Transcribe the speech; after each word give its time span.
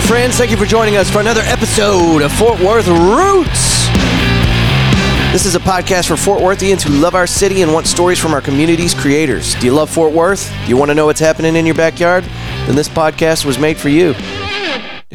Friends. 0.00 0.36
Thank 0.36 0.50
you 0.50 0.56
for 0.56 0.66
joining 0.66 0.96
us 0.96 1.10
for 1.10 1.20
another 1.20 1.40
episode 1.44 2.22
of 2.22 2.32
Fort 2.32 2.60
Worth 2.60 2.86
Roots. 2.86 3.88
This 5.32 5.46
is 5.46 5.54
a 5.54 5.58
podcast 5.58 6.06
for 6.06 6.16
Fort 6.16 6.40
Worthians 6.40 6.82
who 6.82 6.92
love 6.92 7.14
our 7.14 7.26
city 7.26 7.62
and 7.62 7.72
want 7.72 7.86
stories 7.86 8.18
from 8.18 8.32
our 8.32 8.40
community's 8.40 8.94
creators. 8.94 9.54
Do 9.56 9.66
you 9.66 9.72
love 9.72 9.90
Fort 9.90 10.12
Worth? 10.12 10.52
Do 10.62 10.68
you 10.68 10.76
want 10.76 10.90
to 10.90 10.94
know 10.94 11.06
what's 11.06 11.20
happening 11.20 11.56
in 11.56 11.66
your 11.66 11.74
backyard? 11.74 12.24
Then 12.66 12.76
this 12.76 12.88
podcast 12.88 13.44
was 13.44 13.58
made 13.58 13.78
for 13.78 13.88
you. 13.88 14.14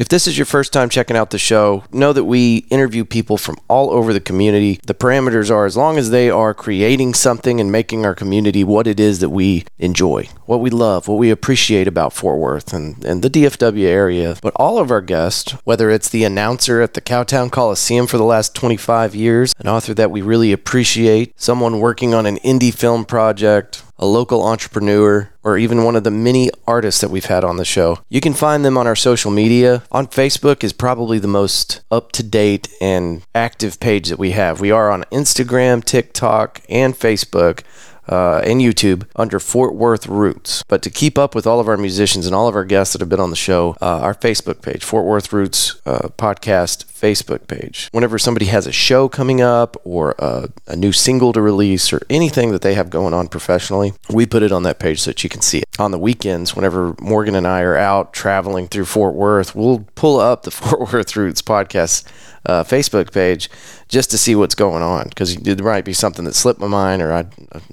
If 0.02 0.08
this 0.08 0.26
is 0.26 0.36
your 0.36 0.46
first 0.46 0.72
time 0.72 0.88
checking 0.88 1.16
out 1.16 1.30
the 1.30 1.38
show, 1.38 1.84
know 1.92 2.12
that 2.12 2.24
we 2.24 2.66
interview 2.70 3.04
people 3.04 3.36
from 3.36 3.56
all 3.68 3.92
over 3.92 4.12
the 4.12 4.18
community. 4.18 4.80
The 4.84 4.94
parameters 4.94 5.48
are 5.48 5.64
as 5.64 5.76
long 5.76 5.96
as 5.96 6.10
they 6.10 6.28
are 6.28 6.54
creating 6.54 7.14
something 7.14 7.60
and 7.60 7.70
making 7.70 8.04
our 8.04 8.12
community 8.12 8.64
what 8.64 8.88
it 8.88 8.98
is 8.98 9.20
that 9.20 9.28
we 9.28 9.64
enjoy, 9.78 10.28
what 10.44 10.58
we 10.58 10.70
love, 10.70 11.06
what 11.06 11.18
we 11.18 11.30
appreciate 11.30 11.86
about 11.86 12.12
Fort 12.12 12.40
Worth 12.40 12.72
and, 12.72 13.04
and 13.04 13.22
the 13.22 13.30
DFW 13.30 13.84
area. 13.84 14.36
But 14.42 14.54
all 14.56 14.78
of 14.78 14.90
our 14.90 15.02
guests, 15.02 15.52
whether 15.62 15.88
it's 15.88 16.08
the 16.08 16.24
announcer 16.24 16.80
at 16.80 16.94
the 16.94 17.00
Cowtown 17.00 17.52
Coliseum 17.52 18.08
for 18.08 18.18
the 18.18 18.24
last 18.24 18.56
25 18.56 19.14
years, 19.14 19.54
an 19.60 19.68
author 19.68 19.94
that 19.94 20.10
we 20.10 20.20
really 20.20 20.50
appreciate, 20.50 21.32
someone 21.40 21.78
working 21.78 22.12
on 22.12 22.26
an 22.26 22.38
indie 22.38 22.74
film 22.74 23.04
project, 23.04 23.84
a 24.02 24.06
local 24.06 24.42
entrepreneur, 24.44 25.30
or 25.44 25.56
even 25.56 25.84
one 25.84 25.94
of 25.94 26.02
the 26.02 26.10
many 26.10 26.50
artists 26.66 27.00
that 27.00 27.08
we've 27.08 27.26
had 27.26 27.44
on 27.44 27.56
the 27.56 27.64
show. 27.64 28.00
You 28.08 28.20
can 28.20 28.34
find 28.34 28.64
them 28.64 28.76
on 28.76 28.88
our 28.88 28.96
social 28.96 29.30
media. 29.30 29.84
On 29.92 30.08
Facebook 30.08 30.64
is 30.64 30.72
probably 30.72 31.20
the 31.20 31.28
most 31.28 31.82
up 31.88 32.10
to 32.12 32.24
date 32.24 32.68
and 32.80 33.22
active 33.32 33.78
page 33.78 34.08
that 34.08 34.18
we 34.18 34.32
have. 34.32 34.60
We 34.60 34.72
are 34.72 34.90
on 34.90 35.04
Instagram, 35.12 35.84
TikTok, 35.84 36.62
and 36.68 36.94
Facebook 36.94 37.62
uh, 38.08 38.38
and 38.38 38.60
YouTube 38.60 39.06
under 39.14 39.38
Fort 39.38 39.76
Worth 39.76 40.08
Roots. 40.08 40.64
But 40.66 40.82
to 40.82 40.90
keep 40.90 41.16
up 41.16 41.36
with 41.36 41.46
all 41.46 41.60
of 41.60 41.68
our 41.68 41.76
musicians 41.76 42.26
and 42.26 42.34
all 42.34 42.48
of 42.48 42.56
our 42.56 42.64
guests 42.64 42.94
that 42.94 43.00
have 43.00 43.08
been 43.08 43.20
on 43.20 43.30
the 43.30 43.36
show, 43.36 43.76
uh, 43.80 44.00
our 44.00 44.14
Facebook 44.14 44.62
page, 44.62 44.82
Fort 44.82 45.04
Worth 45.04 45.32
Roots 45.32 45.80
uh, 45.86 46.08
Podcast 46.18 46.84
Facebook 47.02 47.48
page. 47.48 47.88
Whenever 47.90 48.16
somebody 48.16 48.46
has 48.46 48.66
a 48.66 48.72
show 48.72 49.08
coming 49.08 49.40
up 49.40 49.76
or 49.84 50.14
a, 50.20 50.48
a, 50.68 50.76
new 50.76 50.92
single 50.92 51.32
to 51.32 51.42
release 51.42 51.92
or 51.92 52.00
anything 52.08 52.52
that 52.52 52.62
they 52.62 52.74
have 52.74 52.90
going 52.90 53.12
on 53.12 53.26
professionally, 53.26 53.92
we 54.08 54.24
put 54.24 54.44
it 54.44 54.52
on 54.52 54.62
that 54.62 54.78
page 54.78 55.00
so 55.00 55.10
that 55.10 55.24
you 55.24 55.28
can 55.28 55.40
see 55.40 55.58
it. 55.58 55.64
On 55.80 55.90
the 55.90 55.98
weekends, 55.98 56.54
whenever 56.54 56.94
Morgan 57.00 57.34
and 57.34 57.46
I 57.46 57.62
are 57.62 57.76
out 57.76 58.12
traveling 58.12 58.68
through 58.68 58.84
Fort 58.84 59.14
Worth, 59.14 59.54
we'll 59.54 59.80
pull 59.96 60.20
up 60.20 60.44
the 60.44 60.50
Fort 60.52 60.92
Worth 60.92 61.16
Roots 61.16 61.42
Podcast 61.42 62.04
uh, 62.46 62.64
Facebook 62.64 63.12
page 63.12 63.48
just 63.88 64.10
to 64.10 64.18
see 64.18 64.34
what's 64.34 64.54
going 64.54 64.82
on 64.82 65.08
because 65.08 65.36
there 65.36 65.56
might 65.64 65.84
be 65.84 65.92
something 65.92 66.24
that 66.24 66.34
slipped 66.34 66.60
my 66.60 66.66
mind 66.66 67.02
or 67.02 67.12
I, 67.12 67.24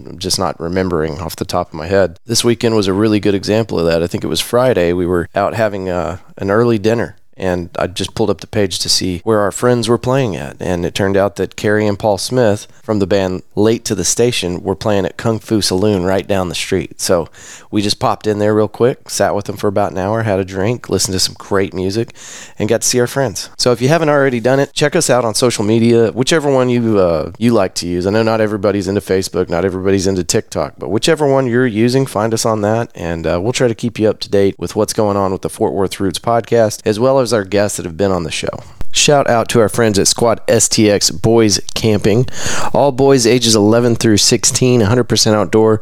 am 0.05 0.17
just 0.17 0.37
not 0.37 0.59
remembering 0.59 1.19
off 1.19 1.35
the 1.35 1.45
top 1.45 1.69
of 1.69 1.73
my 1.73 1.87
head. 1.87 2.19
This 2.25 2.43
weekend 2.43 2.75
was 2.75 2.87
a 2.87 2.93
really 2.93 3.19
good 3.19 3.35
example 3.35 3.79
of 3.79 3.85
that. 3.85 4.03
I 4.03 4.07
think 4.07 4.23
it 4.23 4.27
was 4.27 4.41
Friday. 4.41 4.93
We 4.93 5.05
were 5.05 5.27
out 5.33 5.53
having 5.53 5.89
a, 5.89 5.93
uh, 5.93 6.17
an 6.37 6.51
early 6.51 6.77
dinner 6.77 7.15
and 7.39 7.69
I 7.77 7.87
just 7.87 8.15
pulled 8.15 8.29
up 8.29 8.41
the 8.41 8.47
page 8.47 8.79
to 8.79 8.89
see 8.89 9.19
where 9.23 9.39
our 9.39 9.51
friends 9.51 9.87
were 9.87 9.97
playing 9.97 10.35
at. 10.35 10.57
And 10.59 10.85
it 10.85 10.93
turned 10.93 11.17
out 11.17 11.35
that 11.37 11.55
Carrie 11.55 11.87
and 11.87 11.97
Paul 11.97 12.17
Smith 12.17 12.67
from 12.83 12.99
the 12.99 13.07
band 13.07 13.43
Late 13.55 13.85
to 13.85 13.95
the 13.95 14.03
Station 14.03 14.61
were 14.61 14.75
playing 14.75 15.05
at 15.05 15.17
Kung 15.17 15.39
Fu 15.39 15.61
Saloon 15.61 16.03
right 16.03 16.27
down 16.27 16.49
the 16.49 16.55
street. 16.55 16.99
So 16.99 17.27
we 17.71 17.81
just 17.81 17.99
popped 17.99 18.27
in 18.27 18.39
there 18.39 18.55
real 18.55 18.67
quick, 18.67 19.09
sat 19.09 19.35
with 19.35 19.45
them 19.45 19.57
for 19.57 19.67
about 19.67 19.91
an 19.91 19.97
hour, 19.97 20.23
had 20.23 20.39
a 20.39 20.45
drink, 20.45 20.89
listened 20.89 21.13
to 21.13 21.19
some 21.19 21.35
great 21.37 21.73
music, 21.73 22.13
and 22.57 22.69
got 22.69 22.81
to 22.81 22.87
see 22.87 22.99
our 22.99 23.07
friends. 23.07 23.49
So 23.57 23.71
if 23.71 23.81
you 23.81 23.89
haven't 23.89 24.09
already 24.09 24.39
done 24.39 24.59
it, 24.59 24.73
check 24.73 24.95
us 24.95 25.09
out 25.09 25.25
on 25.25 25.35
social 25.35 25.63
media, 25.63 26.11
whichever 26.11 26.51
one 26.51 26.69
you 26.69 26.99
uh, 26.99 27.31
you 27.37 27.53
like 27.53 27.75
to 27.75 27.87
use. 27.87 28.05
I 28.05 28.11
know 28.11 28.23
not 28.23 28.41
everybody's 28.41 28.87
into 28.87 29.01
Facebook, 29.01 29.49
not 29.49 29.65
everybody's 29.65 30.07
into 30.07 30.23
TikTok, 30.23 30.75
but 30.77 30.89
whichever 30.89 31.27
one 31.27 31.47
you're 31.47 31.67
using, 31.67 32.05
find 32.05 32.33
us 32.33 32.45
on 32.45 32.61
that, 32.61 32.91
and 32.95 33.25
uh, 33.25 33.39
we'll 33.41 33.53
try 33.53 33.67
to 33.67 33.75
keep 33.75 33.99
you 33.99 34.09
up 34.09 34.19
to 34.21 34.29
date 34.29 34.55
with 34.57 34.75
what's 34.75 34.93
going 34.93 35.17
on 35.17 35.31
with 35.31 35.41
the 35.41 35.49
Fort 35.49 35.73
Worth 35.73 35.99
Roots 35.99 36.19
podcast, 36.19 36.81
as 36.85 36.99
well 36.99 37.19
as 37.19 37.28
our 37.33 37.43
guests 37.43 37.77
that 37.77 37.85
have 37.85 37.97
been 37.97 38.11
on 38.11 38.23
the 38.23 38.31
show. 38.31 38.63
Shout 38.91 39.29
out 39.29 39.47
to 39.49 39.59
our 39.59 39.69
friends 39.69 39.99
at 39.99 40.07
Squad 40.07 40.45
STX 40.47 41.21
Boys 41.21 41.59
Camping. 41.75 42.25
All 42.73 42.91
boys 42.91 43.27
ages 43.27 43.55
11 43.55 43.95
through 43.95 44.17
16, 44.17 44.81
100% 44.81 45.33
outdoor, 45.33 45.81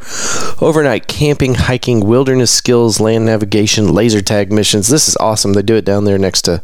overnight 0.61 1.07
camping, 1.07 1.55
hiking, 1.55 2.05
wilderness 2.05 2.51
skills, 2.51 2.99
land 2.99 3.25
navigation, 3.25 3.93
laser 3.93 4.21
tag 4.21 4.51
missions. 4.51 4.89
This 4.89 5.07
is 5.07 5.15
awesome. 5.17 5.53
They 5.53 5.61
do 5.61 5.75
it 5.75 5.85
down 5.85 6.03
there 6.03 6.17
next 6.17 6.43
to 6.43 6.61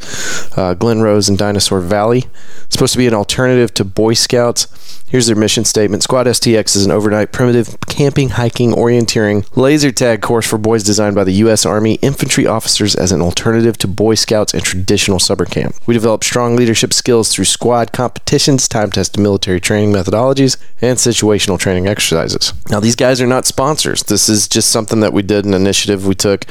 uh, 0.58 0.74
Glen 0.74 1.02
Rose 1.02 1.30
and 1.30 1.38
Dinosaur 1.38 1.80
Valley. 1.80 2.26
It's 2.66 2.74
supposed 2.74 2.94
to 2.94 3.00
be 3.00 3.08
an 3.08 3.14
alternative 3.14 3.74
to 3.76 3.86
Boy 3.86 4.14
Scouts. 4.14 4.68
Here's 5.14 5.28
their 5.28 5.36
mission 5.36 5.64
statement 5.64 6.02
Squad 6.02 6.26
STX 6.26 6.76
is 6.76 6.88
an 6.88 6.92
overnight 6.92 7.32
primitive 7.32 7.78
camping, 7.82 8.30
hiking, 8.30 8.72
orienteering, 8.72 9.46
laser 9.56 9.92
tag 9.92 10.24
course 10.24 10.48
for 10.48 10.58
boys 10.58 10.82
designed 10.82 11.14
by 11.14 11.24
the 11.24 11.34
U.S. 11.34 11.68
Army 11.68 12.00
infantry 12.02 12.48
officers 12.48 12.96
as 12.96 13.12
an 13.12 13.22
alternative 13.22 13.78
to 13.78 13.88
Boy 13.88 14.16
Scouts 14.16 14.56
and 14.56 14.64
traditional 14.64 15.20
summer 15.20 15.46
camp. 15.46 15.76
We 15.86 15.94
develop 15.94 16.24
strong 16.34 16.56
leadership 16.56 16.92
skills 16.92 17.32
through 17.32 17.46
squad 17.46 17.92
competitions, 17.92 18.68
time 18.68 18.90
tested 18.90 19.22
military 19.22 19.62
training 19.62 19.94
methodologies, 19.94 20.58
and 20.82 20.98
situational 20.98 21.60
training 21.60 21.88
exercises. 21.88 22.54
Now, 22.72 22.80
these 22.80 22.96
guys 22.96 23.22
are 23.22 23.28
not 23.28 23.46
sponsors. 23.46 24.02
This 24.02 24.28
is 24.28 24.48
just 24.48 24.72
something 24.72 25.00
that 25.02 25.14
we 25.14 25.22
did, 25.22 25.46
an 25.46 25.54
initiative 25.54 26.08
we 26.08 26.16
took. 26.16 26.46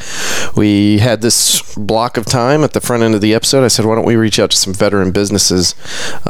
We 0.57 0.99
had 0.99 1.21
this 1.21 1.75
block 1.75 2.17
of 2.17 2.27
time 2.27 2.63
at 2.63 2.75
the 2.75 2.81
front 2.81 3.03
end 3.03 3.17
of 3.17 3.23
the 3.23 3.35
episode. 3.35 3.65
I 3.65 3.69
said, 3.69 3.85
why 3.85 3.97
don't 3.97 4.07
we 4.07 4.15
reach 4.15 4.39
out 4.39 4.53
to 4.53 4.57
some 4.57 4.73
veteran 4.73 5.11
businesses 5.11 5.75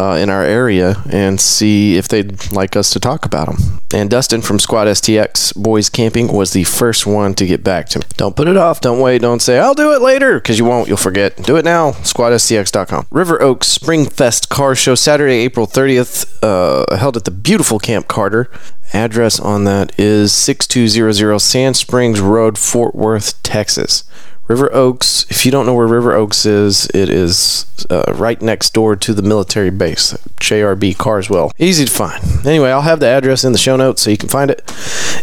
uh, 0.00 0.18
in 0.18 0.30
our 0.30 0.42
area 0.42 1.02
and 1.10 1.38
see 1.38 1.98
if 1.98 2.08
they'd 2.08 2.52
like 2.52 2.74
us 2.74 2.88
to 2.92 3.00
talk 3.00 3.26
about 3.26 3.48
them. 3.48 3.82
And 3.92 4.08
Dustin 4.08 4.40
from 4.40 4.60
Squad 4.60 4.86
STX 4.86 5.54
Boys 5.54 5.90
Camping 5.90 6.32
was 6.32 6.54
the 6.54 6.64
first 6.64 7.06
one 7.06 7.34
to 7.34 7.44
get 7.44 7.62
back 7.62 7.90
to 7.90 7.98
me. 7.98 8.06
Don't 8.16 8.34
put 8.34 8.48
it 8.48 8.56
off. 8.56 8.80
Don't 8.80 9.00
wait. 9.00 9.20
Don't 9.20 9.42
say, 9.42 9.58
I'll 9.58 9.74
do 9.74 9.92
it 9.92 10.00
later, 10.00 10.36
because 10.36 10.58
you 10.58 10.64
won't. 10.64 10.88
You'll 10.88 10.96
forget. 10.96 11.36
Do 11.36 11.58
it 11.58 11.66
now. 11.66 11.90
SquadSTX.com. 11.92 13.08
River 13.10 13.41
Oaks 13.42 13.66
Spring 13.66 14.06
Fest 14.06 14.48
Car 14.48 14.74
Show, 14.76 14.94
Saturday, 14.94 15.40
April 15.40 15.66
30th, 15.66 16.38
uh, 16.42 16.96
held 16.96 17.16
at 17.16 17.24
the 17.24 17.30
beautiful 17.32 17.80
Camp 17.80 18.06
Carter. 18.06 18.48
Address 18.92 19.40
on 19.40 19.64
that 19.64 19.98
is 19.98 20.32
6200 20.32 21.38
Sand 21.40 21.76
Springs 21.76 22.20
Road, 22.20 22.56
Fort 22.56 22.94
Worth, 22.94 23.42
Texas. 23.42 24.04
River 24.48 24.72
Oaks, 24.74 25.24
if 25.30 25.46
you 25.46 25.52
don't 25.52 25.66
know 25.66 25.74
where 25.74 25.86
River 25.86 26.12
Oaks 26.14 26.44
is, 26.44 26.86
it 26.88 27.08
is 27.08 27.64
uh, 27.88 28.12
right 28.14 28.40
next 28.42 28.74
door 28.74 28.96
to 28.96 29.14
the 29.14 29.22
military 29.22 29.70
base, 29.70 30.12
JRB 30.40 30.98
Carswell. 30.98 31.52
Easy 31.58 31.84
to 31.84 31.90
find. 31.90 32.22
Anyway, 32.46 32.70
I'll 32.70 32.82
have 32.82 33.00
the 33.00 33.06
address 33.06 33.44
in 33.44 33.52
the 33.52 33.58
show 33.58 33.76
notes 33.76 34.02
so 34.02 34.10
you 34.10 34.16
can 34.16 34.28
find 34.28 34.50
it. 34.50 34.62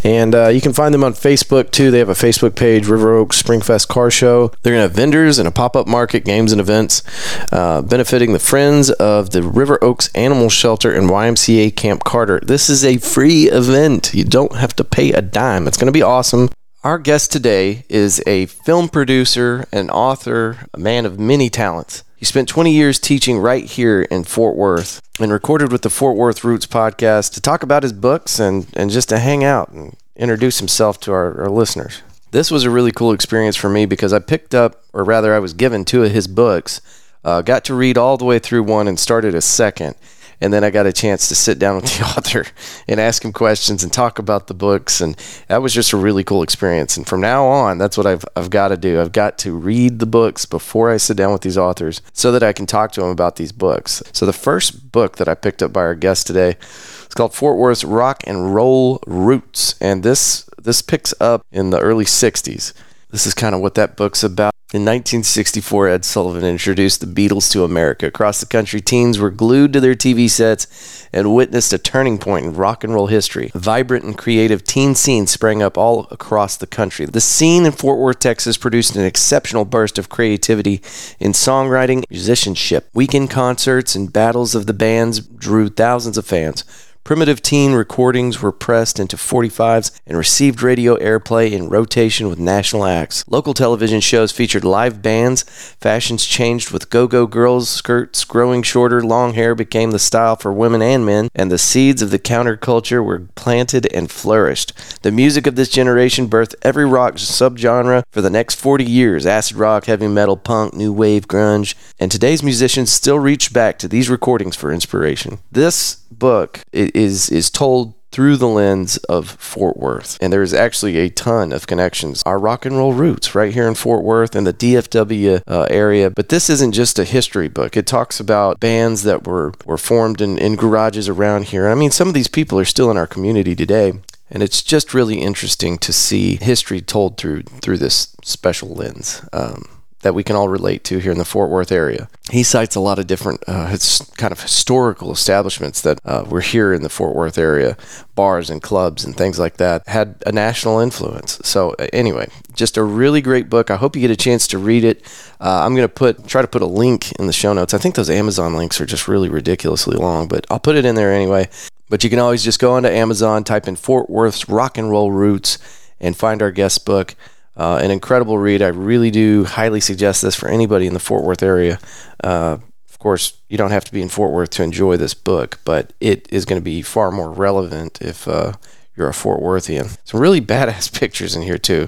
And 0.04 0.34
uh, 0.34 0.48
you 0.48 0.62
can 0.62 0.74
find 0.74 0.94
them 0.94 1.04
on 1.04 1.14
Facebook 1.14 1.72
too. 1.72 1.92
They 1.92 2.00
have 2.00 2.10
a 2.10 2.14
Facebook 2.14 2.56
page, 2.56 2.88
River 2.88 3.16
Oaks 3.16 3.42
Springfest 3.42 3.88
Car 3.90 4.10
Show. 4.10 4.54
They're 4.64 4.74
going 4.74 4.84
to 4.84 4.90
have 4.90 4.94
vendors 4.94 5.38
and 5.38 5.48
a 5.48 5.52
pop 5.52 5.76
up 5.76 5.86
market, 5.86 6.24
games 6.24 6.52
and 6.52 6.62
events, 6.62 7.04
uh, 7.52 7.82
benefiting 7.82 8.34
the 8.34 8.40
Friends 8.40 8.90
of 8.92 9.32
the 9.32 9.44
River 9.44 9.84
Oaks 9.84 10.10
Animal 10.16 10.50
Shelter 10.50 10.94
and 10.94 11.10
YMCA 11.10 11.76
Camp 11.76 12.04
Carter. 12.04 12.40
This 12.42 12.70
is 12.70 12.86
a 12.86 12.98
free 12.98 13.50
event. 13.50 14.14
You 14.14 14.24
don't 14.24 14.56
have 14.56 14.76
to 14.78 14.84
pay 14.84 15.12
a 15.12 15.22
dime. 15.22 15.68
It's 15.68 15.78
going 15.78 15.88
to 15.88 15.92
be 15.92 16.02
awesome. 16.02 16.50
Our 16.82 16.98
guest 16.98 17.34
today 17.34 17.84
is 17.90 18.24
a 18.26 18.46
film 18.46 18.88
producer, 18.88 19.66
an 19.74 19.90
author, 19.90 20.60
a 20.74 20.80
man 20.80 21.06
of 21.06 21.20
many 21.20 21.50
talents. 21.50 22.06
He 22.16 22.24
spent 22.24 22.48
20 22.48 22.72
years 22.72 23.00
teaching 23.00 23.38
right 23.38 23.66
here 23.66 24.04
in 24.04 24.24
Fort 24.24 24.56
Worth 24.56 25.02
and 25.20 25.30
recorded 25.30 25.74
with 25.74 25.82
the 25.82 25.90
Fort 25.90 26.16
Worth 26.16 26.46
Roots 26.46 26.66
podcast 26.66 27.34
to 27.34 27.42
talk 27.42 27.64
about 27.64 27.84
his 27.84 27.92
books 27.92 28.40
and, 28.40 28.66
and 28.78 28.90
just 28.92 29.10
to 29.10 29.20
hang 29.20 29.44
out 29.44 29.72
and 29.72 29.98
introduce 30.16 30.60
himself 30.60 31.02
to 31.02 31.12
our, 31.12 31.42
our 31.42 31.50
listeners. 31.50 32.02
This 32.32 32.50
was 32.50 32.64
a 32.64 32.70
really 32.70 32.94
cool 32.94 33.12
experience 33.12 33.58
for 33.58 33.70
me 33.70 33.86
because 33.86 34.14
I 34.14 34.20
picked 34.20 34.56
up, 34.56 34.82
or 34.94 35.04
rather, 35.04 35.34
I 35.34 35.40
was 35.40 35.52
given 35.52 35.84
two 35.84 36.06
of 36.06 36.14
his 36.14 36.30
books, 36.30 36.80
uh, 37.26 37.42
got 37.42 37.66
to 37.66 37.74
read 37.74 37.98
all 37.98 38.16
the 38.16 38.24
way 38.24 38.40
through 38.40 38.64
one 38.64 38.88
and 38.88 38.98
started 38.98 39.36
a 39.36 39.42
second 39.42 39.96
and 40.42 40.54
then 40.54 40.64
I 40.64 40.70
got 40.70 40.86
a 40.86 40.94
chance 40.94 41.28
to 41.28 41.36
sit 41.36 41.60
down 41.60 41.76
with 41.76 41.86
the 41.86 42.04
author 42.18 42.46
and 42.88 43.00
ask 43.00 43.24
him 43.24 43.34
questions 43.34 43.84
and 43.84 43.92
talk 43.92 44.20
about 44.20 44.48
the 44.48 44.54
books, 44.54 45.02
and 45.02 45.16
that 45.48 45.62
was 45.62 45.74
just 45.74 45.94
a 45.94 45.98
really 45.98 46.24
cool 46.24 46.44
experience. 46.44 46.98
And 46.98 47.08
from 47.08 47.22
now 47.22 47.46
on, 47.46 47.78
that's 47.78 47.98
what 47.98 48.08
I've 48.08 48.26
I've 48.36 48.50
got 48.50 48.70
to 48.70 48.78
do. 48.78 49.00
I've 49.02 49.12
got 49.12 49.38
to 49.40 49.54
read 49.54 50.00
the 50.00 50.06
books 50.06 50.46
before 50.46 50.90
I 50.90 50.98
sit 50.98 51.18
down 51.18 51.32
with 51.32 51.42
these 51.42 51.58
authors 51.58 52.02
so 52.14 52.32
that 52.32 52.44
I 52.44 52.54
can 52.54 52.66
talk 52.66 52.92
to 52.94 53.02
them 53.02 53.10
about 53.10 53.36
these 53.36 53.52
books. 53.52 54.02
So 54.14 54.26
the 54.26 54.34
first 54.34 54.92
book 54.92 55.18
that 55.18 55.28
I 55.28 55.36
picked 55.36 55.62
up 55.62 55.74
by 55.74 55.82
our 55.82 55.96
guest 55.96 56.28
today 56.28 56.58
is 56.62 57.14
called 57.16 57.34
Fort 57.34 57.58
Worth's 57.58 57.84
Rock 57.84 58.24
and 58.26 58.54
Roll 58.54 59.00
Roots, 59.08 59.76
and 59.82 60.04
this 60.04 60.50
this 60.62 60.82
picks 60.82 61.14
up 61.20 61.46
in 61.52 61.70
the 61.70 61.80
early 61.80 62.06
'60s. 62.06 62.74
This 63.12 63.26
is 63.26 63.34
kind 63.34 63.56
of 63.56 63.62
what 63.62 63.76
that 63.76 63.96
book's 63.96 64.24
about. 64.24 64.54
In 64.72 64.82
1964, 64.82 65.88
Ed 65.88 66.06
Sullivan 66.06 66.44
introduced 66.44 67.02
the 67.02 67.08
Beatles 67.08 67.52
to 67.54 67.64
America. 67.64 68.06
Across 68.06 68.40
the 68.40 68.46
country, 68.46 68.80
teens 68.80 69.18
were 69.18 69.32
glued 69.32 69.74
to 69.74 69.80
their 69.80 69.96
TV 69.96 70.30
sets 70.30 71.08
and 71.12 71.34
witnessed 71.34 71.74
a 71.74 71.80
turning 71.80 72.20
point 72.20 72.46
in 72.46 72.54
rock 72.54 72.84
and 72.84 72.94
roll 72.94 73.08
history. 73.08 73.50
Vibrant 73.56 74.06
and 74.06 74.16
creative 74.16 74.64
teen 74.64 74.94
scene 74.94 75.26
sprang 75.26 75.64
up 75.64 75.76
all 75.76 76.08
across 76.12 76.56
the 76.56 76.68
country. 76.68 77.08
The 77.08 77.20
scene 77.20 77.66
in 77.66 77.72
Fort 77.72 77.98
Worth, 77.98 78.20
Texas 78.20 78.58
produced 78.58 78.96
an 78.96 79.04
exceptional 79.04 79.66
burst 79.66 79.98
of 79.98 80.10
creativity 80.10 80.84
in 81.20 81.32
songwriting, 81.32 82.04
musicianship. 82.12 82.92
Weekend 82.94 83.32
concerts 83.32 83.96
and 83.96 84.14
battles 84.14 84.54
of 84.54 84.68
the 84.68 84.74
bands 84.74 85.20
drew 85.20 85.70
thousands 85.70 86.16
of 86.16 86.28
fans 86.28 86.64
Primitive 87.10 87.42
Teen 87.42 87.74
recordings 87.74 88.40
were 88.40 88.52
pressed 88.52 89.00
into 89.00 89.18
45s 89.18 90.00
and 90.06 90.16
received 90.16 90.62
radio 90.62 90.96
airplay 90.98 91.52
in 91.52 91.68
rotation 91.68 92.30
with 92.30 92.38
national 92.38 92.86
acts. 92.86 93.28
Local 93.28 93.56
television 93.56 94.00
shows 94.00 94.32
featured 94.32 94.64
live 94.64 95.02
bands. 95.02 95.42
Fashions 95.82 96.24
changed 96.24 96.70
with 96.70 96.92
go 96.92 97.08
go 97.08 97.26
girls, 97.26 97.68
skirts 97.68 98.24
growing 98.24 98.62
shorter, 98.62 99.02
long 99.02 99.34
hair 99.34 99.56
became 99.56 99.90
the 99.90 99.98
style 99.98 100.36
for 100.36 100.54
women 100.54 100.84
and 100.84 101.04
men, 101.04 101.30
and 101.34 101.52
the 101.52 101.58
seeds 101.58 102.04
of 102.04 102.12
the 102.12 102.20
counterculture 102.20 103.04
were 103.04 103.22
planted 103.34 103.88
and 103.92 104.12
flourished. 104.12 104.74
The 105.02 105.12
music 105.12 105.48
of 105.48 105.56
this 105.56 105.70
generation 105.70 106.30
birthed 106.30 106.54
every 106.62 106.86
rock 106.86 107.16
subgenre 107.16 108.04
for 108.12 108.22
the 108.22 108.30
next 108.30 108.54
40 108.60 108.84
years 108.84 109.26
acid 109.26 109.58
rock, 109.58 109.86
heavy 109.86 110.08
metal, 110.08 110.38
punk, 110.38 110.76
new 110.76 110.94
wave, 110.94 111.28
grunge. 111.28 111.74
And 112.00 112.12
today's 112.12 112.44
musicians 112.44 112.92
still 112.92 113.18
reach 113.18 113.52
back 113.52 113.80
to 113.80 113.88
these 113.88 114.12
recordings 114.12 114.56
for 114.56 114.72
inspiration. 114.72 115.40
This 115.52 115.96
book 116.12 116.62
is 117.00 117.30
is 117.30 117.50
told 117.50 117.96
through 118.12 118.38
the 118.38 118.48
lens 118.48 118.98
of 118.98 119.30
Fort 119.30 119.78
Worth. 119.78 120.18
And 120.22 120.34
there's 120.34 120.54
actually 120.54 120.98
a 120.98 121.10
ton 121.10 121.52
of 121.52 121.68
connections. 121.68 122.24
Our 122.26 122.40
rock 122.40 122.66
and 122.66 122.76
roll 122.76 122.94
roots 122.94 123.36
right 123.36 123.54
here 123.54 123.68
in 123.68 123.76
Fort 123.76 124.04
Worth 124.04 124.36
and 124.36 124.48
the 124.48 124.54
DFW 124.54 125.44
uh, 125.48 125.68
area. 125.70 126.10
But 126.10 126.30
this 126.30 126.50
isn't 126.50 126.72
just 126.72 126.98
a 126.98 127.04
history 127.04 127.48
book. 127.48 127.78
It 127.78 127.86
talks 127.86 128.20
about 128.20 128.60
bands 128.60 129.04
that 129.04 129.28
were, 129.28 129.54
were 129.66 129.78
formed 129.78 130.22
in, 130.22 130.38
in 130.38 130.56
garages 130.56 131.08
around 131.08 131.46
here. 131.46 131.68
I 131.68 131.76
mean, 131.76 131.92
some 131.92 132.08
of 132.08 132.14
these 132.14 132.28
people 132.28 132.60
are 132.60 132.66
still 132.66 132.90
in 132.90 132.98
our 132.98 133.08
community 133.08 133.56
today. 133.56 133.94
And 134.32 134.44
it's 134.44 134.62
just 134.62 134.94
really 134.94 135.22
interesting 135.22 135.78
to 135.80 135.92
see 135.92 136.36
history 136.36 136.82
told 136.82 137.18
through 137.18 137.44
through 137.62 137.78
this 137.78 138.16
special 138.24 138.70
lens. 138.70 139.28
Um, 139.34 139.79
that 140.02 140.14
we 140.14 140.24
can 140.24 140.36
all 140.36 140.48
relate 140.48 140.84
to 140.86 141.00
here 141.00 141.12
in 141.12 141.18
the 141.18 141.26
Fort 141.26 141.50
Worth 141.50 141.72
area. 141.72 142.08
He 142.32 142.44
cites 142.44 142.76
a 142.76 142.80
lot 142.80 143.00
of 143.00 143.08
different 143.08 143.44
uh, 143.48 143.76
kind 144.16 144.32
of 144.32 144.42
historical 144.42 145.12
establishments 145.12 145.82
that 145.82 146.00
uh, 146.06 146.24
were 146.28 146.42
here 146.42 146.72
in 146.72 146.84
the 146.84 146.90
Fort 146.90 147.16
Worth 147.16 147.38
area, 147.38 147.76
bars 148.16 148.50
and 148.50 148.62
clubs 148.62 149.04
and 149.04 149.16
things 149.16 149.38
like 149.38 149.58
that, 149.58 149.88
had 149.88 150.16
a 150.26 150.32
national 150.32 150.80
influence. 150.80 151.40
So 151.44 151.76
uh, 151.80 151.88
anyway, 151.92 152.30
just 152.54 152.78
a 152.78 152.84
really 152.84 153.22
great 153.22 153.50
book. 153.50 153.70
I 153.70 153.76
hope 153.76 153.96
you 153.96 154.02
get 154.02 154.12
a 154.12 154.16
chance 154.16 154.48
to 154.48 154.58
read 154.58 154.84
it. 154.84 155.04
Uh, 155.42 155.64
I'm 155.66 155.76
going 155.76 155.88
to 155.88 155.94
put 155.94 156.28
try 156.28 156.42
to 156.42 156.48
put 156.48 156.62
a 156.62 156.68
link 156.68 157.12
in 157.14 157.28
the 157.28 157.34
show 157.34 157.54
notes. 157.54 157.74
I 157.74 157.78
think 157.78 157.96
those 157.96 158.10
Amazon 158.10 158.56
links 158.56 158.80
are 158.80 158.86
just 158.86 159.08
really 159.08 159.30
ridiculously 159.30 159.98
long, 159.98 160.28
but 160.28 160.46
I'll 160.50 160.60
put 160.60 160.76
it 160.76 160.86
in 160.86 160.96
there 160.96 161.14
anyway. 161.14 161.50
But 161.90 162.04
you 162.04 162.10
can 162.10 162.20
always 162.20 162.44
just 162.44 162.60
go 162.60 162.74
onto 162.74 162.88
Amazon, 162.88 163.44
type 163.44 163.68
in 163.68 163.76
Fort 163.76 164.10
Worth's 164.10 164.48
Rock 164.48 164.78
and 164.78 164.90
Roll 164.92 165.12
Roots, 165.12 165.58
and 166.00 166.16
find 166.16 166.42
our 166.42 166.52
guest 166.52 166.86
book. 166.86 167.16
Uh, 167.60 167.78
an 167.84 167.92
incredible 167.92 168.38
read. 168.38 168.62
I 168.62 168.70
really 168.70 169.12
do 169.12 169.44
highly 169.44 169.82
suggest 169.82 170.22
this 170.22 170.34
for 170.34 170.48
anybody 170.48 170.88
in 170.88 170.94
the 170.94 171.00
Fort 171.00 171.26
Worth 171.26 171.44
area. 171.44 171.78
Uh, 172.24 172.58
of 172.90 173.00
course, 173.00 173.34
you 173.50 173.58
don't 173.58 173.72
have 173.72 173.84
to 173.84 173.92
be 173.92 174.02
in 174.02 174.08
Fort 174.08 174.32
Worth 174.32 174.52
to 174.52 174.64
enjoy 174.64 174.96
this 174.96 175.14
book, 175.14 175.60
but 175.66 175.92
it 176.00 176.26
is 176.32 176.46
going 176.46 176.60
to 176.60 176.64
be 176.64 176.82
far 176.82 177.12
more 177.12 177.30
relevant 177.30 178.02
if 178.02 178.30
uh, 178.30 178.54
you're 178.96 179.10
a 179.10 179.14
Fort 179.14 179.42
Worthian. 179.42 179.90
Some 180.06 180.22
really 180.22 180.40
badass 180.56 180.98
pictures 180.98 181.36
in 181.36 181.42
here, 181.42 181.58
too. 181.58 181.88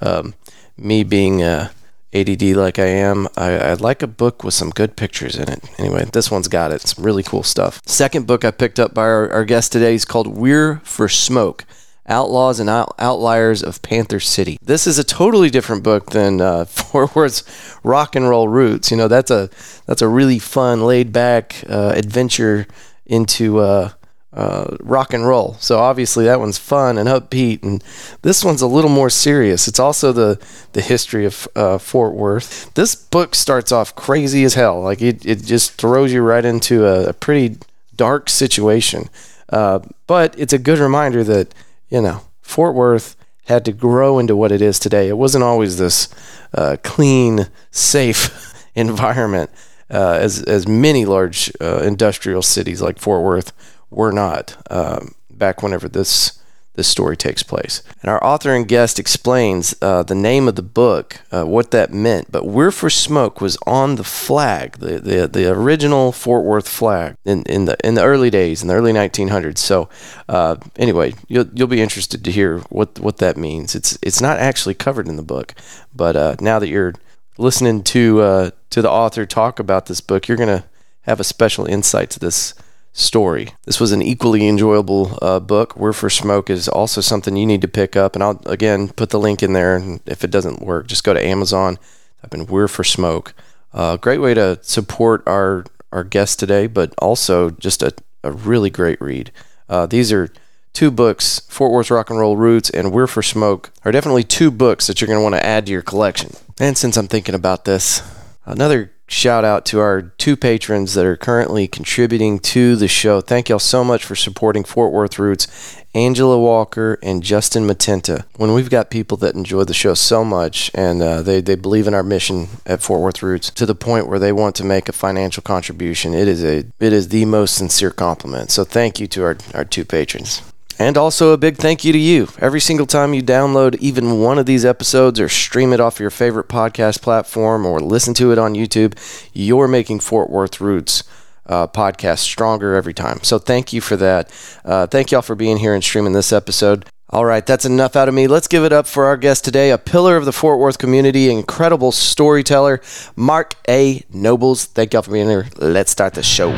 Um, 0.00 0.34
me 0.76 1.02
being 1.02 1.42
uh, 1.42 1.70
ADD 2.14 2.42
like 2.42 2.78
I 2.78 2.86
am, 2.86 3.26
I, 3.36 3.70
would 3.70 3.80
like 3.80 4.04
a 4.04 4.06
book 4.06 4.44
with 4.44 4.54
some 4.54 4.70
good 4.70 4.94
pictures 4.94 5.36
in 5.36 5.50
it. 5.50 5.64
Anyway, 5.78 6.04
this 6.12 6.30
one's 6.30 6.46
got 6.46 6.70
it. 6.70 6.82
Some 6.82 7.04
really 7.04 7.24
cool 7.24 7.42
stuff. 7.42 7.82
Second 7.84 8.28
book 8.28 8.44
I 8.44 8.52
picked 8.52 8.78
up 8.78 8.94
by 8.94 9.02
our, 9.02 9.28
our 9.32 9.44
guest 9.44 9.72
today 9.72 9.94
is 9.94 10.04
called 10.04 10.28
We're 10.28 10.80
for 10.84 11.08
Smoke 11.08 11.64
Outlaws 12.08 12.58
and 12.58 12.70
Out- 12.70 12.94
Outliers 12.98 13.62
of 13.62 13.82
Panther 13.82 14.20
City. 14.20 14.58
This 14.62 14.86
is 14.86 14.98
a 14.98 15.04
totally 15.04 15.50
different 15.50 15.82
book 15.82 16.10
than 16.10 16.40
uh, 16.40 16.64
Fort 16.66 17.14
Worth's 17.14 17.44
Rock 17.84 18.16
and 18.16 18.28
Roll 18.28 18.48
Roots. 18.48 18.90
You 18.90 18.96
know, 18.96 19.08
that's 19.08 19.30
a 19.30 19.50
that's 19.86 20.02
a 20.02 20.08
really 20.08 20.38
fun, 20.38 20.84
laid 20.84 21.12
back 21.12 21.62
uh, 21.68 21.92
adventure 21.94 22.66
into 23.06 23.58
uh, 23.58 23.90
uh, 24.32 24.76
rock 24.80 25.12
and 25.12 25.26
roll. 25.26 25.54
So 25.54 25.78
obviously 25.78 26.24
that 26.26 26.38
one's 26.38 26.58
fun 26.58 26.98
and 26.98 27.08
upbeat, 27.08 27.62
and 27.62 27.82
this 28.22 28.44
one's 28.44 28.62
a 28.62 28.66
little 28.66 28.90
more 28.90 29.10
serious. 29.10 29.66
It's 29.68 29.80
also 29.80 30.12
the 30.12 30.40
the 30.72 30.80
history 30.80 31.24
of 31.24 31.48
uh, 31.56 31.78
Fort 31.78 32.14
Worth. 32.14 32.72
This 32.74 32.94
book 32.94 33.34
starts 33.34 33.72
off 33.72 33.94
crazy 33.94 34.44
as 34.44 34.54
hell. 34.54 34.80
Like 34.80 35.02
it, 35.02 35.26
it 35.26 35.44
just 35.44 35.72
throws 35.72 36.12
you 36.12 36.22
right 36.22 36.44
into 36.44 36.86
a, 36.86 37.08
a 37.08 37.12
pretty 37.12 37.58
dark 37.96 38.28
situation. 38.28 39.08
Uh, 39.48 39.80
but 40.06 40.38
it's 40.38 40.52
a 40.52 40.58
good 40.58 40.78
reminder 40.78 41.24
that 41.24 41.54
you 41.88 42.00
know, 42.00 42.22
Fort 42.40 42.74
Worth 42.74 43.16
had 43.46 43.64
to 43.64 43.72
grow 43.72 44.18
into 44.18 44.36
what 44.36 44.52
it 44.52 44.60
is 44.60 44.78
today. 44.78 45.08
It 45.08 45.16
wasn't 45.16 45.44
always 45.44 45.78
this 45.78 46.08
uh, 46.54 46.76
clean, 46.82 47.46
safe 47.70 48.54
environment 48.74 49.50
uh, 49.90 50.18
as 50.20 50.42
as 50.42 50.68
many 50.68 51.04
large 51.04 51.50
uh, 51.60 51.78
industrial 51.78 52.42
cities 52.42 52.82
like 52.82 52.98
Fort 52.98 53.22
Worth 53.22 53.52
were 53.90 54.12
not 54.12 54.56
um, 54.70 55.14
back 55.30 55.62
whenever 55.62 55.88
this 55.88 56.37
this 56.78 56.86
story 56.86 57.16
takes 57.16 57.42
place. 57.42 57.82
And 58.00 58.08
our 58.08 58.22
author 58.24 58.54
and 58.54 58.66
guest 58.66 59.00
explains 59.00 59.74
uh, 59.82 60.04
the 60.04 60.14
name 60.14 60.46
of 60.46 60.54
the 60.54 60.62
book, 60.62 61.20
uh, 61.32 61.44
what 61.44 61.72
that 61.72 61.92
meant. 61.92 62.30
But 62.30 62.46
We're 62.46 62.70
for 62.70 62.88
Smoke 62.88 63.40
was 63.40 63.58
on 63.66 63.96
the 63.96 64.04
flag, 64.04 64.78
the, 64.78 65.00
the, 65.00 65.26
the 65.26 65.50
original 65.50 66.12
Fort 66.12 66.44
Worth 66.44 66.68
flag 66.68 67.16
in, 67.24 67.42
in, 67.42 67.64
the, 67.64 67.76
in 67.84 67.94
the 67.94 68.04
early 68.04 68.30
days, 68.30 68.62
in 68.62 68.68
the 68.68 68.74
early 68.74 68.92
1900s. 68.92 69.58
So, 69.58 69.88
uh, 70.28 70.54
anyway, 70.76 71.14
you'll, 71.26 71.48
you'll 71.52 71.66
be 71.66 71.82
interested 71.82 72.24
to 72.24 72.30
hear 72.30 72.60
what, 72.68 73.00
what 73.00 73.16
that 73.16 73.36
means. 73.36 73.74
It's, 73.74 73.98
it's 74.00 74.20
not 74.20 74.38
actually 74.38 74.74
covered 74.74 75.08
in 75.08 75.16
the 75.16 75.22
book, 75.22 75.56
but 75.92 76.14
uh, 76.14 76.36
now 76.40 76.60
that 76.60 76.68
you're 76.68 76.94
listening 77.38 77.82
to, 77.82 78.20
uh, 78.20 78.50
to 78.70 78.82
the 78.82 78.90
author 78.90 79.26
talk 79.26 79.58
about 79.58 79.86
this 79.86 80.00
book, 80.00 80.28
you're 80.28 80.36
going 80.36 80.60
to 80.60 80.64
have 81.02 81.18
a 81.18 81.24
special 81.24 81.66
insight 81.66 82.10
to 82.10 82.20
this 82.20 82.54
story. 82.98 83.50
This 83.64 83.78
was 83.78 83.92
an 83.92 84.02
equally 84.02 84.46
enjoyable 84.48 85.18
uh, 85.22 85.40
book. 85.40 85.76
We're 85.76 85.92
for 85.92 86.10
Smoke 86.10 86.50
is 86.50 86.68
also 86.68 87.00
something 87.00 87.36
you 87.36 87.46
need 87.46 87.62
to 87.62 87.68
pick 87.68 87.96
up, 87.96 88.14
and 88.14 88.22
I'll 88.22 88.42
again 88.46 88.88
put 88.88 89.10
the 89.10 89.20
link 89.20 89.42
in 89.42 89.52
there. 89.52 89.76
And 89.76 90.00
if 90.06 90.24
it 90.24 90.30
doesn't 90.30 90.62
work, 90.62 90.88
just 90.88 91.04
go 91.04 91.14
to 91.14 91.24
Amazon. 91.24 91.78
I've 92.22 92.30
been 92.30 92.46
We're 92.46 92.68
for 92.68 92.84
Smoke. 92.84 93.34
Uh, 93.72 93.96
great 93.96 94.20
way 94.20 94.34
to 94.34 94.58
support 94.62 95.22
our 95.26 95.64
our 95.92 96.04
guest 96.04 96.38
today, 96.38 96.66
but 96.66 96.92
also 96.98 97.50
just 97.50 97.82
a, 97.82 97.94
a 98.22 98.32
really 98.32 98.68
great 98.70 99.00
read. 99.00 99.30
Uh, 99.68 99.86
these 99.86 100.12
are 100.12 100.28
two 100.72 100.90
books, 100.90 101.40
Fort 101.48 101.72
Worth 101.72 101.90
Rock 101.90 102.10
and 102.10 102.18
Roll 102.18 102.36
Roots 102.36 102.68
and 102.70 102.92
We're 102.92 103.06
for 103.06 103.22
Smoke, 103.22 103.72
are 103.84 103.92
definitely 103.92 104.24
two 104.24 104.50
books 104.50 104.86
that 104.86 105.00
you're 105.00 105.08
going 105.08 105.18
to 105.18 105.22
want 105.22 105.34
to 105.34 105.44
add 105.46 105.66
to 105.66 105.72
your 105.72 105.82
collection. 105.82 106.32
And 106.60 106.76
since 106.76 106.96
I'm 106.96 107.08
thinking 107.08 107.34
about 107.34 107.64
this, 107.64 108.02
another 108.44 108.92
shout 109.08 109.44
out 109.44 109.64
to 109.66 109.80
our 109.80 110.02
two 110.02 110.36
patrons 110.36 110.94
that 110.94 111.04
are 111.04 111.16
currently 111.16 111.66
contributing 111.66 112.38
to 112.38 112.76
the 112.76 112.86
show. 112.86 113.20
Thank 113.20 113.48
y'all 113.48 113.58
so 113.58 113.82
much 113.82 114.04
for 114.04 114.14
supporting 114.14 114.62
Fort 114.62 114.92
Worth 114.92 115.18
Roots, 115.18 115.48
Angela 115.94 116.38
Walker 116.38 116.98
and 117.02 117.22
Justin 117.22 117.66
Matenta. 117.66 118.24
When 118.36 118.52
we've 118.52 118.70
got 118.70 118.90
people 118.90 119.16
that 119.16 119.34
enjoy 119.34 119.64
the 119.64 119.74
show 119.74 119.94
so 119.94 120.24
much 120.24 120.70
and 120.74 121.02
uh, 121.02 121.22
they, 121.22 121.40
they 121.40 121.56
believe 121.56 121.88
in 121.88 121.94
our 121.94 122.02
mission 122.02 122.48
at 122.66 122.82
Fort 122.82 123.00
Worth 123.00 123.22
Roots 123.22 123.50
to 123.50 123.66
the 123.66 123.74
point 123.74 124.06
where 124.06 124.18
they 124.18 124.32
want 124.32 124.54
to 124.56 124.64
make 124.64 124.88
a 124.88 124.92
financial 124.92 125.42
contribution, 125.42 126.14
it 126.14 126.28
is 126.28 126.44
a 126.44 126.58
it 126.78 126.92
is 126.92 127.08
the 127.08 127.24
most 127.24 127.54
sincere 127.54 127.90
compliment. 127.90 128.50
So 128.50 128.64
thank 128.64 129.00
you 129.00 129.06
to 129.08 129.24
our, 129.24 129.36
our 129.54 129.64
two 129.64 129.84
patrons. 129.84 130.42
And 130.78 130.96
also 130.96 131.32
a 131.32 131.36
big 131.36 131.56
thank 131.56 131.84
you 131.84 131.92
to 131.92 131.98
you. 131.98 132.28
Every 132.38 132.60
single 132.60 132.86
time 132.86 133.12
you 133.12 133.22
download 133.22 133.76
even 133.76 134.20
one 134.20 134.38
of 134.38 134.46
these 134.46 134.64
episodes 134.64 135.18
or 135.18 135.28
stream 135.28 135.72
it 135.72 135.80
off 135.80 135.98
your 135.98 136.10
favorite 136.10 136.48
podcast 136.48 137.02
platform 137.02 137.66
or 137.66 137.80
listen 137.80 138.14
to 138.14 138.30
it 138.30 138.38
on 138.38 138.54
YouTube, 138.54 138.94
you're 139.32 139.66
making 139.66 140.00
Fort 140.00 140.30
Worth 140.30 140.60
Roots 140.60 141.02
uh, 141.46 141.66
podcast 141.66 142.18
stronger 142.18 142.74
every 142.74 142.94
time. 142.94 143.22
So 143.22 143.38
thank 143.38 143.72
you 143.72 143.80
for 143.80 143.96
that. 143.96 144.30
Uh, 144.64 144.86
thank 144.86 145.10
y'all 145.10 145.22
for 145.22 145.34
being 145.34 145.56
here 145.56 145.74
and 145.74 145.82
streaming 145.82 146.12
this 146.12 146.32
episode. 146.32 146.84
All 147.10 147.24
right, 147.24 147.44
that's 147.44 147.64
enough 147.64 147.96
out 147.96 148.08
of 148.08 148.14
me. 148.14 148.26
Let's 148.26 148.48
give 148.48 148.64
it 148.64 148.72
up 148.72 148.86
for 148.86 149.06
our 149.06 149.16
guest 149.16 149.42
today, 149.42 149.70
a 149.70 149.78
pillar 149.78 150.16
of 150.16 150.26
the 150.26 150.32
Fort 150.32 150.58
Worth 150.58 150.76
community, 150.76 151.30
incredible 151.30 151.90
storyteller, 151.90 152.82
Mark 153.16 153.54
A. 153.66 154.04
Nobles. 154.12 154.66
Thank 154.66 154.92
y'all 154.92 155.02
for 155.02 155.12
being 155.12 155.28
here. 155.28 155.48
Let's 155.56 155.90
start 155.90 156.12
the 156.12 156.22
show. 156.22 156.50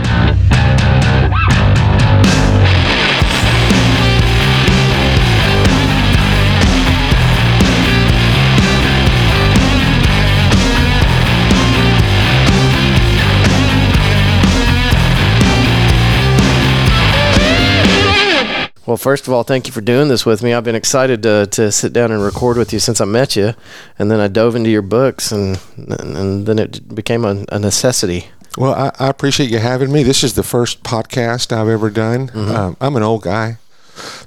First 19.01 19.27
of 19.27 19.33
all, 19.33 19.43
thank 19.43 19.67
you 19.67 19.73
for 19.73 19.81
doing 19.81 20.09
this 20.09 20.27
with 20.27 20.43
me. 20.43 20.53
I've 20.53 20.65
been 20.65 20.75
excited 20.75 21.23
to, 21.23 21.47
to 21.47 21.73
sit 21.73 21.93
down 21.93 22.13
and 22.13 22.23
record 22.23 22.57
with 22.57 22.73
you 22.73 22.79
since 22.79 23.01
I 23.01 23.07
met 23.07 23.35
you, 23.35 23.55
and 23.99 24.11
then 24.11 24.21
I 24.21 24.29
dove 24.29 24.55
into 24.55 24.71
your 24.71 24.83
books, 24.83 25.33
and 25.33 25.59
and 25.77 26.47
then 26.47 26.59
it 26.59 26.95
became 26.95 27.25
a, 27.25 27.45
a 27.51 27.59
necessity. 27.59 28.27
Well, 28.59 28.75
I, 28.75 29.05
I, 29.05 29.09
appreciate 29.09 29.51
you 29.51 29.59
having 29.59 29.93
me. 29.93 30.03
This 30.03 30.25
is 30.25 30.35
the 30.35 30.43
first 30.43 30.83
podcast 30.83 31.53
I've 31.53 31.69
ever 31.69 31.89
done. 31.89 32.29
Mm-hmm. 32.29 32.51
Um, 32.51 32.77
I'm 32.81 32.97
an 32.97 33.03
old 33.03 33.23
guy, 33.23 33.59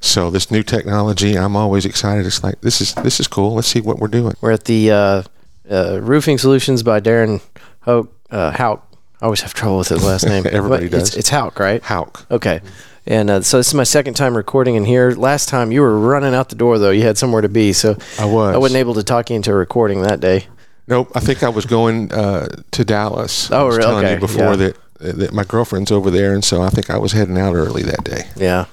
so 0.02 0.30
this 0.30 0.50
new 0.50 0.64
technology, 0.64 1.38
I'm 1.38 1.56
always 1.56 1.86
excited. 1.86 2.26
It's 2.26 2.44
like 2.44 2.62
this 2.62 2.82
is 2.82 2.94
this 2.96 3.20
is 3.20 3.28
cool. 3.28 3.56
Let's 3.56 3.68
see 3.68 3.82
what 3.82 4.00
we're 4.00 4.08
doing. 4.08 4.36
We're 4.42 4.54
at 4.54 4.66
the 4.66 4.92
uh, 4.92 5.24
uh, 5.70 6.00
Roofing 6.02 6.38
Solutions 6.38 6.84
by 6.84 7.00
Darren 7.00 7.42
Hoke. 7.82 8.14
Uh, 8.32 8.52
Hauk. 8.52 8.88
I 9.22 9.26
always 9.26 9.42
have 9.42 9.54
trouble 9.54 9.78
with 9.78 9.90
his 9.90 10.04
last 10.04 10.26
name. 10.34 10.46
Everybody 10.50 10.90
does. 10.90 11.10
It's, 11.10 11.18
it's 11.18 11.30
Hauk, 11.30 11.60
right? 11.60 11.82
Hauk. 11.84 12.26
Okay. 12.32 12.62
And 13.06 13.30
uh, 13.30 13.42
so 13.42 13.58
this 13.58 13.68
is 13.68 13.74
my 13.74 13.84
second 13.84 14.14
time 14.14 14.36
recording 14.36 14.76
in 14.76 14.86
here. 14.86 15.12
Last 15.12 15.50
time 15.50 15.72
you 15.72 15.82
were 15.82 16.00
running 16.00 16.34
out 16.34 16.50
the 16.50 16.56
door 16.56 16.80
though. 16.80 16.92
You 16.92 17.02
had 17.04 17.18
somewhere 17.18 17.42
to 17.42 17.50
be, 17.50 17.74
so 17.74 17.98
I 18.20 18.26
was. 18.26 18.56
I 18.56 18.58
wasn't 18.58 18.80
able 18.80 18.94
to 18.94 19.04
talk 19.04 19.30
you 19.30 19.36
into 19.36 19.52
a 19.52 19.56
recording 19.56 20.02
that 20.04 20.20
day. 20.20 20.48
Nope. 20.88 21.12
I 21.16 21.20
think 21.20 21.44
I 21.44 21.50
was 21.50 21.66
going 21.66 22.12
uh, 22.12 22.48
to 22.72 22.86
Dallas. 22.86 23.52
Oh, 23.52 23.62
I 23.62 23.64
was 23.64 23.78
really? 23.78 23.88
telling 23.90 24.06
Okay, 24.06 24.14
you 24.16 24.20
before 24.20 24.44
yeah. 24.44 24.56
that, 24.56 24.78
that 25.00 25.34
my 25.34 25.44
girlfriend's 25.44 25.92
over 25.92 26.10
there, 26.12 26.34
and 26.34 26.44
so 26.44 26.62
I 26.62 26.70
think 26.70 26.90
I 26.90 26.98
was 26.98 27.12
heading 27.14 27.38
out 27.38 27.56
early 27.56 27.84
that 27.84 28.04
day. 28.04 28.28
Yeah. 28.36 28.66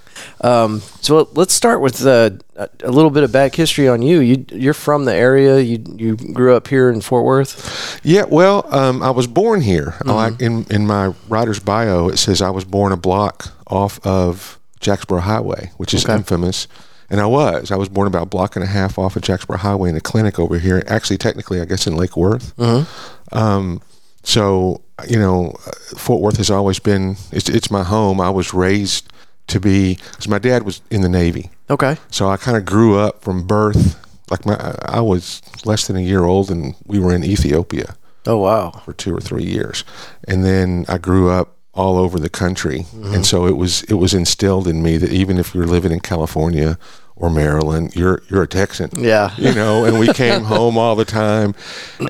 Um, 0.42 0.80
so 1.00 1.28
let's 1.34 1.52
start 1.54 1.80
with 1.80 2.04
uh, 2.06 2.30
a 2.56 2.90
little 2.90 3.10
bit 3.10 3.22
of 3.24 3.32
back 3.32 3.54
history 3.54 3.88
on 3.88 4.02
you. 4.02 4.20
You 4.20 4.44
you're 4.50 4.74
from 4.74 5.04
the 5.04 5.14
area. 5.14 5.60
You 5.60 5.82
you 5.96 6.16
grew 6.16 6.54
up 6.56 6.68
here 6.68 6.90
in 6.90 7.00
Fort 7.00 7.24
Worth. 7.24 8.00
Yeah, 8.02 8.24
well, 8.24 8.64
um, 8.74 9.02
I 9.02 9.10
was 9.10 9.26
born 9.26 9.60
here. 9.60 9.94
Mm-hmm. 9.98 10.10
Like 10.10 10.40
in 10.40 10.64
in 10.70 10.86
my 10.86 11.14
writer's 11.28 11.60
bio, 11.60 12.08
it 12.08 12.18
says 12.18 12.40
I 12.42 12.50
was 12.50 12.64
born 12.64 12.92
a 12.92 12.96
block 12.96 13.52
off 13.66 14.04
of 14.06 14.58
Jacksboro 14.80 15.20
Highway, 15.20 15.70
which 15.76 15.94
is 15.94 16.04
Okay. 16.04 16.14
infamous. 16.14 16.66
And 17.12 17.20
I 17.20 17.26
was. 17.26 17.72
I 17.72 17.76
was 17.76 17.88
born 17.88 18.06
about 18.06 18.22
a 18.22 18.26
block 18.26 18.54
and 18.54 18.62
a 18.64 18.68
half 18.68 18.96
off 18.96 19.16
of 19.16 19.22
Jacksboro 19.22 19.58
Highway 19.58 19.88
in 19.90 19.96
a 19.96 20.00
clinic 20.00 20.38
over 20.38 20.58
here. 20.60 20.80
Actually, 20.86 21.18
technically, 21.18 21.60
I 21.60 21.64
guess 21.64 21.86
in 21.88 21.96
Lake 21.96 22.16
Worth. 22.16 22.56
Mm-hmm. 22.56 23.36
Um, 23.36 23.82
so 24.22 24.80
you 25.08 25.18
know, 25.18 25.52
Fort 25.96 26.20
Worth 26.20 26.36
has 26.36 26.50
always 26.50 26.78
been. 26.78 27.16
It's, 27.32 27.48
it's 27.48 27.70
my 27.70 27.82
home. 27.82 28.20
I 28.20 28.30
was 28.30 28.54
raised 28.54 29.12
to 29.50 29.60
be 29.60 29.96
because 30.10 30.28
my 30.28 30.38
dad 30.38 30.62
was 30.62 30.80
in 30.90 31.02
the 31.02 31.08
Navy. 31.08 31.50
Okay. 31.68 31.96
So 32.10 32.28
I 32.28 32.36
kind 32.36 32.56
of 32.56 32.64
grew 32.64 32.98
up 32.98 33.22
from 33.22 33.46
birth. 33.46 33.98
Like 34.30 34.46
my, 34.46 34.56
I 34.82 35.00
was 35.00 35.42
less 35.64 35.86
than 35.86 35.96
a 35.96 36.00
year 36.00 36.24
old, 36.24 36.50
and 36.50 36.74
we 36.86 37.00
were 37.00 37.12
in 37.12 37.24
Ethiopia 37.24 37.96
Oh 38.26 38.38
wow. 38.38 38.70
for 38.70 38.92
two 38.92 39.14
or 39.16 39.20
three 39.20 39.44
years, 39.44 39.84
and 40.28 40.44
then 40.44 40.84
I 40.88 40.98
grew 40.98 41.30
up 41.30 41.56
all 41.74 41.98
over 41.98 42.18
the 42.18 42.28
country, 42.28 42.80
mm-hmm. 42.80 43.14
and 43.14 43.26
so 43.26 43.46
it 43.46 43.56
was 43.56 43.82
it 43.84 43.94
was 43.94 44.14
instilled 44.14 44.68
in 44.68 44.82
me 44.82 44.98
that 44.98 45.12
even 45.12 45.38
if 45.38 45.54
you're 45.54 45.66
living 45.66 45.92
in 45.92 46.00
California 46.00 46.78
or 47.20 47.30
Maryland, 47.30 47.94
you're 47.94 48.22
you're 48.28 48.42
a 48.42 48.48
Texan. 48.48 48.90
Yeah. 48.96 49.32
you 49.36 49.54
know. 49.54 49.84
And 49.84 50.00
we 50.00 50.08
came 50.12 50.42
home 50.54 50.76
all 50.78 50.96
the 50.96 51.04
time, 51.04 51.54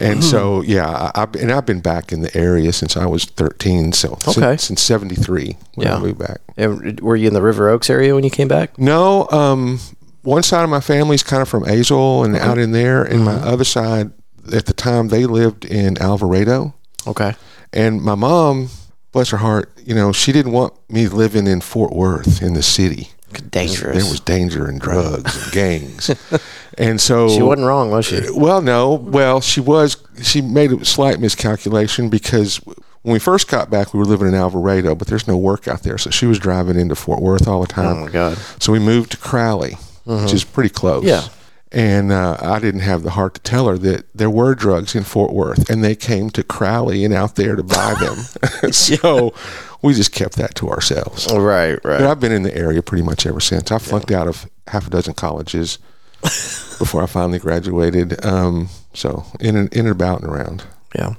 and 0.00 0.22
so 0.24 0.62
yeah, 0.62 1.10
I, 1.14 1.26
and 1.38 1.50
I've 1.52 1.66
been 1.66 1.80
back 1.80 2.12
in 2.12 2.22
the 2.22 2.34
area 2.36 2.72
since 2.72 2.96
I 2.96 3.04
was 3.06 3.24
13. 3.26 3.92
So 3.92 4.12
Okay. 4.28 4.56
since, 4.56 4.62
since 4.64 4.80
'73 4.82 5.56
when 5.74 5.86
Yeah. 5.86 5.96
I 5.96 5.98
moved 6.00 6.18
back. 6.18 6.38
And 6.56 7.00
were 7.00 7.16
you 7.16 7.28
in 7.28 7.34
the 7.34 7.42
River 7.42 7.68
Oaks 7.68 7.90
area 7.90 8.14
when 8.14 8.24
you 8.24 8.30
came 8.30 8.48
back? 8.48 8.78
No, 8.78 9.28
um, 9.30 9.80
one 10.22 10.42
side 10.44 10.62
of 10.64 10.70
my 10.70 10.80
family's 10.80 11.22
kind 11.24 11.42
of 11.42 11.48
from 11.48 11.64
Azle 11.64 12.24
and 12.24 12.36
out 12.36 12.58
in 12.58 12.70
there, 12.72 13.02
and 13.02 13.24
my 13.24 13.34
other 13.34 13.64
side, 13.64 14.10
at 14.54 14.66
the 14.66 14.72
time, 14.72 15.08
they 15.08 15.26
lived 15.26 15.64
in 15.64 15.98
Alvarado. 16.00 16.72
Okay. 17.06 17.34
And 17.72 18.00
my 18.02 18.14
mom, 18.14 18.68
bless 19.12 19.30
her 19.30 19.38
heart, 19.38 19.72
you 19.84 19.94
know, 19.94 20.12
she 20.12 20.30
didn't 20.32 20.52
want 20.52 20.72
me 20.90 21.08
living 21.08 21.46
in 21.46 21.60
Fort 21.60 21.92
Worth 21.92 22.42
in 22.42 22.54
the 22.54 22.62
city. 22.62 23.10
Dangerous. 23.50 23.96
There 23.96 24.10
was 24.10 24.20
danger 24.20 24.66
and 24.66 24.80
drugs 24.80 25.44
and 25.44 25.52
gangs, 25.52 26.10
and 26.78 27.00
so 27.00 27.28
she 27.28 27.42
wasn't 27.42 27.66
wrong, 27.66 27.90
was 27.90 28.06
she? 28.06 28.18
Uh, 28.18 28.34
well, 28.34 28.60
no. 28.60 28.94
Well, 28.94 29.40
she 29.40 29.60
was. 29.60 29.96
She 30.22 30.40
made 30.40 30.72
a 30.72 30.84
slight 30.84 31.20
miscalculation 31.20 32.08
because 32.08 32.60
when 33.02 33.12
we 33.12 33.18
first 33.18 33.48
got 33.48 33.70
back, 33.70 33.94
we 33.94 33.98
were 33.98 34.04
living 34.04 34.28
in 34.28 34.34
Alvarado, 34.34 34.94
but 34.94 35.08
there's 35.08 35.26
no 35.26 35.36
work 35.36 35.68
out 35.68 35.82
there. 35.82 35.96
So 35.96 36.10
she 36.10 36.26
was 36.26 36.38
driving 36.38 36.78
into 36.78 36.94
Fort 36.94 37.22
Worth 37.22 37.48
all 37.48 37.60
the 37.60 37.66
time. 37.66 37.96
Oh 37.96 38.04
my 38.06 38.10
God. 38.10 38.36
So 38.58 38.72
we 38.72 38.78
moved 38.78 39.12
to 39.12 39.16
Crowley, 39.16 39.72
which 40.04 40.18
mm-hmm. 40.18 40.34
is 40.34 40.44
pretty 40.44 40.70
close. 40.70 41.04
Yeah. 41.04 41.26
And 41.72 42.10
uh, 42.10 42.36
I 42.40 42.58
didn't 42.58 42.80
have 42.80 43.04
the 43.04 43.10
heart 43.10 43.34
to 43.34 43.40
tell 43.42 43.68
her 43.68 43.78
that 43.78 44.06
there 44.12 44.30
were 44.30 44.56
drugs 44.56 44.96
in 44.96 45.04
Fort 45.04 45.32
Worth, 45.32 45.70
and 45.70 45.84
they 45.84 45.94
came 45.94 46.28
to 46.30 46.42
Crowley 46.42 47.04
and 47.04 47.14
out 47.14 47.36
there 47.36 47.54
to 47.54 47.62
buy 47.62 47.94
them. 47.94 48.72
so 48.72 49.32
we 49.80 49.94
just 49.94 50.12
kept 50.12 50.34
that 50.36 50.56
to 50.56 50.68
ourselves. 50.68 51.28
Right. 51.32 51.72
right. 51.72 51.80
But 51.82 51.88
Right. 51.88 52.02
I've 52.02 52.18
been 52.20 52.32
in 52.32 52.42
the 52.42 52.56
area 52.56 52.82
pretty 52.82 53.04
much 53.04 53.24
ever 53.24 53.38
since. 53.40 53.70
I 53.70 53.78
flunked 53.78 54.10
out 54.10 54.26
of 54.26 54.50
half 54.66 54.88
a 54.88 54.90
dozen 54.90 55.14
colleges 55.14 55.78
before 56.22 57.02
I 57.02 57.06
finally 57.06 57.38
graduated. 57.38 58.24
Um, 58.24 58.68
so 58.92 59.24
in 59.38 59.56
and, 59.56 59.72
in 59.72 59.86
and 59.86 59.90
about 59.94 60.22
and 60.22 60.30
around. 60.30 60.64
Yeah. 60.94 61.14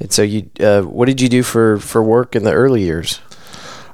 And 0.00 0.12
so 0.12 0.22
you, 0.22 0.50
uh, 0.60 0.82
what 0.82 1.06
did 1.06 1.20
you 1.20 1.28
do 1.28 1.42
for 1.42 1.78
for 1.78 2.02
work 2.02 2.34
in 2.36 2.42
the 2.44 2.52
early 2.52 2.82
years? 2.82 3.20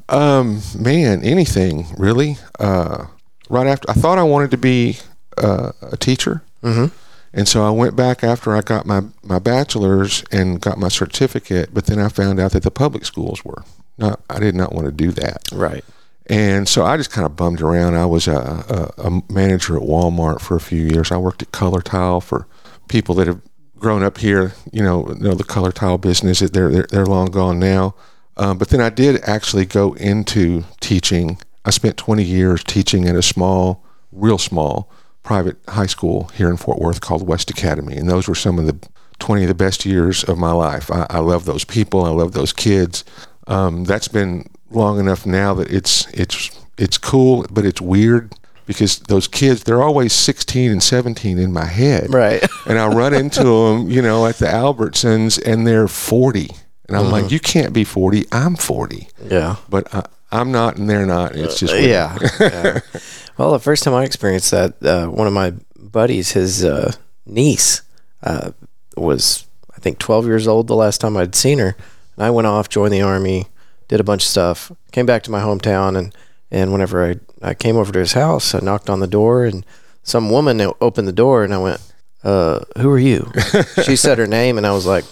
Um, 0.09 0.63
man, 0.77 1.23
anything 1.23 1.87
really. 1.97 2.39
Uh, 2.59 3.07
right 3.49 3.67
after 3.67 3.91
I 3.91 3.95
thought 3.95 4.19
I 4.19 4.25
wanted 4.25 4.51
to 4.53 4.57
be 4.57 4.99
uh, 5.39 5.73
a 5.83 5.97
teacher, 5.97 6.43
Mm-hmm. 6.63 6.95
and 7.33 7.49
so 7.49 7.65
I 7.67 7.71
went 7.71 7.97
back 7.97 8.23
after 8.23 8.55
I 8.57 8.61
got 8.61 8.87
my 8.87 9.03
my 9.23 9.39
bachelor's 9.39 10.23
and 10.31 10.61
got 10.61 10.79
my 10.79 10.89
certificate. 10.89 11.71
But 11.75 11.87
then 11.87 11.99
I 11.99 12.09
found 12.09 12.39
out 12.39 12.53
that 12.53 12.63
the 12.63 12.71
public 12.71 13.05
schools 13.05 13.45
were 13.45 13.65
not. 13.99 14.21
I 14.31 14.39
did 14.39 14.55
not 14.55 14.73
want 14.73 14.87
to 14.87 14.93
do 14.93 15.11
that. 15.13 15.49
Right. 15.53 15.85
And 16.27 16.69
so 16.69 16.85
I 16.85 16.97
just 16.97 17.11
kind 17.11 17.27
of 17.27 17.35
bummed 17.35 17.61
around. 17.61 17.97
I 17.97 18.07
was 18.07 18.29
a, 18.29 18.93
a, 18.97 19.07
a 19.09 19.23
manager 19.33 19.77
at 19.77 19.83
Walmart 19.83 20.41
for 20.41 20.55
a 20.55 20.61
few 20.61 20.83
years. 20.83 21.11
I 21.11 21.17
worked 21.17 21.43
at 21.43 21.51
Color 21.51 21.83
Tile 21.83 22.21
for 22.21 22.47
people 22.87 23.17
that 23.17 23.27
have 23.27 23.41
grown 23.77 24.05
up 24.05 24.19
here. 24.19 24.53
You 24.73 24.85
know, 24.85 25.03
know 25.19 25.35
the 25.35 25.43
Color 25.45 25.73
Tile 25.73 25.99
business. 25.99 26.39
They're 26.39 26.71
they're, 26.71 26.87
they're 26.89 27.07
long 27.07 27.33
gone 27.33 27.59
now. 27.59 27.95
Um, 28.37 28.57
but 28.57 28.69
then 28.69 28.81
I 28.81 28.89
did 28.89 29.21
actually 29.25 29.67
go 29.67 29.95
into 29.95 30.65
teaching. 30.81 31.39
I 31.65 31.71
spent 31.71 31.97
20 31.97 32.23
years 32.23 32.63
teaching 32.65 33.07
at 33.09 33.17
a 33.17 33.23
small, 33.23 33.85
real 34.13 34.39
small 34.39 34.89
private 35.23 35.57
high 35.69 35.87
school 35.87 36.31
here 36.35 36.51
in 36.51 36.57
Fort 36.57 36.79
Worth 36.79 37.01
called 37.01 37.27
West 37.27 37.51
Academy, 37.51 37.97
and 37.97 38.09
those 38.09 38.29
were 38.29 38.35
some 38.35 38.59
of 38.59 38.67
the 38.67 38.79
20 39.19 39.43
of 39.43 39.49
the 39.49 39.55
best 39.55 39.85
years 39.87 40.25
of 40.25 40.37
my 40.39 40.53
life. 40.53 40.91
I, 40.91 41.07
I 41.09 41.19
love 41.19 41.45
those 41.45 41.65
people. 41.65 42.05
I 42.05 42.11
love 42.11 42.33
those 42.33 42.53
kids. 42.53 43.05
Um, 43.47 43.85
that's 43.85 44.09
been 44.09 44.49
long 44.71 44.99
enough 44.99 45.27
now 45.27 45.55
that 45.55 45.71
it's 45.71 46.07
it's 46.13 46.51
it's 46.79 46.99
cool, 46.99 47.47
but 47.51 47.65
it's 47.65 47.81
weird 47.81 48.35
because 48.67 49.01
those 49.01 49.29
kids 49.29 49.65
they're 49.65 49.83
always 49.83 50.13
16 50.13 50.71
and 50.71 50.83
17 50.83 51.39
in 51.39 51.53
my 51.53 51.67
head, 51.67 52.13
Right. 52.13 52.43
and 52.67 52.79
I 52.79 52.87
run 52.89 53.15
into 53.15 53.43
them, 53.43 53.91
you 53.91 54.03
know, 54.03 54.27
at 54.27 54.37
the 54.37 54.47
Albertsons, 54.47 55.41
and 55.45 55.67
they're 55.67 55.89
40, 55.89 56.49
and 56.89 56.97
I'm 56.97 57.11
like, 57.11 57.31
you 57.31 57.41
can't 57.41 57.73
be 57.73 57.85
40. 57.85 58.27
I'm 58.33 58.57
40, 58.57 59.09
yeah. 59.29 59.57
but 59.69 59.93
I, 59.95 60.05
I'm 60.33 60.51
not, 60.51 60.79
and 60.79 60.89
they're 60.89 61.07
not. 61.07 61.37
It's 61.37 61.61
just 61.61 61.75
weird. 61.75 61.91
Yeah. 61.91 62.19
yeah. 62.41 62.81
Well, 63.37 63.53
the 63.53 63.61
first 63.61 63.85
time 63.85 63.95
I 63.95 64.05
experienced 64.05 64.51
that, 64.51 64.83
uh, 64.83 65.07
one 65.07 65.27
of 65.27 65.33
my 65.33 65.53
buddies, 65.77 66.33
his 66.33 66.65
uh, 66.65 66.93
niece, 67.27 67.83
uh, 68.23 68.53
was 68.97 69.47
I 69.75 69.81
think 69.81 69.99
12 69.99 70.27
years 70.27 70.49
old 70.49 70.67
the 70.67 70.75
last 70.75 71.01
time 71.01 71.17
I'd 71.17 71.35
seen 71.35 71.59
her, 71.59 71.77
and 72.17 72.25
I 72.25 72.31
went 72.31 72.47
off, 72.47 72.69
joined 72.69 72.93
the 72.95 73.03
army, 73.03 73.47
did 73.89 74.01
a 74.01 74.05
bunch 74.05 74.23
of 74.23 74.29
stuff, 74.29 74.73
came 74.91 75.07
back 75.07 75.23
to 75.25 75.31
my 75.31 75.41
hometown, 75.41 75.99
and 75.99 76.15
and 76.51 76.73
whenever 76.73 77.05
I 77.05 77.17
I 77.43 77.55
came 77.55 77.77
over 77.77 77.93
to 77.93 77.99
his 77.99 78.13
house, 78.13 78.55
I 78.55 78.61
knocked 78.61 78.89
on 78.89 79.01
the 79.01 79.07
door, 79.07 79.45
and 79.45 79.67
some 80.03 80.31
woman 80.31 80.61
opened 80.81 81.09
the 81.09 81.13
door, 81.13 81.45
and 81.45 81.53
I 81.53 81.59
went, 81.59 81.93
uh, 82.25 82.61
"Who 82.79 82.91
are 82.91 82.99
you?" 82.99 83.31
she 83.85 83.97
said 83.97 84.19
her 84.19 84.27
name, 84.27 84.57
and 84.57 84.67
I 84.67 84.73
was 84.73 84.87
like, 84.87 85.05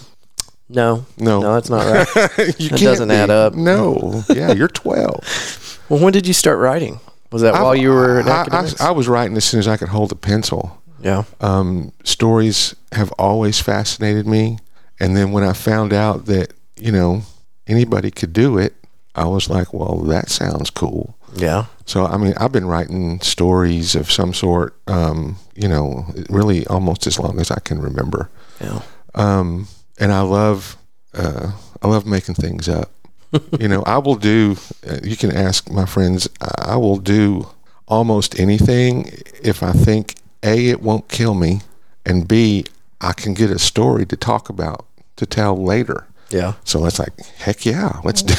"No, 0.73 1.05
No. 1.17 1.41
no, 1.41 1.53
that's 1.53 1.69
not 1.69 1.85
right." 2.15 2.37
That 2.37 2.79
doesn't 2.81 3.11
add 3.11 3.29
up. 3.29 3.53
No, 3.55 4.23
yeah, 4.29 4.51
you're 4.53 4.67
12. 4.67 5.79
well, 5.89 5.99
when 5.99 6.13
did 6.13 6.25
you 6.27 6.33
start 6.33 6.59
writing? 6.59 6.99
Was 7.31 7.41
that 7.43 7.53
while 7.53 7.75
you 7.75 7.89
were 7.89 8.21
I, 8.23 8.45
I. 8.51 8.71
I 8.87 8.91
was 8.91 9.07
writing 9.07 9.37
as 9.37 9.45
soon 9.45 9.59
as 9.59 9.67
I 9.67 9.77
could 9.77 9.89
hold 9.89 10.11
a 10.11 10.15
pencil. 10.15 10.81
yeah. 11.01 11.23
Um, 11.39 11.91
stories 12.03 12.75
have 12.91 13.11
always 13.17 13.59
fascinated 13.61 14.27
me, 14.27 14.57
and 14.99 15.15
then 15.15 15.31
when 15.31 15.43
I 15.43 15.53
found 15.53 15.93
out 15.93 16.25
that 16.25 16.53
you 16.77 16.91
know 16.91 17.21
anybody 17.67 18.11
could 18.11 18.33
do 18.33 18.57
it, 18.57 18.73
I 19.15 19.25
was 19.25 19.49
like, 19.49 19.73
well, 19.73 19.97
that 20.07 20.29
sounds 20.29 20.69
cool. 20.69 21.15
Yeah. 21.33 21.65
So 21.85 22.05
I 22.05 22.17
mean, 22.17 22.33
I've 22.35 22.51
been 22.51 22.65
writing 22.67 23.21
stories 23.21 23.95
of 23.95 24.11
some 24.11 24.33
sort, 24.33 24.75
um, 24.87 25.37
you 25.55 25.69
know, 25.69 26.05
really 26.29 26.67
almost 26.67 27.07
as 27.07 27.17
long 27.17 27.39
as 27.39 27.49
I 27.51 27.59
can 27.61 27.79
remember. 27.79 28.29
Yeah. 28.59 28.81
um, 29.15 29.67
and 30.01 30.11
I 30.11 30.21
love 30.21 30.75
uh, 31.13 31.51
I 31.81 31.87
love 31.87 32.05
making 32.05 32.35
things 32.35 32.67
up. 32.67 32.91
you 33.59 33.69
know, 33.69 33.83
I 33.83 33.99
will 33.99 34.15
do. 34.15 34.57
Uh, 34.85 34.97
you 35.03 35.15
can 35.15 35.31
ask 35.31 35.69
my 35.69 35.85
friends. 35.85 36.27
I 36.41 36.73
I 36.73 36.75
will 36.75 36.97
do 36.97 37.47
almost 37.87 38.39
anything 38.39 39.11
if 39.41 39.63
I 39.63 39.71
think 39.71 40.15
a 40.43 40.67
it 40.67 40.81
won't 40.81 41.07
kill 41.07 41.35
me, 41.35 41.61
and 42.05 42.27
b 42.27 42.65
I 42.99 43.13
can 43.13 43.33
get 43.33 43.49
a 43.51 43.59
story 43.59 44.05
to 44.07 44.17
talk 44.17 44.49
about 44.49 44.85
to 45.15 45.25
tell 45.25 45.55
later. 45.55 46.07
Yeah. 46.33 46.53
So 46.63 46.85
it's 46.85 46.97
like, 46.99 47.13
heck 47.37 47.65
yeah, 47.65 47.99
let's 48.03 48.23
do. 48.23 48.33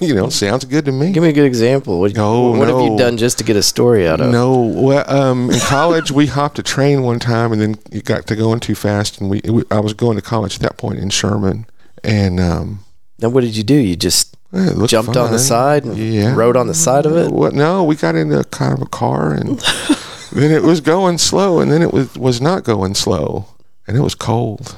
you 0.00 0.14
know, 0.14 0.28
sounds 0.28 0.64
good 0.64 0.84
to 0.86 0.92
me. 0.92 1.12
Give 1.12 1.22
me 1.22 1.28
a 1.30 1.32
good 1.32 1.46
example. 1.46 2.00
What, 2.00 2.12
Oh, 2.18 2.56
what 2.58 2.68
have 2.68 2.80
you 2.80 2.96
done 2.98 3.16
just 3.16 3.38
to 3.38 3.44
get 3.44 3.56
a 3.56 3.62
story 3.62 4.06
out 4.08 4.20
of? 4.20 4.30
No, 4.30 4.60
well, 4.60 5.04
um, 5.10 5.50
in 5.50 5.60
college 5.60 6.10
we 6.10 6.26
hopped 6.26 6.58
a 6.58 6.62
train 6.62 7.02
one 7.02 7.18
time, 7.18 7.52
and 7.52 7.60
then 7.60 7.76
it 7.92 8.04
got 8.04 8.26
to 8.26 8.36
going 8.36 8.60
too 8.60 8.74
fast, 8.74 9.20
and 9.20 9.30
we, 9.30 9.40
we 9.48 9.62
I 9.70 9.80
was 9.80 9.94
going 9.94 10.16
to 10.16 10.22
college 10.22 10.56
at 10.56 10.60
that 10.62 10.76
point 10.76 10.98
in 10.98 11.10
Sherman, 11.10 11.66
and 12.02 12.40
um, 12.40 12.80
Then 13.18 13.32
what 13.32 13.42
did 13.42 13.56
you 13.56 13.62
do? 13.64 13.74
You 13.74 13.96
just 13.96 14.36
looked 14.52 14.90
jumped 14.90 15.16
on 15.16 15.32
the 15.32 15.38
side 15.38 15.84
and 15.84 15.96
Yeah. 15.98 16.34
rode 16.34 16.56
on 16.56 16.66
the 16.66 16.74
side 16.74 17.04
of 17.06 17.16
it? 17.16 17.30
What? 17.30 17.52
No, 17.54 17.84
we 17.84 17.94
got 17.96 18.14
into 18.14 18.42
kind 18.44 18.72
of 18.72 18.80
a 18.82 18.86
car, 18.86 19.32
and 19.32 19.58
then 20.32 20.50
it 20.50 20.62
was 20.62 20.80
going 20.80 21.18
slow, 21.18 21.60
and 21.60 21.70
then 21.70 21.82
it 21.82 21.92
was 21.92 22.14
was 22.16 22.40
not 22.40 22.64
going 22.64 22.94
slow, 22.94 23.46
and 23.86 23.96
it 23.96 24.00
was 24.00 24.14
cold, 24.14 24.74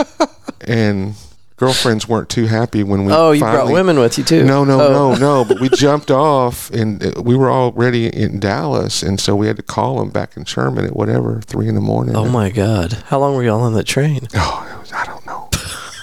and 0.66 1.14
girlfriends 1.56 2.08
weren't 2.08 2.28
too 2.28 2.46
happy 2.46 2.82
when 2.82 3.04
we. 3.04 3.12
Oh, 3.12 3.32
you 3.32 3.40
brought 3.40 3.72
women 3.72 3.98
with 3.98 4.18
you 4.18 4.24
too. 4.24 4.44
No, 4.44 4.64
no, 4.64 4.80
Oh. 4.80 4.92
no, 4.92 5.14
no. 5.16 5.44
But 5.44 5.60
we 5.60 5.68
jumped 5.74 6.10
off, 6.10 6.70
and 6.70 7.02
uh, 7.04 7.22
we 7.22 7.36
were 7.36 7.50
already 7.50 8.06
in 8.06 8.40
Dallas, 8.40 9.02
and 9.02 9.20
so 9.20 9.34
we 9.36 9.46
had 9.46 9.56
to 9.56 9.62
call 9.62 9.98
them 9.98 10.10
back 10.10 10.36
in 10.36 10.44
Sherman 10.44 10.84
at 10.84 10.96
whatever 10.96 11.40
three 11.42 11.68
in 11.68 11.74
the 11.74 11.80
morning. 11.80 12.16
Oh 12.16 12.28
my 12.28 12.50
God! 12.50 12.92
How 13.06 13.18
long 13.18 13.34
were 13.36 13.44
y'all 13.44 13.60
on 13.62 13.74
that 13.74 13.84
train? 13.86 14.26
Oh, 14.34 14.68
it 14.74 14.80
was, 14.80 14.92
I 14.92 15.04
don't 15.04 15.24
know. 15.26 15.48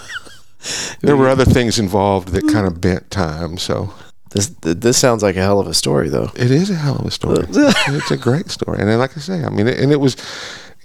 there 1.01 1.17
were 1.17 1.27
other 1.27 1.45
things 1.45 1.79
involved 1.79 2.29
that 2.29 2.47
kind 2.47 2.67
of 2.67 2.79
bent 2.79 3.09
time. 3.11 3.57
So 3.57 3.93
This 4.31 4.47
this 4.61 4.97
sounds 4.97 5.23
like 5.23 5.35
a 5.35 5.41
hell 5.41 5.59
of 5.59 5.67
a 5.67 5.73
story, 5.73 6.09
though. 6.09 6.31
it 6.35 6.51
is 6.51 6.69
a 6.69 6.75
hell 6.75 6.97
of 6.97 7.05
a 7.05 7.11
story. 7.11 7.45
it's 7.49 8.11
a 8.11 8.17
great 8.17 8.49
story, 8.49 8.79
and 8.79 8.97
like 8.99 9.17
I 9.17 9.19
say, 9.19 9.43
I 9.43 9.49
mean, 9.49 9.67
and 9.67 9.91
it 9.91 9.99
was, 9.99 10.15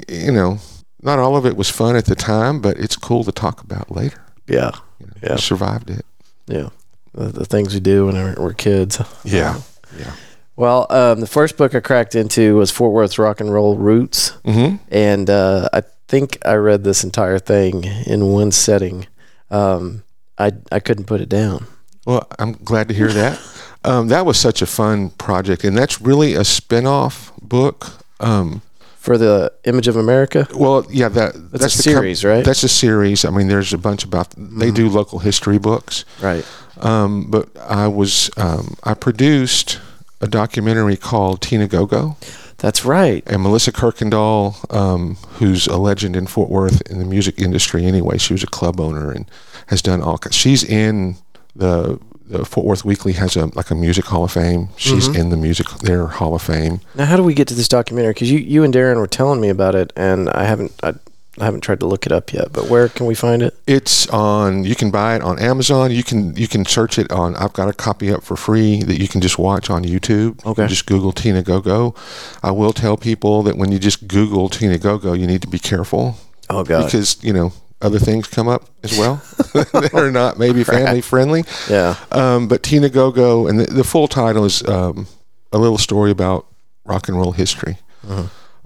you 0.09 0.33
know, 0.33 0.59
not 1.03 1.19
all 1.21 1.37
of 1.37 1.47
it 1.47 1.57
was 1.57 1.69
fun 1.71 1.95
at 1.95 2.07
the 2.07 2.17
time, 2.17 2.61
but 2.61 2.77
it's 2.79 2.97
cool 2.97 3.23
to 3.25 3.33
talk 3.33 3.63
about 3.63 3.91
later. 3.95 4.23
Yeah, 4.49 4.71
You 5.01 5.07
know, 5.07 5.13
Yeah. 5.23 5.37
survived 5.37 5.91
it. 5.91 6.05
yeah. 6.47 6.69
The, 7.15 7.27
the 7.29 7.45
things 7.47 7.73
we 7.75 7.81
do 7.81 8.07
when 8.07 8.15
we're, 8.17 8.35
we're 8.39 8.53
kids. 8.55 9.01
Yeah, 9.25 9.61
yeah. 9.99 10.13
Well, 10.57 10.87
um, 10.91 11.21
the 11.21 11.27
first 11.27 11.57
book 11.57 11.75
I 11.75 11.81
cracked 11.81 12.15
into 12.15 12.57
was 12.57 12.71
Fort 12.71 12.93
Worth's 12.93 13.19
Rock 13.19 13.41
and 13.41 13.53
Roll 13.53 13.77
Roots, 13.77 14.33
Mm-hmm. 14.45 14.77
and 14.91 15.29
uh, 15.31 15.69
I 15.73 15.83
think 16.09 16.39
I 16.47 16.55
read 16.55 16.85
this 16.85 17.05
entire 17.05 17.39
thing 17.39 17.85
in 17.85 18.27
one 18.33 18.53
setting. 18.53 19.07
Um, 19.51 20.03
I 20.39 20.53
I 20.71 20.81
couldn't 20.81 21.05
put 21.07 21.21
it 21.21 21.29
down. 21.29 21.67
Well, 22.07 22.27
I'm 22.39 22.53
glad 22.53 22.89
to 22.89 22.95
hear 22.95 23.13
that. 23.13 23.41
Um, 23.85 24.09
that 24.09 24.27
was 24.27 24.37
such 24.37 24.63
a 24.63 24.67
fun 24.67 25.11
project, 25.11 25.63
and 25.63 25.79
that's 25.79 26.01
really 26.03 26.35
a 26.35 26.43
spin-off 26.43 27.31
book. 27.41 27.87
Um, 28.19 28.63
For 29.07 29.17
the 29.17 29.53
Image 29.63 29.87
of 29.87 29.95
America, 29.97 30.49
well, 30.53 30.85
yeah, 30.91 31.09
that 31.11 31.33
that's, 31.53 31.75
a 31.75 31.79
the 31.79 31.85
com- 31.85 31.93
series, 32.03 32.25
right? 32.25 32.45
That's 32.45 32.65
a 32.65 32.69
series. 32.69 33.25
I 33.25 33.31
mean, 33.31 33.47
there's 33.47 33.73
a 33.73 33.79
bunch 33.79 34.03
about. 34.03 34.35
They 34.37 34.73
do 34.73 34.89
local 34.89 35.21
history 35.21 35.59
books, 35.59 36.05
right. 36.21 36.45
um, 36.81 37.31
but 37.31 37.49
I 37.57 37.87
was 37.87 38.31
um, 38.37 38.75
I 38.83 38.95
produced 38.95 39.79
a 40.21 40.27
documentary 40.27 40.97
called 40.97 41.41
Teen-A-Go-Go, 41.41 42.17
That's 42.59 42.85
right. 42.85 43.23
and 43.29 43.43
Melissa 43.43 43.71
Kirkendall, 43.71 44.57
um, 44.75 45.15
who's 45.39 45.69
a 45.69 45.77
legend 45.77 46.17
in 46.17 46.27
Fort 46.27 46.51
Worth 46.51 46.81
in 46.91 46.99
the 46.99 47.05
music 47.05 47.39
industry. 47.39 47.85
Anyway, 47.87 48.19
she 48.19 48.35
was 48.35 48.43
a 48.43 48.49
club 48.49 48.81
owner 48.81 49.13
and 49.13 49.31
has 49.69 49.83
done 49.83 50.03
all. 50.03 50.19
ki- 50.19 50.31
She's 50.33 50.65
in 50.65 51.17
the. 51.55 52.01
The 52.29 52.45
Fort 52.45 52.67
Worth 52.67 52.85
Weekly 52.85 53.13
has 53.15 53.37
a 53.37 53.47
like 53.55 53.71
a 53.71 53.75
music 53.75 54.07
Hall 54.07 54.25
of 54.25 54.33
Fame. 54.33 54.69
She's 54.77 55.09
Mhm. 55.09 55.17
in 55.17 55.31
the 55.31 55.37
music 55.37 55.69
their 55.83 56.07
Hall 56.07 56.35
of 56.35 56.43
Fame. 56.43 56.81
Now, 56.95 57.05
how 57.07 57.17
do 57.17 57.23
we 57.23 57.35
get 57.35 57.47
to 57.49 57.55
this 57.55 57.69
documentary? 57.69 58.15
Because 58.15 58.31
you, 58.31 58.39
you 58.39 58.65
and 58.65 58.75
Darren 58.75 58.97
were 58.97 59.07
telling 59.07 59.41
me 59.41 59.49
about 59.49 59.75
it, 59.75 59.93
and 59.97 60.29
I 60.31 60.45
haven't 60.45 60.73
I, 60.83 60.95
I 61.39 61.45
haven't 61.45 61.61
tried 61.61 61.81
to 61.81 61.87
look 61.87 62.07
it 62.07 62.13
up 62.13 62.33
yet. 62.33 62.53
But 62.53 62.69
where 62.71 62.89
can 62.89 63.05
we 63.07 63.15
find 63.15 63.43
it? 63.43 63.55
It's 63.67 64.07
on. 64.09 64.65
You 64.65 64.75
can 64.75 64.91
buy 64.91 65.15
it 65.17 65.23
on 65.23 65.39
Amazon. 65.39 65.91
You 65.93 66.03
can 66.03 66.35
you 66.35 66.49
can 66.49 66.65
search 66.65 66.99
it 66.99 67.13
on. 67.13 67.37
I've 67.37 67.53
got 67.53 67.69
a 67.69 67.73
copy 67.73 68.11
up 68.13 68.25
for 68.25 68.37
free 68.37 68.83
that 68.83 68.99
you 69.01 69.07
can 69.07 69.21
just 69.21 69.39
watch 69.39 69.69
on 69.71 69.85
YouTube. 69.85 70.45
Okay. 70.45 70.63
can 70.63 70.69
just 70.69 70.87
Google 70.87 71.13
Teen-A-Go-Go. 71.13 71.95
I 72.43 72.51
will 72.51 72.73
tell 72.73 72.97
people 72.97 73.43
that 73.45 73.57
when 73.59 73.71
you 73.71 73.79
just 73.79 74.09
Google 74.09 74.49
Teen-A-Go-Go, 74.49 75.13
you 75.13 75.27
need 75.27 75.43
to 75.43 75.49
be 75.49 75.59
careful 75.59 76.17
Oh 76.51 76.65
God, 76.65 76.87
because 76.87 77.19
you 77.23 77.33
know 77.33 77.53
other 77.83 77.99
things 77.99 78.27
come 78.27 78.49
up 78.49 78.69
as 78.83 78.99
well 78.99 79.17
that 79.55 79.91
are 79.95 80.11
not 80.11 80.39
maybe 80.39 80.65
family 80.65 81.01
friendly. 81.01 81.45
yeah. 81.69 81.97
Um, 82.11 82.49
but 82.49 82.63
Teen-A-Go-Go, 82.63 83.47
and 83.47 83.61
the, 83.61 83.65
the 83.67 83.85
full 83.85 84.09
title 84.09 84.45
is 84.45 84.67
um, 84.67 85.07
a 85.53 85.59
little 85.59 85.79
story 85.79 86.11
about 86.11 86.47
rock 86.85 87.09
and 87.09 87.17
roll 87.19 87.33
history. 87.33 87.79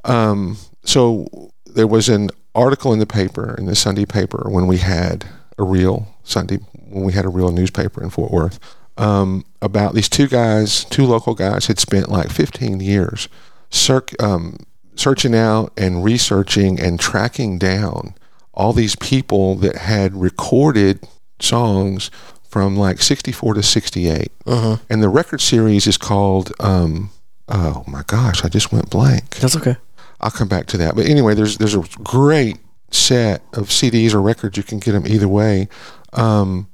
Um, 0.04 0.56
so 0.84 1.52
there 1.66 1.86
was 1.86 2.08
an 2.08 2.30
article 2.54 2.92
in 2.92 2.98
the 2.98 3.06
paper, 3.06 3.54
in 3.58 3.66
the 3.66 3.76
Sunday 3.76 4.04
paper, 4.06 4.48
when 4.48 4.66
we 4.66 4.78
had 4.78 5.24
a 5.58 5.62
real 5.64 6.14
Sunday, 6.24 6.56
when 6.88 7.04
we 7.04 7.12
had 7.12 7.24
a 7.24 7.28
real 7.28 7.50
newspaper 7.50 8.02
in 8.02 8.10
Fort 8.10 8.30
Worth, 8.30 8.58
um, 8.96 9.44
about 9.62 9.94
these 9.94 10.08
two 10.08 10.28
guys, 10.28 10.84
two 10.84 11.04
local 11.04 11.34
guys, 11.34 11.66
had 11.66 11.78
spent 11.78 12.08
like 12.08 12.30
15 12.30 12.80
years 12.80 13.28
circ- 13.70 14.20
um, 14.22 14.56
searching 14.94 15.34
out 15.34 15.72
and 15.76 16.04
researching 16.04 16.78
and 16.80 17.00
tracking 17.00 17.58
down 17.58 18.14
all 18.60 18.74
these 18.74 18.94
people 18.94 19.54
that 19.56 19.74
had 19.76 20.14
recorded 20.14 21.08
songs 21.40 22.10
from 22.46 22.76
like 22.76 23.00
64 23.00 23.54
to 23.54 23.62
68. 23.62 24.30
Uh-huh. 24.44 24.76
And 24.90 25.02
the 25.02 25.08
record 25.08 25.40
series 25.40 25.86
is 25.86 25.96
called, 25.96 26.52
um, 26.60 27.08
oh 27.48 27.84
my 27.86 28.02
gosh, 28.06 28.44
I 28.44 28.48
just 28.48 28.70
went 28.70 28.90
blank. 28.90 29.36
That's 29.36 29.56
okay. 29.56 29.76
I'll 30.20 30.30
come 30.30 30.48
back 30.48 30.66
to 30.66 30.76
that. 30.76 30.94
But 30.94 31.06
anyway, 31.06 31.32
there's 31.34 31.56
there's 31.56 31.74
a 31.74 31.82
great 32.02 32.58
set 32.90 33.42
of 33.54 33.68
CDs 33.68 34.12
or 34.12 34.20
records. 34.20 34.58
You 34.58 34.62
can 34.62 34.78
get 34.78 34.92
them 34.92 35.06
either 35.06 35.28
way. 35.28 35.68
Um, 36.12 36.68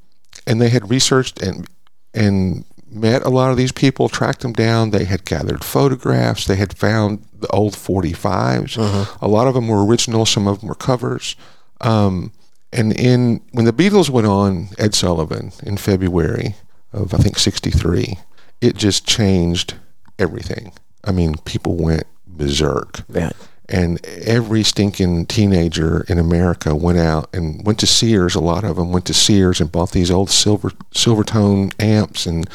and 0.45 0.61
they 0.61 0.71
had 0.71 0.91
researched 0.91 1.41
and 1.41 1.69
and 2.13 2.65
met 2.91 3.23
a 3.25 3.29
lot 3.29 3.53
of 3.53 3.57
these 3.57 3.71
people, 3.71 4.09
tracked 4.09 4.41
them 4.41 4.53
down. 4.53 4.91
They 4.91 5.05
had 5.05 5.25
gathered 5.25 5.63
photographs. 5.63 6.47
They 6.47 6.57
had 6.57 6.77
found 6.77 7.25
the 7.39 7.49
old 7.49 7.75
45s. 7.75 8.77
A 9.21 9.29
lot 9.29 9.47
of 9.47 9.55
them 9.55 9.69
were 9.69 9.85
original. 9.87 10.27
Some 10.27 10.49
of 10.49 10.59
them 10.61 10.69
were 10.69 10.75
covers. 10.75 11.37
Um, 11.81 12.33
and 12.73 12.93
in 12.99 13.41
when 13.53 13.65
the 13.65 13.73
Beatles 13.73 14.11
went 14.11 14.27
on 14.27 14.69
Ed 14.79 14.95
Sullivan 14.95 15.53
in 15.63 15.77
February 15.77 16.55
of 16.93 17.15
I 17.15 17.19
think 17.19 17.39
'63, 17.39 18.19
it 18.61 18.77
just 18.77 19.07
changed 19.07 19.75
everything. 20.19 20.73
I 21.05 21.13
mean, 21.13 21.37
people 21.45 21.77
went 21.77 22.05
berserk 22.27 23.03
Yeah. 23.09 23.31
and 23.69 24.05
every 24.07 24.63
stinking 24.63 25.27
teenager 25.27 26.05
in 26.09 26.19
America 26.19 26.75
went 26.75 26.99
out 26.99 27.29
and 27.33 27.65
went 27.65 27.79
to 27.81 27.87
Sears. 27.87 28.35
A 28.35 28.41
lot 28.41 28.65
of 28.65 28.77
them 28.77 28.91
went 28.93 29.05
to 29.07 29.15
Sears 29.15 29.61
and 29.61 29.71
bought 29.73 29.93
these 29.93 30.11
old 30.11 30.31
silver 30.31 30.73
silver 30.93 31.25
tone 31.25 31.71
amps 31.79 32.27
and 32.27 32.49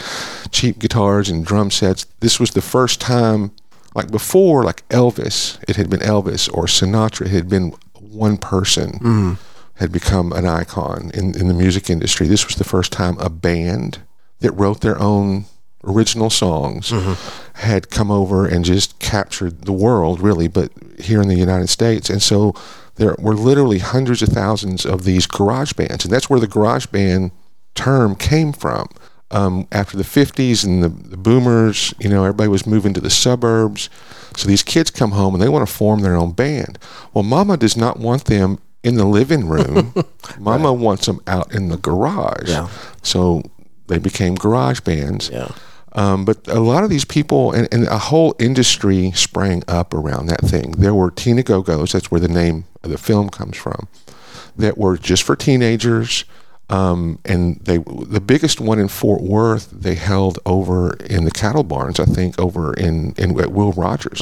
cheap 0.52 0.80
guitars 0.80 1.30
and 1.30 1.46
drum 1.46 1.72
sets. 1.72 2.06
This 2.20 2.40
was 2.40 2.52
the 2.52 2.62
first 2.62 3.00
time, 3.00 3.52
like 3.96 4.12
before, 4.12 4.64
like 4.64 4.88
Elvis, 4.90 5.58
it 5.68 5.78
had 5.78 5.90
been 5.90 6.02
Elvis 6.02 6.50
or 6.54 6.66
Sinatra, 6.66 7.28
it 7.28 7.32
had 7.32 7.50
been 7.50 7.74
one 8.12 8.38
person 8.38 9.00
mm. 9.00 9.38
had 9.76 9.92
become 9.92 10.32
an 10.34 10.46
icon 10.46 11.12
in, 11.14 11.36
in 11.36 11.48
the 11.48 11.54
music 11.54 11.90
industry. 11.90 12.28
This 12.28 12.46
was 12.46 12.56
the 12.56 12.64
first 12.64 12.92
time 12.92 13.18
a 13.20 13.30
band 13.30 14.00
that 14.40 14.52
wrote 14.52 14.82
their 14.82 15.00
own 15.00 15.46
original 15.84 16.30
songs 16.30 16.92
mm-hmm. 16.92 17.14
had 17.60 17.90
come 17.90 18.12
over 18.12 18.46
and 18.46 18.64
just 18.66 19.00
captured 19.00 19.64
the 19.64 19.74
world, 19.74 20.20
really, 20.20 20.48
but 20.48 20.72
here 21.00 21.22
in 21.22 21.28
the 21.28 21.36
United 21.36 21.70
States. 21.70 22.10
And 22.10 22.22
so 22.22 22.54
there 22.96 23.16
were 23.18 23.34
literally 23.34 23.80
hundreds 23.80 24.22
of 24.22 24.30
thousands 24.30 24.86
of 24.86 25.04
these 25.06 25.26
garage 25.26 25.74
bands. 25.74 26.06
And 26.06 26.14
that's 26.14 26.30
where 26.30 26.40
the 26.40 26.48
garage 26.48 26.86
band 26.88 27.32
term 27.74 28.16
came 28.16 28.54
from. 28.54 28.88
Um, 29.32 29.66
after 29.72 29.96
the 29.96 30.04
50s 30.04 30.66
and 30.66 30.84
the, 30.84 30.90
the 30.90 31.16
boomers, 31.16 31.94
you 32.00 32.10
know, 32.10 32.24
everybody 32.24 32.50
was 32.50 32.68
moving 32.68 32.94
to 32.94 33.00
the 33.00 33.10
suburbs. 33.10 33.90
So 34.36 34.48
these 34.48 34.62
kids 34.62 34.92
come 34.92 35.12
home 35.12 35.34
and 35.34 35.42
they 35.42 35.48
want 35.48 35.68
to 35.68 35.74
form 35.74 36.02
their 36.02 36.16
own 36.16 36.34
band. 36.34 36.78
Well, 37.14 37.24
mama 37.24 37.56
does 37.56 37.78
not 37.78 37.98
want 37.98 38.26
them 38.26 38.60
in 38.84 38.96
the 38.96 39.06
living 39.06 39.48
room. 39.48 39.94
mama 40.40 40.74
wants 40.74 41.06
them 41.06 41.22
out 41.28 41.54
in 41.54 41.70
the 41.70 41.78
garage. 41.78 42.50
Yeah. 42.50 42.70
So 43.04 43.44
they 43.88 44.00
became 44.00 44.36
garage 44.36 44.82
bands. 44.82 45.30
Yeah. 45.30 45.52
Um, 45.94 46.24
but 46.24 46.48
a 46.48 46.60
lot 46.60 46.84
of 46.84 46.90
these 46.90 47.04
people 47.04 47.52
and, 47.52 47.68
and 47.74 47.86
a 47.88 47.98
whole 47.98 48.34
industry 48.40 49.12
sprang 49.12 49.64
up 49.68 49.94
around 49.94 50.28
that 50.28 50.42
thing. 50.42 50.72
There 50.72 50.94
were 50.94 51.12
Teen-A-Go-Go's, 51.12 51.92
that's 51.92 52.10
where 52.10 52.22
the 52.22 52.30
name 52.30 52.66
of 52.84 52.92
the 52.92 52.98
film 52.98 53.30
comes 53.30 53.58
from, 53.58 53.88
that 54.56 54.78
were 54.78 54.98
just 54.98 55.24
for 55.24 55.36
teenagers. 55.36 56.24
Um, 56.72 57.20
and 57.26 57.60
they, 57.64 57.78
the 57.78 58.22
biggest 58.22 58.62
one 58.62 58.80
in 58.80 58.88
Fort 58.88 59.22
Worth, 59.22 59.70
they 59.72 59.96
held 59.96 60.40
over 60.46 60.94
in 60.98 61.26
the 61.26 61.32
cattle 61.32 61.64
barns, 61.64 62.00
I 62.00 62.06
think, 62.06 62.40
over 62.40 62.74
in, 62.74 63.14
in 63.18 63.38
at 63.40 63.52
Will 63.52 63.74
Rogers. 63.74 64.22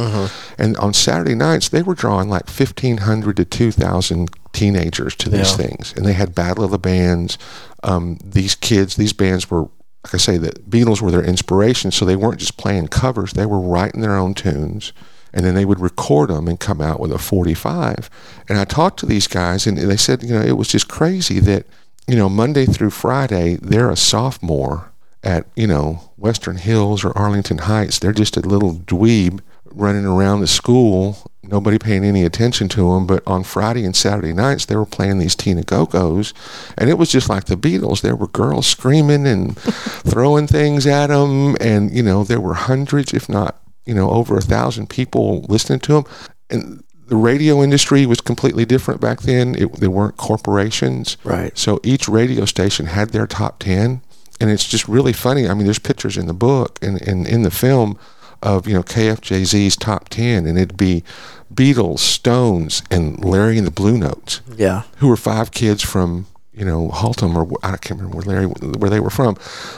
And 0.58 0.76
on 0.78 0.94
Saturday 0.94 1.36
nights, 1.36 1.70
they 1.70 1.84
were 1.84 1.94
drawing 1.96 2.28
like 2.30 2.48
1,500 2.50 3.38
to 3.38 3.46
2,000 3.46 4.30
teenagers 4.54 5.16
to 5.18 5.30
these 5.30 5.52
Yeah. 5.52 5.58
things. 5.68 5.94
And 5.96 6.06
they 6.06 6.14
had 6.14 6.34
Battle 6.34 6.64
of 6.64 6.72
the 6.72 6.80
Bands. 6.80 7.38
Um, 7.84 8.18
these 8.24 8.56
kids, 8.56 8.96
these 8.96 9.14
bands 9.14 9.50
were 9.52 9.68
like 10.06 10.14
I 10.16 10.18
say, 10.18 10.38
the 10.38 10.52
Beatles 10.70 11.02
were 11.02 11.12
their 11.12 11.24
inspiration, 11.24 11.92
so 11.92 12.06
they 12.06 12.16
weren't 12.16 12.40
just 12.40 12.56
playing 12.56 12.88
covers; 12.88 13.34
they 13.34 13.46
were 13.46 13.60
writing 13.60 14.00
their 14.00 14.16
own 14.16 14.34
tunes, 14.34 14.94
and 15.34 15.46
then 15.46 15.56
they 15.56 15.66
would 15.66 15.82
record 15.82 16.30
them 16.30 16.48
and 16.48 16.58
come 16.58 16.80
out 16.80 17.02
with 17.02 17.12
a 17.12 17.18
45. 17.18 18.10
And 18.48 18.58
I 18.58 18.64
talked 18.64 18.98
to 19.00 19.06
these 19.06 19.28
guys, 19.28 19.68
and 19.68 19.78
they 19.78 19.98
said, 19.98 20.24
you 20.24 20.34
know, 20.34 20.42
it 20.42 20.56
was 20.58 20.70
just 20.70 20.88
crazy 20.88 21.42
that, 21.42 21.66
you 22.10 22.16
know, 22.16 22.28
Monday 22.28 22.66
through 22.66 22.90
Friday, 22.90 23.58
they're 23.62 23.92
a 23.92 23.96
sophomore 23.96 24.92
at, 25.24 25.46
you 25.56 25.68
know, 25.68 26.12
Western 26.18 26.58
Hills 26.58 27.04
or 27.04 27.16
Arlington 27.16 27.60
Heights. 27.60 28.00
They're 28.00 28.12
just 28.12 28.36
a 28.36 28.42
little 28.42 28.74
dweeb 28.74 29.42
running 29.66 30.06
around 30.06 30.40
the 30.40 30.48
school, 30.48 31.32
nobody 31.44 31.78
paying 31.78 32.04
any 32.04 32.24
attention 32.24 32.68
to 32.70 32.94
them. 32.94 33.06
But 33.06 33.22
on 33.28 33.44
Friday 33.44 33.86
and 33.86 33.96
Saturday 33.96 34.34
nights, 34.34 34.66
they 34.66 34.76
were 34.76 34.88
playing 34.88 35.20
these 35.20 35.36
Tina 35.36 35.62
Go-Go's, 35.62 36.34
and 36.80 36.90
it 36.90 36.98
was 36.98 37.12
just 37.12 37.30
like 37.30 37.46
the 37.46 37.56
Beatles. 37.56 38.02
There 38.02 38.16
were 38.16 38.28
girls 38.28 38.66
screaming 38.66 39.28
and 39.28 39.56
throwing 39.58 40.48
things 40.48 40.88
at 40.88 41.08
them, 41.08 41.56
and 41.60 41.92
you 41.92 42.02
know 42.02 42.24
there 42.24 42.42
were 42.42 42.56
hundreds, 42.56 43.14
if 43.14 43.30
not 43.30 43.62
you 43.86 43.94
know 43.94 44.10
over 44.10 44.36
a 44.36 44.42
thousand 44.42 44.90
people 44.90 45.46
listening 45.48 45.80
to 45.82 45.94
them. 45.94 46.04
And 46.50 46.84
the 47.10 47.16
radio 47.16 47.62
industry 47.64 48.06
was 48.06 48.22
completely 48.22 48.66
different 48.66 49.02
back 49.02 49.22
then. 49.22 49.56
It, 49.56 49.74
they 49.74 49.88
weren't 49.88 50.18
corporations. 50.18 51.18
Right. 51.24 51.58
So 51.58 51.80
each 51.84 52.08
radio 52.08 52.46
station 52.46 52.86
had 52.88 53.10
their 53.10 53.28
top 53.28 53.60
10. 53.60 54.02
And 54.42 54.50
it's 54.50 54.68
just 54.68 54.88
really 54.88 55.12
funny. 55.12 55.48
I 55.50 55.54
mean, 55.54 55.66
there's 55.66 55.80
pictures 55.80 56.16
in 56.18 56.28
the 56.28 56.34
book 56.34 56.80
and, 56.82 57.02
and 57.02 57.28
in 57.28 57.44
the 57.44 57.52
film 57.52 58.00
of, 58.42 58.68
you 58.68 58.74
know, 58.74 58.84
KFJZ's 58.84 59.76
top 59.76 60.08
10. 60.10 60.46
And 60.46 60.58
it'd 60.58 60.78
be 60.78 61.04
Beatles, 61.54 62.00
Stones, 62.00 62.82
and 62.90 63.24
Larry 63.24 63.58
and 63.58 63.68
the 63.68 63.72
Blue 63.72 63.98
Notes, 63.98 64.40
Yeah. 64.56 64.84
who 64.98 65.08
were 65.10 65.18
five 65.18 65.52
kids 65.52 65.82
from, 65.84 66.26
you 66.54 66.64
know, 66.64 66.90
Haltom 66.90 67.36
or 67.36 67.58
I 67.64 67.76
can't 67.78 68.00
remember 68.00 68.18
where 68.18 68.26
Larry, 68.26 68.46
where 68.46 68.90
they 68.90 69.00
were 69.02 69.10
from. 69.10 69.36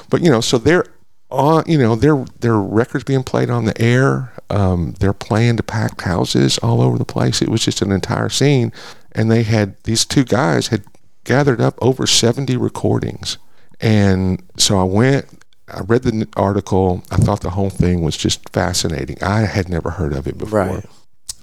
But, 0.10 0.22
you 0.22 0.30
know, 0.30 0.42
so 0.42 0.58
they're 0.60 0.86
on, 1.32 1.64
you 1.68 1.78
know, 1.78 1.96
their 1.96 2.26
their 2.40 2.58
records 2.58 3.04
being 3.04 3.24
played 3.24 3.50
on 3.50 3.66
the 3.66 3.80
air. 3.82 4.34
Um, 4.50 4.96
they're 5.00 5.14
playing 5.14 5.58
to 5.58 5.64
packed 5.64 6.02
houses 6.02 6.58
all 6.60 6.82
over 6.82 6.98
the 6.98 7.06
place. 7.06 7.42
It 7.42 7.50
was 7.50 7.64
just 7.64 7.82
an 7.82 7.92
entire 7.92 8.30
scene, 8.30 8.72
and 9.14 9.32
they 9.32 9.44
had 9.44 9.82
these 9.84 10.06
two 10.06 10.24
guys 10.24 10.68
had 10.68 10.84
gathered 11.24 11.62
up 11.62 11.78
over 11.82 12.06
seventy 12.06 12.58
recordings, 12.58 13.38
and 13.80 14.44
so 14.58 14.80
I 14.80 14.84
went. 14.84 15.26
I 15.68 15.82
read 15.82 16.04
the 16.04 16.28
article. 16.36 17.02
I 17.12 17.16
thought 17.16 17.40
the 17.42 17.52
whole 17.52 17.70
thing 17.70 18.02
was 18.02 18.18
just 18.18 18.50
fascinating. 18.50 19.18
I 19.24 19.42
had 19.42 19.70
never 19.70 19.92
heard 19.92 20.12
of 20.12 20.28
it 20.28 20.38
before. 20.38 20.60
Right. 20.60 20.86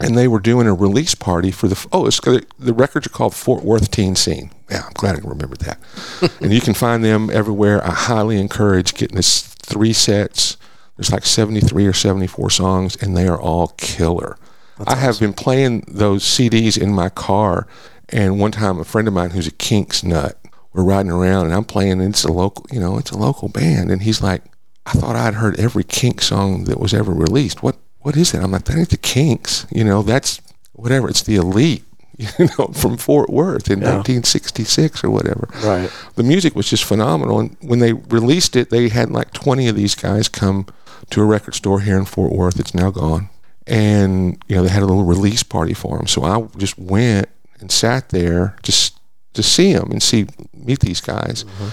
And 0.00 0.18
they 0.18 0.28
were 0.28 0.38
doing 0.38 0.66
a 0.66 0.74
release 0.74 1.14
party 1.14 1.50
for 1.50 1.66
the 1.66 1.86
oh, 1.92 2.06
it's 2.06 2.20
the 2.20 2.74
records 2.74 3.06
are 3.06 3.10
called 3.10 3.34
Fort 3.34 3.64
Worth 3.64 3.90
Teen 3.90 4.14
Scene. 4.14 4.50
Yeah, 4.70 4.82
I'm 4.86 4.92
glad 4.92 5.16
I 5.16 5.26
remembered 5.26 5.60
that. 5.60 5.78
and 6.42 6.52
you 6.52 6.60
can 6.60 6.74
find 6.74 7.02
them 7.02 7.30
everywhere. 7.30 7.82
I 7.84 7.90
highly 7.90 8.38
encourage 8.38 8.94
getting 8.94 9.16
this 9.16 9.56
three 9.68 9.92
sets. 9.92 10.56
There's 10.96 11.12
like 11.12 11.24
73 11.24 11.86
or 11.86 11.92
74 11.92 12.50
songs, 12.50 12.96
and 12.96 13.16
they 13.16 13.28
are 13.28 13.40
all 13.40 13.68
killer. 13.76 14.36
I 14.86 14.96
have 14.96 15.18
been 15.18 15.32
playing 15.32 15.84
those 15.88 16.24
CDs 16.24 16.80
in 16.80 16.92
my 16.92 17.08
car, 17.08 17.66
and 18.08 18.38
one 18.38 18.52
time 18.52 18.78
a 18.78 18.84
friend 18.84 19.08
of 19.08 19.14
mine 19.14 19.30
who's 19.30 19.46
a 19.46 19.52
Kinks 19.52 20.02
nut, 20.02 20.38
we're 20.72 20.84
riding 20.84 21.10
around, 21.10 21.46
and 21.46 21.54
I'm 21.54 21.64
playing. 21.64 22.00
And 22.00 22.14
it's 22.14 22.24
a 22.24 22.32
local, 22.32 22.66
you 22.70 22.80
know, 22.80 22.98
it's 22.98 23.10
a 23.10 23.18
local 23.18 23.48
band, 23.48 23.90
and 23.90 24.02
he's 24.02 24.22
like, 24.22 24.42
"I 24.86 24.92
thought 24.92 25.16
I'd 25.16 25.34
heard 25.34 25.58
every 25.58 25.84
Kinks 25.84 26.26
song 26.26 26.64
that 26.64 26.80
was 26.80 26.94
ever 26.94 27.12
released. 27.12 27.62
What 27.62 27.76
what 28.00 28.16
is 28.16 28.32
that?" 28.32 28.42
I'm 28.42 28.52
like, 28.52 28.64
"That 28.64 28.78
ain't 28.78 28.90
the 28.90 28.96
Kinks. 28.96 29.66
You 29.70 29.84
know, 29.84 30.02
that's 30.02 30.40
whatever. 30.72 31.08
It's 31.08 31.22
the 31.22 31.36
Elite." 31.36 31.84
You 32.38 32.48
know, 32.58 32.66
from 32.68 32.96
Fort 32.96 33.30
Worth 33.30 33.70
in 33.70 33.80
Yeah. 33.80 33.96
1966 33.98 35.04
or 35.04 35.10
whatever 35.10 35.48
Right. 35.64 35.90
the 36.16 36.22
music 36.24 36.54
was 36.56 36.68
just 36.68 36.84
phenomenal. 36.84 37.38
And 37.40 37.56
when 37.60 37.78
they 37.78 37.92
released 37.92 38.56
it, 38.56 38.70
they 38.70 38.88
had 38.88 39.10
like 39.10 39.32
20 39.32 39.68
of 39.68 39.76
these 39.76 39.94
guys 39.94 40.28
come 40.28 40.66
to 41.10 41.20
a 41.22 41.24
record 41.24 41.54
store 41.54 41.80
here 41.80 41.96
in 41.96 42.04
Fort 42.04 42.32
Worth. 42.32 42.58
It's 42.58 42.74
now 42.74 42.90
gone. 42.90 43.28
And, 43.66 44.42
you 44.48 44.56
know, 44.56 44.62
they 44.62 44.68
had 44.70 44.82
a 44.82 44.86
little 44.86 45.04
release 45.04 45.42
party 45.42 45.74
for 45.74 45.96
them. 45.98 46.06
So 46.06 46.24
I 46.24 46.42
just 46.56 46.78
went 46.78 47.28
and 47.60 47.70
sat 47.70 48.08
there 48.08 48.56
just 48.62 48.98
to 49.34 49.42
see 49.42 49.72
them 49.74 49.90
and 49.92 50.02
see, 50.02 50.26
meet 50.52 50.80
these 50.80 51.00
guys. 51.00 51.44
Mm-hmm. 51.44 51.68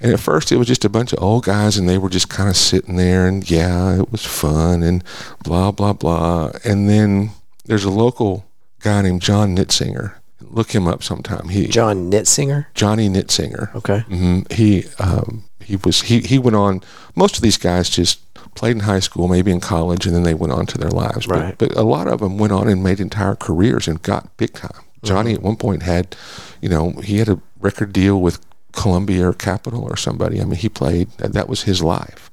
And 0.00 0.12
at 0.12 0.20
first 0.20 0.52
it 0.52 0.56
was 0.58 0.68
just 0.68 0.84
a 0.84 0.88
bunch 0.88 1.12
of 1.12 1.20
old 1.22 1.44
guys 1.44 1.76
and 1.76 1.88
they 1.88 1.98
were 1.98 2.08
just 2.10 2.28
kind 2.28 2.48
of 2.48 2.56
sitting 2.56 2.94
there 2.96 3.26
and 3.26 3.50
yeah, 3.50 3.98
it 3.98 4.12
was 4.12 4.24
fun 4.24 4.84
and 4.84 5.02
blah, 5.42 5.72
blah, 5.72 5.92
blah. 5.92 6.52
And 6.64 6.88
then 6.88 7.30
there's 7.64 7.84
a 7.84 7.90
local 7.90 8.44
guy 8.80 9.02
named 9.02 9.22
John 9.22 9.56
Nitzinger. 9.56 10.14
Look 10.40 10.72
him 10.72 10.86
up 10.86 11.02
sometime. 11.02 11.48
He, 11.48 11.66
John 11.66 12.10
Nitzinger. 12.10 12.66
Johnny 12.74 13.08
Nitzinger. 13.08 13.74
Okay. 13.74 14.00
hmm 14.00 14.40
He 14.50 14.84
um, 14.98 15.44
he 15.60 15.76
was 15.76 16.02
he 16.02 16.20
he 16.20 16.38
went 16.38 16.56
on. 16.56 16.80
Most 17.14 17.36
of 17.36 17.42
these 17.42 17.56
guys 17.58 17.90
just 17.90 18.20
played 18.54 18.72
in 18.76 18.80
high 18.80 19.00
school, 19.00 19.28
maybe 19.28 19.50
in 19.50 19.60
college, 19.60 20.06
and 20.06 20.14
then 20.14 20.22
they 20.22 20.34
went 20.34 20.52
on 20.52 20.64
to 20.66 20.78
their 20.78 20.90
lives. 20.90 21.26
Right. 21.26 21.56
But, 21.58 21.68
but 21.70 21.76
a 21.78 21.82
lot 21.82 22.08
of 22.08 22.20
them 22.20 22.38
went 22.38 22.52
on 22.52 22.68
and 22.68 22.82
made 22.82 23.00
entire 23.00 23.34
careers 23.34 23.86
and 23.88 24.00
got 24.02 24.34
big 24.36 24.52
time. 24.54 24.82
Johnny 25.04 25.34
at 25.34 25.42
one 25.42 25.56
point 25.56 25.82
had, 25.84 26.16
you 26.60 26.68
know, 26.68 26.90
he 27.04 27.18
had 27.18 27.28
a 27.28 27.40
record 27.60 27.92
deal 27.92 28.20
with 28.20 28.40
Columbia 28.72 29.28
or 29.28 29.32
Capitol 29.32 29.82
or 29.84 29.96
somebody. 29.96 30.40
I 30.40 30.44
mean, 30.44 30.58
he 30.58 30.68
played. 30.68 31.10
That 31.18 31.32
that 31.34 31.48
was 31.48 31.62
his 31.64 31.82
life. 31.82 32.30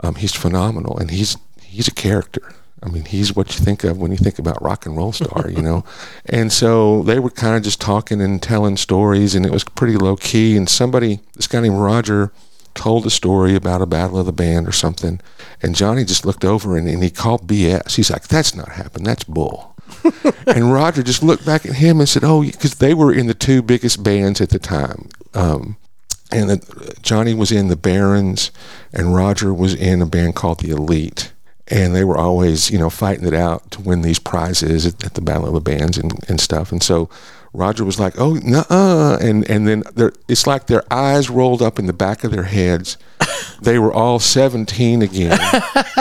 Um, 0.00 0.14
he's 0.16 0.34
phenomenal, 0.34 0.96
and 0.98 1.10
he's 1.10 1.36
he's 1.62 1.88
a 1.88 1.92
character. 1.94 2.54
I 2.84 2.88
mean, 2.88 3.06
he's 3.06 3.34
what 3.34 3.58
you 3.58 3.64
think 3.64 3.82
of 3.82 3.98
when 3.98 4.10
you 4.10 4.18
think 4.18 4.38
about 4.38 4.62
rock 4.62 4.84
and 4.84 4.96
roll 4.96 5.12
star, 5.12 5.48
you 5.48 5.62
know. 5.62 5.84
And 6.26 6.52
so 6.52 7.02
they 7.02 7.18
were 7.18 7.30
kind 7.30 7.56
of 7.56 7.62
just 7.62 7.80
talking 7.80 8.20
and 8.20 8.42
telling 8.42 8.76
stories, 8.76 9.34
and 9.34 9.46
it 9.46 9.52
was 9.52 9.62
pretty 9.62 9.96
low 9.96 10.16
key. 10.16 10.56
And 10.56 10.68
somebody, 10.68 11.20
this 11.34 11.46
guy 11.46 11.60
named 11.60 11.78
Roger, 11.78 12.32
told 12.74 13.06
a 13.06 13.10
story 13.10 13.54
about 13.54 13.82
a 13.82 13.86
battle 13.86 14.18
of 14.18 14.26
the 14.26 14.32
band 14.32 14.66
or 14.66 14.72
something, 14.72 15.20
and 15.62 15.74
Johnny 15.74 16.04
just 16.04 16.26
looked 16.26 16.44
over 16.44 16.76
and, 16.76 16.88
and 16.88 17.02
he 17.02 17.10
called 17.10 17.46
BS. 17.46 17.96
He's 17.96 18.10
like, 18.10 18.28
"That's 18.28 18.54
not 18.54 18.70
happened. 18.70 19.06
That's 19.06 19.24
bull." 19.24 19.76
and 20.46 20.72
Roger 20.72 21.02
just 21.02 21.22
looked 21.22 21.46
back 21.46 21.66
at 21.66 21.76
him 21.76 22.00
and 22.00 22.08
said, 22.08 22.24
"Oh, 22.24 22.42
because 22.42 22.76
they 22.76 22.94
were 22.94 23.12
in 23.12 23.26
the 23.26 23.34
two 23.34 23.62
biggest 23.62 24.02
bands 24.02 24.40
at 24.40 24.50
the 24.50 24.58
time." 24.58 25.08
Um, 25.34 25.76
and 26.32 26.50
that 26.50 27.02
Johnny 27.02 27.34
was 27.34 27.52
in 27.52 27.68
the 27.68 27.76
Barons, 27.76 28.50
and 28.92 29.14
Roger 29.14 29.54
was 29.54 29.74
in 29.74 30.02
a 30.02 30.06
band 30.06 30.34
called 30.34 30.60
the 30.60 30.70
Elite, 30.70 31.32
and 31.68 31.94
they 31.94 32.04
were 32.04 32.18
always, 32.18 32.70
you 32.70 32.78
know, 32.78 32.90
fighting 32.90 33.26
it 33.26 33.34
out 33.34 33.70
to 33.70 33.80
win 33.80 34.02
these 34.02 34.18
prizes 34.18 34.86
at, 34.86 35.04
at 35.04 35.14
the 35.14 35.20
Battle 35.20 35.48
of 35.48 35.54
the 35.54 35.60
Bands 35.60 35.96
and, 35.96 36.12
and 36.28 36.40
stuff. 36.40 36.72
And 36.72 36.82
so 36.82 37.08
Roger 37.54 37.84
was 37.84 38.00
like, 38.00 38.14
"Oh, 38.18 38.34
no," 38.34 38.64
and 39.20 39.48
and 39.48 39.66
then 39.66 39.84
it's 40.28 40.46
like 40.46 40.66
their 40.66 40.82
eyes 40.92 41.30
rolled 41.30 41.62
up 41.62 41.78
in 41.78 41.86
the 41.86 41.92
back 41.92 42.24
of 42.24 42.32
their 42.32 42.44
heads. 42.44 42.96
They 43.62 43.78
were 43.78 43.92
all 43.92 44.18
seventeen 44.18 45.00
again, 45.00 45.38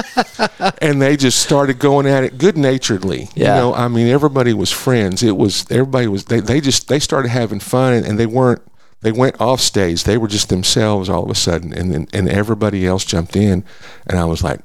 and 0.81 1.01
they 1.01 1.15
just 1.15 1.41
started 1.41 1.79
going 1.79 2.07
at 2.07 2.23
it 2.23 2.37
good 2.37 2.57
naturedly. 2.57 3.29
Yeah. 3.35 3.55
You 3.55 3.61
know, 3.61 3.73
I 3.73 3.87
mean, 3.87 4.07
everybody 4.07 4.53
was 4.53 4.69
friends. 4.69 5.23
It 5.23 5.37
was 5.37 5.69
everybody 5.71 6.07
was 6.07 6.25
they, 6.25 6.41
they 6.41 6.59
just 6.59 6.89
they 6.89 6.99
started 6.99 7.29
having 7.29 7.59
fun, 7.59 7.93
and, 7.93 8.05
and 8.05 8.19
they 8.19 8.25
weren't 8.25 8.61
they 9.01 9.11
went 9.11 9.39
off 9.39 9.61
stage. 9.61 10.03
They 10.03 10.17
were 10.17 10.27
just 10.27 10.49
themselves 10.49 11.09
all 11.09 11.23
of 11.23 11.29
a 11.29 11.35
sudden, 11.35 11.73
and 11.73 11.93
then 11.93 12.07
and 12.11 12.27
everybody 12.27 12.85
else 12.85 13.05
jumped 13.05 13.35
in, 13.35 13.63
and 14.07 14.17
I 14.19 14.25
was 14.25 14.43
like, 14.43 14.59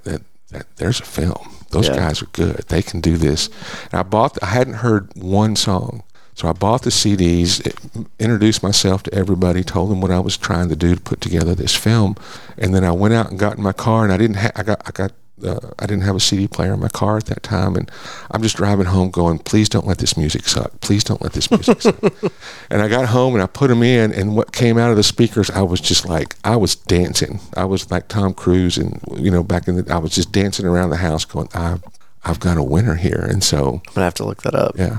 there's 0.76 1.00
a 1.00 1.04
film. 1.04 1.56
Those 1.70 1.88
Yeah. 1.88 1.96
guys 1.96 2.22
are 2.22 2.26
good. 2.32 2.64
They 2.68 2.82
can 2.82 3.00
do 3.00 3.16
this. 3.18 3.48
And 3.92 4.00
I 4.00 4.02
bought. 4.02 4.38
I 4.42 4.46
hadn't 4.46 4.74
heard 4.74 5.10
one 5.14 5.56
song. 5.56 6.02
So 6.34 6.48
I 6.48 6.52
bought 6.52 6.82
the 6.82 6.90
CDs, 6.90 7.60
eh, 7.66 8.04
introduced 8.20 8.62
myself 8.62 9.02
to 9.02 9.12
everybody, 9.14 9.64
told 9.64 9.90
them 9.90 10.00
what 10.00 10.12
I 10.12 10.20
was 10.20 10.36
trying 10.36 10.68
to 10.68 10.76
do 10.76 10.94
to 10.94 11.00
put 11.00 11.20
together 11.20 11.52
this 11.52 11.74
film, 11.74 12.14
and 12.56 12.72
then 12.72 12.84
I 12.84 12.92
went 12.92 13.12
out 13.12 13.28
and 13.30 13.38
got 13.40 13.56
in 13.56 13.62
my 13.64 13.72
car, 13.72 14.04
and 14.04 14.12
I 14.12 14.16
didn't. 14.16 14.36
Ha- 14.36 14.52
I 14.54 14.62
got. 14.62 14.80
I 14.86 14.90
got. 14.92 15.12
Uh, 15.44 15.70
I 15.78 15.86
didn't 15.86 16.02
have 16.02 16.16
a 16.16 16.20
CD 16.20 16.48
player 16.48 16.74
in 16.74 16.80
my 16.80 16.88
car 16.88 17.16
at 17.16 17.26
that 17.26 17.42
time, 17.42 17.76
and 17.76 17.90
I'm 18.30 18.42
just 18.42 18.56
driving 18.56 18.86
home, 18.86 19.10
going, 19.10 19.38
"Please 19.38 19.68
don't 19.68 19.86
let 19.86 19.98
this 19.98 20.16
music 20.16 20.46
suck. 20.48 20.80
Please 20.80 21.04
don't 21.04 21.22
let 21.22 21.32
this 21.32 21.50
music 21.50 21.80
suck." 21.82 21.96
And 22.70 22.82
I 22.82 22.88
got 22.88 23.06
home 23.06 23.34
and 23.34 23.42
I 23.42 23.46
put 23.46 23.68
them 23.68 23.82
in, 23.82 24.12
and 24.12 24.36
what 24.36 24.52
came 24.52 24.76
out 24.78 24.90
of 24.90 24.96
the 24.96 25.02
speakers, 25.02 25.48
I 25.50 25.62
was 25.62 25.80
just 25.80 26.06
like, 26.06 26.36
I 26.44 26.56
was 26.56 26.74
dancing. 26.74 27.40
I 27.56 27.64
was 27.64 27.90
like 27.90 28.08
Tom 28.08 28.34
Cruise, 28.34 28.76
and 28.76 29.00
you 29.16 29.30
know, 29.30 29.42
back 29.42 29.68
in 29.68 29.76
the, 29.76 29.92
I 29.92 29.98
was 29.98 30.12
just 30.14 30.32
dancing 30.32 30.66
around 30.66 30.90
the 30.90 30.96
house, 30.96 31.24
going, 31.24 31.48
"I've, 31.54 31.82
I've 32.24 32.40
got 32.40 32.56
a 32.58 32.62
winner 32.62 32.96
here." 32.96 33.26
And 33.30 33.42
so, 33.42 33.80
I'm 33.86 33.94
gonna 33.94 34.04
have 34.04 34.14
to 34.14 34.24
look 34.26 34.42
that 34.42 34.54
up. 34.54 34.76
yeah, 34.76 34.98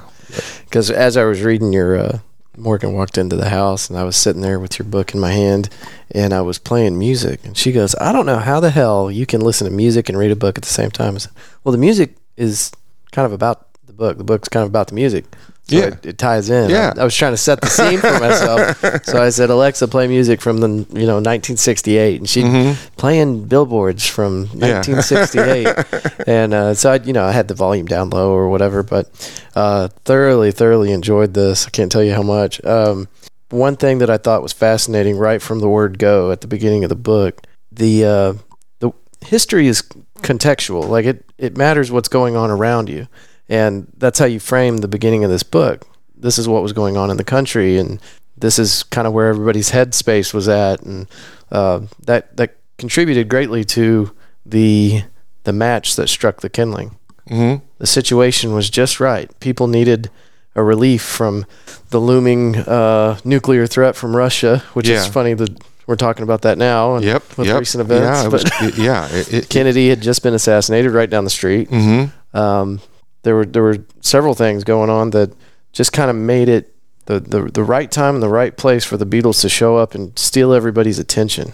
Because 0.66 0.90
as 0.90 1.16
I 1.18 1.26
was 1.26 1.42
reading 1.44 1.72
your, 1.74 1.96
uh, 1.98 2.20
Morgan 2.60 2.94
walked 2.94 3.18
into 3.18 3.36
the 3.36 3.50
house 3.50 3.90
and 3.90 3.98
I 3.98 4.04
was 4.04 4.16
sitting 4.16 4.42
there 4.42 4.60
with 4.60 4.78
your 4.78 4.88
book 4.88 5.14
in 5.14 5.20
my 5.20 5.32
hand 5.32 5.70
and 6.12 6.34
I 6.34 6.42
was 6.42 6.60
playing 6.60 7.00
music. 7.00 7.40
And 7.44 7.58
she 7.58 7.72
goes, 7.72 7.96
I 7.96 8.12
don't 8.12 8.26
know 8.26 8.40
how 8.40 8.60
the 8.60 8.70
hell 8.70 9.10
you 9.10 9.26
can 9.26 9.42
listen 9.42 9.66
to 9.66 9.74
music 9.74 10.10
and 10.10 10.18
read 10.18 10.32
a 10.32 10.36
book 10.36 10.58
at 10.58 10.64
the 10.64 10.70
same 10.70 10.92
time. 10.92 11.16
I 11.16 11.20
said, 11.20 11.32
well, 11.64 11.72
the 11.72 11.78
music 11.78 12.16
is 12.38 12.72
kind 13.12 13.26
of 13.26 13.34
about 13.34 13.68
the 13.86 13.94
book. 13.94 14.18
The 14.18 14.24
book's 14.24 14.50
kind 14.50 14.64
of 14.64 14.70
about 14.70 14.88
the 14.88 14.96
music. 14.96 15.26
So 15.70 15.76
Yeah. 15.78 15.86
It, 15.88 16.06
it 16.06 16.18
ties 16.18 16.50
in. 16.50 16.70
Yeah. 16.70 16.94
I, 16.98 17.02
I 17.02 17.04
was 17.04 17.16
trying 17.16 17.34
to 17.34 17.38
set 17.38 17.62
the 17.62 17.68
scene 17.68 18.00
for 18.00 18.20
myself. 18.20 19.04
so 19.06 19.22
I 19.24 19.30
said, 19.30 19.50
Alexa, 19.50 19.88
play 19.88 20.08
music 20.08 20.42
from 20.42 20.58
the, 20.60 20.68
you 20.68 21.06
know, 21.08 21.20
1968. 21.22 22.20
And 22.20 22.30
she 22.30 22.42
playing 22.98 23.46
billboards 23.46 24.06
from 24.06 24.48
Mm-hmm. 24.48 24.60
Yeah. 24.60 24.82
1968. 24.82 26.24
and 26.28 26.54
uh, 26.54 26.74
so 26.74 26.92
I, 26.92 26.96
you 26.98 27.14
know, 27.14 27.24
I 27.26 27.32
had 27.32 27.48
the 27.48 27.54
volume 27.54 27.86
down 27.86 28.10
low 28.10 28.32
or 28.32 28.50
whatever, 28.50 28.84
but 28.84 29.10
uh, 29.56 29.88
thoroughly, 30.06 30.52
thoroughly 30.52 30.92
enjoyed 30.92 31.34
this. 31.34 31.66
I 31.68 31.70
can't 31.70 31.92
tell 31.92 32.04
you 32.04 32.14
how 32.14 32.22
much. 32.24 32.64
Um, 32.66 33.08
one 33.50 33.76
thing 33.76 33.98
that 34.00 34.10
I 34.10 34.18
thought 34.18 34.42
was 34.44 34.54
fascinating, 34.54 35.18
right 35.18 35.42
from 35.42 35.60
the 35.60 35.68
word 35.70 35.98
"go" 35.98 36.32
at 36.32 36.42
the 36.42 36.48
beginning 36.48 36.84
of 36.84 36.90
the 36.90 36.96
book, 36.96 37.42
the 37.72 38.06
uh, 38.06 38.34
the 38.80 38.92
history 39.26 39.68
is 39.68 39.82
contextual. 40.18 40.88
Like 40.88 41.06
it, 41.06 41.26
it 41.38 41.58
matters 41.58 41.92
what's 41.92 42.10
going 42.10 42.36
on 42.36 42.52
around 42.52 42.90
you, 42.90 43.08
and 43.50 43.88
that's 43.98 44.20
how 44.20 44.26
you 44.26 44.40
frame 44.40 44.78
the 44.78 44.88
beginning 44.88 45.24
of 45.24 45.30
this 45.30 45.44
book. 45.44 45.86
This 46.16 46.38
is 46.38 46.48
what 46.48 46.62
was 46.64 46.74
going 46.74 46.96
on 46.98 47.10
in 47.10 47.18
the 47.18 47.24
country, 47.24 47.78
and 47.78 48.00
this 48.38 48.60
is 48.60 48.84
kind 48.84 49.08
of 49.08 49.14
where 49.14 49.28
everybody's 49.28 49.72
headspace 49.72 50.34
was 50.34 50.48
at, 50.48 50.82
and 50.84 51.08
uh, 51.52 51.82
that 52.06 52.36
that 52.38 52.56
contributed 52.78 53.28
greatly 53.30 53.64
to 53.66 54.12
the 54.46 55.04
the 55.44 55.54
match 55.54 55.96
that 55.96 56.08
struck 56.08 56.42
the 56.42 56.50
kindling. 56.50 56.96
hmm 57.28 57.56
The 57.80 57.88
situation 57.88 58.54
was 58.54 58.70
just 58.70 59.00
right. 59.00 59.30
People 59.40 59.68
needed 59.68 60.10
a 60.56 60.64
relief 60.64 61.02
from 61.02 61.46
the 61.92 62.00
looming 62.00 62.58
uh, 62.58 63.18
nuclear 63.24 63.66
threat 63.68 63.96
from 63.96 64.16
Russia, 64.16 64.64
which 64.74 64.90
is 64.90 65.08
funny 65.08 65.34
that 65.36 65.50
we're 65.88 65.96
talking 65.96 66.24
about 66.24 66.42
that 66.42 66.58
now. 66.58 66.96
And 66.96 67.06
yep, 67.06 67.24
with 67.38 67.48
yep. 67.48 67.60
recent 67.60 67.82
events, 67.82 68.06
Yeah, 68.06 68.26
it 68.26 68.32
was, 68.32 68.44
it- 68.62 68.78
yeah. 68.78 69.08
It, 69.38 69.50
Kennedy 69.56 69.90
had 69.90 70.02
just 70.02 70.22
been 70.24 70.34
assassinated 70.34 70.92
right 70.92 71.10
down 71.10 71.24
the 71.24 71.30
street. 71.30 71.70
hmm 71.70 72.06
Um, 72.34 72.80
there 73.24 73.36
were 73.36 73.46
there 73.46 73.64
were 73.64 73.78
several 74.02 74.34
things 74.34 74.64
going 74.64 74.90
on 74.90 75.12
that 75.12 75.34
just 75.72 75.94
kind 75.94 76.10
of 76.10 76.16
made 76.16 76.50
it 76.50 76.74
the, 77.06 77.20
the 77.20 77.42
the 77.44 77.64
right 77.64 77.92
time 77.92 78.16
and 78.16 78.24
the 78.24 78.30
right 78.30 78.56
place 78.56 78.86
for 78.86 78.96
the 78.96 79.06
Beatles 79.06 79.42
to 79.42 79.50
show 79.50 79.78
up 79.78 79.96
and 79.96 80.18
steal 80.18 80.54
everybody's 80.54 81.00
attention. 81.00 81.54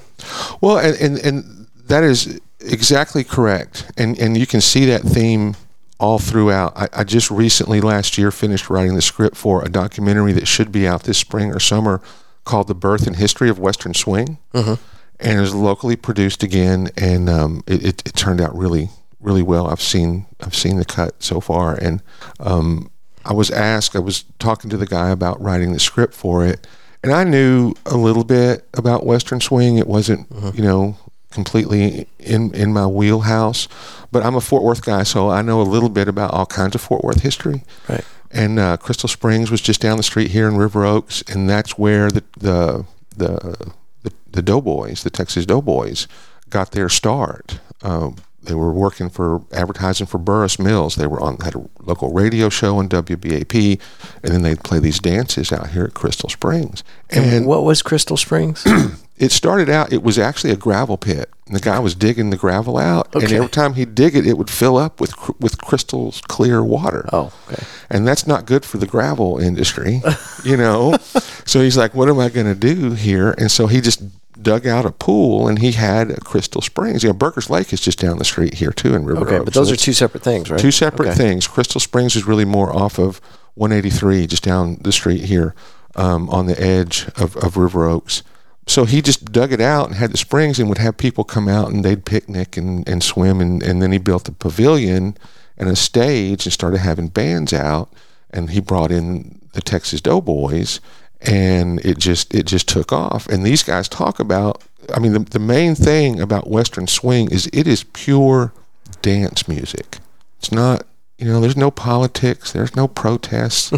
Well, 0.62 0.78
and 0.78 0.96
and, 1.00 1.18
and 1.20 1.68
that 1.88 2.04
is 2.04 2.40
exactly 2.60 3.24
correct, 3.24 3.92
and 3.98 4.20
and 4.20 4.38
you 4.38 4.46
can 4.46 4.62
see 4.62 4.86
that 4.86 5.02
theme 5.02 5.56
all 6.00 6.20
throughout. 6.20 6.74
I, 6.76 6.90
I, 6.92 7.04
just 7.06 7.32
recently 7.32 7.80
last 7.80 8.18
year 8.18 8.32
finished 8.32 8.70
writing 8.70 8.96
the 8.96 9.02
script 9.02 9.38
for 9.38 9.64
a 9.64 9.70
documentary 9.70 10.34
that 10.34 10.48
should 10.48 10.72
be 10.72 10.86
out 10.86 11.04
this 11.04 11.18
spring 11.18 11.52
or 11.52 11.60
summer 11.60 12.02
called 12.44 12.68
"The 12.68 12.76
Birth 12.76 13.08
and 13.08 13.16
History 13.16 13.50
of 13.50 13.58
Western 13.58 13.94
Swing," 13.94 14.38
mm-hmm. 14.54 14.74
and 15.20 15.38
it 15.38 15.42
was 15.42 15.56
locally 15.56 15.96
produced 15.96 16.44
again, 16.44 16.90
and 16.98 17.30
um, 17.30 17.64
it, 17.66 17.86
it, 17.86 18.04
it, 18.06 18.14
turned 18.14 18.42
out 18.42 18.56
really 18.58 18.90
really 19.26 19.42
well. 19.42 19.68
I've 19.68 19.82
seen 19.82 20.28
I've 20.42 20.56
seen 20.56 20.78
the 20.78 20.86
cut 20.86 21.22
so 21.22 21.42
far, 21.42 21.76
and 21.76 22.02
um, 22.40 22.92
I 23.26 23.34
was 23.34 23.52
asked. 23.52 23.96
I 23.96 24.00
was 24.00 24.24
talking 24.40 24.70
to 24.70 24.78
the 24.78 24.86
guy 24.86 25.10
about 25.10 25.42
writing 25.42 25.74
the 25.74 25.80
script 25.80 26.14
for 26.14 26.46
it, 26.46 26.68
and 27.04 27.12
I 27.12 27.24
knew 27.24 27.74
a 27.86 27.98
little 27.98 28.24
bit 28.24 28.68
about 28.74 29.06
Western 29.06 29.42
Swing. 29.42 29.78
It 29.78 29.88
wasn't 29.88 30.30
mm-hmm. 30.30 30.56
you 30.56 30.64
know 30.64 30.98
completely 31.32 32.08
in 32.20 32.54
in 32.54 32.72
my 32.72 32.88
wheelhouse, 32.88 33.68
but 34.12 34.24
I'm 34.24 34.36
a 34.36 34.42
Fort 34.42 34.64
Worth 34.64 34.86
guy, 34.86 35.04
so 35.04 35.30
I 35.30 35.42
know 35.42 35.62
a 35.62 35.64
little 35.64 35.90
bit 35.90 36.08
about 36.08 36.32
all 36.32 36.46
kinds 36.46 36.76
of 36.76 36.82
Fort 36.82 37.04
Worth 37.04 37.22
history. 37.22 37.64
Right. 37.90 38.06
And 38.32 38.60
uh, 38.60 38.78
Crystal 38.78 39.08
Springs 39.08 39.50
was 39.50 39.62
just 39.62 39.80
down 39.82 39.98
the 39.98 40.04
street 40.04 40.32
here 40.32 40.48
in 40.48 40.58
River 40.58 40.86
Oaks, 40.86 41.24
and 41.28 41.50
that's 41.50 41.78
where 41.78 42.12
the 42.12 42.24
the 42.38 42.86
the 43.18 43.72
the, 44.04 44.14
the 44.30 44.42
Doughboys, 44.42 45.04
the 45.04 45.10
Texas 45.10 45.46
Doughboys, 45.46 46.08
got 46.50 46.72
their 46.72 46.90
start. 46.90 47.60
Um, 47.82 48.18
they 48.46 48.56
were 48.56 48.72
working 48.72 49.10
for 49.10 49.42
advertising 49.52 50.08
for 50.08 50.18
Burrus 50.18 50.60
Mills. 50.60 50.96
They 50.96 51.08
were 51.08 51.22
on 51.22 51.38
had 51.40 51.56
a 51.56 51.66
local 51.82 52.12
radio 52.12 52.50
show 52.50 52.78
on 52.78 52.90
WBAP, 52.90 53.80
and 54.24 54.34
then 54.34 54.42
they'd 54.42 54.64
play 54.64 54.80
these 54.80 55.00
dances 55.00 55.52
out 55.52 55.70
here 55.70 55.86
at 55.86 55.94
Crystal 55.94 56.30
Springs. 56.30 56.84
And, 57.10 57.26
and 57.26 57.46
what 57.46 57.64
was 57.64 57.82
Crystal 57.82 58.18
Springs? 58.18 58.66
it 59.18 59.32
started 59.32 59.70
out. 59.70 59.94
It 59.94 60.04
was 60.04 60.20
actually 60.20 60.52
a 60.52 60.58
gravel 60.58 60.98
pit. 60.98 61.30
And 61.48 61.56
the 61.56 61.60
guy 61.60 61.78
was 61.78 61.94
digging 61.94 62.32
the 62.32 62.38
gravel 62.38 62.80
out, 62.80 63.16
okay. 63.16 63.26
and 63.26 63.34
every 63.34 63.50
time 63.50 63.76
he'd 63.76 63.94
dig 63.94 64.16
it, 64.16 64.26
it 64.26 64.36
would 64.36 64.50
fill 64.50 64.78
up 64.78 65.00
with 65.00 65.14
with 65.40 65.60
crystal 65.60 66.12
clear 66.28 66.64
water. 66.64 67.08
Oh, 67.14 67.32
okay. 67.48 67.64
And 67.88 68.08
that's 68.08 68.26
not 68.26 68.48
good 68.48 68.66
for 68.66 68.80
the 68.80 68.88
gravel 68.88 69.38
industry, 69.38 70.02
you 70.44 70.58
know. 70.58 70.98
so 71.46 71.62
he's 71.62 71.78
like, 71.78 71.94
"What 71.94 72.10
am 72.10 72.18
I 72.18 72.30
going 72.30 72.48
to 72.48 72.56
do 72.56 72.94
here?" 72.94 73.36
And 73.38 73.52
so 73.52 73.68
he 73.68 73.80
just 73.80 74.02
dug 74.42 74.68
out 74.68 74.86
a 74.86 74.92
pool 74.92 75.48
and 75.48 75.60
he 75.60 75.72
had 75.74 76.12
a 76.12 76.20
Crystal 76.20 76.62
Springs. 76.62 77.04
You 77.04 77.10
know, 77.10 77.14
Burger's 77.14 77.50
Lake 77.50 77.72
is 77.74 77.82
just 77.82 78.00
down 78.00 78.18
the 78.18 78.26
street 78.26 78.56
here 78.56 78.72
too 78.72 78.94
in 78.94 79.06
River 79.06 79.26
Okay, 79.26 79.36
Oaks. 79.36 79.46
but 79.46 79.54
those 79.54 79.68
so 79.70 79.74
are 79.74 79.78
two 79.78 79.94
separate 79.94 80.24
things, 80.24 80.50
right? 80.50 80.60
Two 80.60 80.72
separate 80.72 81.10
okay. 81.10 81.18
things. 81.18 81.48
Crystal 81.48 81.80
Springs 81.82 82.16
is 82.16 82.26
really 82.26 82.46
more 82.46 82.76
off 82.76 83.00
of 83.00 83.22
183, 83.56 84.28
just 84.28 84.44
down 84.44 84.78
the 84.82 84.92
street 84.92 85.26
here 85.26 85.56
um, 85.96 86.30
on 86.30 86.46
the 86.46 86.60
edge 86.62 87.08
of, 87.16 87.36
of 87.38 87.58
River 87.58 87.86
Oaks. 87.86 88.24
So 88.68 88.86
he 88.86 89.02
just 89.02 89.32
dug 89.32 89.52
it 89.54 89.62
out 89.62 89.88
and 89.88 89.96
had 89.96 90.12
the 90.12 90.18
springs 90.18 90.60
and 90.60 90.68
would 90.70 90.80
have 90.80 90.98
people 90.98 91.24
come 91.24 91.48
out 91.48 91.72
and 91.72 91.86
they'd 91.86 92.06
picnic 92.06 92.58
and, 92.58 92.88
and 92.90 93.04
swim. 93.04 93.40
And, 93.40 93.62
and 93.62 93.82
then 93.82 93.92
he 93.92 94.00
built 94.00 94.28
a 94.28 94.32
pavilion 94.32 95.16
and 95.58 95.70
a 95.70 95.76
stage 95.76 96.46
and 96.46 96.54
started 96.54 96.80
having 96.80 97.08
bands 97.10 97.54
out. 97.54 97.90
And 98.32 98.50
he 98.50 98.60
brought 98.60 98.92
in 98.92 99.40
the 99.54 99.62
Texas 99.62 100.02
Doughboys 100.02 100.82
and 101.22 101.80
it 101.86 101.98
just 101.98 102.34
it 102.34 102.46
just 102.46 102.68
took 102.68 102.92
off. 102.92 103.28
And 103.28 103.46
these 103.46 103.64
guys 103.64 103.88
talk 103.88 104.20
about 104.20 104.64
I 104.94 105.00
mean 105.00 105.14
the 105.14 105.20
the 105.20 105.40
main 105.40 105.76
thing 105.76 106.20
about 106.20 106.50
Western 106.50 106.88
swing 106.88 107.32
is 107.32 107.50
it 107.54 107.68
is 107.68 107.84
pure 107.84 108.54
dance 109.02 109.48
music. 109.48 110.00
It's 110.40 110.52
not 110.52 110.86
you 111.18 111.28
know, 111.28 111.40
there's 111.40 111.56
no 111.56 111.72
politics, 111.72 112.52
there's 112.52 112.76
no 112.76 112.88
protests. 112.88 113.72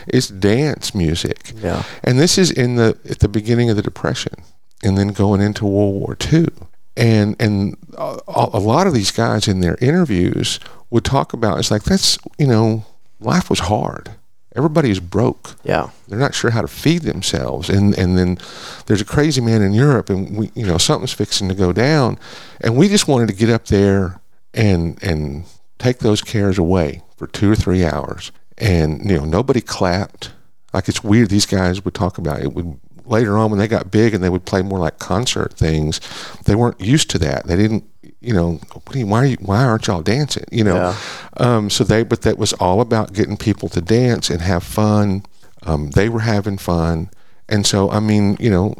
it's 0.06 0.28
dance 0.28 0.94
music. 0.94 1.52
Yeah. 1.56 1.82
And 2.04 2.18
this 2.18 2.38
is 2.38 2.50
in 2.50 2.76
the 2.76 2.96
at 3.08 3.18
the 3.18 3.28
beginning 3.28 3.68
of 3.70 3.76
the 3.76 3.82
depression 3.82 4.34
and 4.82 4.96
then 4.96 5.08
going 5.08 5.40
into 5.40 5.66
World 5.66 5.94
War 5.94 6.16
II. 6.32 6.48
And 6.96 7.34
and 7.40 7.76
a, 7.98 8.20
a 8.28 8.60
lot 8.60 8.86
of 8.86 8.94
these 8.94 9.10
guys 9.10 9.48
in 9.48 9.60
their 9.60 9.76
interviews 9.80 10.60
would 10.90 11.04
talk 11.04 11.32
about 11.32 11.58
it's 11.58 11.70
like 11.70 11.82
that's, 11.82 12.18
you 12.38 12.46
know, 12.46 12.84
life 13.18 13.50
was 13.50 13.60
hard 13.60 14.12
everybody's 14.54 15.00
broke. 15.00 15.56
Yeah. 15.64 15.90
They're 16.08 16.18
not 16.18 16.34
sure 16.34 16.50
how 16.50 16.62
to 16.62 16.68
feed 16.68 17.02
themselves. 17.02 17.68
And 17.68 17.96
and 17.98 18.16
then 18.16 18.38
there's 18.86 19.00
a 19.00 19.04
crazy 19.06 19.40
man 19.40 19.62
in 19.62 19.72
Europe 19.72 20.10
and 20.10 20.36
we 20.36 20.50
you 20.54 20.66
know, 20.66 20.78
something's 20.78 21.12
fixing 21.12 21.48
to 21.48 21.54
go 21.54 21.72
down. 21.72 22.18
And 22.60 22.76
we 22.76 22.88
just 22.88 23.08
wanted 23.08 23.28
to 23.28 23.34
get 23.34 23.50
up 23.50 23.66
there 23.66 24.20
and 24.52 25.02
and 25.02 25.44
take 25.78 25.98
those 25.98 26.22
cares 26.22 26.58
away 26.58 27.02
for 27.16 27.26
two 27.26 27.50
or 27.50 27.56
three 27.56 27.84
hours. 27.84 28.32
And, 28.56 29.08
you 29.10 29.18
know, 29.18 29.24
nobody 29.24 29.60
clapped. 29.60 30.32
Like 30.72 30.88
it's 30.88 31.04
weird 31.04 31.30
these 31.30 31.46
guys 31.46 31.84
would 31.84 31.94
talk 31.94 32.18
about 32.18 32.40
it 32.40 32.52
would 32.52 32.78
later 33.06 33.36
on 33.36 33.50
when 33.50 33.58
they 33.58 33.68
got 33.68 33.90
big 33.90 34.14
and 34.14 34.22
they 34.22 34.28
would 34.28 34.44
play 34.44 34.62
more 34.62 34.78
like 34.78 34.98
concert 34.98 35.52
things, 35.54 36.00
they 36.46 36.54
weren't 36.54 36.80
used 36.80 37.10
to 37.10 37.18
that. 37.18 37.46
They 37.46 37.56
didn't 37.56 37.84
you 38.24 38.32
know, 38.32 38.60
you, 38.92 39.06
why 39.06 39.22
are 39.22 39.26
you, 39.26 39.36
why 39.40 39.64
aren't 39.64 39.86
y'all 39.86 40.02
dancing? 40.02 40.44
You 40.50 40.64
know, 40.64 40.76
yeah. 40.76 40.96
um, 41.36 41.70
so 41.70 41.84
they, 41.84 42.02
but 42.02 42.22
that 42.22 42.38
was 42.38 42.52
all 42.54 42.80
about 42.80 43.12
getting 43.12 43.36
people 43.36 43.68
to 43.70 43.80
dance 43.80 44.30
and 44.30 44.40
have 44.40 44.62
fun. 44.62 45.24
Um, 45.62 45.90
they 45.90 46.08
were 46.08 46.20
having 46.20 46.58
fun, 46.58 47.10
and 47.48 47.66
so 47.66 47.90
I 47.90 48.00
mean, 48.00 48.36
you 48.40 48.50
know, 48.50 48.74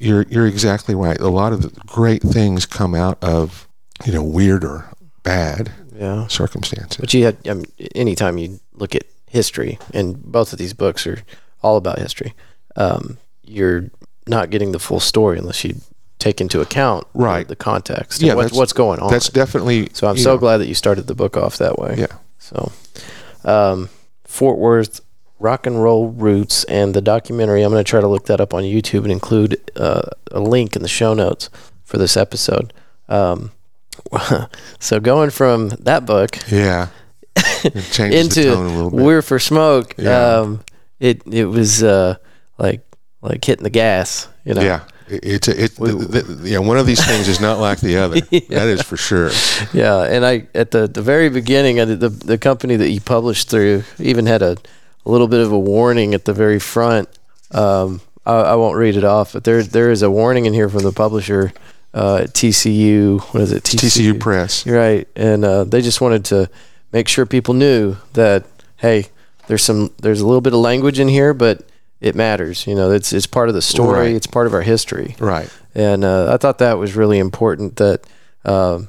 you're 0.00 0.22
you're 0.28 0.46
exactly 0.46 0.94
right. 0.94 1.18
A 1.20 1.28
lot 1.28 1.52
of 1.52 1.62
the 1.62 1.70
great 1.86 2.22
things 2.22 2.66
come 2.66 2.94
out 2.94 3.22
of 3.22 3.68
you 4.04 4.12
know 4.12 4.22
weird 4.22 4.64
or 4.64 4.90
bad 5.22 5.72
yeah. 5.94 6.26
circumstances. 6.28 6.98
But 6.98 7.12
you 7.14 7.24
had, 7.24 7.36
I 7.48 7.54
mean, 7.54 7.66
anytime 7.94 8.38
you 8.38 8.60
look 8.74 8.94
at 8.94 9.04
history, 9.28 9.78
and 9.92 10.22
both 10.22 10.52
of 10.52 10.58
these 10.58 10.74
books 10.74 11.06
are 11.06 11.22
all 11.62 11.76
about 11.76 11.98
history. 11.98 12.34
Um, 12.76 13.18
you're 13.42 13.90
not 14.26 14.50
getting 14.50 14.72
the 14.72 14.78
full 14.78 15.00
story 15.00 15.38
unless 15.38 15.64
you 15.64 15.76
take 16.20 16.40
into 16.40 16.60
account 16.60 17.06
right. 17.14 17.48
the, 17.48 17.52
the 17.52 17.56
context 17.56 18.22
yeah 18.22 18.34
what's, 18.34 18.52
what's 18.52 18.72
going 18.72 19.00
on. 19.00 19.10
that's 19.10 19.28
definitely 19.30 19.88
so 19.92 20.06
i'm 20.06 20.16
so 20.16 20.34
know. 20.34 20.38
glad 20.38 20.58
that 20.58 20.66
you 20.66 20.74
started 20.74 21.06
the 21.06 21.14
book 21.14 21.36
off 21.36 21.58
that 21.58 21.78
way. 21.78 21.96
Yeah. 21.98 22.18
So 22.38 22.72
um, 23.44 23.88
fort 24.24 24.58
worth 24.58 25.00
rock 25.38 25.66
and 25.66 25.82
roll 25.82 26.08
roots 26.08 26.64
and 26.64 26.94
the 26.94 27.00
documentary 27.00 27.62
i'm 27.62 27.70
going 27.70 27.82
to 27.82 27.88
try 27.88 28.00
to 28.00 28.08
look 28.08 28.26
that 28.26 28.40
up 28.40 28.52
on 28.52 28.62
youtube 28.62 29.02
and 29.02 29.12
include 29.12 29.58
uh, 29.76 30.02
a 30.30 30.40
link 30.40 30.76
in 30.76 30.82
the 30.82 30.88
show 30.88 31.14
notes 31.14 31.48
for 31.90 31.98
this 31.98 32.16
episode. 32.16 32.72
Um, 33.08 33.50
so 34.78 35.00
going 35.00 35.30
from 35.30 35.70
that 35.80 36.06
book 36.06 36.36
yeah. 36.50 36.88
Into 37.98 38.88
we're 38.92 39.22
for 39.22 39.38
smoke 39.38 39.94
yeah. 39.98 40.38
um, 40.38 40.64
it 40.98 41.22
it 41.26 41.46
was 41.46 41.82
uh, 41.82 42.16
like 42.58 42.82
like 43.22 43.44
hitting 43.44 43.64
the 43.64 43.70
gas 43.70 44.28
you 44.44 44.54
know? 44.54 44.62
Yeah 44.62 44.84
it's 45.10 45.48
a, 45.48 45.64
it, 45.64 45.78
we, 45.78 45.90
the, 45.90 46.22
the, 46.22 46.48
yeah, 46.50 46.58
one 46.58 46.78
of 46.78 46.86
these 46.86 47.04
things 47.04 47.28
is 47.28 47.40
not 47.40 47.58
like 47.58 47.80
the 47.80 47.96
other. 47.98 48.16
yeah. 48.30 48.40
That 48.48 48.68
is 48.68 48.82
for 48.82 48.96
sure. 48.96 49.30
Yeah, 49.72 50.02
and 50.02 50.24
I 50.24 50.46
at 50.54 50.70
the 50.70 50.86
the 50.86 51.02
very 51.02 51.28
beginning, 51.28 51.76
the 51.76 52.08
the 52.08 52.38
company 52.38 52.76
that 52.76 52.90
you 52.90 53.00
published 53.00 53.50
through 53.50 53.84
even 53.98 54.26
had 54.26 54.42
a, 54.42 54.56
a 55.04 55.10
little 55.10 55.28
bit 55.28 55.40
of 55.40 55.52
a 55.52 55.58
warning 55.58 56.14
at 56.14 56.24
the 56.24 56.32
very 56.32 56.60
front. 56.60 57.08
Um, 57.50 58.00
I, 58.24 58.34
I, 58.34 58.54
won't 58.54 58.76
read 58.76 58.96
it 58.96 59.04
off, 59.04 59.32
but 59.32 59.44
there 59.44 59.62
there 59.62 59.90
is 59.90 60.02
a 60.02 60.10
warning 60.10 60.46
in 60.46 60.52
here 60.52 60.68
from 60.68 60.82
the 60.82 60.92
publisher 60.92 61.52
uh, 61.92 62.20
at 62.22 62.34
TCU. 62.34 63.20
What 63.34 63.42
is 63.42 63.52
it? 63.52 63.64
TCU, 63.64 64.12
TCU 64.14 64.20
Press. 64.20 64.66
Right, 64.66 65.08
and 65.16 65.44
uh, 65.44 65.64
they 65.64 65.82
just 65.82 66.00
wanted 66.00 66.24
to 66.26 66.48
make 66.92 67.08
sure 67.08 67.26
people 67.26 67.54
knew 67.54 67.96
that 68.12 68.44
hey, 68.76 69.06
there's 69.48 69.62
some 69.62 69.92
there's 70.00 70.20
a 70.20 70.26
little 70.26 70.40
bit 70.40 70.52
of 70.52 70.60
language 70.60 71.00
in 71.00 71.08
here, 71.08 71.34
but 71.34 71.64
it 72.00 72.14
matters. 72.14 72.66
You 72.66 72.74
know, 72.74 72.90
it's 72.90 73.12
it's 73.12 73.26
part 73.26 73.48
of 73.48 73.54
the 73.54 73.62
story. 73.62 74.08
Right. 74.08 74.16
It's 74.16 74.26
part 74.26 74.46
of 74.46 74.54
our 74.54 74.62
history. 74.62 75.16
Right. 75.18 75.50
And 75.74 76.04
uh, 76.04 76.32
I 76.32 76.36
thought 76.36 76.58
that 76.58 76.78
was 76.78 76.96
really 76.96 77.18
important. 77.18 77.76
That 77.76 78.06
uh, 78.44 78.82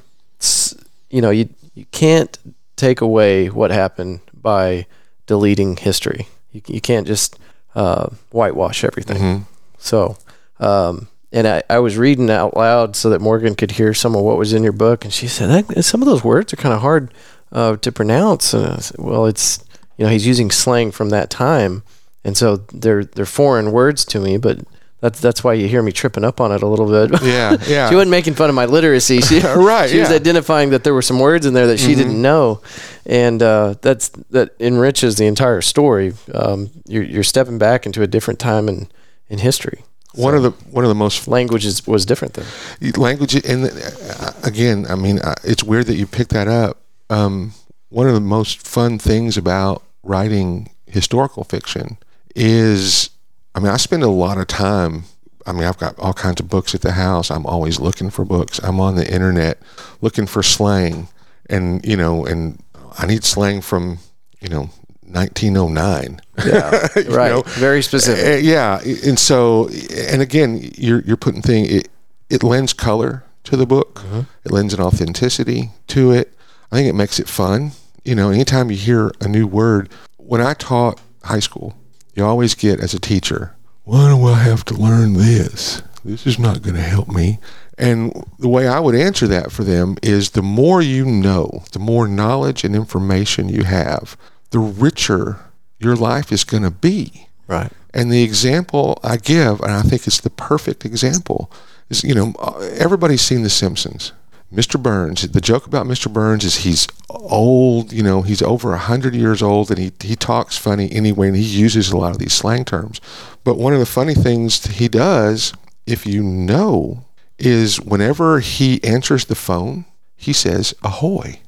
you 1.10 1.20
know, 1.20 1.30
you 1.30 1.48
you 1.74 1.84
can't 1.92 2.36
take 2.76 3.00
away 3.00 3.48
what 3.48 3.70
happened 3.70 4.20
by 4.34 4.86
deleting 5.26 5.76
history. 5.76 6.28
You 6.52 6.62
you 6.66 6.80
can't 6.80 7.06
just 7.06 7.38
uh, 7.74 8.08
whitewash 8.30 8.84
everything. 8.84 9.18
Mm-hmm. 9.18 9.42
So. 9.78 10.16
Um, 10.60 11.08
and 11.32 11.48
I, 11.48 11.62
I 11.70 11.78
was 11.78 11.96
reading 11.96 12.30
out 12.30 12.56
loud 12.56 12.94
so 12.94 13.08
that 13.10 13.20
Morgan 13.20 13.54
could 13.54 13.72
hear 13.72 13.94
some 13.94 14.14
of 14.14 14.22
what 14.22 14.36
was 14.36 14.52
in 14.52 14.62
your 14.62 14.72
book, 14.72 15.04
and 15.04 15.12
she 15.12 15.26
said 15.26 15.64
some 15.82 16.02
of 16.02 16.06
those 16.06 16.22
words 16.22 16.52
are 16.52 16.56
kind 16.56 16.74
of 16.74 16.82
hard 16.82 17.12
uh, 17.52 17.76
to 17.76 17.90
pronounce. 17.90 18.52
And 18.52 18.66
I 18.66 18.76
said, 18.76 18.98
well, 18.98 19.26
it's 19.26 19.64
you 19.96 20.04
know 20.04 20.10
he's 20.10 20.26
using 20.26 20.50
slang 20.50 20.90
from 20.90 21.10
that 21.10 21.30
time, 21.30 21.82
and 22.24 22.36
so 22.36 22.56
they're 22.72 23.04
they're 23.04 23.26
foreign 23.26 23.72
words 23.72 24.04
to 24.06 24.20
me, 24.20 24.36
but 24.36 24.60
that's 25.02 25.20
that's 25.20 25.42
why 25.42 25.54
you 25.54 25.66
hear 25.66 25.82
me 25.82 25.90
tripping 25.90 26.22
up 26.22 26.40
on 26.40 26.52
it 26.52 26.62
a 26.62 26.66
little 26.66 26.86
bit. 26.86 27.20
Yeah, 27.22 27.56
yeah. 27.66 27.88
she 27.90 27.96
wasn't 27.96 28.12
making 28.12 28.34
fun 28.34 28.48
of 28.48 28.54
my 28.54 28.66
literacy. 28.66 29.20
She, 29.20 29.40
right. 29.44 29.90
She 29.90 29.96
yeah. 29.96 30.02
was 30.02 30.12
identifying 30.12 30.70
that 30.70 30.84
there 30.84 30.94
were 30.94 31.02
some 31.02 31.18
words 31.18 31.44
in 31.44 31.54
there 31.54 31.66
that 31.66 31.80
she 31.80 31.88
mm-hmm. 31.88 31.98
didn't 31.98 32.22
know, 32.22 32.60
and 33.04 33.42
uh, 33.42 33.74
that's 33.82 34.10
that 34.30 34.54
enriches 34.60 35.16
the 35.16 35.26
entire 35.26 35.60
story. 35.60 36.14
Um, 36.32 36.70
you're 36.86 37.02
you're 37.02 37.24
stepping 37.24 37.58
back 37.58 37.84
into 37.84 38.02
a 38.02 38.06
different 38.06 38.38
time 38.38 38.68
in 38.68 38.88
in 39.28 39.40
history. 39.40 39.82
So 40.14 40.22
one 40.22 40.36
of 40.36 40.44
the 40.44 40.50
one 40.70 40.84
of 40.84 40.88
the 40.88 40.94
most 40.94 41.26
languages 41.26 41.84
was 41.84 42.06
different 42.06 42.34
then. 42.34 42.92
Language, 42.96 43.34
and 43.34 43.64
uh, 43.64 44.32
again, 44.44 44.86
I 44.88 44.94
mean, 44.94 45.18
uh, 45.18 45.34
it's 45.42 45.64
weird 45.64 45.86
that 45.86 45.96
you 45.96 46.06
picked 46.06 46.30
that 46.30 46.46
up. 46.46 46.78
Um, 47.10 47.54
one 47.88 48.06
of 48.06 48.14
the 48.14 48.20
most 48.20 48.64
fun 48.64 49.00
things 49.00 49.36
about 49.36 49.82
writing 50.04 50.70
historical 50.86 51.42
fiction 51.42 51.98
is, 52.34 53.10
I 53.54 53.60
mean, 53.60 53.68
I 53.68 53.76
spend 53.76 54.02
a 54.02 54.08
lot 54.08 54.38
of 54.38 54.46
time. 54.46 55.04
I 55.46 55.52
mean, 55.52 55.64
I've 55.64 55.78
got 55.78 55.98
all 55.98 56.12
kinds 56.12 56.40
of 56.40 56.48
books 56.48 56.74
at 56.74 56.82
the 56.82 56.92
house. 56.92 57.30
I'm 57.30 57.46
always 57.46 57.80
looking 57.80 58.10
for 58.10 58.24
books. 58.24 58.58
I'm 58.60 58.80
on 58.80 58.94
the 58.94 59.12
internet 59.12 59.58
looking 60.00 60.26
for 60.26 60.42
slang, 60.42 61.08
and 61.50 61.84
you 61.84 61.96
know, 61.96 62.24
and 62.24 62.62
I 62.98 63.06
need 63.06 63.24
slang 63.24 63.60
from 63.60 63.98
you 64.40 64.48
know 64.48 64.70
1909. 65.02 66.20
Yeah, 66.46 66.70
right. 67.08 67.30
know? 67.30 67.42
Very 67.42 67.82
specific. 67.82 68.24
Uh, 68.24 68.36
yeah, 68.38 68.80
and 68.80 69.18
so, 69.18 69.68
and 69.96 70.22
again, 70.22 70.60
you're 70.76 71.00
you're 71.02 71.16
putting 71.16 71.42
thing. 71.42 71.66
It 71.66 71.88
it 72.30 72.42
lends 72.42 72.72
color 72.72 73.24
to 73.44 73.56
the 73.56 73.66
book. 73.66 73.96
Mm-hmm. 73.96 74.20
It 74.44 74.52
lends 74.52 74.74
an 74.74 74.80
authenticity 74.80 75.70
to 75.88 76.12
it. 76.12 76.34
I 76.70 76.76
think 76.76 76.88
it 76.88 76.94
makes 76.94 77.18
it 77.18 77.28
fun. 77.28 77.72
You 78.04 78.14
know, 78.14 78.30
anytime 78.30 78.70
you 78.70 78.76
hear 78.76 79.12
a 79.20 79.28
new 79.28 79.46
word, 79.46 79.90
when 80.16 80.40
I 80.40 80.54
taught 80.54 81.00
high 81.24 81.40
school, 81.40 81.76
you 82.14 82.24
always 82.24 82.54
get 82.54 82.80
as 82.80 82.94
a 82.94 83.00
teacher, 83.00 83.54
why 83.84 84.08
do 84.08 84.24
I 84.26 84.38
have 84.38 84.64
to 84.66 84.74
learn 84.74 85.14
this? 85.14 85.82
This 86.04 86.26
is 86.26 86.38
not 86.38 86.62
going 86.62 86.74
to 86.74 86.82
help 86.82 87.08
me. 87.08 87.38
And 87.78 88.24
the 88.38 88.48
way 88.48 88.68
I 88.68 88.80
would 88.80 88.94
answer 88.94 89.26
that 89.28 89.50
for 89.50 89.64
them 89.64 89.96
is 90.02 90.30
the 90.30 90.42
more 90.42 90.82
you 90.82 91.04
know, 91.04 91.64
the 91.72 91.78
more 91.78 92.06
knowledge 92.06 92.64
and 92.64 92.74
information 92.74 93.48
you 93.48 93.64
have, 93.64 94.16
the 94.50 94.58
richer 94.58 95.40
your 95.78 95.96
life 95.96 96.30
is 96.32 96.44
going 96.44 96.62
to 96.64 96.70
be. 96.70 97.28
Right. 97.46 97.72
And 97.94 98.10
the 98.10 98.22
example 98.22 98.98
I 99.02 99.16
give, 99.16 99.60
and 99.60 99.72
I 99.72 99.82
think 99.82 100.06
it's 100.06 100.20
the 100.20 100.30
perfect 100.30 100.84
example, 100.84 101.50
is 101.88 102.04
you 102.04 102.14
know, 102.14 102.32
everybody's 102.78 103.22
seen 103.22 103.42
The 103.42 103.50
Simpsons. 103.50 104.12
Mr. 104.52 104.80
Burns, 104.80 105.22
the 105.22 105.40
joke 105.40 105.66
about 105.66 105.86
Mr. 105.86 106.12
Burns 106.12 106.44
is 106.44 106.56
he's 106.56 106.86
old, 107.08 107.90
you 107.90 108.02
know, 108.02 108.20
he's 108.20 108.42
over 108.42 108.70
100 108.70 109.14
years 109.14 109.42
old 109.42 109.70
and 109.70 109.78
he, 109.78 109.92
he 110.00 110.14
talks 110.14 110.58
funny 110.58 110.92
anyway 110.92 111.28
and 111.28 111.36
he 111.36 111.42
uses 111.42 111.90
a 111.90 111.96
lot 111.96 112.12
of 112.12 112.18
these 112.18 112.34
slang 112.34 112.64
terms. 112.64 113.00
But 113.44 113.56
one 113.56 113.72
of 113.72 113.80
the 113.80 113.86
funny 113.86 114.14
things 114.14 114.62
he 114.66 114.88
does, 114.88 115.54
if 115.86 116.04
you 116.04 116.22
know, 116.22 117.04
is 117.38 117.80
whenever 117.80 118.40
he 118.40 118.82
answers 118.84 119.24
the 119.24 119.34
phone, 119.34 119.86
he 120.16 120.34
says 120.34 120.74
ahoy. 120.82 121.40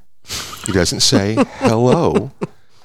He 0.67 0.73
doesn't 0.73 1.01
say 1.01 1.35
hello. 1.59 2.33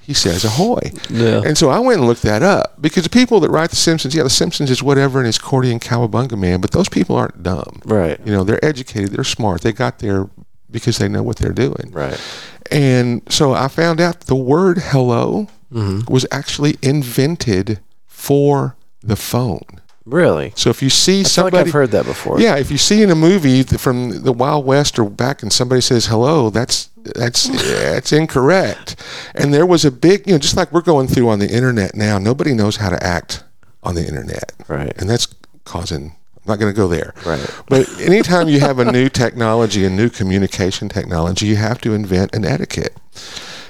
He 0.09 0.15
says 0.15 0.43
ahoy. 0.43 0.79
Yeah. 1.11 1.43
And 1.45 1.55
so 1.55 1.69
I 1.69 1.77
went 1.77 1.99
and 1.99 2.07
looked 2.07 2.23
that 2.23 2.41
up 2.41 2.81
because 2.81 3.03
the 3.03 3.11
people 3.11 3.39
that 3.41 3.51
write 3.51 3.69
The 3.69 3.75
Simpsons, 3.75 4.15
yeah, 4.15 4.23
The 4.23 4.29
Simpsons 4.31 4.71
is 4.71 4.81
whatever 4.81 5.19
and 5.19 5.27
it's 5.27 5.37
Cordy 5.37 5.71
and 5.71 5.79
Cowabunga 5.79 6.35
Man, 6.35 6.61
but 6.61 6.71
those 6.71 6.89
people 6.89 7.15
aren't 7.15 7.43
dumb. 7.43 7.79
Right. 7.85 8.19
You 8.25 8.31
know, 8.31 8.43
they're 8.43 8.63
educated, 8.65 9.11
they're 9.11 9.23
smart, 9.23 9.61
they 9.61 9.71
got 9.71 9.99
there 9.99 10.27
because 10.71 10.97
they 10.97 11.07
know 11.07 11.21
what 11.21 11.37
they're 11.37 11.53
doing. 11.53 11.91
Right. 11.91 12.19
And 12.71 13.21
so 13.31 13.53
I 13.53 13.67
found 13.67 14.01
out 14.01 14.21
the 14.21 14.35
word 14.35 14.79
hello 14.79 15.47
Mm-hmm. 15.71 16.11
was 16.11 16.25
actually 16.31 16.79
invented 16.81 17.79
for 18.07 18.75
the 19.03 19.15
phone. 19.15 19.78
Really. 20.05 20.53
So 20.55 20.69
if 20.69 20.81
you 20.81 20.89
see 20.89 21.23
somebody 21.23 21.57
like 21.57 21.67
I've 21.67 21.73
heard 21.73 21.91
that 21.91 22.05
before. 22.05 22.39
yeah, 22.39 22.57
if 22.57 22.71
you 22.71 22.77
see 22.77 23.03
in 23.03 23.09
a 23.09 23.15
movie 23.15 23.63
from 23.63 24.23
the 24.23 24.33
Wild 24.33 24.65
West 24.65 24.97
or 24.97 25.09
back 25.09 25.43
and 25.43 25.51
somebody 25.53 25.81
says 25.81 26.07
hello, 26.07 26.49
that's 26.49 26.89
that's 26.97 27.47
that's 27.83 28.11
incorrect. 28.11 28.95
And 29.35 29.53
there 29.53 29.65
was 29.65 29.85
a 29.85 29.91
big, 29.91 30.25
you 30.25 30.33
know, 30.33 30.39
just 30.39 30.57
like 30.57 30.71
we're 30.71 30.81
going 30.81 31.07
through 31.07 31.29
on 31.29 31.39
the 31.39 31.49
internet 31.49 31.95
now, 31.95 32.17
nobody 32.17 32.53
knows 32.53 32.77
how 32.77 32.89
to 32.89 33.03
act 33.03 33.43
on 33.83 33.95
the 33.95 34.05
internet. 34.05 34.53
Right. 34.67 34.93
And 34.97 35.09
that's 35.09 35.27
causing 35.65 36.15
I'm 36.37 36.53
not 36.53 36.59
going 36.59 36.73
to 36.73 36.77
go 36.77 36.87
there. 36.87 37.13
Right. 37.25 37.63
But 37.67 37.87
anytime 37.99 38.47
you 38.47 38.59
have 38.61 38.79
a 38.79 38.91
new 38.91 39.09
technology, 39.09 39.85
a 39.85 39.89
new 39.89 40.09
communication 40.09 40.89
technology, 40.89 41.45
you 41.47 41.57
have 41.57 41.81
to 41.81 41.93
invent 41.93 42.33
an 42.33 42.45
etiquette. 42.45 42.95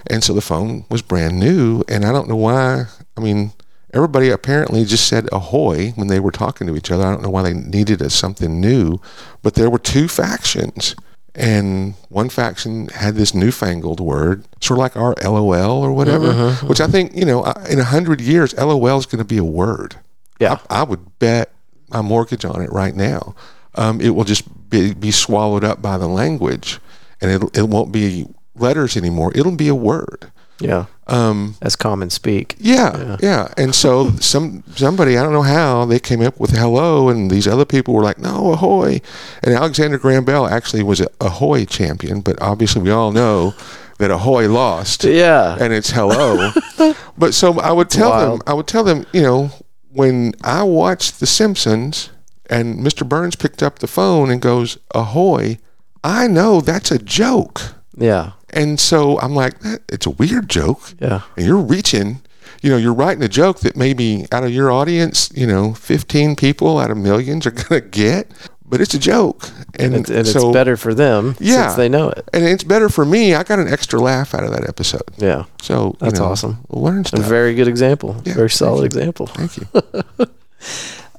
And 0.07 0.23
so 0.23 0.33
the 0.33 0.41
phone 0.41 0.85
was 0.89 1.01
brand 1.01 1.39
new, 1.39 1.83
and 1.89 2.05
I 2.05 2.11
don't 2.11 2.29
know 2.29 2.35
why. 2.35 2.85
I 3.17 3.21
mean, 3.21 3.51
everybody 3.93 4.29
apparently 4.29 4.85
just 4.85 5.07
said 5.07 5.29
ahoy 5.31 5.91
when 5.91 6.07
they 6.07 6.19
were 6.19 6.31
talking 6.31 6.67
to 6.67 6.75
each 6.75 6.91
other. 6.91 7.03
I 7.05 7.11
don't 7.11 7.23
know 7.23 7.29
why 7.29 7.43
they 7.43 7.53
needed 7.53 8.01
a, 8.01 8.09
something 8.09 8.59
new, 8.59 8.99
but 9.41 9.55
there 9.55 9.69
were 9.69 9.79
two 9.79 10.07
factions. 10.07 10.95
And 11.35 11.93
one 12.09 12.29
faction 12.29 12.87
had 12.89 13.15
this 13.15 13.33
newfangled 13.33 13.99
word, 13.99 14.45
sort 14.61 14.77
of 14.77 14.81
like 14.81 14.97
our 14.97 15.15
LOL 15.23 15.83
or 15.83 15.93
whatever, 15.93 16.53
which 16.65 16.81
I 16.81 16.87
think, 16.87 17.15
you 17.15 17.23
know, 17.23 17.45
in 17.69 17.79
a 17.79 17.83
hundred 17.83 18.19
years, 18.19 18.53
LOL 18.57 18.97
is 18.97 19.05
going 19.05 19.19
to 19.19 19.25
be 19.25 19.37
a 19.37 19.43
word. 19.43 19.95
Yeah. 20.39 20.59
I, 20.69 20.81
I 20.81 20.83
would 20.83 21.19
bet 21.19 21.51
my 21.89 22.01
mortgage 22.01 22.45
on 22.45 22.61
it 22.61 22.71
right 22.71 22.95
now. 22.95 23.35
Um, 23.75 24.01
it 24.01 24.09
will 24.09 24.23
just 24.23 24.69
be, 24.69 24.93
be 24.93 25.11
swallowed 25.11 25.63
up 25.63 25.81
by 25.81 25.97
the 25.97 26.07
language, 26.07 26.79
and 27.21 27.31
it 27.31 27.57
it 27.57 27.69
won't 27.69 27.91
be 27.91 28.27
letters 28.55 28.97
anymore. 28.97 29.31
It'll 29.35 29.55
be 29.55 29.67
a 29.67 29.75
word. 29.75 30.31
Yeah. 30.59 30.85
Um, 31.07 31.55
As 31.61 31.75
common 31.75 32.09
speak. 32.11 32.55
yeah, 32.59 33.17
yeah. 33.21 33.51
And 33.57 33.73
so 33.73 34.11
some 34.19 34.63
somebody 34.75 35.17
I 35.17 35.23
don't 35.23 35.33
know 35.33 35.41
how 35.41 35.85
they 35.85 35.99
came 35.99 36.21
up 36.21 36.39
with 36.39 36.51
hello, 36.51 37.09
and 37.09 37.31
these 37.31 37.47
other 37.47 37.65
people 37.65 37.93
were 37.95 38.03
like, 38.03 38.19
no, 38.19 38.51
ahoy. 38.53 39.01
And 39.41 39.53
Alexander 39.55 39.97
Graham 39.97 40.23
Bell 40.25 40.45
actually 40.45 40.83
was 40.83 40.99
a 41.01 41.07
ahoy 41.19 41.65
champion, 41.65 42.21
but 42.21 42.39
obviously 42.41 42.81
we 42.83 42.91
all 42.91 43.11
know 43.11 43.53
that 43.97 44.11
ahoy 44.11 44.47
lost 44.47 45.03
Yeah. 45.03 45.57
and 45.59 45.73
it's 45.73 45.89
hello. 45.91 46.51
but 47.17 47.33
so 47.33 47.59
I 47.59 47.71
would 47.71 47.89
tell 47.89 48.11
them. 48.35 48.41
I 48.45 48.53
would 48.53 48.67
tell 48.67 48.83
them, 48.83 49.05
you 49.11 49.21
know, 49.23 49.49
when 49.91 50.33
I 50.43 50.61
watched 50.63 51.19
The 51.19 51.25
Simpsons 51.25 52.11
and 52.49 52.79
Mr. 52.79 53.07
Burns 53.07 53.35
picked 53.35 53.63
up 53.63 53.79
the 53.79 53.87
phone 53.87 54.29
and 54.29 54.41
goes, 54.41 54.77
ahoy, 54.93 55.57
I 56.03 56.27
know 56.27 56.61
that's 56.61 56.91
a 56.91 56.99
joke. 56.99 57.61
Yeah. 57.97 58.33
And 58.53 58.79
so 58.79 59.19
I'm 59.19 59.35
like, 59.35 59.55
it's 59.87 60.05
a 60.05 60.11
weird 60.11 60.49
joke. 60.49 60.81
Yeah. 60.99 61.21
And 61.37 61.45
you're 61.45 61.57
reaching, 61.57 62.21
you 62.61 62.69
know, 62.71 62.77
you're 62.77 62.93
writing 62.93 63.23
a 63.23 63.27
joke 63.29 63.59
that 63.61 63.75
maybe 63.75 64.25
out 64.31 64.43
of 64.43 64.51
your 64.51 64.71
audience, 64.71 65.31
you 65.35 65.47
know, 65.47 65.73
15 65.73 66.35
people 66.35 66.77
out 66.77 66.91
of 66.91 66.97
millions 66.97 67.45
are 67.45 67.51
going 67.69 67.81
to 67.81 67.87
get, 67.87 68.29
but 68.65 68.81
it's 68.81 68.93
a 68.93 68.99
joke. 68.99 69.49
And, 69.79 69.95
And, 69.95 70.09
and 70.09 70.27
so, 70.27 70.49
it's 70.49 70.53
better 70.53 70.75
for 70.77 70.93
them 70.93 71.35
Yeah. 71.39 71.67
since 71.67 71.75
they 71.75 71.89
know 71.89 72.09
it. 72.09 72.27
and 72.33 72.43
it's 72.43 72.63
better 72.63 72.89
for 72.89 73.05
me. 73.05 73.33
I 73.33 73.43
got 73.43 73.59
an 73.59 73.67
extra 73.71 73.99
laugh 73.99 74.33
out 74.33 74.43
of 74.43 74.51
that 74.51 74.67
episode. 74.67 75.03
Yeah. 75.17 75.45
So 75.61 75.87
you 75.87 75.97
That's 75.99 76.19
know, 76.19 76.25
awesome. 76.25 76.57
Learn 76.69 77.03
A 77.13 77.19
very 77.21 77.55
good 77.55 77.67
example. 77.67 78.21
Yeah, 78.25 78.33
very 78.33 78.49
solid 78.49 78.79
you. 78.81 78.85
example. 78.85 79.27
Thank 79.27 79.57
you. 79.57 79.67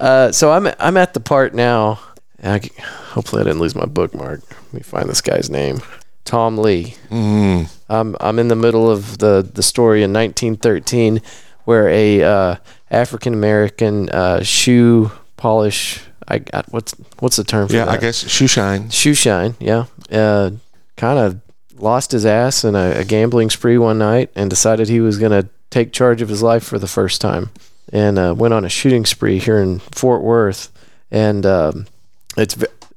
Uh, 0.00 0.32
so 0.32 0.50
I'm 0.50 0.66
I'm 0.78 0.96
at 0.96 1.12
the 1.12 1.20
part 1.20 1.54
now. 1.54 2.00
I, 2.42 2.60
hopefully 3.10 3.42
I 3.42 3.44
didn't 3.44 3.60
lose 3.60 3.74
my 3.74 3.84
bookmark. 3.84 4.40
Let 4.48 4.72
me 4.72 4.80
find 4.80 5.08
this 5.10 5.20
guy's 5.20 5.50
name. 5.50 5.82
Tom 6.30 6.58
Lee. 6.58 6.94
Mm, 7.10 7.68
I'm 7.88 8.14
I'm 8.20 8.38
in 8.38 8.46
the 8.46 8.54
middle 8.54 8.88
of 8.88 9.18
the 9.18 9.42
the 9.52 9.64
story 9.64 10.04
in 10.04 10.12
1913, 10.12 11.20
where 11.64 11.88
a 11.88 12.22
uh, 12.22 12.56
African 12.88 13.34
American 13.34 14.08
uh, 14.10 14.40
shoe 14.44 15.10
polish. 15.36 16.00
I 16.28 16.38
got 16.38 16.72
what's 16.72 16.92
what's 17.18 17.34
the 17.34 17.42
term 17.42 17.66
for 17.66 17.74
yeah, 17.74 17.86
that? 17.86 17.94
I 17.94 17.96
guess 17.96 18.28
shoe 18.28 18.46
shine. 18.46 18.90
shoe 18.90 19.14
shine. 19.14 19.56
Yeah, 19.58 19.86
uh, 20.12 20.52
kind 20.96 21.18
of 21.18 21.40
lost 21.76 22.12
his 22.12 22.24
ass 22.24 22.62
in 22.62 22.76
a, 22.76 23.00
a 23.00 23.04
gambling 23.04 23.50
spree 23.50 23.76
one 23.76 23.98
night 23.98 24.30
and 24.36 24.48
decided 24.48 24.88
he 24.88 25.00
was 25.00 25.18
going 25.18 25.32
to 25.32 25.48
take 25.70 25.92
charge 25.92 26.22
of 26.22 26.28
his 26.28 26.44
life 26.44 26.62
for 26.62 26.78
the 26.78 26.86
first 26.86 27.20
time, 27.20 27.50
and 27.92 28.20
uh, 28.20 28.36
went 28.38 28.54
on 28.54 28.64
a 28.64 28.68
shooting 28.68 29.04
spree 29.04 29.40
here 29.40 29.58
in 29.58 29.80
Fort 29.80 30.22
Worth. 30.22 30.70
And 31.10 31.44
um, 31.44 31.88
it's, 32.36 32.56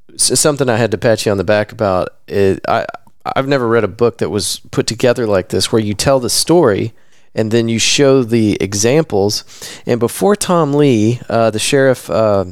it's 0.10 0.40
something 0.40 0.70
I 0.70 0.78
had 0.78 0.92
to 0.92 1.00
pat 1.00 1.26
you 1.26 1.32
on 1.32 1.40
the 1.40 1.44
back 1.44 1.72
about. 1.72 2.10
It, 2.28 2.60
I 2.68 2.86
I've 3.26 3.48
never 3.48 3.68
read 3.68 3.84
a 3.84 3.90
book 3.90 4.18
that 4.18 4.30
was 4.30 4.60
put 4.72 4.88
together 4.88 5.26
like 5.26 5.50
this, 5.50 5.72
where 5.72 5.82
you 5.82 5.94
tell 5.94 6.20
the 6.20 6.30
story 6.30 6.94
and 7.36 7.52
then 7.52 7.68
you 7.68 7.80
show 7.80 8.24
the 8.24 8.58
examples. 8.62 9.44
And 9.86 10.00
before 10.00 10.36
Tom 10.36 10.74
Lee, 10.74 11.20
uh, 11.30 11.50
the 11.50 11.60
sheriff, 11.60 12.10
uh, 12.10 12.46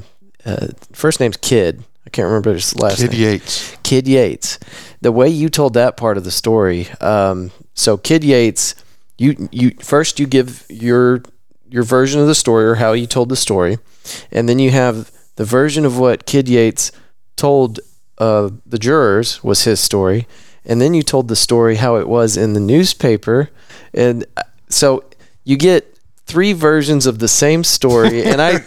uh, 0.46 0.68
first 0.92 1.20
name's 1.20 1.38
Kid. 1.38 1.84
I 2.06 2.10
can't 2.10 2.26
remember 2.26 2.54
his 2.54 2.76
last 2.76 2.98
Kid 3.00 3.12
name. 3.12 3.22
Yates. 3.22 3.78
Kid 3.84 4.08
Yates. 4.08 4.60
The 5.02 5.12
way 5.12 5.30
you 5.30 5.50
told 5.50 5.74
that 5.76 5.98
part 5.98 6.18
of 6.18 6.24
the 6.24 6.32
story. 6.32 6.88
Um, 7.00 7.52
so 7.74 7.98
Kid 7.98 8.24
Yates, 8.24 8.76
you 9.18 9.50
you 9.52 9.72
first 9.80 10.20
you 10.20 10.26
give 10.26 10.66
your 10.70 11.22
your 11.70 11.84
version 11.84 12.20
of 12.20 12.28
the 12.28 12.36
story 12.36 12.66
or 12.66 12.76
how 12.76 12.94
you 12.94 13.06
told 13.06 13.30
the 13.30 13.36
story, 13.36 13.78
and 14.32 14.50
then 14.50 14.60
you 14.60 14.72
have 14.72 15.12
the 15.36 15.46
version 15.46 15.86
of 15.86 15.98
what 15.98 16.26
Kid 16.26 16.50
Yates 16.50 16.92
told 17.36 17.80
uh, 18.18 18.50
the 18.66 18.80
jurors 18.80 19.44
was 19.44 19.64
his 19.64 19.80
story, 19.80 20.28
and 20.66 20.82
then 20.82 20.94
you 20.94 21.04
told 21.04 21.28
the 21.28 21.36
story 21.36 21.76
how 21.76 21.96
it 21.96 22.08
was 22.08 22.38
in 22.38 22.54
the 22.54 22.60
newspaper, 22.60 23.50
and 23.94 24.26
uh, 24.38 24.44
so 24.70 25.04
you 25.44 25.58
get 25.58 25.98
three 26.26 26.54
versions 26.54 27.06
of 27.06 27.20
the 27.20 27.28
same 27.28 27.64
story, 27.64 28.24
and 28.24 28.42
I 28.42 28.54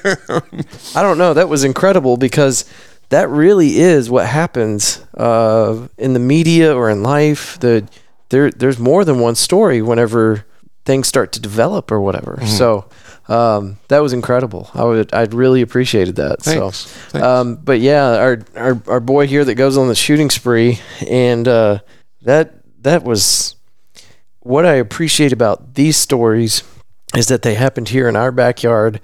I 0.95 1.03
don't 1.03 1.19
know. 1.19 1.35
That 1.35 1.49
was 1.49 1.65
incredible 1.65 2.17
because 2.17 2.65
that 3.09 3.29
really 3.29 3.79
is 3.79 4.11
what 4.11 4.27
happens 4.27 5.05
uh, 5.17 5.89
in 5.99 6.15
the 6.15 6.21
media 6.21 6.75
or 6.75 6.91
in 6.91 7.03
life. 7.03 7.59
The 7.61 7.89
there 8.29 8.51
there's 8.51 8.79
more 8.79 9.05
than 9.05 9.19
one 9.19 9.35
story 9.35 9.81
whenever 9.83 10.45
things 10.85 11.09
start 11.09 11.33
to 11.33 11.41
develop 11.41 11.91
or 11.91 12.01
whatever. 12.01 12.39
So 12.47 12.89
um, 13.29 13.79
that 13.89 14.01
was 14.01 14.13
incredible. 14.13 14.71
I 14.75 14.85
would 14.85 15.13
I'd 15.15 15.33
really 15.33 15.63
appreciated 15.63 16.17
that. 16.17 16.43
Thanks. 16.43 16.77
So, 16.77 16.89
Thanks. 17.11 17.27
um, 17.27 17.57
but 17.57 17.81
yeah, 17.81 18.17
our, 18.17 18.41
our 18.57 18.83
our 18.87 19.01
boy 19.01 19.27
here 19.27 19.45
that 19.45 19.55
goes 19.55 19.77
on 19.77 19.89
the 19.89 19.95
shooting 19.95 20.31
spree, 20.31 20.81
and 21.09 21.49
uh, 21.49 21.79
that 22.23 22.55
that 22.83 23.03
was 23.03 23.57
what 24.41 24.67
I 24.67 24.75
appreciate 24.75 25.33
about 25.33 25.75
these 25.75 25.97
stories 25.97 26.63
is 27.17 27.29
that 27.29 27.43
they 27.43 27.55
happened 27.55 27.89
here 27.89 28.09
in 28.09 28.17
our 28.17 28.31
backyard, 28.31 29.01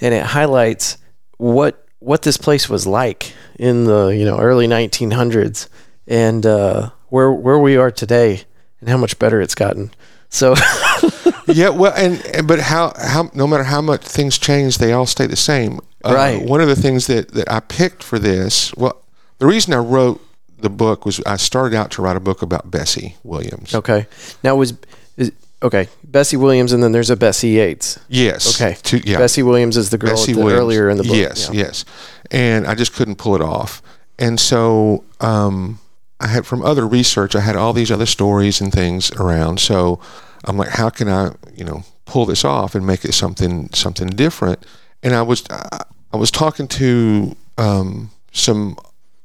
and 0.00 0.12
it 0.14 0.24
highlights 0.24 0.98
what 1.38 1.86
what 1.98 2.22
this 2.22 2.36
place 2.36 2.68
was 2.68 2.86
like 2.86 3.32
in 3.58 3.84
the 3.84 4.08
you 4.08 4.26
know 4.26 4.38
early 4.38 4.66
1900s, 4.66 5.68
and 6.06 6.44
uh, 6.44 6.90
where 7.08 7.32
where 7.32 7.58
we 7.58 7.76
are 7.78 7.90
today, 7.90 8.42
and 8.80 8.90
how 8.90 8.98
much 8.98 9.18
better 9.18 9.40
it's 9.40 9.54
gotten. 9.54 9.90
So 10.32 10.54
yeah, 11.46 11.68
well, 11.68 11.92
and, 11.94 12.24
and 12.34 12.48
but 12.48 12.58
how 12.58 12.92
how 12.98 13.30
no 13.34 13.46
matter 13.46 13.64
how 13.64 13.82
much 13.82 14.00
things 14.02 14.38
change, 14.38 14.78
they 14.78 14.92
all 14.92 15.06
stay 15.06 15.26
the 15.26 15.36
same. 15.36 15.78
Uh, 16.04 16.14
Right. 16.14 16.42
One 16.42 16.60
of 16.62 16.68
the 16.68 16.74
things 16.74 17.06
that 17.06 17.32
that 17.34 17.52
I 17.52 17.60
picked 17.60 18.02
for 18.02 18.18
this, 18.18 18.74
well, 18.74 18.96
the 19.38 19.46
reason 19.46 19.74
I 19.74 19.78
wrote 19.78 20.20
the 20.58 20.70
book 20.70 21.04
was 21.04 21.20
I 21.26 21.36
started 21.36 21.76
out 21.76 21.90
to 21.92 22.02
write 22.02 22.16
a 22.16 22.20
book 22.20 22.40
about 22.42 22.70
Bessie 22.70 23.16
Williams. 23.22 23.74
okay, 23.74 24.06
now 24.42 24.56
was 24.56 24.72
is, 25.16 25.32
okay 25.62 25.88
Bessie 26.02 26.36
Williams, 26.38 26.72
and 26.72 26.82
then 26.82 26.92
there's 26.92 27.10
a 27.10 27.16
Bessie 27.16 27.50
Yates. 27.50 27.98
Yes. 28.08 28.54
Okay, 28.60 28.76
To, 28.84 28.98
yeah. 29.08 29.18
Bessie 29.18 29.42
Williams 29.42 29.76
is 29.76 29.90
the 29.90 29.98
girl 29.98 30.16
the- 30.16 30.40
earlier 30.40 30.88
in 30.88 30.96
the 30.96 31.04
book. 31.04 31.14
Yes, 31.16 31.50
Yeah. 31.52 31.66
yes. 31.66 31.84
And 32.30 32.66
I 32.66 32.74
just 32.74 32.94
couldn't 32.94 33.16
pull 33.16 33.34
it 33.34 33.42
off. 33.42 33.82
And 34.18 34.38
so 34.40 35.04
um, 35.20 35.78
I 36.22 36.28
had 36.28 36.46
from 36.46 36.62
other 36.62 36.86
research, 36.86 37.34
I 37.34 37.40
had 37.40 37.56
all 37.56 37.72
these 37.72 37.90
other 37.90 38.06
stories 38.06 38.60
and 38.60 38.72
things 38.72 39.10
around. 39.12 39.58
So 39.58 40.00
I'm 40.44 40.56
like, 40.56 40.70
how 40.70 40.88
can 40.88 41.08
I, 41.08 41.32
you 41.52 41.64
know, 41.64 41.84
pull 42.04 42.26
this 42.26 42.44
off 42.44 42.74
and 42.76 42.86
make 42.86 43.04
it 43.04 43.12
something 43.12 43.68
something 43.72 44.08
different? 44.08 44.64
And 45.02 45.14
I 45.14 45.22
was 45.22 45.42
I, 45.50 46.16
was 46.16 46.30
talking 46.30 46.68
to 46.68 47.36
um, 47.58 48.10
some 48.30 48.76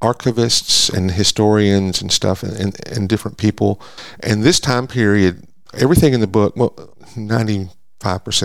archivists 0.02 0.92
and 0.92 1.12
historians 1.12 2.02
and 2.02 2.12
stuff 2.12 2.42
and, 2.42 2.54
and, 2.58 2.88
and 2.88 3.08
different 3.08 3.38
people. 3.38 3.80
And 4.22 4.44
this 4.44 4.60
time 4.60 4.88
period, 4.88 5.48
everything 5.76 6.14
in 6.14 6.20
the 6.20 6.28
book, 6.28 6.56
well, 6.56 6.72
95% 7.16 7.70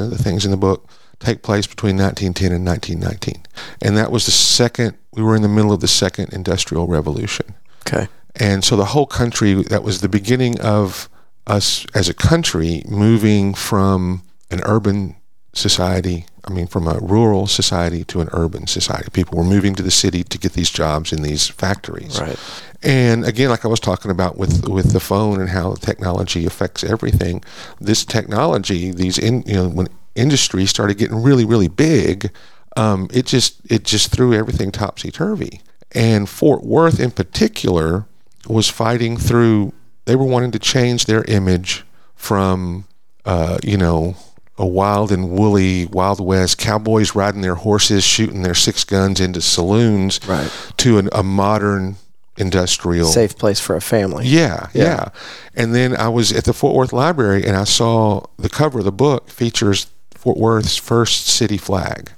of 0.05 0.11
the 0.11 0.23
things 0.23 0.45
in 0.45 0.51
the 0.51 0.57
book 0.57 0.89
take 1.21 1.43
place 1.43 1.67
between 1.67 1.97
1910 1.97 2.53
and 2.53 2.67
1919. 2.67 3.45
And 3.81 3.97
that 3.97 4.11
was 4.11 4.27
the 4.27 4.33
second, 4.33 4.97
we 5.13 5.23
were 5.23 5.37
in 5.37 5.43
the 5.43 5.49
middle 5.49 5.73
of 5.73 5.81
the 5.81 5.89
second 5.89 6.33
industrial 6.33 6.87
revolution. 6.87 7.55
Okay. 7.87 8.09
And 8.37 8.65
so 8.65 8.77
the 8.77 8.87
whole 8.87 9.07
country, 9.07 9.55
that 9.55 9.83
was 9.83 10.01
the 10.01 10.09
beginning 10.09 10.61
of 10.61 11.09
us 11.47 11.87
as 11.95 12.09
a 12.09 12.15
country 12.15 12.83
moving 12.89 13.55
from 13.55 14.23
an 14.51 14.61
urban 14.65 15.17
society, 15.55 16.27
I 16.45 16.51
mean, 16.51 16.67
from 16.67 16.87
a 16.89 16.99
rural 17.01 17.47
society 17.47 18.05
to 18.05 18.21
an 18.21 18.29
urban 18.33 18.67
society. 18.67 19.11
People 19.13 19.39
were 19.39 19.45
moving 19.45 19.75
to 19.75 19.83
the 19.83 19.91
city 19.91 20.25
to 20.25 20.39
get 20.39 20.55
these 20.55 20.71
jobs 20.71 21.13
in 21.13 21.23
these 21.23 21.49
factories. 21.49 22.21
Right. 22.21 22.39
And 22.83 23.25
again, 23.25 23.51
like 23.51 23.65
I 23.65 23.69
was 23.69 23.81
talking 23.81 24.11
about 24.11 24.37
with 24.37 24.69
with 24.69 24.93
the 24.93 25.01
phone 25.01 25.41
and 25.41 25.51
how 25.51 25.75
technology 25.75 26.47
affects 26.47 26.83
everything, 26.83 27.45
this 27.81 28.05
technology, 28.05 28.91
these 28.91 29.19
in 29.19 29.43
you 29.43 29.55
know 29.55 29.69
when 29.69 29.89
industry 30.15 30.67
started 30.67 30.99
getting 30.99 31.23
really 31.23 31.45
really 31.45 31.69
big, 31.69 32.31
um, 32.77 33.09
it 33.13 33.27
just 33.27 33.61
it 33.71 33.85
just 33.85 34.11
threw 34.11 34.35
everything 34.35 34.73
topsy 34.73 35.11
turvy. 35.11 35.61
And 35.93 36.29
Fort 36.29 36.65
Worth 36.65 36.99
in 36.99 37.13
particular 37.13 38.07
was 38.49 38.69
fighting 38.69 39.17
through. 39.17 39.73
They 40.05 40.17
were 40.17 40.25
wanting 40.25 40.51
to 40.53 40.59
change 40.59 41.07
their 41.07 41.25
image 41.25 41.85
from 42.15 42.85
uh, 43.25 43.59
you 43.63 43.77
know 43.77 44.17
a 44.59 44.67
wild 44.67 45.11
and 45.11 45.31
woolly 45.31 45.87
Wild 45.87 46.21
West 46.21 46.59
cowboys 46.59 47.15
riding 47.15 47.41
their 47.41 47.55
horses, 47.55 48.05
shooting 48.05 48.43
their 48.43 48.55
six 48.55 48.85
guns 48.85 49.19
into 49.21 49.41
saloons, 49.41 50.21
Right. 50.29 50.51
to 50.79 50.99
an, 50.99 51.09
a 51.13 51.23
modern 51.23 51.97
industrial 52.37 53.07
Safe 53.09 53.37
place 53.37 53.61
for 53.61 53.77
a 53.77 53.81
family. 53.81 54.27
yeah, 54.27 54.69
Yeah. 54.75 54.85
yeah, 54.85 55.09
And 55.55 55.75
then 55.75 55.97
I 55.97 56.09
was 56.09 56.33
at 56.33 56.45
the 56.45 56.53
Fort 56.53 56.75
Worth 56.75 56.93
Library 56.93 57.45
and 57.47 57.57
I 57.57 57.65
saw 57.65 58.23
the 58.39 58.49
cover 58.49 58.79
of 58.81 58.85
the 58.85 58.93
book 58.93 59.29
features 59.31 59.87
Fort 60.15 60.37
Worth's 60.39 60.77
first 60.77 61.27
city 61.27 61.57
flag. 61.59 62.11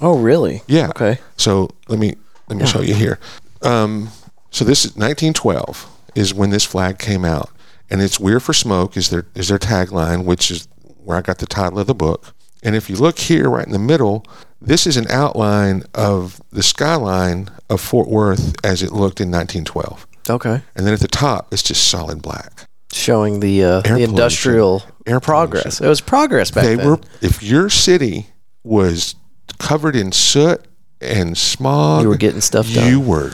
Oh, 0.00 0.18
really? 0.18 0.62
Yeah. 0.66 0.88
Okay. 0.90 1.18
So 1.36 1.70
let 1.88 1.98
me 1.98 2.14
let 2.48 2.58
me 2.58 2.66
show 2.66 2.80
you 2.80 2.94
here. 2.94 3.18
Um, 3.62 4.10
so 4.56 4.64
this 4.64 4.86
is 4.86 4.92
1912 4.92 5.86
is 6.14 6.32
when 6.32 6.48
this 6.48 6.64
flag 6.64 6.98
came 6.98 7.26
out, 7.26 7.50
and 7.90 8.00
it's 8.00 8.18
"We're 8.18 8.40
for 8.40 8.54
Smoke" 8.54 8.96
is 8.96 9.10
their 9.10 9.26
is 9.34 9.48
their 9.48 9.58
tagline, 9.58 10.24
which 10.24 10.50
is 10.50 10.66
where 11.04 11.18
I 11.18 11.20
got 11.20 11.38
the 11.38 11.46
title 11.46 11.78
of 11.78 11.86
the 11.86 11.94
book. 11.94 12.34
And 12.62 12.74
if 12.74 12.88
you 12.88 12.96
look 12.96 13.18
here, 13.18 13.50
right 13.50 13.66
in 13.66 13.72
the 13.72 13.78
middle, 13.78 14.24
this 14.58 14.86
is 14.86 14.96
an 14.96 15.08
outline 15.10 15.82
of 15.94 16.40
the 16.52 16.62
skyline 16.62 17.50
of 17.68 17.82
Fort 17.82 18.08
Worth 18.08 18.54
as 18.64 18.82
it 18.82 18.92
looked 18.92 19.20
in 19.20 19.30
1912. 19.30 20.06
Okay. 20.30 20.62
And 20.74 20.86
then 20.86 20.94
at 20.94 21.00
the 21.00 21.06
top, 21.06 21.52
it's 21.52 21.62
just 21.62 21.88
solid 21.88 22.22
black. 22.22 22.66
Showing 22.94 23.40
the 23.40 23.62
uh, 23.62 23.80
the 23.82 24.02
industrial 24.02 24.84
Air 25.06 25.20
progress. 25.20 25.82
It 25.82 25.86
was 25.86 26.00
progress 26.00 26.50
back 26.50 26.64
they 26.64 26.76
then. 26.76 26.88
were 26.88 27.00
if 27.20 27.42
your 27.42 27.68
city 27.68 28.28
was 28.64 29.16
covered 29.58 29.94
in 29.94 30.12
soot 30.12 30.64
and 31.00 31.36
smog. 31.36 32.02
You 32.02 32.08
were 32.08 32.16
getting 32.16 32.40
stuff 32.40 32.72
done. 32.72 32.90
you 32.90 33.00
were 33.00 33.32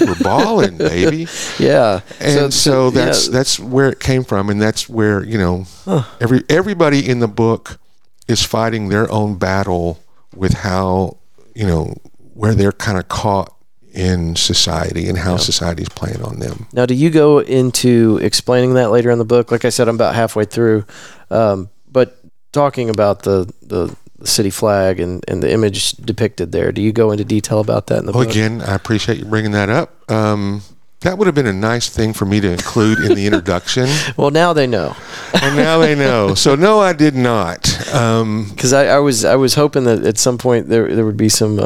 you 0.00 0.06
were 0.06 0.16
balling 0.22 0.76
baby. 0.78 1.26
Yeah. 1.58 2.00
and 2.20 2.52
so, 2.52 2.86
yeah, 2.86 2.90
that's 3.06 3.28
that's 3.28 3.58
where 3.58 3.88
it 3.88 4.00
came 4.00 4.24
from 4.24 4.50
and 4.50 4.60
that's 4.60 4.88
where 4.88 5.24
you 5.24 5.38
know 5.38 5.66
every 6.20 6.42
everybody 6.48 7.08
in 7.08 7.20
the 7.20 7.28
book 7.28 7.78
is 8.28 8.42
fighting 8.42 8.88
their 8.88 9.10
own 9.10 9.36
battle 9.36 10.00
with 10.34 10.52
how 10.54 11.16
you 11.54 11.66
know 11.66 11.94
where 12.34 12.54
they're 12.54 12.72
kind 12.72 12.98
of 12.98 13.08
caught 13.08 13.52
in 13.92 14.36
society 14.36 15.08
and 15.08 15.16
how 15.16 15.38
society's 15.38 15.88
playing 15.88 16.22
on 16.22 16.38
them. 16.38 16.66
Now, 16.74 16.84
do 16.84 16.94
you 16.94 17.08
go 17.08 17.38
into 17.38 18.18
explaining 18.22 18.74
that 18.74 18.90
later 18.90 19.10
in 19.10 19.18
the 19.18 19.24
book? 19.24 19.50
Like 19.50 19.64
I 19.64 19.70
said, 19.70 19.88
I'm 19.88 19.94
about 19.94 20.14
halfway 20.14 20.44
through, 20.44 20.84
um, 21.30 21.70
but 21.90 22.18
talking 22.52 22.90
about 22.90 23.22
the, 23.22 23.50
the 23.62 23.96
the 24.18 24.26
city 24.26 24.50
flag 24.50 24.98
and, 25.00 25.24
and 25.28 25.42
the 25.42 25.50
image 25.52 25.92
depicted 25.92 26.52
there. 26.52 26.72
Do 26.72 26.80
you 26.82 26.92
go 26.92 27.10
into 27.10 27.24
detail 27.24 27.60
about 27.60 27.86
that 27.88 27.98
in 28.00 28.06
the 28.06 28.12
Well, 28.12 28.24
book? 28.24 28.30
again, 28.32 28.62
I 28.62 28.74
appreciate 28.74 29.18
you 29.18 29.24
bringing 29.26 29.52
that 29.52 29.68
up. 29.68 30.10
Um, 30.10 30.62
that 31.00 31.18
would 31.18 31.26
have 31.26 31.34
been 31.34 31.46
a 31.46 31.52
nice 31.52 31.88
thing 31.90 32.14
for 32.14 32.24
me 32.24 32.40
to 32.40 32.50
include 32.50 32.98
in 33.00 33.14
the 33.14 33.26
introduction, 33.26 33.86
Well, 34.16 34.30
now 34.30 34.52
they 34.54 34.66
know 34.66 34.96
and 35.34 35.54
now 35.54 35.78
they 35.78 35.94
know. 35.94 36.34
So 36.34 36.54
no, 36.56 36.80
I 36.80 36.94
did 36.94 37.14
not. 37.14 37.94
Um, 37.94 38.48
because 38.50 38.72
I, 38.72 38.86
I 38.86 38.98
was 38.98 39.24
I 39.24 39.36
was 39.36 39.54
hoping 39.54 39.84
that 39.84 40.04
at 40.04 40.16
some 40.18 40.38
point 40.38 40.68
there 40.68 40.92
there 40.94 41.04
would 41.04 41.18
be 41.18 41.28
some 41.28 41.56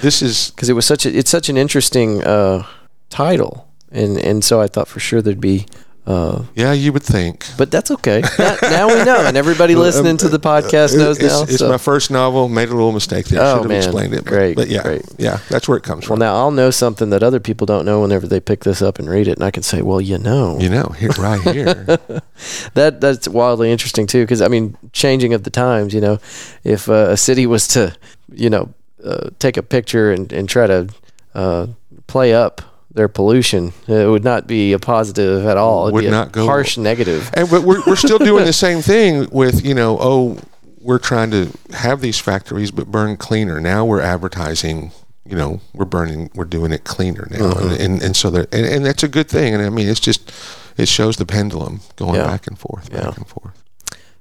this 0.00 0.22
is 0.22 0.50
because 0.52 0.68
it 0.68 0.74
was 0.74 0.86
such 0.86 1.04
a 1.04 1.10
it's 1.18 1.28
such 1.30 1.48
an 1.48 1.56
interesting 1.56 2.22
uh, 2.22 2.64
title 3.10 3.68
and 3.90 4.16
and 4.18 4.44
so 4.44 4.60
I 4.60 4.68
thought 4.68 4.88
for 4.88 5.00
sure 5.00 5.20
there'd 5.20 5.40
be. 5.40 5.66
Uh, 6.06 6.44
yeah, 6.54 6.72
you 6.72 6.92
would 6.92 7.02
think. 7.02 7.44
but 7.58 7.68
that's 7.70 7.90
okay. 7.90 8.22
Now, 8.38 8.56
now 8.62 8.86
we 8.88 9.02
know, 9.04 9.24
and 9.26 9.36
everybody 9.36 9.74
listening 9.74 10.16
to 10.18 10.28
the 10.28 10.38
podcast 10.38 10.96
knows 10.96 11.18
it's, 11.18 11.26
now. 11.26 11.42
It's 11.42 11.58
so- 11.58 11.68
my 11.68 11.78
first 11.78 12.12
novel. 12.12 12.48
Made 12.48 12.68
a 12.68 12.74
little 12.74 12.92
mistake 12.92 13.26
there. 13.26 13.40
Oh, 13.42 13.54
Should 13.54 13.62
have 13.62 13.68
man. 13.68 13.76
explained 13.78 14.14
it. 14.14 14.24
But, 14.24 14.30
Great, 14.30 14.56
but 14.56 14.68
yeah, 14.68 14.82
great. 14.82 15.02
yeah, 15.18 15.40
that's 15.48 15.66
where 15.66 15.76
it 15.76 15.82
comes 15.82 16.04
from. 16.04 16.20
Well, 16.20 16.28
now 16.28 16.36
I'll 16.36 16.52
know 16.52 16.70
something 16.70 17.10
that 17.10 17.24
other 17.24 17.40
people 17.40 17.66
don't 17.66 17.84
know 17.84 18.02
whenever 18.02 18.28
they 18.28 18.38
pick 18.38 18.62
this 18.62 18.82
up 18.82 19.00
and 19.00 19.10
read 19.10 19.26
it, 19.26 19.32
and 19.32 19.42
I 19.42 19.50
can 19.50 19.64
say, 19.64 19.82
"Well, 19.82 20.00
you 20.00 20.16
know, 20.18 20.60
you 20.60 20.68
know, 20.70 20.94
here, 20.96 21.10
right 21.18 21.40
here. 21.40 21.74
that 22.74 23.00
that's 23.00 23.26
wildly 23.26 23.72
interesting 23.72 24.06
too." 24.06 24.22
Because 24.22 24.40
I 24.42 24.46
mean, 24.48 24.76
changing 24.92 25.34
of 25.34 25.42
the 25.42 25.50
times, 25.50 25.92
you 25.92 26.00
know, 26.00 26.20
if 26.62 26.88
uh, 26.88 27.08
a 27.10 27.16
city 27.16 27.46
was 27.46 27.66
to, 27.68 27.96
you 28.32 28.48
know, 28.48 28.72
uh, 29.04 29.30
take 29.40 29.56
a 29.56 29.62
picture 29.62 30.12
and 30.12 30.32
and 30.32 30.48
try 30.48 30.68
to 30.68 30.88
uh, 31.34 31.66
play 32.06 32.32
up 32.32 32.62
their 32.96 33.08
pollution, 33.08 33.72
it 33.86 34.08
would 34.10 34.24
not 34.24 34.46
be 34.46 34.72
a 34.72 34.78
positive 34.78 35.46
at 35.46 35.56
all. 35.56 35.84
It'd 35.84 35.94
Would 35.94 36.04
be 36.04 36.10
not 36.10 36.32
go- 36.32 36.46
harsh 36.46 36.76
negative. 36.78 37.30
and 37.34 37.48
but 37.48 37.62
we're 37.62 37.82
we're 37.86 37.94
still 37.96 38.18
doing 38.18 38.44
the 38.44 38.52
same 38.66 38.80
thing 38.82 39.28
with 39.30 39.64
you 39.64 39.74
know 39.74 39.98
oh 40.00 40.38
we're 40.80 40.98
trying 40.98 41.30
to 41.32 41.50
have 41.72 42.00
these 42.00 42.18
factories 42.18 42.70
but 42.70 42.86
burn 42.90 43.16
cleaner. 43.16 43.60
Now 43.60 43.84
we're 43.84 44.00
advertising. 44.00 44.90
You 45.28 45.34
know, 45.36 45.60
we're 45.74 45.86
burning, 45.86 46.30
we're 46.36 46.44
doing 46.44 46.70
it 46.70 46.84
cleaner 46.84 47.26
now, 47.30 47.38
Mm-hmm. 47.52 47.68
and, 47.72 47.80
and 47.80 48.02
and 48.02 48.16
so 48.16 48.30
that 48.30 48.54
and, 48.54 48.64
and 48.64 48.86
that's 48.86 49.02
a 49.02 49.08
good 49.08 49.28
thing. 49.28 49.54
And 49.54 49.62
I 49.62 49.70
mean, 49.70 49.88
it's 49.88 49.98
just 50.00 50.30
it 50.76 50.86
shows 50.88 51.16
the 51.16 51.26
pendulum 51.26 51.80
going 51.96 52.14
Yeah. 52.14 52.26
back 52.28 52.46
and 52.46 52.56
forth, 52.56 52.90
back 52.92 53.02
Yeah. 53.02 53.12
and 53.16 53.26
forth. 53.26 53.60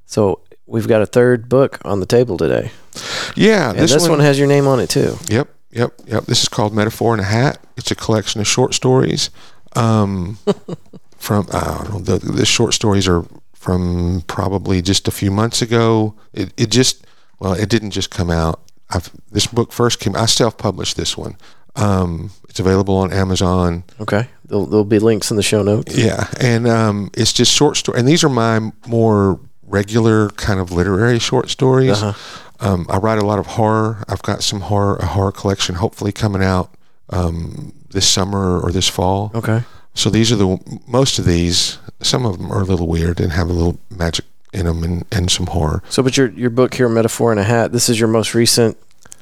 So 0.08 0.40
we've 0.66 0.88
got 0.88 1.02
a 1.04 1.06
third 1.06 1.48
book 1.48 1.78
on 1.86 2.00
the 2.00 2.08
table 2.08 2.38
today, 2.38 2.72
Yeah, 3.36 3.70
and 3.70 3.78
this, 3.88 4.10
one, 4.10 4.20
has 4.20 4.40
your 4.40 4.48
name 4.48 4.66
on 4.68 4.80
it 4.80 4.90
too. 4.90 5.18
Yep, 5.28 5.48
yep, 5.76 5.94
yep. 6.08 6.26
This 6.26 6.42
is 6.42 6.50
called 6.50 6.74
Metaphor 6.74 7.14
in 7.14 7.20
a 7.20 7.24
Hat. 7.24 7.60
It's 7.78 7.92
a 7.92 7.96
collection 7.96 8.42
of 8.42 8.48
short 8.48 8.74
stories. 8.74 9.30
Um, 9.76 10.38
from 11.18 11.48
I 11.52 11.60
don't 11.60 11.90
know, 11.90 12.00
the 12.00 12.18
the 12.18 12.46
short 12.46 12.74
stories 12.74 13.08
are 13.08 13.26
from 13.54 14.24
probably 14.28 14.82
just 14.82 15.08
a 15.08 15.12
few 15.12 15.32
months 15.32 15.62
ago. 15.62 16.16
It 16.34 16.54
it 16.58 16.72
just 16.72 17.06
well, 17.40 17.54
it 17.54 17.70
didn't 17.70 17.92
just 17.92 18.10
come 18.10 18.32
out. 18.32 18.62
I've, 18.90 19.12
this 19.32 19.48
book 19.48 19.72
first 19.72 20.00
came. 20.00 20.16
I 20.16 20.26
self 20.26 20.58
published 20.58 20.98
this 20.98 21.18
one. 21.18 21.38
Um, 21.76 22.32
it's 22.50 22.60
available 22.60 22.96
on 22.96 23.12
Amazon. 23.12 23.84
Okay, 24.00 24.30
there'll, 24.46 24.66
there'll 24.66 24.86
be 24.86 25.00
links 25.00 25.30
in 25.30 25.38
the 25.38 25.44
show 25.44 25.62
notes. 25.62 25.98
Yeah, 25.98 26.30
and 26.40 26.68
um, 26.68 27.12
it's 27.16 27.34
just 27.34 27.52
short 27.52 27.78
story. 27.78 28.00
And 28.00 28.08
these 28.08 28.24
are 28.24 28.30
my 28.30 28.72
more 28.88 29.40
regular 29.64 30.30
kind 30.30 30.60
of 30.60 30.72
literary 30.72 31.20
short 31.20 31.50
stories. 31.50 32.02
Uh-huh. 32.02 32.45
Um, 32.60 32.86
I 32.90 32.98
write 32.98 33.20
a 33.20 33.26
lot 33.26 33.40
of 33.40 33.46
horror. 33.48 34.04
I've 34.08 34.22
got 34.22 34.44
some 34.44 34.62
horror 34.62 34.96
a 34.98 35.06
horror 35.08 35.32
collection 35.32 35.76
hopefully 35.76 36.12
coming 36.12 36.44
out 36.44 36.72
um, 37.10 37.74
this 37.92 38.08
summer 38.08 38.60
or 38.60 38.72
this 38.72 38.88
fall 38.88 39.32
Okay. 39.36 39.64
So 39.94 40.10
these 40.10 40.32
are 40.32 40.36
the 40.36 40.80
most 40.88 41.20
of 41.20 41.26
these. 41.26 41.78
Some 42.02 42.26
of 42.26 42.38
them 42.38 42.52
are 42.52 42.62
a 42.62 42.66
little 42.66 42.88
weird 42.88 43.20
and 43.20 43.32
have 43.32 43.50
a 43.50 43.54
little 43.54 43.80
magic 43.90 44.26
in 44.54 44.66
them 44.66 44.84
and, 44.84 45.06
and 45.12 45.32
some 45.32 45.48
horror. 45.48 45.82
So, 45.90 46.04
but 46.04 46.18
your 46.18 46.28
your 46.32 46.50
book 46.50 46.74
here, 46.74 46.90
Metaphor 46.90 47.32
in 47.32 47.38
a 47.38 47.44
Hat, 47.44 47.72
this 47.72 47.90
is 47.90 48.00
your 48.00 48.10
most 48.10 48.36
recent 48.36 48.78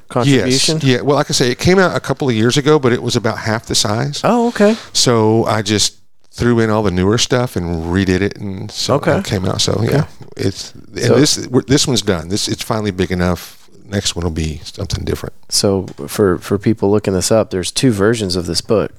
contribution. 0.08 0.76
Yes. 0.76 0.84
Yeah. 0.84 1.00
Well, 1.02 1.16
like 1.16 1.30
I 1.30 1.32
say, 1.32 1.50
it 1.50 1.58
came 1.58 1.78
out 1.78 1.96
a 1.96 2.00
couple 2.00 2.28
of 2.28 2.34
years 2.34 2.56
ago, 2.56 2.78
but 2.78 2.92
it 2.92 3.02
was 3.02 3.14
about 3.16 3.38
half 3.38 3.66
the 3.66 3.74
size. 3.74 4.20
Oh, 4.24 4.48
okay. 4.48 4.76
So 4.92 5.44
I 5.44 5.62
just 5.62 5.98
threw 6.34 6.58
in 6.60 6.68
all 6.70 6.82
the 6.82 6.90
newer 6.90 7.16
stuff 7.18 7.54
and 7.56 7.84
redid 7.84 8.20
it, 8.20 8.36
and 8.38 8.70
so 8.70 8.94
Okay. 8.96 9.18
it 9.18 9.24
came 9.24 9.44
out. 9.44 9.60
So 9.60 9.80
yeah, 9.82 10.06
it's 10.36 10.72
and 10.74 10.98
So- 11.00 11.14
this 11.18 11.48
this 11.66 11.86
one's 11.86 12.02
done. 12.02 12.28
This 12.28 12.48
it's 12.48 12.62
finally 12.62 12.90
big 12.90 13.10
enough. 13.12 13.60
Next 13.86 14.16
one 14.16 14.24
will 14.24 14.32
be 14.32 14.60
something 14.64 15.04
different. 15.04 15.34
So 15.48 15.86
for 16.08 16.38
for 16.38 16.58
people 16.58 16.90
looking 16.90 17.14
this 17.14 17.30
up, 17.30 17.50
there's 17.50 17.70
two 17.70 17.92
versions 17.92 18.34
of 18.36 18.46
this 18.46 18.60
book. 18.60 18.90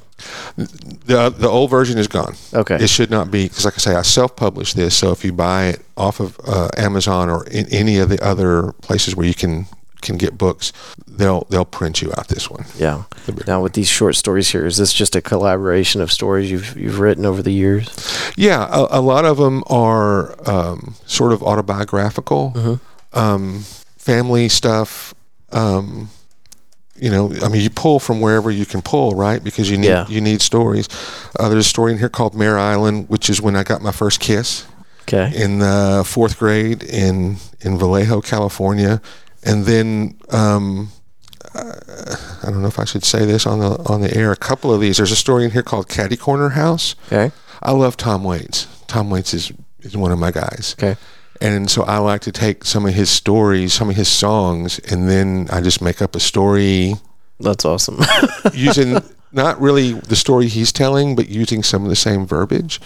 the 1.06 1.30
The 1.38 1.50
old 1.50 1.70
version 1.70 1.98
is 1.98 2.08
gone. 2.08 2.36
Okay. 2.54 2.76
It 2.76 2.90
should 2.90 3.10
not 3.12 3.30
be 3.32 3.44
because, 3.50 3.66
like 3.66 3.74
I 3.76 3.80
say, 3.80 3.96
I 3.96 4.02
self 4.04 4.36
published 4.36 4.76
this. 4.76 4.96
So 4.96 5.12
if 5.12 5.26
you 5.26 5.34
buy 5.34 5.66
it 5.74 5.82
off 5.98 6.20
of 6.20 6.40
uh, 6.48 6.70
Amazon 6.78 7.30
or 7.30 7.46
in 7.48 7.66
any 7.72 7.98
of 8.00 8.10
the 8.10 8.24
other 8.24 8.72
places 8.82 9.16
where 9.16 9.28
you 9.28 9.34
can 9.34 9.66
can 10.06 10.18
get 10.18 10.38
books, 10.38 10.72
they'll 11.18 11.46
they'll 11.50 11.66
print 11.80 12.02
you 12.02 12.12
out 12.18 12.28
this 12.30 12.50
one. 12.50 12.66
Yeah. 12.78 13.04
Now 13.48 13.62
with 13.64 13.74
these 13.74 13.90
short 13.90 14.16
stories 14.16 14.50
here, 14.52 14.66
is 14.66 14.78
this 14.78 14.94
just 14.94 15.16
a 15.16 15.22
collaboration 15.22 16.02
of 16.02 16.12
stories 16.12 16.50
you've 16.52 16.78
you've 16.78 17.00
written 17.00 17.26
over 17.26 17.42
the 17.42 17.52
years? 17.54 17.90
Yeah, 18.38 18.68
a, 18.72 19.00
a 19.00 19.02
lot 19.02 19.26
of 19.26 19.38
them 19.38 19.64
are 19.68 20.36
um, 20.50 20.96
sort 21.06 21.32
of 21.34 21.42
autobiographical, 21.44 22.80
um, 23.14 23.64
family 23.98 24.50
stuff. 24.50 25.14
Um, 25.52 26.10
you 26.98 27.10
know, 27.10 27.30
I 27.44 27.50
mean, 27.50 27.62
you 27.62 27.70
pull 27.70 28.00
from 28.00 28.22
wherever 28.22 28.50
you 28.50 28.66
can 28.66 28.82
pull, 28.82 29.16
right? 29.16 29.44
Because 29.44 29.70
you 29.70 29.78
need 29.78 29.88
Yeah. 29.90 30.08
you 30.08 30.22
need 30.22 30.42
stories. 30.42 30.88
Uh, 31.40 31.50
there's 31.50 31.66
a 31.66 31.70
story 31.70 31.92
in 31.92 31.98
here 32.00 32.10
called 32.10 32.34
Mare 32.36 32.58
Island, 32.58 33.10
which 33.10 33.30
is 33.30 33.42
when 33.42 33.56
I 33.56 33.64
got 33.64 33.82
my 33.82 33.92
first 33.92 34.20
kiss 34.22 34.66
Okay. 35.08 35.32
in 35.36 35.60
the 35.60 36.04
fourth 36.06 36.38
grade 36.40 36.84
in 36.84 37.38
in 37.62 37.78
Vallejo, 37.78 38.22
California, 38.22 39.02
and 39.46 39.66
then. 39.66 40.18
Um, 40.30 40.90
I 41.54 42.50
don't 42.50 42.62
know 42.62 42.68
if 42.68 42.80
I 42.80 42.86
should 42.86 43.06
say 43.06 43.26
this 43.26 43.46
on 43.46 43.60
the 43.60 43.82
on 43.86 44.02
the 44.02 44.14
air. 44.16 44.32
A 44.32 44.36
couple 44.36 44.74
of 44.74 44.82
these. 44.82 44.98
There's 44.98 45.12
a 45.12 45.16
story 45.16 45.46
in 45.46 45.52
here 45.52 45.64
called 45.64 45.88
Caddy 45.88 46.18
Corner 46.18 46.50
House. 46.50 46.96
Okay. 47.08 47.32
I 47.62 47.72
love 47.72 47.96
Tom 47.96 48.24
Waits. 48.24 48.68
Tom 48.88 49.10
Waits 49.10 49.34
is, 49.34 49.54
is 49.80 49.96
one 49.96 50.12
of 50.12 50.20
my 50.20 50.32
guys. 50.32 50.76
Okay. 50.78 50.98
And 51.42 51.70
so 51.70 51.84
I 51.84 51.98
like 51.98 52.22
to 52.22 52.32
take 52.32 52.64
some 52.66 52.86
of 52.86 52.94
his 52.94 53.10
stories, 53.10 53.74
some 53.74 53.90
of 53.90 53.96
his 53.96 54.08
songs, 54.08 54.80
and 54.80 55.10
then 55.10 55.48
I 55.52 55.62
just 55.62 55.82
make 55.82 56.02
up 56.02 56.16
a 56.16 56.20
story 56.20 56.94
That's 57.40 57.66
awesome. 57.66 58.00
using 58.54 58.98
not 59.32 59.60
really 59.60 59.94
the 59.94 60.16
story 60.16 60.48
he's 60.48 60.72
telling, 60.72 61.16
but 61.16 61.28
using 61.28 61.62
some 61.64 61.84
of 61.84 61.90
the 61.90 61.96
same 61.96 62.26
verbiage. 62.26 62.80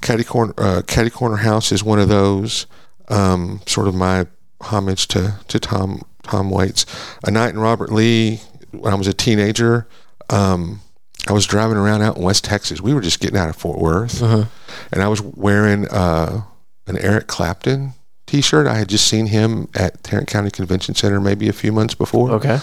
Caddy 0.00 0.24
Corner, 0.24 0.54
uh, 0.58 0.82
Caddy 0.86 1.10
Corner 1.10 1.36
House 1.36 1.72
is 1.72 1.82
one 1.82 1.98
of 1.98 2.08
those. 2.08 2.66
Um, 3.08 3.60
sort 3.66 3.88
of 3.88 3.94
my 3.94 4.26
homage 4.60 5.08
to 5.08 5.34
to 5.48 5.58
Tom 5.60 6.02
Tom 6.22 6.50
Waits. 6.50 6.86
A 7.24 7.30
Night 7.30 7.50
in 7.50 7.58
Robert 7.58 7.92
Lee. 7.92 8.40
When 8.72 8.92
I 8.92 8.96
was 8.96 9.08
a 9.08 9.12
teenager, 9.12 9.88
um, 10.28 10.80
I 11.26 11.32
was 11.32 11.44
driving 11.44 11.76
around 11.76 12.02
out 12.02 12.16
in 12.16 12.22
West 12.22 12.44
Texas. 12.44 12.80
We 12.80 12.94
were 12.94 13.00
just 13.00 13.18
getting 13.18 13.36
out 13.36 13.48
of 13.48 13.56
Fort 13.56 13.80
Worth, 13.80 14.22
and 14.22 15.02
I 15.02 15.08
was 15.08 15.20
wearing 15.20 15.88
uh, 15.88 16.42
an 16.86 16.96
Eric 16.98 17.26
Clapton 17.26 17.94
T-shirt. 18.26 18.68
I 18.68 18.74
had 18.74 18.88
just 18.88 19.08
seen 19.08 19.26
him 19.26 19.68
at 19.74 20.04
Tarrant 20.04 20.28
County 20.28 20.52
Convention 20.52 20.94
Center 20.94 21.20
maybe 21.20 21.48
a 21.48 21.52
few 21.52 21.72
months 21.72 21.94
before. 21.94 22.30
okay. 22.30 22.58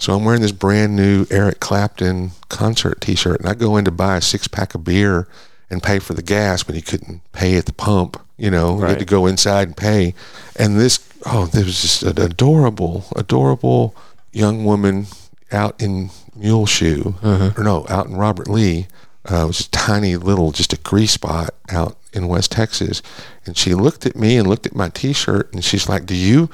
So 0.00 0.16
I'm 0.16 0.24
wearing 0.24 0.40
this 0.42 0.50
brand 0.50 0.96
new 0.96 1.26
Eric 1.30 1.60
Clapton 1.60 2.32
concert 2.48 3.00
T-shirt, 3.00 3.38
and 3.38 3.48
I 3.48 3.54
go 3.54 3.76
in 3.76 3.84
to 3.84 3.92
buy 3.92 4.16
a 4.16 4.20
six 4.20 4.48
pack 4.48 4.74
of 4.74 4.82
beer 4.82 5.28
and 5.72 5.82
pay 5.82 5.98
for 5.98 6.14
the 6.14 6.22
gas, 6.22 6.66
when 6.66 6.76
he 6.76 6.82
couldn't 6.82 7.20
pay 7.32 7.56
at 7.56 7.66
the 7.66 7.72
pump. 7.72 8.20
You 8.38 8.50
know, 8.50 8.76
he 8.76 8.82
Right. 8.82 8.90
had 8.90 8.98
to 9.00 9.04
go 9.04 9.26
inside 9.26 9.66
and 9.68 9.76
pay. 9.76 10.14
And 10.56 10.78
this, 10.78 11.00
oh, 11.26 11.46
there 11.46 11.64
was 11.64 11.80
just 11.82 12.02
an 12.04 12.20
adorable, 12.20 13.04
adorable 13.16 13.94
young 14.32 14.64
woman 14.64 15.06
out 15.50 15.80
in 15.82 16.10
Muleshoe, 16.36 17.14
or 17.22 17.62
no, 17.64 17.86
out 17.88 18.06
in 18.06 18.16
Robert 18.16 18.48
Lee. 18.48 18.86
Uh, 19.30 19.44
it 19.44 19.46
was 19.46 19.60
a 19.60 19.70
tiny 19.70 20.16
little, 20.16 20.50
just 20.52 20.72
a 20.72 20.76
grease 20.78 21.12
spot 21.12 21.50
out 21.70 21.96
in 22.12 22.26
West 22.28 22.50
Texas, 22.52 23.00
and 23.46 23.56
she 23.56 23.74
looked 23.74 24.04
at 24.04 24.16
me 24.16 24.36
and 24.36 24.48
looked 24.48 24.66
at 24.66 24.74
my 24.74 24.88
T-shirt, 24.88 25.52
and 25.52 25.62
she's 25.64 25.88
like, 25.88 26.04
"Do 26.06 26.14
you, 26.16 26.50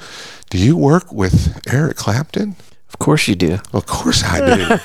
do 0.51 0.57
you 0.57 0.77
work 0.77 1.11
with 1.11 1.59
Eric 1.67 1.97
Clapton?" 1.97 2.55
Of 2.89 2.99
course 2.99 3.27
you 3.27 3.35
do. 3.35 3.59
Of 3.73 3.85
course 3.85 4.23
I 4.25 4.39
do. 4.55 4.77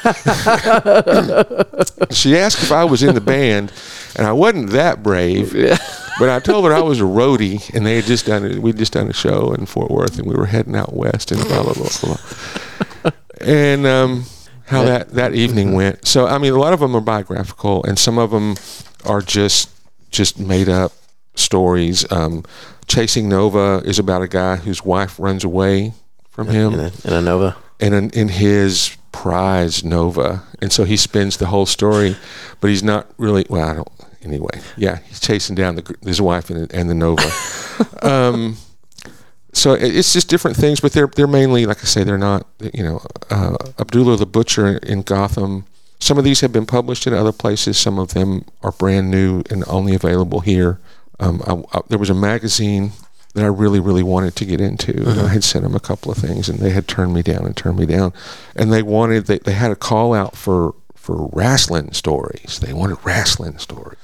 she 2.14 2.36
asked 2.36 2.62
if 2.62 2.72
I 2.72 2.84
was 2.84 3.02
in 3.02 3.14
the 3.14 3.20
band, 3.20 3.72
and 4.16 4.26
I 4.26 4.32
wasn't 4.32 4.70
that 4.70 5.02
brave. 5.02 5.52
But 6.18 6.28
I 6.28 6.38
told 6.38 6.64
her 6.64 6.72
I 6.72 6.80
was 6.80 7.00
a 7.00 7.04
roadie, 7.20 7.72
and 7.74 7.84
they 7.84 7.96
had 7.96 8.04
just 8.04 8.26
done 8.26 8.44
it. 8.44 8.58
We'd 8.60 8.76
just 8.78 8.92
done 8.92 9.08
a 9.08 9.12
show 9.12 9.52
in 9.52 9.66
Fort 9.66 9.90
Worth, 9.90 10.18
and 10.18 10.28
we 10.28 10.34
were 10.36 10.46
heading 10.46 10.76
out 10.76 10.92
west, 10.94 11.32
and 11.32 11.40
blah 11.46 11.62
blah 11.64 11.72
blah 11.74 11.88
blah. 12.02 12.16
And 13.40 13.84
um, 13.86 14.24
how 14.66 14.84
that 14.84 15.10
that 15.10 15.34
evening 15.34 15.72
went. 15.74 16.06
So 16.06 16.26
I 16.26 16.38
mean, 16.38 16.52
a 16.52 16.58
lot 16.58 16.72
of 16.72 16.80
them 16.80 16.94
are 16.96 17.00
biographical, 17.00 17.82
and 17.84 17.98
some 17.98 18.16
of 18.16 18.30
them 18.30 18.54
are 19.04 19.20
just 19.20 19.68
just 20.10 20.38
made 20.38 20.68
up 20.68 20.92
stories. 21.34 22.10
Um, 22.12 22.44
Chasing 22.86 23.28
Nova 23.28 23.82
is 23.84 23.98
about 23.98 24.22
a 24.22 24.28
guy 24.28 24.56
whose 24.56 24.84
wife 24.84 25.18
runs 25.18 25.42
away 25.44 25.92
from 26.30 26.48
him 26.48 26.74
In 26.74 26.80
a, 26.80 26.92
in 27.04 27.12
a 27.12 27.20
Nova. 27.20 27.56
and 27.80 27.92
in, 27.94 28.10
in 28.10 28.28
his 28.28 28.96
prize 29.14 29.84
Nova, 29.84 30.42
and 30.60 30.72
so 30.72 30.82
he 30.82 30.96
spins 30.96 31.36
the 31.36 31.46
whole 31.46 31.66
story, 31.66 32.16
but 32.60 32.68
he's 32.68 32.82
not 32.82 33.06
really. 33.16 33.46
Well, 33.48 33.68
I 33.68 33.74
don't. 33.74 33.88
Anyway, 34.22 34.60
yeah, 34.76 34.98
he's 35.06 35.20
chasing 35.20 35.54
down 35.54 35.76
the, 35.76 35.96
his 36.02 36.20
wife 36.20 36.50
and, 36.50 36.70
and 36.72 36.90
the 36.90 36.94
Nova. 36.94 37.30
um, 38.02 38.56
so 39.52 39.72
it's 39.74 40.12
just 40.12 40.28
different 40.28 40.56
things, 40.56 40.80
but 40.80 40.92
they're 40.92 41.06
they're 41.06 41.28
mainly, 41.28 41.64
like 41.64 41.78
I 41.78 41.84
say, 41.84 42.02
they're 42.02 42.18
not. 42.18 42.46
You 42.72 42.82
know, 42.82 43.00
uh, 43.30 43.56
Abdullah 43.78 44.16
the 44.16 44.26
Butcher 44.26 44.78
in 44.78 45.02
Gotham. 45.02 45.64
Some 46.00 46.18
of 46.18 46.24
these 46.24 46.40
have 46.40 46.52
been 46.52 46.66
published 46.66 47.06
in 47.06 47.14
other 47.14 47.32
places. 47.32 47.78
Some 47.78 48.00
of 48.00 48.14
them 48.14 48.44
are 48.62 48.72
brand 48.72 49.12
new 49.12 49.44
and 49.48 49.62
only 49.68 49.94
available 49.94 50.40
here. 50.40 50.80
Um, 51.20 51.40
I, 51.46 51.78
I, 51.78 51.82
there 51.88 51.98
was 51.98 52.10
a 52.10 52.14
magazine 52.14 52.92
that 53.34 53.44
I 53.44 53.48
really, 53.48 53.80
really 53.80 54.02
wanted 54.02 54.36
to 54.36 54.44
get 54.44 54.60
into. 54.60 54.92
And 55.08 55.20
I 55.20 55.28
had 55.28 55.44
sent 55.44 55.64
them 55.64 55.74
a 55.74 55.80
couple 55.80 56.10
of 56.10 56.16
things, 56.16 56.48
and 56.48 56.60
they 56.60 56.70
had 56.70 56.88
turned 56.88 57.12
me 57.12 57.22
down 57.22 57.44
and 57.44 57.56
turned 57.56 57.78
me 57.78 57.86
down. 57.86 58.12
And 58.56 58.72
they 58.72 58.82
wanted 58.82 59.26
they, 59.26 59.38
they 59.38 59.52
had 59.52 59.70
a 59.70 59.76
call 59.76 60.14
out 60.14 60.36
for 60.36 60.74
for 60.94 61.28
wrestling 61.32 61.92
stories. 61.92 62.60
They 62.60 62.72
wanted 62.72 62.98
wrestling 63.04 63.58
stories, 63.58 63.98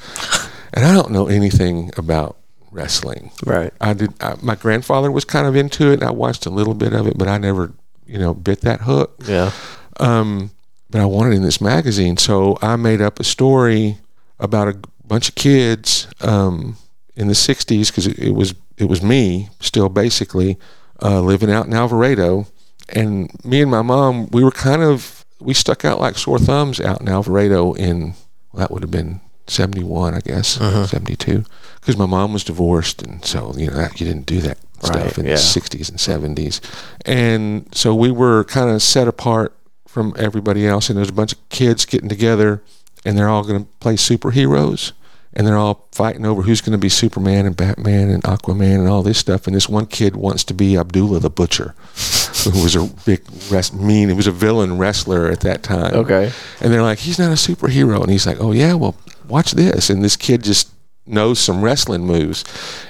and 0.75 0.85
I 0.85 0.93
don't 0.93 1.11
know 1.13 1.29
anything 1.29 1.91
about 1.97 2.37
wrestling. 2.73 3.31
Right. 3.45 3.73
I 3.81 3.95
did. 3.95 4.15
I, 4.21 4.35
my 4.43 4.57
grandfather 4.57 5.11
was 5.11 5.25
kind 5.25 5.47
of 5.47 5.57
into 5.57 5.91
it. 5.91 5.95
and 5.95 6.05
I 6.05 6.11
watched 6.11 6.47
a 6.47 6.51
little 6.51 6.75
bit 6.75 6.93
of 6.93 7.07
it, 7.07 7.17
but 7.17 7.29
I 7.29 7.39
never, 7.39 7.73
you 8.07 8.19
know, 8.19 8.35
bit 8.35 8.63
that 8.63 8.83
hook. 8.83 9.15
Yeah. 9.27 9.53
Um, 9.99 10.51
but 10.91 11.01
I 11.01 11.05
wanted 11.05 11.35
in 11.35 11.43
this 11.43 11.61
magazine, 11.61 12.17
so 12.17 12.59
I 12.61 12.75
made 12.75 13.01
up 13.01 13.21
a 13.21 13.25
story 13.25 13.99
about 14.41 14.67
a 14.69 14.77
bunch 15.07 15.29
of 15.29 15.37
kids 15.37 16.09
um, 16.21 16.77
in 17.15 17.29
the 17.29 17.35
'60s 17.35 17.89
because 17.89 18.09
it, 18.09 18.19
it 18.19 18.35
was 18.35 18.55
it 18.81 18.89
was 18.89 19.03
me 19.03 19.49
still 19.61 19.89
basically 19.89 20.59
uh, 21.03 21.21
living 21.21 21.51
out 21.51 21.67
in 21.67 21.75
Alvarado, 21.75 22.47
and 22.89 23.31
me 23.45 23.61
and 23.63 23.71
my 23.71 23.83
mom 23.83 24.29
we 24.31 24.43
were 24.45 24.51
kind 24.51 24.83
of 24.83 25.25
we 25.41 25.55
stuck 25.55 25.85
out 25.85 26.01
like 26.01 26.19
sore 26.19 26.39
thumbs 26.39 26.81
out 26.81 27.01
in 27.01 27.09
Alvarado 27.09 27.73
in 27.75 28.15
well, 28.53 28.61
that 28.61 28.71
would 28.71 28.83
have 28.83 28.91
been 28.91 29.21
'71, 29.47 30.15
I 30.15 30.21
guess, 30.21 30.59
'72, 30.87 31.45
because 31.81 31.97
my 31.97 32.07
mom 32.07 32.33
was 32.33 32.45
divorced, 32.45 33.03
and 33.03 33.25
so 33.25 33.53
you 33.57 33.67
know 33.69 33.77
that 33.77 34.01
you 34.01 34.07
didn't 34.07 34.27
do 34.27 34.41
that 34.41 34.59
stuff 34.83 34.95
Right, 34.97 35.19
in 35.19 35.25
yeah. 35.27 35.35
the 35.35 35.41
'60s 35.41 35.89
and 35.89 35.99
'70s, 36.37 36.61
and 37.07 37.67
so 37.75 37.95
we 37.95 38.11
were 38.11 38.45
kind 38.45 38.71
of 38.71 38.83
set 38.83 39.09
apart 39.09 39.57
from 39.89 40.15
everybody 40.17 40.67
else, 40.69 40.89
and 40.89 40.97
there's 40.99 41.09
a 41.09 41.13
bunch 41.13 41.33
of 41.33 41.49
kids 41.49 41.85
getting 41.85 42.09
together, 42.09 42.63
and 43.05 43.17
they're 43.19 43.29
all 43.29 43.43
going 43.45 43.65
to 43.65 43.71
play 43.81 43.95
superheroes, 43.95 44.93
and 45.33 45.47
they're 45.47 45.57
all 45.57 45.89
fighting 45.93 46.27
over 46.27 46.43
who's 46.43 46.61
going 46.61 46.73
to 46.73 46.79
be 46.79 46.89
Superman 46.89 47.47
and 47.47 47.57
Batman 47.57 48.11
and 48.11 48.23
Aquaman 48.25 48.81
and 48.81 48.89
all 48.89 49.03
this 49.03 49.19
stuff. 49.19 49.47
And 49.47 49.55
this 49.55 49.69
one 49.69 49.87
kid 49.87 50.17
wants 50.17 50.45
to 50.45 50.55
be 50.55 50.77
Abdullah 50.77 51.21
the 51.21 51.31
Butcher, 51.31 51.75
who 52.45 52.63
was 52.63 52.75
a 52.75 52.91
big 53.05 53.23
rest, 53.51 53.75
mean. 53.75 54.09
He 54.09 54.15
was 54.15 54.27
a 54.27 54.33
villain 54.33 54.79
wrestler 54.79 55.29
at 55.29 55.41
that 55.41 55.63
time. 55.63 55.95
Okay. 55.95 56.33
And 56.61 56.73
they're 56.73 56.83
like, 56.83 56.99
he's 56.99 57.19
not 57.19 57.31
a 57.31 57.35
superhero, 57.35 58.01
and 58.01 58.11
he's 58.11 58.27
like, 58.27 58.39
oh 58.41 58.53
yeah, 58.53 58.75
well 58.75 58.97
watch 59.29 59.53
this, 59.53 59.89
and 59.91 60.03
this 60.03 60.17
kid 60.17 60.43
just 60.43 60.71
knows 61.07 61.39
some 61.39 61.63
wrestling 61.63 62.07
moves 62.07 62.45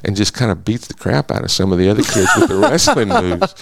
and 0.04 0.16
just 0.16 0.34
kind 0.34 0.50
of 0.50 0.64
beats 0.64 0.86
the 0.88 0.94
crap 0.94 1.30
out 1.30 1.44
of 1.44 1.50
some 1.50 1.72
of 1.72 1.78
the 1.78 1.88
other 1.88 2.02
kids 2.02 2.30
with 2.36 2.48
the 2.48 2.56
wrestling 2.70 3.08
moves. 3.08 3.54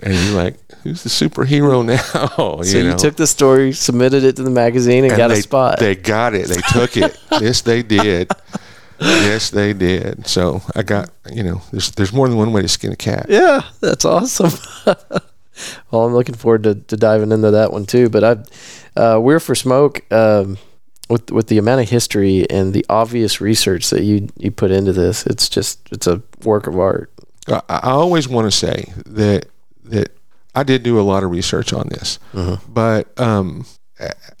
And 0.00 0.14
you're 0.14 0.34
like, 0.34 0.56
who's 0.82 1.02
the 1.02 1.08
superhero 1.08 1.84
now? 1.86 2.62
So 2.62 2.78
you, 2.78 2.96
took 2.96 3.16
the 3.16 3.26
story, 3.26 3.72
submitted 3.72 4.24
it 4.24 4.36
to 4.36 4.42
the 4.42 4.50
magazine, 4.50 5.04
and, 5.04 5.16
got 5.16 5.28
they, 5.28 5.38
a 5.38 5.42
spot. 5.42 5.78
They 5.78 5.94
got 5.94 6.34
it. 6.34 6.48
They 6.48 6.60
took 6.72 6.96
it. 6.96 7.18
yes, 7.30 7.62
they 7.62 7.82
did. 7.82 8.30
Yes, 9.00 9.50
they 9.50 9.72
did. 9.72 10.26
So 10.26 10.62
I 10.76 10.82
got, 10.82 11.10
you 11.30 11.42
know, 11.42 11.60
there's 11.72 11.90
there's 11.92 12.12
more 12.12 12.28
than 12.28 12.38
one 12.38 12.52
way 12.52 12.62
to 12.62 12.68
skin 12.68 12.92
a 12.92 12.96
cat. 12.96 13.26
yeah, 13.28 13.62
that's 13.80 14.04
awesome. 14.04 14.52
well, 14.86 16.06
I'm 16.06 16.14
looking 16.14 16.34
forward 16.34 16.62
to, 16.64 16.74
to 16.74 16.96
diving 16.96 17.32
into 17.32 17.50
that 17.50 17.72
one 17.72 17.84
too. 17.84 18.08
But 18.08 18.24
I, 18.24 19.00
uh, 19.00 19.18
We're 19.18 19.40
for 19.40 19.54
Smoke 19.54 20.04
um, 20.12 20.58
with 21.12 21.30
with 21.30 21.46
the 21.48 21.58
amount 21.58 21.80
of 21.82 21.88
history 21.90 22.48
and 22.50 22.72
the 22.72 22.84
obvious 22.88 23.40
research 23.40 23.90
that 23.90 24.02
you 24.02 24.28
you 24.36 24.50
put 24.50 24.70
into 24.70 24.92
this, 24.92 25.26
it's 25.26 25.48
just 25.48 25.80
it's 25.92 26.06
a 26.06 26.22
work 26.44 26.66
of 26.66 26.78
art. 26.78 27.12
I, 27.48 27.60
I 27.68 27.90
always 27.90 28.28
want 28.28 28.46
to 28.50 28.56
say 28.56 28.92
that 29.06 29.46
that 29.84 30.08
I 30.54 30.62
did 30.62 30.82
do 30.82 30.98
a 31.00 31.02
lot 31.12 31.22
of 31.24 31.30
research 31.30 31.72
on 31.72 31.88
this, 31.88 32.18
but 32.68 33.18
um, 33.20 33.64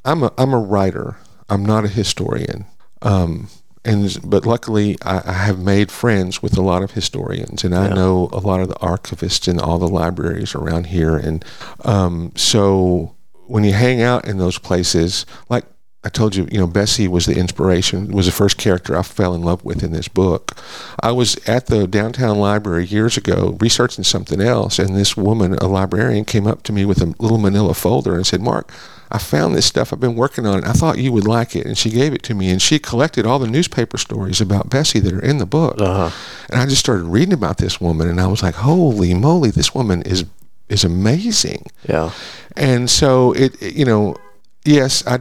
I'm 0.04 0.22
a 0.22 0.32
I'm 0.38 0.52
a 0.52 0.58
writer. 0.58 1.16
I'm 1.48 1.64
not 1.64 1.84
a 1.84 1.88
historian. 1.88 2.64
Um, 3.02 3.48
and 3.84 4.16
but 4.24 4.46
luckily, 4.46 4.96
I, 5.02 5.22
I 5.26 5.32
have 5.32 5.58
made 5.58 5.90
friends 5.90 6.40
with 6.42 6.56
a 6.56 6.62
lot 6.62 6.82
of 6.82 6.92
historians, 6.92 7.64
and 7.64 7.74
I 7.74 7.88
Yeah. 7.88 7.94
know 7.94 8.28
a 8.32 8.38
lot 8.38 8.60
of 8.60 8.68
the 8.68 8.76
archivists 8.76 9.48
in 9.48 9.58
all 9.58 9.78
the 9.78 9.88
libraries 9.88 10.54
around 10.54 10.86
here. 10.86 11.16
And 11.16 11.44
um, 11.84 12.32
so 12.36 13.14
when 13.48 13.64
you 13.64 13.72
hang 13.72 14.00
out 14.00 14.24
in 14.24 14.38
those 14.38 14.58
places, 14.58 15.26
like 15.48 15.64
I 16.04 16.08
told 16.08 16.34
you, 16.34 16.48
you 16.50 16.58
know, 16.58 16.66
Bessie 16.66 17.06
was 17.06 17.26
the 17.26 17.36
inspiration, 17.38 18.08
was 18.10 18.26
the 18.26 18.32
first 18.32 18.56
character 18.58 18.98
I 18.98 19.02
fell 19.02 19.34
in 19.34 19.42
love 19.42 19.64
with 19.64 19.84
in 19.84 19.92
this 19.92 20.08
book. 20.08 20.56
I 21.00 21.12
was 21.12 21.36
at 21.48 21.66
the 21.66 21.86
downtown 21.86 22.38
library 22.38 22.86
years 22.86 23.16
ago 23.16 23.56
researching 23.60 24.02
something 24.02 24.40
else, 24.40 24.80
and 24.80 24.96
this 24.96 25.16
woman, 25.16 25.54
a 25.54 25.68
librarian, 25.68 26.24
came 26.24 26.46
up 26.48 26.64
to 26.64 26.72
me 26.72 26.84
with 26.84 27.00
a 27.00 27.14
little 27.20 27.38
manila 27.38 27.72
folder 27.74 28.16
and 28.16 28.26
said, 28.26 28.40
Mark, 28.40 28.72
I 29.12 29.18
found 29.18 29.54
this 29.54 29.66
stuff. 29.66 29.92
I've 29.92 30.00
been 30.00 30.16
working 30.16 30.44
on 30.46 30.58
it. 30.58 30.64
I 30.66 30.72
thought 30.72 30.98
you 30.98 31.12
would 31.12 31.26
like 31.26 31.54
it. 31.54 31.66
And 31.66 31.78
she 31.78 31.90
gave 31.90 32.14
it 32.14 32.22
to 32.24 32.34
me, 32.34 32.50
and 32.50 32.60
she 32.60 32.80
collected 32.80 33.24
all 33.24 33.38
the 33.38 33.46
newspaper 33.46 33.96
stories 33.98 34.40
about 34.40 34.70
Bessie 34.70 35.00
that 35.00 35.12
are 35.12 35.20
in 35.22 35.38
the 35.38 35.46
book. 35.46 35.80
Uh-huh. 35.80 36.10
And 36.50 36.60
I 36.60 36.64
just 36.66 36.80
started 36.80 37.04
reading 37.04 37.34
about 37.34 37.58
this 37.58 37.80
woman, 37.80 38.08
and 38.08 38.20
I 38.20 38.26
was 38.26 38.42
like, 38.42 38.54
holy 38.56 39.14
moly, 39.14 39.50
this 39.50 39.72
woman 39.74 40.02
is 40.02 40.24
is 40.68 40.82
amazing. 40.84 41.66
Yeah. 41.86 42.10
And 42.56 42.88
so 42.90 43.32
it, 43.34 43.60
it- 43.62 43.74
you 43.76 43.84
know, 43.84 44.16
yes, 44.64 45.06
I 45.06 45.20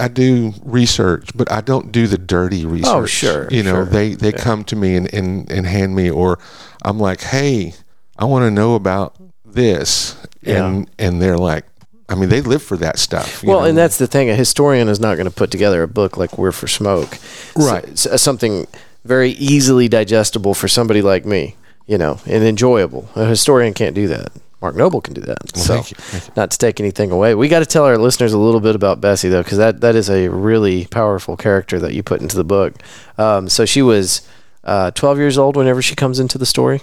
I 0.00 0.08
do 0.08 0.52
research, 0.64 1.30
but 1.34 1.50
I 1.52 1.60
don't 1.60 1.92
do 1.92 2.06
the 2.06 2.18
dirty 2.18 2.64
oh, 2.64 2.68
research. 2.68 2.88
Oh, 2.92 3.06
sure, 3.06 3.48
You 3.50 3.62
know, 3.62 3.72
sure. 3.72 3.84
they 3.84 4.14
they 4.14 4.32
come 4.32 4.64
to 4.64 4.76
me 4.76 4.96
and, 4.96 5.12
and 5.12 5.50
and 5.50 5.66
hand 5.66 5.94
me, 5.94 6.10
or 6.10 6.38
I'm 6.82 6.98
like, 6.98 7.20
hey, 7.20 7.74
I 8.18 8.24
want 8.24 8.44
to 8.44 8.50
know 8.50 8.74
about 8.74 9.16
this, 9.44 10.16
and 10.42 10.90
and 10.98 11.20
they're 11.20 11.38
like, 11.38 11.64
I 12.08 12.14
mean, 12.16 12.28
they 12.28 12.40
live 12.40 12.62
for 12.62 12.76
that 12.78 12.98
stuff. 12.98 13.42
Well, 13.44 13.60
know? 13.60 13.66
and 13.66 13.78
that's 13.78 13.98
the 13.98 14.06
thing. 14.06 14.30
A 14.30 14.34
historian 14.34 14.88
is 14.88 14.98
not 14.98 15.14
going 15.14 15.28
to 15.28 15.34
put 15.34 15.50
together 15.50 15.82
a 15.82 15.88
book 15.88 16.16
like 16.16 16.36
We're 16.36 16.52
for 16.52 16.66
Smoke. 16.66 17.18
Right. 17.54 17.88
S- 17.88 18.06
s- 18.06 18.20
something 18.20 18.66
very 19.04 19.30
easily 19.32 19.88
digestible 19.88 20.54
for 20.54 20.66
somebody 20.66 21.02
like 21.02 21.24
me, 21.24 21.56
you 21.86 21.98
know, 21.98 22.18
and 22.26 22.42
enjoyable. 22.42 23.08
A 23.14 23.26
historian 23.26 23.74
can't 23.74 23.94
do 23.94 24.08
that. 24.08 24.32
Mark 24.60 24.76
Nobles 24.76 25.02
can 25.04 25.14
do 25.14 25.22
that. 25.22 25.56
so, 25.56 25.74
thank 25.74 25.90
you, 25.90 25.96
thank 25.98 26.26
you. 26.26 26.32
not 26.36 26.50
to 26.50 26.58
take 26.58 26.80
anything 26.80 27.10
away, 27.10 27.34
we 27.34 27.48
got 27.48 27.60
to 27.60 27.66
tell 27.66 27.84
our 27.84 27.96
listeners 27.96 28.32
a 28.32 28.38
little 28.38 28.60
bit 28.60 28.74
about 28.74 29.00
Bessie, 29.00 29.28
though, 29.28 29.42
because 29.42 29.58
that, 29.58 29.80
that 29.80 29.94
is 29.94 30.10
a 30.10 30.28
really 30.28 30.86
powerful 30.86 31.36
character 31.36 31.78
that 31.78 31.94
you 31.94 32.02
put 32.02 32.20
into 32.20 32.36
the 32.36 32.44
book. 32.44 32.74
Um, 33.16 33.48
so 33.48 33.64
she 33.64 33.82
was 33.82 34.26
uh, 34.64 34.90
12 34.90 35.18
years 35.18 35.38
old 35.38 35.56
whenever 35.56 35.80
she 35.80 35.94
comes 35.94 36.20
into 36.20 36.36
the 36.36 36.46
story, 36.46 36.82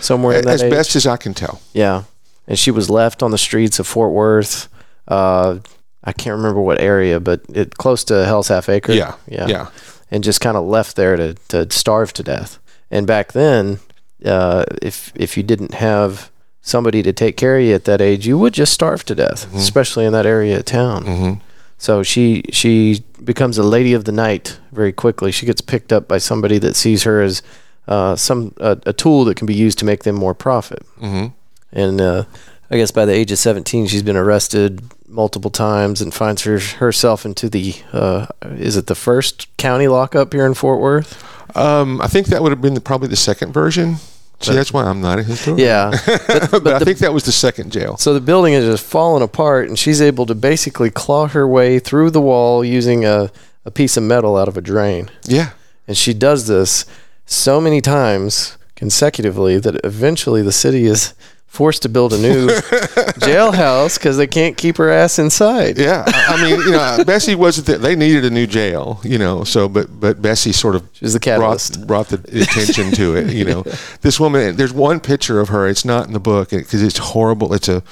somewhere 0.00 0.38
in 0.38 0.44
that 0.44 0.54
as 0.54 0.62
age. 0.62 0.70
best 0.70 0.96
as 0.96 1.06
I 1.06 1.16
can 1.16 1.34
tell. 1.34 1.60
Yeah, 1.72 2.04
and 2.46 2.58
she 2.58 2.70
was 2.70 2.88
left 2.88 3.22
on 3.22 3.30
the 3.30 3.38
streets 3.38 3.78
of 3.78 3.86
Fort 3.86 4.12
Worth. 4.12 4.68
Uh, 5.08 5.58
I 6.04 6.12
can't 6.12 6.36
remember 6.36 6.60
what 6.60 6.80
area, 6.80 7.18
but 7.18 7.42
it 7.52 7.76
close 7.76 8.04
to 8.04 8.24
Hell's 8.24 8.48
Half 8.48 8.68
Acre. 8.68 8.92
Yeah, 8.92 9.16
yeah, 9.26 9.46
yeah. 9.48 9.70
and 10.10 10.22
just 10.22 10.40
kind 10.40 10.56
of 10.56 10.64
left 10.64 10.94
there 10.94 11.16
to, 11.16 11.34
to 11.48 11.70
starve 11.72 12.12
to 12.14 12.22
death. 12.22 12.60
And 12.90 13.06
back 13.06 13.32
then, 13.32 13.80
uh, 14.24 14.64
if 14.80 15.12
if 15.16 15.36
you 15.36 15.42
didn't 15.42 15.74
have 15.74 16.30
somebody 16.66 17.00
to 17.02 17.12
take 17.12 17.36
care 17.36 17.56
of 17.58 17.62
you 17.64 17.74
at 17.74 17.84
that 17.84 18.00
age, 18.00 18.26
you 18.26 18.36
would 18.36 18.52
just 18.52 18.72
starve 18.72 19.04
to 19.04 19.14
death, 19.14 19.46
especially 19.54 20.04
in 20.04 20.12
that 20.12 20.26
area 20.26 20.58
of 20.58 20.64
town. 20.64 21.04
hmm 21.06 21.32
So 21.78 22.02
she 22.02 22.42
she 22.52 23.02
becomes 23.24 23.58
a 23.58 23.62
lady 23.76 23.94
of 23.96 24.02
the 24.04 24.12
night 24.12 24.58
very 24.72 24.92
quickly. 24.92 25.30
She 25.32 25.46
gets 25.46 25.60
picked 25.62 25.92
up 25.92 26.08
by 26.08 26.18
somebody 26.18 26.58
that 26.58 26.74
sees 26.76 27.04
her 27.04 27.22
as 27.22 27.42
uh, 27.88 28.16
some 28.16 28.52
a, 28.58 28.76
a 28.86 28.92
tool 28.92 29.24
that 29.26 29.36
can 29.38 29.46
be 29.46 29.54
used 29.66 29.78
to 29.78 29.84
make 29.84 30.02
them 30.02 30.16
more 30.16 30.34
profit. 30.34 30.82
hmm 30.98 31.26
And 31.72 32.00
uh, 32.00 32.22
I 32.72 32.76
guess 32.78 32.92
by 32.92 33.04
the 33.06 33.12
age 33.20 33.30
of 33.32 33.38
17, 33.38 33.86
she's 33.86 34.02
been 34.02 34.16
arrested 34.16 34.80
multiple 35.08 35.50
times 35.50 36.02
and 36.02 36.12
finds 36.12 36.42
her, 36.42 36.58
herself 36.80 37.24
into 37.24 37.48
the, 37.48 37.74
uh, 37.92 38.26
is 38.58 38.76
it 38.76 38.86
the 38.86 38.94
first 38.94 39.46
county 39.56 39.86
lockup 39.88 40.32
here 40.32 40.46
in 40.46 40.54
Fort 40.54 40.80
Worth? 40.80 41.14
Um, 41.56 42.00
I 42.02 42.08
think 42.08 42.26
that 42.26 42.42
would 42.42 42.50
have 42.52 42.60
been 42.60 42.74
the, 42.74 42.80
probably 42.80 43.08
the 43.08 43.16
second 43.30 43.52
version. 43.52 43.96
See, 44.40 44.52
that's 44.52 44.72
why 44.72 44.84
I'm 44.84 45.00
not 45.00 45.18
a 45.18 45.22
historian. 45.22 45.58
Yeah. 45.66 45.90
but, 46.50 46.66
I 46.66 46.78
think 46.80 46.98
that 46.98 47.12
was 47.12 47.24
the 47.24 47.32
second 47.32 47.72
jail. 47.72 47.96
So 47.96 48.12
the 48.12 48.20
building 48.20 48.52
is 48.52 48.64
just 48.64 48.84
falling 48.84 49.22
apart, 49.22 49.68
and 49.68 49.78
she's 49.78 50.02
able 50.02 50.26
to 50.26 50.34
basically 50.34 50.90
claw 50.90 51.26
her 51.28 51.48
way 51.48 51.78
through 51.78 52.10
the 52.10 52.20
wall 52.20 52.64
using 52.64 53.04
a, 53.04 53.30
a 53.64 53.70
piece 53.70 53.96
of 53.96 54.02
metal 54.02 54.36
out 54.36 54.48
of 54.48 54.56
a 54.56 54.60
drain. 54.60 55.10
Yeah. 55.24 55.50
And 55.88 55.96
she 55.96 56.12
does 56.12 56.46
this 56.46 56.84
so 57.24 57.60
many 57.60 57.80
times 57.80 58.58
consecutively 58.74 59.58
that 59.58 59.80
eventually 59.84 60.42
the 60.42 60.52
city 60.52 60.84
is 60.84 61.14
forced 61.56 61.82
to 61.82 61.88
build 61.88 62.12
a 62.12 62.18
new 62.18 62.48
jailhouse 63.18 63.98
because 63.98 64.16
they 64.18 64.26
can't 64.26 64.56
keep 64.56 64.76
her 64.76 64.90
ass 64.90 65.18
inside. 65.18 65.78
Yeah, 65.78 66.04
I 66.06 66.36
mean, 66.42 66.60
you 66.60 66.70
know, 66.72 67.02
Bessie 67.06 67.34
wasn't. 67.34 67.66
The, 67.66 67.78
they 67.78 67.96
needed 67.96 68.24
a 68.24 68.30
new 68.30 68.46
jail, 68.46 69.00
you 69.02 69.16
know. 69.18 69.42
So, 69.44 69.68
but 69.68 69.98
but 69.98 70.20
Bessie 70.20 70.52
sort 70.52 70.74
of 70.74 70.86
She 70.92 71.04
was 71.06 71.14
the 71.14 71.20
catalyst. 71.20 71.86
brought 71.86 72.08
brought 72.10 72.22
the 72.22 72.40
attention 72.42 72.90
to 72.92 73.16
it. 73.16 73.32
You 73.32 73.44
know, 73.46 73.62
this 74.02 74.20
woman. 74.20 74.56
There's 74.56 74.72
one 74.72 75.00
picture 75.00 75.40
of 75.40 75.48
her. 75.48 75.66
It's 75.66 75.84
not 75.84 76.06
in 76.06 76.12
the 76.12 76.20
book 76.20 76.50
because 76.50 76.82
it's 76.82 76.98
horrible. 76.98 77.54
It's 77.54 77.68
a 77.68 77.82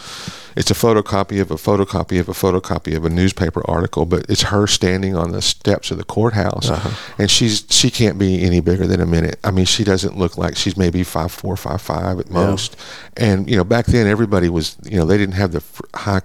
it's 0.56 0.70
a 0.70 0.74
photocopy 0.74 1.40
of 1.40 1.50
a 1.50 1.56
photocopy 1.56 2.20
of 2.20 2.28
a 2.28 2.32
photocopy 2.32 2.96
of 2.96 3.04
a 3.04 3.10
newspaper 3.10 3.62
article, 3.68 4.06
but 4.06 4.26
it's 4.28 4.42
her 4.42 4.66
standing 4.66 5.16
on 5.16 5.32
the 5.32 5.42
steps 5.42 5.90
of 5.90 5.98
the 5.98 6.04
courthouse, 6.04 6.70
uh-huh. 6.70 7.14
and 7.18 7.30
she's 7.30 7.64
she 7.70 7.90
can't 7.90 8.18
be 8.18 8.42
any 8.42 8.60
bigger 8.60 8.86
than 8.86 9.00
a 9.00 9.06
minute. 9.06 9.38
I 9.44 9.50
mean, 9.50 9.64
she 9.64 9.84
doesn't 9.84 10.16
look 10.16 10.38
like 10.38 10.56
she's 10.56 10.76
maybe 10.76 11.02
five 11.02 11.32
four, 11.32 11.56
five 11.56 11.80
five 11.80 12.18
at 12.18 12.30
most. 12.30 12.76
And 13.16 13.48
you 13.48 13.56
know, 13.56 13.64
back 13.64 13.86
then 13.86 14.06
everybody 14.06 14.48
was 14.48 14.76
you 14.84 14.96
know 14.96 15.06
they 15.06 15.18
didn't 15.18 15.34
have 15.34 15.52
the 15.52 15.60
fr- 15.60 15.84
high 15.94 16.20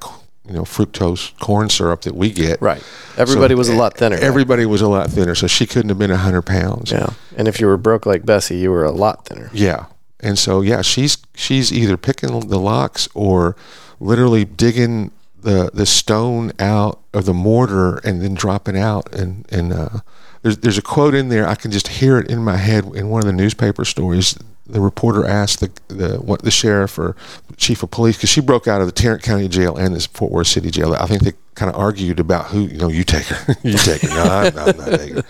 you 0.50 0.56
know 0.56 0.64
fructose 0.64 1.38
corn 1.40 1.70
syrup 1.70 2.02
that 2.02 2.16
we 2.16 2.32
get. 2.32 2.62
Right. 2.62 2.84
Everybody 3.18 3.56
was 3.56 3.70
a 3.70 3.76
lot 3.76 3.98
thinner. 3.98 4.18
Everybody 4.18 4.66
was 4.66 4.82
a 4.82 4.88
lot 4.88 5.10
thinner, 5.10 5.36
so 5.36 5.48
she 5.48 5.66
couldn't 5.66 5.90
have 5.90 6.00
been 6.00 6.10
hundred 6.10 6.44
pounds. 6.44 6.92
Yeah. 6.92 7.12
And 7.38 7.48
if 7.48 7.60
you 7.60 7.68
were 7.68 7.78
broke 7.78 8.06
like 8.06 8.26
Bessie, 8.26 8.58
you 8.58 8.72
were 8.72 8.84
a 8.84 8.92
lot 8.92 9.26
thinner. 9.26 9.50
Yeah. 9.54 9.86
And 10.20 10.38
so 10.38 10.62
yeah, 10.62 10.82
she's 10.82 11.18
she's 11.36 11.72
either 11.72 11.98
picking 11.98 12.48
the 12.48 12.60
locks 12.60 13.08
or 13.14 13.56
literally 14.00 14.46
digging 14.46 15.12
the 15.42 15.70
the 15.74 15.86
stone 15.86 16.52
out 16.60 17.00
of 17.14 17.26
the 17.26 17.34
mortar 17.34 17.98
and 18.00 18.22
then 18.22 18.34
dropping 18.34 18.78
out 18.78 19.14
and 19.14 19.46
and 19.52 19.72
uh, 19.74 20.00
there's 20.42 20.58
there's 20.58 20.78
a 20.78 20.82
quote 20.82 21.14
in 21.14 21.30
there 21.30 21.48
I 21.48 21.56
can 21.56 21.72
just 21.72 21.88
hear 21.88 22.20
it 22.20 22.30
in 22.30 22.44
my 22.44 22.58
head 22.58 22.86
in 22.86 23.10
one 23.10 23.22
of 23.22 23.26
the 23.26 23.34
newspaper 23.34 23.86
stories. 23.86 24.38
The 24.68 24.82
reporter 24.82 25.26
asked 25.26 25.62
the 25.62 25.72
the 25.88 26.18
what 26.18 26.44
the 26.44 26.52
sheriff 26.52 27.00
or 27.00 27.16
chief 27.58 27.82
of 27.82 27.90
police 27.90 28.18
because 28.18 28.30
she 28.30 28.42
broke 28.42 28.68
out 28.68 28.82
of 28.82 28.88
the 28.88 28.94
Tarrant 28.94 29.24
County 29.24 29.48
Jail 29.48 29.76
and 29.76 29.96
this 29.96 30.06
Fort 30.06 30.32
Worth 30.32 30.48
City 30.48 30.70
Jail. 30.70 30.94
I 30.94 31.08
think 31.08 31.24
they 31.24 31.34
kind 31.56 31.72
of 31.74 31.80
argued 31.80 32.20
about 32.20 32.48
who 32.48 32.62
you 32.62 32.78
know 32.78 32.88
you 32.88 33.04
take 33.04 33.26
her, 33.26 33.56
you 33.64 33.78
take 33.78 34.02
her. 34.02 34.10
No, 34.10 34.24
I'm, 34.24 34.58
I'm 34.58 34.78
not 34.78 35.00
taking 35.00 35.16
her. 35.16 35.24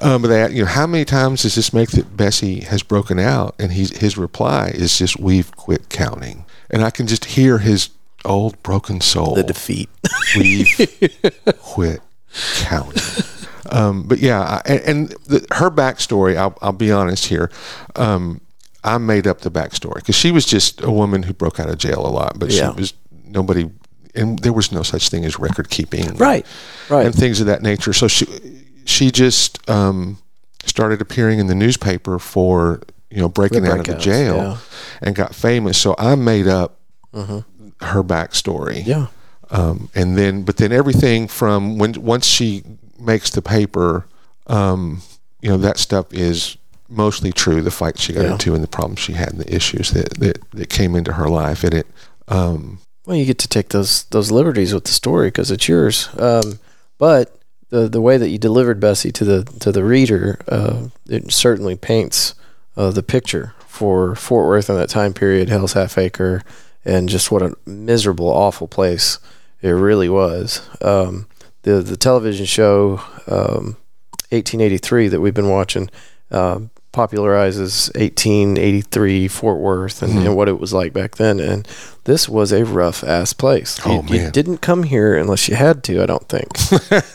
Um, 0.00 0.22
but 0.22 0.28
they, 0.28 0.50
you 0.50 0.62
know, 0.62 0.68
how 0.68 0.86
many 0.86 1.04
times 1.04 1.42
does 1.42 1.56
this 1.56 1.72
make 1.72 1.90
that 1.90 2.16
Bessie 2.16 2.60
has 2.60 2.82
broken 2.82 3.18
out? 3.18 3.54
And 3.58 3.72
he's, 3.72 3.96
his 3.98 4.16
reply 4.16 4.68
is 4.68 4.98
just, 4.98 5.18
"We've 5.20 5.54
quit 5.56 5.90
counting." 5.90 6.46
And 6.70 6.82
I 6.82 6.90
can 6.90 7.06
just 7.06 7.26
hear 7.26 7.58
his 7.58 7.90
old 8.24 8.60
broken 8.62 9.00
soul. 9.00 9.34
The 9.34 9.42
defeat. 9.44 9.88
We've 10.36 10.66
quit 11.60 12.00
counting. 12.58 13.02
Um, 13.70 14.04
but 14.04 14.18
yeah, 14.18 14.60
I, 14.64 14.74
and, 14.86 15.08
the, 15.26 15.44
her 15.52 15.70
backstory, 15.70 16.36
I'll, 16.36 16.56
I'll 16.62 16.72
be 16.72 16.92
honest 16.92 17.26
here. 17.26 17.50
Um, 17.96 18.40
I 18.84 18.98
made 18.98 19.26
up 19.26 19.40
the 19.40 19.50
backstory 19.50 19.96
because 19.96 20.14
she 20.14 20.30
was 20.30 20.46
just 20.46 20.80
a 20.82 20.90
woman 20.90 21.24
who 21.24 21.32
broke 21.32 21.58
out 21.58 21.68
of 21.68 21.78
jail 21.78 22.06
a 22.06 22.08
lot, 22.08 22.38
but 22.38 22.50
Yeah. 22.52 22.70
she 22.72 22.80
was 22.80 22.94
nobody, 23.24 23.68
and 24.14 24.38
there 24.38 24.52
was 24.52 24.70
no 24.70 24.82
such 24.84 25.08
thing 25.08 25.24
as 25.24 25.38
record 25.40 25.70
keeping, 25.70 26.14
Right. 26.16 26.46
Right. 26.88 27.06
and 27.06 27.14
things 27.14 27.40
of 27.40 27.46
that 27.46 27.62
nature. 27.62 27.92
So 27.92 28.06
she 28.06 28.26
she 28.84 29.10
just 29.10 29.68
um, 29.68 30.18
started 30.64 31.00
appearing 31.00 31.40
in 31.40 31.48
the 31.48 31.54
newspaper 31.56 32.20
for 32.20 32.80
you 33.10 33.18
know 33.18 33.28
breaking 33.28 33.64
The 33.64 33.72
out 33.72 33.80
of 33.80 33.86
the 33.86 33.96
jail 33.96 34.36
yeah. 34.36 34.56
and 35.02 35.16
got 35.16 35.34
famous. 35.34 35.76
So 35.78 35.96
I 35.98 36.14
made 36.14 36.46
up 36.46 36.78
her 37.80 38.02
backstory. 38.02 38.84
Yeah. 38.86 39.06
Um, 39.50 39.90
and 39.94 40.16
then, 40.18 40.42
but 40.42 40.56
then 40.56 40.72
everything 40.72 41.28
from 41.28 41.78
when 41.78 41.92
once 42.02 42.26
she 42.26 42.62
makes 42.98 43.30
the 43.30 43.42
paper, 43.42 44.06
um, 44.48 45.02
you 45.40 45.48
know, 45.50 45.56
that 45.58 45.78
stuff 45.78 46.12
is 46.12 46.56
mostly 46.88 47.32
true. 47.32 47.62
The 47.62 47.70
fight 47.70 47.98
she 47.98 48.12
got 48.12 48.24
Yeah. 48.24 48.32
into 48.32 48.54
and 48.54 48.62
the 48.64 48.68
problems 48.68 49.00
she 49.00 49.12
had 49.12 49.30
and 49.30 49.40
the 49.40 49.54
issues 49.54 49.90
that, 49.90 50.14
that, 50.18 50.38
that 50.52 50.68
came 50.70 50.96
into 50.96 51.12
her 51.14 51.28
life. 51.28 51.62
And 51.64 51.74
it, 51.74 51.86
um, 52.28 52.78
Well, 53.06 53.16
you 53.16 53.24
get 53.24 53.38
to 53.40 53.48
take 53.48 53.68
those 53.68 54.04
those 54.10 54.30
liberties 54.32 54.74
with 54.74 54.84
the 54.84 54.92
story 54.92 55.28
because 55.28 55.50
it's 55.52 55.68
yours. 55.68 56.08
Um, 56.18 56.58
but 56.98 57.38
the 57.70 57.88
the 57.88 58.00
way 58.00 58.16
that 58.16 58.30
you 58.30 58.38
delivered 58.38 58.80
Bessie 58.80 59.12
to 59.12 59.24
the 59.24 59.44
to 59.60 59.70
the 59.70 59.84
reader, 59.84 60.38
uh, 60.48 60.88
it 61.08 61.30
certainly 61.32 61.76
paints 61.76 62.34
uh, 62.76 62.90
the 62.90 63.02
picture 63.04 63.54
for 63.68 64.14
Fort 64.16 64.46
Worth 64.48 64.68
in 64.70 64.76
that 64.76 64.88
time 64.88 65.12
period, 65.12 65.48
Hell's 65.48 65.74
Half 65.74 65.98
Acre, 65.98 66.42
and 66.86 67.08
just 67.08 67.30
what 67.30 67.42
a 67.42 67.54
miserable, 67.66 68.28
awful 68.28 68.68
place 68.68 69.18
it 69.60 69.70
really 69.70 70.08
was. 70.08 70.66
Um, 70.80 71.26
the 71.62 71.82
the 71.82 71.96
television 71.96 72.46
show 72.46 73.00
um, 73.26 73.76
1883 74.30 75.08
that 75.08 75.20
we've 75.20 75.34
been 75.34 75.50
watching 75.50 75.90
uh, 76.30 76.60
popularizes 76.92 77.88
1883 77.98 79.28
Fort 79.28 79.58
Worth 79.58 80.02
and, 80.02 80.12
Mm-hmm. 80.12 80.26
and 80.26 80.36
what 80.36 80.48
it 80.48 80.58
was 80.60 80.72
like 80.72 80.92
back 80.92 81.16
then. 81.16 81.40
And 81.40 81.66
this 82.04 82.28
was 82.28 82.52
a 82.52 82.64
rough 82.64 83.02
ass 83.04 83.32
place. 83.32 83.78
Oh, 83.84 84.02
you, 84.08 84.22
you 84.22 84.30
didn't 84.30 84.58
come 84.58 84.84
here 84.84 85.16
unless 85.16 85.48
you 85.48 85.54
had 85.56 85.82
to, 85.84 86.02
I 86.02 86.06
don't 86.06 86.26
think. 86.28 86.48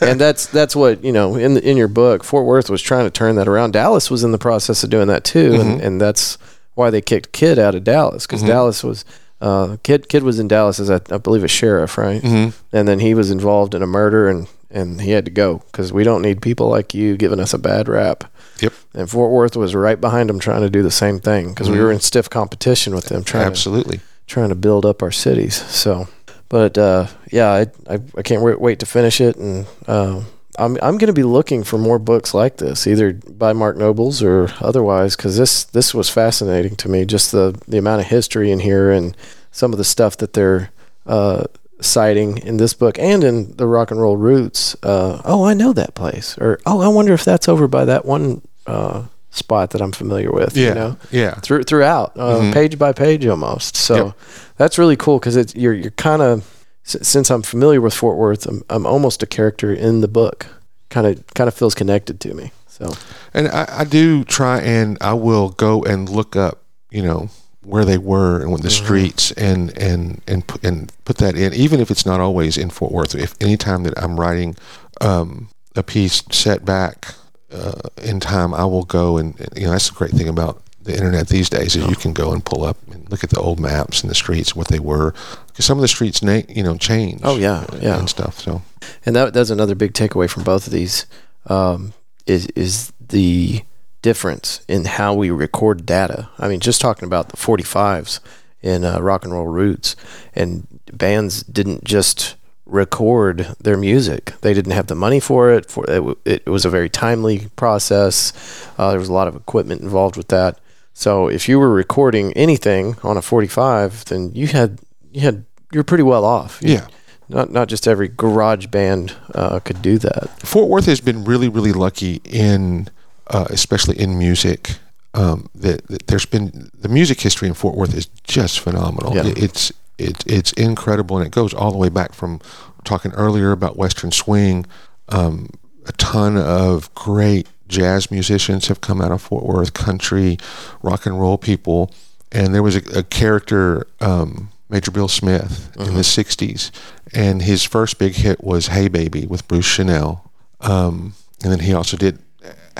and 0.02 0.20
that's 0.20 0.46
that's 0.46 0.76
what 0.76 1.02
you 1.02 1.12
know 1.12 1.34
in 1.36 1.54
the, 1.54 1.68
in 1.68 1.76
your 1.76 1.88
book. 1.88 2.24
Fort 2.24 2.44
Worth 2.46 2.70
was 2.70 2.82
trying 2.82 3.06
to 3.06 3.10
turn 3.10 3.36
that 3.36 3.48
around. 3.48 3.72
Dallas 3.72 4.10
was 4.10 4.22
in 4.24 4.32
the 4.32 4.38
process 4.38 4.84
of 4.84 4.90
doing 4.90 5.08
that 5.08 5.24
too, 5.24 5.54
and, 5.54 5.62
Mm-hmm. 5.62 5.86
and 5.86 6.00
that's 6.00 6.38
why 6.74 6.90
they 6.90 7.00
kicked 7.02 7.32
Kid 7.32 7.58
out 7.58 7.74
of 7.74 7.84
Dallas 7.84 8.26
because 8.26 8.42
Dallas 8.42 8.82
was. 8.84 9.04
Uh, 9.42 9.76
kid, 9.82 10.08
kid 10.08 10.22
was 10.22 10.38
in 10.38 10.46
Dallas 10.48 10.78
as 10.78 10.88
I, 10.88 11.00
I 11.10 11.18
believe 11.18 11.42
a 11.42 11.48
sheriff, 11.48 11.98
right? 11.98 12.22
Mhm. 12.22 12.52
And 12.72 12.86
then 12.86 13.00
he 13.00 13.12
was 13.12 13.30
involved 13.30 13.74
in 13.74 13.82
a 13.82 13.86
murder, 13.86 14.28
and 14.28 14.46
and 14.70 15.00
he 15.02 15.10
had 15.10 15.24
to 15.26 15.30
go 15.30 15.62
because 15.70 15.92
we 15.92 16.04
don't 16.04 16.22
need 16.22 16.40
people 16.40 16.68
like 16.68 16.94
you 16.94 17.16
giving 17.16 17.40
us 17.40 17.52
a 17.52 17.58
bad 17.58 17.88
rap. 17.88 18.24
Yep. 18.60 18.72
And 18.94 19.10
Fort 19.10 19.30
Worth 19.32 19.56
was 19.56 19.74
right 19.74 20.00
behind 20.00 20.30
them 20.30 20.38
trying 20.38 20.62
to 20.62 20.70
do 20.70 20.82
the 20.82 20.90
same 20.90 21.18
thing 21.18 21.48
because 21.50 21.68
we 21.68 21.80
were 21.80 21.90
in 21.92 22.00
stiff 22.00 22.30
competition 22.30 22.94
with 22.94 23.06
them 23.06 23.24
trying 23.24 23.42
to, 23.44 23.50
Absolutely. 23.50 24.00
trying 24.26 24.48
to 24.50 24.54
build 24.54 24.86
up 24.86 25.02
our 25.02 25.10
cities. 25.10 25.56
So, 25.56 26.06
but 26.48 26.78
uh, 26.78 27.08
yeah, 27.32 27.48
I, 27.50 27.66
I 27.94 27.98
I 28.16 28.22
can't 28.22 28.42
wait, 28.42 28.60
wait 28.60 28.78
to 28.78 28.86
finish 28.86 29.20
it, 29.20 29.36
and 29.36 29.66
uh, 29.88 30.22
I'm 30.58 30.76
I'm 30.82 30.98
going 30.98 31.06
to 31.08 31.12
be 31.12 31.22
looking 31.22 31.64
for 31.64 31.78
more 31.78 31.98
books 31.98 32.34
like 32.34 32.58
this, 32.58 32.86
either 32.86 33.14
by 33.14 33.52
Mark 33.52 33.76
Nobles 33.76 34.22
or 34.22 34.48
otherwise, 34.60 35.16
because 35.16 35.36
this 35.36 35.64
this 35.64 35.94
was 35.94 36.08
fascinating 36.10 36.76
to 36.76 36.88
me. 36.88 37.04
Just 37.04 37.32
the 37.32 37.58
the 37.66 37.78
amount 37.78 38.00
of 38.02 38.08
history 38.08 38.50
in 38.50 38.60
here 38.60 38.90
and 38.90 39.16
some 39.50 39.72
of 39.72 39.78
the 39.78 39.84
stuff 39.84 40.16
that 40.18 40.34
they're 40.34 40.70
uh, 41.06 41.44
citing 41.80 42.38
in 42.38 42.58
this 42.58 42.74
book 42.74 42.98
and 42.98 43.24
in 43.24 43.56
the 43.56 43.66
Rock 43.66 43.90
and 43.90 44.00
Roll 44.00 44.16
Roots. 44.16 44.76
Uh, 44.82 45.22
oh, 45.24 45.44
I 45.44 45.54
know 45.54 45.72
that 45.72 45.94
place, 45.94 46.36
or 46.38 46.60
oh, 46.66 46.80
I 46.80 46.88
wonder 46.88 47.12
if 47.14 47.24
that's 47.24 47.48
over 47.48 47.66
by 47.66 47.84
that 47.86 48.04
one 48.04 48.42
uh, 48.66 49.04
spot 49.30 49.70
that 49.70 49.80
I'm 49.80 49.92
familiar 49.92 50.30
with. 50.30 50.56
Yeah. 50.56 50.68
You 50.68 50.74
know? 50.74 50.96
Yeah. 51.10 51.34
through, 51.36 51.62
throughout, 51.64 52.12
uh, 52.16 52.52
page 52.52 52.78
by 52.78 52.92
page 52.92 53.26
almost. 53.26 53.76
So 53.76 53.94
Yep. 54.06 54.14
that's 54.58 54.78
really 54.78 54.96
cool 54.96 55.18
because 55.18 55.36
it's 55.36 55.54
you're 55.54 55.72
you're 55.74 55.90
kind 55.92 56.22
of 56.22 56.61
since 56.84 57.30
I'm 57.30 57.42
familiar 57.42 57.80
with 57.80 57.94
Fort 57.94 58.16
Worth, 58.16 58.46
I'm, 58.46 58.62
I'm 58.68 58.86
almost 58.86 59.22
a 59.22 59.26
character 59.26 59.72
in 59.72 60.00
the 60.00 60.08
book. 60.08 60.46
Kind 60.90 61.06
of 61.06 61.26
kind 61.34 61.48
of 61.48 61.54
feels 61.54 61.74
connected 61.74 62.20
to 62.20 62.34
me. 62.34 62.52
So 62.66 62.92
And 63.32 63.48
I, 63.48 63.66
I 63.80 63.84
do 63.84 64.24
try 64.24 64.60
and 64.60 64.98
I 65.00 65.14
will 65.14 65.50
go 65.50 65.82
and 65.82 66.08
look 66.08 66.36
up, 66.36 66.62
you 66.90 67.02
know, 67.02 67.30
where 67.64 67.84
they 67.84 67.98
were 67.98 68.40
and 68.40 68.50
what 68.50 68.62
the 68.62 68.70
streets 68.70 69.30
and 69.32 69.76
and 69.78 70.20
and 70.26 70.46
put, 70.46 70.62
and 70.64 70.92
put 71.04 71.18
that 71.18 71.36
in, 71.36 71.54
even 71.54 71.80
if 71.80 71.90
it's 71.90 72.04
not 72.04 72.20
always 72.20 72.58
in 72.58 72.70
Fort 72.70 72.92
Worth. 72.92 73.14
If 73.14 73.34
anytime 73.40 73.84
that 73.84 73.96
I'm 73.96 74.18
writing 74.18 74.56
um, 75.00 75.48
a 75.76 75.82
piece 75.82 76.22
set 76.30 76.64
back 76.64 77.14
uh, 77.50 77.80
in 78.02 78.20
time, 78.20 78.52
I 78.52 78.64
will 78.64 78.84
go 78.84 79.16
and 79.16 79.38
you 79.54 79.64
know 79.64 79.70
that's 79.70 79.88
the 79.88 79.94
great 79.94 80.12
thing 80.12 80.28
about 80.28 80.62
the 80.84 80.92
internet 80.92 81.28
these 81.28 81.48
days 81.48 81.76
is 81.76 81.86
you 81.86 81.96
can 81.96 82.12
go 82.12 82.32
and 82.32 82.44
pull 82.44 82.64
up 82.64 82.76
and 82.90 83.08
look 83.10 83.22
at 83.24 83.30
the 83.30 83.38
old 83.40 83.60
maps 83.60 84.02
and 84.02 84.10
the 84.10 84.14
streets 84.14 84.56
what 84.56 84.68
they 84.68 84.78
were 84.80 85.14
because 85.46 85.64
some 85.64 85.78
of 85.78 85.82
the 85.82 85.88
streets 85.88 86.22
na- 86.22 86.42
you 86.48 86.62
know 86.62 86.76
change. 86.76 87.20
Oh, 87.24 87.36
yeah, 87.36 87.64
yeah. 87.80 87.98
and 87.98 88.08
stuff. 88.08 88.38
So 88.40 88.62
and 89.06 89.14
that 89.16 89.32
that's 89.34 89.50
another 89.50 89.74
big 89.74 89.92
takeaway 89.92 90.28
from 90.28 90.42
both 90.44 90.66
of 90.66 90.72
these 90.72 91.06
um, 91.46 91.92
is 92.26 92.46
is 92.48 92.92
the 93.00 93.62
difference 94.02 94.62
in 94.68 94.84
how 94.84 95.14
we 95.14 95.30
record 95.30 95.86
data. 95.86 96.28
I 96.38 96.48
mean, 96.48 96.60
just 96.60 96.80
talking 96.80 97.06
about 97.06 97.28
the 97.28 97.36
45s 97.36 98.18
in 98.60 98.84
uh, 98.84 98.98
rock 99.00 99.24
and 99.24 99.32
roll 99.32 99.46
roots, 99.46 99.94
and 100.34 100.66
bands 100.92 101.42
didn't 101.44 101.84
just 101.84 102.34
record 102.66 103.54
their 103.60 103.76
music. 103.76 104.32
They 104.40 104.54
didn't 104.54 104.72
have 104.72 104.86
the 104.86 104.94
money 104.94 105.20
for 105.20 105.50
it. 105.52 105.70
For 105.70 105.84
it, 105.84 105.96
w- 105.96 106.16
it 106.24 106.46
was 106.46 106.64
a 106.64 106.70
very 106.70 106.88
timely 106.88 107.48
process. 107.54 108.32
Uh, 108.78 108.90
there 108.90 108.98
was 109.00 109.08
a 109.08 109.12
lot 109.12 109.28
of 109.28 109.36
equipment 109.36 109.82
involved 109.82 110.16
with 110.16 110.28
that. 110.28 110.58
So 110.94 111.28
if 111.28 111.48
you 111.48 111.58
were 111.58 111.70
recording 111.70 112.32
anything 112.34 112.96
on 113.02 113.16
a 113.16 113.22
45, 113.22 114.04
then 114.06 114.30
you 114.34 114.46
had 114.48 114.78
you 115.12 115.20
had 115.22 115.44
you're 115.72 115.84
pretty 115.84 116.02
well 116.04 116.24
off. 116.24 116.60
You- 116.62 116.74
yeah. 116.74 116.86
not 117.28 117.50
not 117.50 117.68
just 117.68 117.86
every 117.88 118.08
garage 118.08 118.66
band 118.66 119.14
uh, 119.34 119.58
could 119.60 119.80
do 119.82 119.98
that. 119.98 120.28
Fort 120.40 120.68
Worth 120.68 120.86
has 120.86 121.00
been 121.00 121.24
really, 121.24 121.48
really 121.48 121.72
lucky 121.72 122.20
in, 122.24 122.88
uh, 123.28 123.46
especially 123.50 123.98
in 123.98 124.18
music. 124.18 124.76
Um, 125.14 125.48
that, 125.54 125.86
that 125.88 126.06
there's 126.06 126.24
been 126.26 126.70
the 126.78 126.88
music 126.88 127.20
history 127.20 127.46
in 127.48 127.54
Fort 127.54 127.74
Worth 127.76 127.94
is 127.94 128.06
just 128.24 128.60
phenomenal. 128.60 129.14
Yeah. 129.14 129.26
It- 129.26 129.38
it's 129.42 129.72
it's 129.98 130.24
it's 130.26 130.52
incredible, 130.52 131.18
and 131.18 131.26
it 131.26 131.30
goes 131.32 131.52
all 131.54 131.70
the 131.70 131.78
way 131.78 131.88
back 131.90 132.12
from 132.14 132.40
talking 132.84 133.12
earlier 133.12 133.52
about 133.52 133.76
Western 133.76 134.10
swing. 134.10 134.66
Um, 135.10 135.48
a 135.86 135.92
ton 135.92 136.36
of 136.36 136.92
great 136.94 137.46
jazz 137.72 138.10
musicians 138.10 138.68
have 138.68 138.80
come 138.80 139.00
out 139.00 139.10
of 139.10 139.20
Fort 139.22 139.44
Worth, 139.44 139.72
country, 139.74 140.38
rock 140.82 141.06
and 141.06 141.18
roll 141.20 141.38
people, 141.38 141.90
and 142.30 142.54
there 142.54 142.62
was 142.62 142.76
a, 142.76 142.98
a 143.00 143.02
character. 143.02 143.86
Um, 144.00 144.50
Major 144.68 144.90
Bill 144.90 145.08
Smith 145.08 145.70
in 145.78 145.92
the 145.94 146.00
'60s, 146.00 146.70
and 147.12 147.42
his 147.42 147.62
first 147.62 147.98
big 147.98 148.14
hit 148.14 148.42
was 148.42 148.68
"Hey 148.68 148.88
Baby" 148.88 149.26
with 149.26 149.46
Bruce 149.46 149.70
Channel, 149.76 150.30
um, 150.62 151.12
and 151.42 151.52
then 151.52 151.58
he 151.60 151.74
also 151.74 151.96
did 151.98 152.18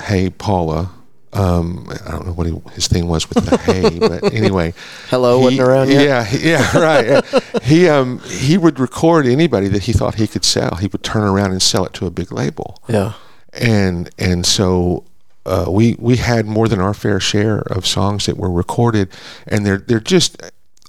"Hey 0.01 0.29
Paula." 0.31 0.89
Um, 1.33 1.87
I 2.05 2.11
don't 2.11 2.25
know 2.27 2.33
what 2.33 2.45
he, 2.47 2.53
his 2.73 2.87
thing 2.87 3.07
was 3.07 3.29
with 3.29 3.45
the 3.45 3.57
"Hey," 3.57 3.99
but 4.07 4.33
anyway, 4.33 4.73
Hello 5.09 5.37
he- 5.37 5.43
wasn't 5.45 5.61
around 5.67 5.89
yet. 5.89 6.03
Yeah, 6.03 6.23
he- 6.23 6.49
yeah, 6.49 6.77
right. 7.23 7.23
he 7.63 7.87
um 7.89 8.19
he 8.21 8.57
would 8.57 8.79
record 8.79 9.27
anybody 9.27 9.67
that 9.67 9.83
he 9.83 9.93
thought 9.93 10.15
he 10.15 10.25
could 10.27 10.45
sell. 10.45 10.75
He 10.75 10.87
would 10.87 11.03
turn 11.03 11.21
around 11.23 11.51
and 11.51 11.61
sell 11.61 11.85
it 11.85 11.93
to 11.93 12.07
a 12.07 12.11
big 12.11 12.31
label 12.31 12.81
Yeah, 12.87 13.13
and 13.53 14.09
and 14.17 14.45
so 14.45 15.05
uh, 15.45 15.65
we 15.69 15.95
we 15.99 16.17
had 16.17 16.45
more 16.45 16.67
than 16.67 16.79
our 16.79 16.93
fair 16.93 17.19
share 17.19 17.59
of 17.59 17.85
songs 17.85 18.25
that 18.25 18.37
were 18.37 18.51
recorded, 18.51 19.09
and 19.47 19.65
they're 19.65 19.79
they're 19.79 19.99
just. 19.99 20.41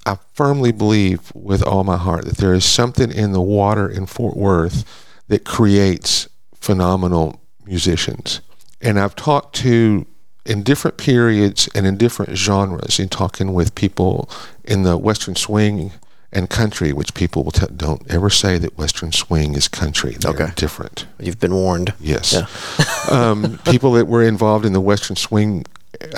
I 0.06 0.18
firmly 0.34 0.70
believe 0.70 1.32
with 1.34 1.62
all 1.62 1.82
my 1.82 1.96
heart 1.96 2.26
that 2.26 2.36
there 2.36 2.52
is 2.52 2.66
something 2.66 3.10
in 3.10 3.32
the 3.32 3.40
water 3.40 3.88
in 3.88 4.04
Fort 4.04 4.36
Worth 4.36 4.84
that 5.28 5.46
creates 5.46 6.28
phenomenal 6.60 7.40
musicians. 7.64 8.42
And 8.82 9.00
I've 9.00 9.16
talked 9.16 9.56
to 9.56 10.06
in 10.44 10.62
different 10.62 10.98
periods 10.98 11.68
and 11.74 11.86
in 11.86 11.96
different 11.96 12.36
genres 12.36 13.00
in 13.00 13.08
talking 13.08 13.54
with 13.54 13.74
people 13.74 14.28
in 14.62 14.82
the 14.82 14.98
Western 14.98 15.36
swing 15.36 15.92
and 16.34 16.50
country, 16.50 16.92
which 16.92 17.14
people 17.14 17.44
will 17.44 17.52
t- 17.52 17.66
don't 17.76 18.02
ever 18.10 18.28
say 18.30 18.58
that 18.58 18.76
Western 18.76 19.12
swing 19.12 19.54
is 19.54 19.68
country. 19.68 20.16
They're 20.18 20.32
Okay. 20.32 20.52
different. 20.56 21.06
you've 21.20 21.38
been 21.40 21.54
warned. 21.54 21.94
Yes. 22.00 22.32
Yeah. 22.32 22.46
um, 23.10 23.58
people 23.64 23.92
that 23.92 24.06
were 24.06 24.22
involved 24.22 24.64
in 24.66 24.72
the 24.72 24.80
Western 24.80 25.16
swing 25.16 25.64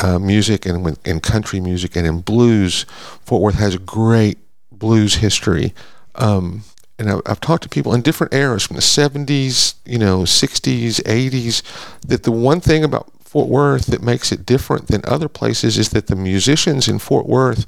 uh, 0.02 0.18
music 0.18 0.64
and 0.66 0.96
in 1.04 1.20
country 1.20 1.60
music 1.60 1.96
and 1.96 2.06
in 2.06 2.20
blues, 2.20 2.84
Fort 3.24 3.42
Worth 3.42 3.56
has 3.56 3.74
a 3.74 3.78
great 3.78 4.38
blues 4.72 5.16
history. 5.16 5.74
Um, 6.14 6.62
and 6.98 7.10
I've, 7.10 7.20
I've 7.26 7.40
talked 7.40 7.62
to 7.64 7.68
people 7.68 7.92
in 7.94 8.00
different 8.00 8.32
eras 8.32 8.62
from 8.62 8.76
the 8.76 8.82
70s, 8.82 9.74
you 9.84 9.98
know, 9.98 10.20
60s, 10.22 11.02
80s, 11.02 11.62
that 12.06 12.22
the 12.22 12.32
one 12.32 12.60
thing 12.60 12.82
about 12.84 13.12
Fort 13.22 13.48
Worth 13.48 13.86
that 13.86 14.02
makes 14.02 14.32
it 14.32 14.46
different 14.46 14.86
than 14.86 15.02
other 15.04 15.28
places 15.28 15.76
is 15.76 15.90
that 15.90 16.06
the 16.06 16.16
musicians 16.16 16.88
in 16.88 16.98
Fort 16.98 17.26
Worth, 17.26 17.66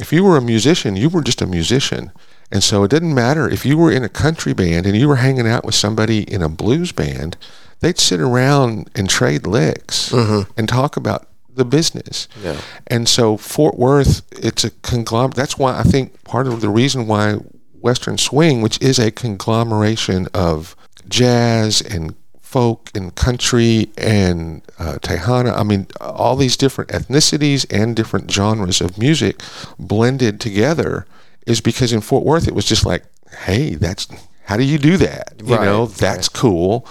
if 0.00 0.12
you 0.12 0.24
were 0.24 0.36
a 0.36 0.42
musician, 0.42 0.96
you 0.96 1.08
were 1.08 1.22
just 1.22 1.42
a 1.42 1.46
musician. 1.46 2.12
And 2.52 2.62
so 2.62 2.82
it 2.82 2.90
didn't 2.90 3.14
matter 3.14 3.48
if 3.48 3.64
you 3.64 3.78
were 3.78 3.92
in 3.92 4.02
a 4.02 4.08
country 4.08 4.52
band 4.52 4.86
and 4.86 4.96
you 4.96 5.08
were 5.08 5.16
hanging 5.16 5.46
out 5.46 5.64
with 5.64 5.74
somebody 5.74 6.22
in 6.22 6.42
a 6.42 6.48
blues 6.48 6.90
band, 6.92 7.36
they'd 7.80 7.98
sit 7.98 8.20
around 8.20 8.90
and 8.94 9.08
trade 9.08 9.46
licks 9.46 10.10
mm-hmm. 10.10 10.50
and 10.56 10.68
talk 10.68 10.96
about 10.96 11.28
the 11.54 11.64
business. 11.64 12.28
Yeah. 12.42 12.60
And 12.86 13.08
so 13.08 13.36
Fort 13.36 13.78
Worth, 13.78 14.22
it's 14.32 14.64
a 14.64 14.70
conglomerate. 14.70 15.36
That's 15.36 15.58
why 15.58 15.78
I 15.78 15.82
think 15.82 16.22
part 16.24 16.46
of 16.46 16.60
the 16.60 16.68
reason 16.68 17.06
why 17.06 17.34
Western 17.80 18.18
Swing, 18.18 18.62
which 18.62 18.80
is 18.80 18.98
a 18.98 19.10
conglomeration 19.10 20.28
of 20.34 20.76
jazz 21.08 21.80
and 21.80 22.14
folk 22.50 22.90
and 22.94 23.14
country 23.14 23.88
and 23.96 24.62
uh, 24.78 24.94
Tejana, 25.00 25.52
I 25.56 25.62
mean, 25.62 25.86
all 26.00 26.34
these 26.36 26.56
different 26.56 26.90
ethnicities 26.90 27.64
and 27.70 27.94
different 27.94 28.28
genres 28.30 28.80
of 28.80 28.98
music 28.98 29.40
blended 29.78 30.40
together, 30.40 31.06
is 31.46 31.60
because 31.60 31.92
in 31.92 32.00
Fort 32.00 32.24
Worth 32.24 32.48
it 32.48 32.54
was 32.54 32.64
just 32.64 32.84
like, 32.84 33.04
hey, 33.46 33.76
that's 33.76 34.08
how 34.44 34.56
do 34.56 34.64
you 34.64 34.78
do 34.78 34.96
that? 34.96 35.34
You 35.44 35.54
Right, 35.54 35.64
know, 35.64 35.86
that's 35.86 36.28
cool. 36.28 36.84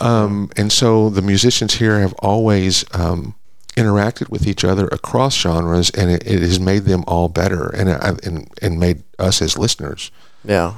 Um, 0.00 0.50
and 0.56 0.72
so 0.72 1.08
the 1.10 1.22
musicians 1.22 1.74
here 1.74 2.00
have 2.00 2.14
always 2.18 2.84
um, 2.92 3.34
interacted 3.76 4.28
with 4.30 4.48
each 4.48 4.64
other 4.64 4.88
across 4.88 5.36
genres, 5.36 5.90
and 5.90 6.10
it, 6.10 6.26
it 6.26 6.40
has 6.40 6.58
made 6.58 6.84
them 6.86 7.04
all 7.06 7.28
better, 7.28 7.68
and 7.68 7.88
uh, 7.88 8.16
and 8.24 8.50
and 8.60 8.80
made 8.80 9.04
us 9.20 9.40
as 9.40 9.56
listeners. 9.56 10.10
Yeah. 10.44 10.74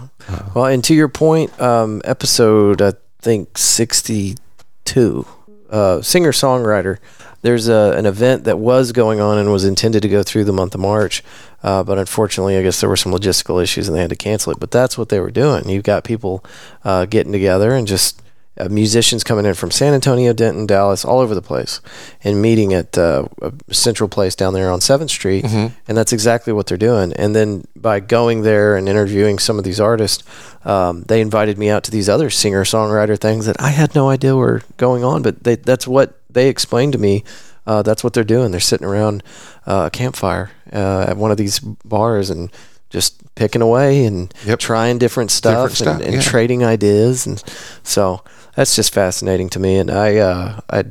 Well, 0.54 0.66
and 0.66 0.84
to 0.84 0.94
your 0.94 1.08
point, 1.08 1.58
um, 1.60 2.02
episode 2.04 2.82
I 2.82 2.92
think 3.26 3.58
sixty-two, 3.58 5.26
uh, 5.68 6.00
singer 6.00 6.30
songwriter. 6.30 6.98
There's 7.42 7.66
a, 7.66 7.92
an 7.96 8.06
event 8.06 8.44
that 8.44 8.56
was 8.60 8.92
going 8.92 9.20
on 9.20 9.36
and 9.36 9.50
was 9.50 9.64
intended 9.64 10.02
to 10.02 10.08
go 10.08 10.22
through 10.22 10.44
the 10.44 10.52
month 10.52 10.76
of 10.76 10.80
March, 10.80 11.24
uh, 11.64 11.82
but 11.82 11.98
unfortunately, 11.98 12.56
I 12.56 12.62
guess 12.62 12.80
there 12.80 12.88
were 12.88 12.96
some 12.96 13.10
logistical 13.10 13.60
issues 13.60 13.88
and 13.88 13.96
they 13.96 14.00
had 14.00 14.10
to 14.10 14.16
cancel 14.16 14.52
it. 14.52 14.60
But 14.60 14.70
that's 14.70 14.96
what 14.96 15.08
they 15.08 15.18
were 15.18 15.32
doing. 15.32 15.68
You've 15.68 15.82
got 15.82 16.04
people 16.04 16.44
uh, 16.84 17.06
getting 17.06 17.32
together 17.32 17.74
and 17.74 17.88
just 17.88 18.22
uh, 18.58 18.68
musicians 18.68 19.22
coming 19.22 19.44
in 19.44 19.54
from 19.54 19.70
San 19.70 19.92
Antonio, 19.94 20.32
Denton, 20.32 20.66
Dallas, 20.66 21.04
all 21.04 21.20
over 21.20 21.34
the 21.34 21.42
place, 21.42 21.80
and 22.24 22.40
meeting 22.40 22.72
at 22.72 22.96
uh, 22.96 23.26
a 23.42 23.52
central 23.74 24.08
place 24.08 24.34
down 24.34 24.54
there 24.54 24.70
on 24.70 24.80
Seventh 24.80 25.10
Street, 25.10 25.44
and 25.44 25.72
that's 25.96 26.12
exactly 26.12 26.52
what 26.52 26.66
they're 26.66 26.78
doing. 26.78 27.12
And 27.14 27.34
then 27.34 27.64
by 27.76 28.00
going 28.00 28.42
there 28.42 28.76
and 28.76 28.88
interviewing 28.88 29.38
some 29.38 29.58
of 29.58 29.64
these 29.64 29.80
artists, 29.80 30.24
um, 30.64 31.02
they 31.02 31.20
invited 31.20 31.58
me 31.58 31.68
out 31.70 31.84
to 31.84 31.90
these 31.90 32.08
other 32.08 32.30
singer 32.30 32.64
songwriter 32.64 33.18
things 33.18 33.46
that 33.46 33.60
I 33.60 33.68
had 33.70 33.94
no 33.94 34.08
idea 34.08 34.34
were 34.34 34.62
going 34.78 35.04
on, 35.04 35.22
but 35.22 35.44
they, 35.44 35.56
that's 35.56 35.86
what 35.86 36.18
they 36.30 36.48
explained 36.48 36.92
to 36.94 36.98
me. 36.98 37.24
Uh, 37.66 37.82
that's 37.82 38.04
what 38.04 38.12
they're 38.12 38.22
doing. 38.24 38.52
They're 38.52 38.60
sitting 38.60 38.86
around 38.86 39.22
uh, 39.66 39.84
a 39.86 39.90
campfire 39.90 40.50
uh, 40.72 41.06
at 41.08 41.16
one 41.16 41.30
of 41.32 41.36
these 41.36 41.58
bars 41.58 42.30
and 42.30 42.50
just 42.90 43.20
picking 43.34 43.60
away 43.60 44.04
and 44.04 44.32
Yep. 44.46 44.60
trying 44.60 44.98
different 44.98 45.32
stuff, 45.32 45.70
Different 45.70 45.76
stuff, 45.76 45.96
and, 45.96 46.04
and 46.04 46.14
yeah. 46.14 46.20
trading 46.22 46.64
ideas, 46.64 47.26
and 47.26 47.42
so 47.82 48.22
that's 48.56 48.74
just 48.74 48.92
fascinating 48.92 49.48
to 49.50 49.60
me. 49.60 49.76
And 49.78 49.90
I, 49.90 50.16
uh, 50.16 50.60
I 50.68 50.84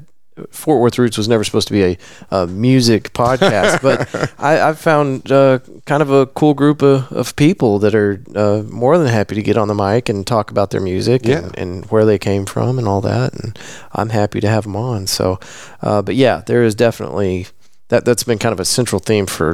Fort 0.49 0.81
Worth 0.81 0.99
Roots 0.99 1.17
was 1.17 1.29
never 1.29 1.45
supposed 1.45 1.69
to 1.69 1.73
be 1.73 1.83
a, 1.83 1.97
a 2.29 2.45
music 2.47 3.13
podcast, 3.13 3.81
but 3.81 4.33
I, 4.37 4.59
I've 4.67 4.77
found 4.79 5.31
uh, 5.31 5.59
kind 5.85 6.01
of 6.01 6.11
a 6.11 6.25
cool 6.27 6.53
group 6.53 6.81
of, 6.81 7.09
of 7.13 7.35
people 7.37 7.79
that 7.79 7.95
are 7.95 8.21
uh, 8.35 8.61
more 8.69 8.97
than 8.97 9.07
happy 9.07 9.35
to 9.35 9.41
get 9.41 9.55
on 9.57 9.69
the 9.69 9.73
mic 9.75 10.09
and 10.09 10.27
talk 10.27 10.51
about 10.51 10.71
their 10.71 10.81
music 10.81 11.21
Yeah. 11.25 11.37
and, 11.39 11.57
and 11.57 11.85
where 11.85 12.03
they 12.05 12.17
came 12.19 12.45
from 12.45 12.77
and 12.77 12.85
all 12.87 12.99
that. 13.01 13.33
And 13.33 13.57
I'm 13.93 14.09
happy 14.09 14.41
to 14.41 14.47
have 14.49 14.63
them 14.63 14.75
on. 14.75 15.07
So, 15.07 15.39
uh, 15.81 16.01
but 16.01 16.15
yeah, 16.15 16.41
there 16.45 16.63
is 16.63 16.75
definitely 16.75 17.47
that. 17.87 18.03
That's 18.03 18.23
been 18.25 18.37
kind 18.39 18.51
of 18.53 18.59
a 18.59 18.65
central 18.65 18.99
theme 18.99 19.27
for 19.27 19.51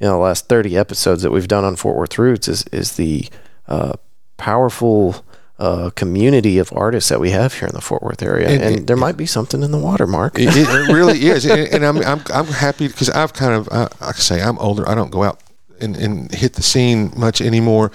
you 0.00 0.06
know 0.08 0.14
the 0.14 0.16
last 0.18 0.48
30 0.48 0.76
episodes 0.76 1.22
that 1.22 1.30
we've 1.30 1.46
done 1.46 1.62
on 1.64 1.76
Fort 1.76 1.96
Worth 1.96 2.18
Roots 2.18 2.48
is 2.48 2.64
is 2.72 2.96
the 2.96 3.28
uh, 3.68 3.92
powerful. 4.36 5.24
Uh, 5.56 5.90
community 5.90 6.58
of 6.58 6.72
artists 6.74 7.08
that 7.10 7.20
we 7.20 7.30
have 7.30 7.54
here 7.54 7.68
in 7.68 7.74
the 7.74 7.80
Fort 7.80 8.02
Worth 8.02 8.22
area, 8.24 8.48
And- 8.48 8.60
and, 8.62 8.76
and- 8.78 8.86
there 8.88 8.96
might 8.96 9.16
be 9.16 9.24
something 9.26 9.62
in 9.62 9.70
the 9.70 9.78
water, 9.78 10.04
Mark. 10.06 10.36
it, 10.36 10.48
it 10.48 10.68
it 10.68 10.92
really 10.92 11.26
is, 11.34 11.46
and, 11.46 11.68
and 11.72 11.84
I'm, 11.86 11.98
I'm 11.98 12.20
I'm 12.34 12.46
happy 12.46 12.88
because 12.88 13.08
I've 13.10 13.32
kind 13.34 13.54
of 13.54 13.68
uh, 13.70 13.88
I 14.00 14.10
say 14.12 14.42
I'm 14.42 14.58
older. 14.58 14.82
I 14.88 14.96
don't 14.96 15.10
go 15.12 15.22
out 15.22 15.38
and, 15.80 15.96
and 15.96 16.34
hit 16.34 16.54
the 16.54 16.62
scene 16.62 17.12
much 17.16 17.40
anymore, 17.40 17.92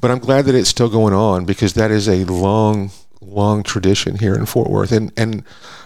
but 0.00 0.12
I'm 0.12 0.20
glad 0.20 0.44
that 0.44 0.54
it's 0.54 0.68
still 0.70 0.88
going 0.88 1.12
on 1.12 1.44
because 1.46 1.72
that 1.74 1.90
is 1.90 2.08
a 2.08 2.24
long 2.26 2.92
long 3.20 3.64
tradition 3.64 4.16
here 4.18 4.34
in 4.36 4.46
Fort 4.46 4.70
Worth, 4.70 4.92
and 4.92 5.10
and 5.16 5.42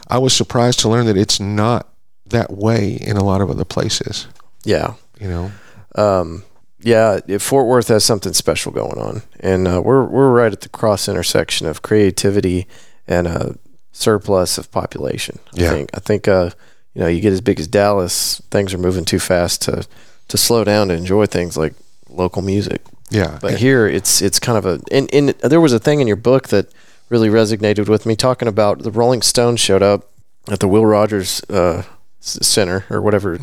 I 0.09 0.19
was 0.19 0.35
surprised 0.37 0.81
to 0.81 0.91
learn 0.91 1.07
that 1.07 1.17
it's 1.17 1.41
not 1.41 1.89
that 2.27 2.51
way 2.53 2.97
in 3.01 3.17
a 3.17 3.25
lot 3.25 3.41
of 3.41 3.49
other 3.49 3.65
places. 3.65 4.27
yeah, 4.65 4.93
You 5.19 5.29
know, 5.29 5.53
um, 5.97 6.45
yeah, 6.85 7.21
Fort 7.39 7.67
Worth 7.67 7.89
has 7.89 8.05
something 8.05 8.33
special 8.35 8.71
going 8.73 8.99
on, 8.99 9.23
and 9.41 9.67
uh, 9.67 9.81
we're 9.85 10.05
we're 10.05 10.31
right 10.31 10.53
at 10.53 10.61
the 10.61 10.69
cross 10.69 11.09
intersection 11.09 11.67
of 11.67 11.83
creativity 11.83 12.67
and 13.09 13.27
a 13.27 13.57
surplus 13.93 14.59
of 14.59 14.71
population. 14.71 15.39
I 15.59 15.63
Yeah. 15.63 15.71
think 15.71 15.91
I 15.95 16.01
think 16.01 16.29
uh, 16.29 16.51
you 16.95 17.01
know 17.01 17.07
you 17.09 17.21
get 17.21 17.33
as 17.33 17.41
big 17.41 17.59
as 17.61 17.67
Dallas, 17.69 18.41
things 18.51 18.73
are 18.75 18.79
moving 18.79 19.05
too 19.05 19.19
fast 19.19 19.63
to 19.63 19.87
to 20.29 20.37
slow 20.37 20.65
down 20.65 20.89
to 20.89 20.95
enjoy 20.95 21.27
things 21.27 21.57
like 21.57 21.75
local 22.09 22.43
music. 22.43 22.81
yeah, 23.11 23.39
But 23.41 23.55
here 23.59 23.87
it's 23.87 24.23
it's 24.23 24.39
kind 24.39 24.59
of 24.59 24.67
a 24.67 24.81
and, 24.93 25.09
and 25.15 25.29
there 25.51 25.61
was 25.61 25.73
a 25.73 25.79
thing 25.79 26.01
in 26.01 26.07
your 26.07 26.17
book 26.21 26.49
that 26.49 26.67
really 27.11 27.29
resonated 27.29 27.89
with 27.89 28.07
me 28.07 28.17
talking 28.17 28.49
about 28.49 28.83
the 28.83 28.91
Rolling 28.91 29.23
Stones 29.23 29.61
showed 29.61 29.83
up 29.83 30.11
at 30.51 30.59
the 30.61 30.69
Will 30.69 30.87
Rogers 30.87 31.43
uh, 31.51 31.83
Center 32.21 32.85
or 32.91 33.03
whatever, 33.03 33.39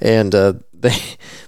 and 0.00 0.34
uh, 0.34 0.52
they 0.84 0.98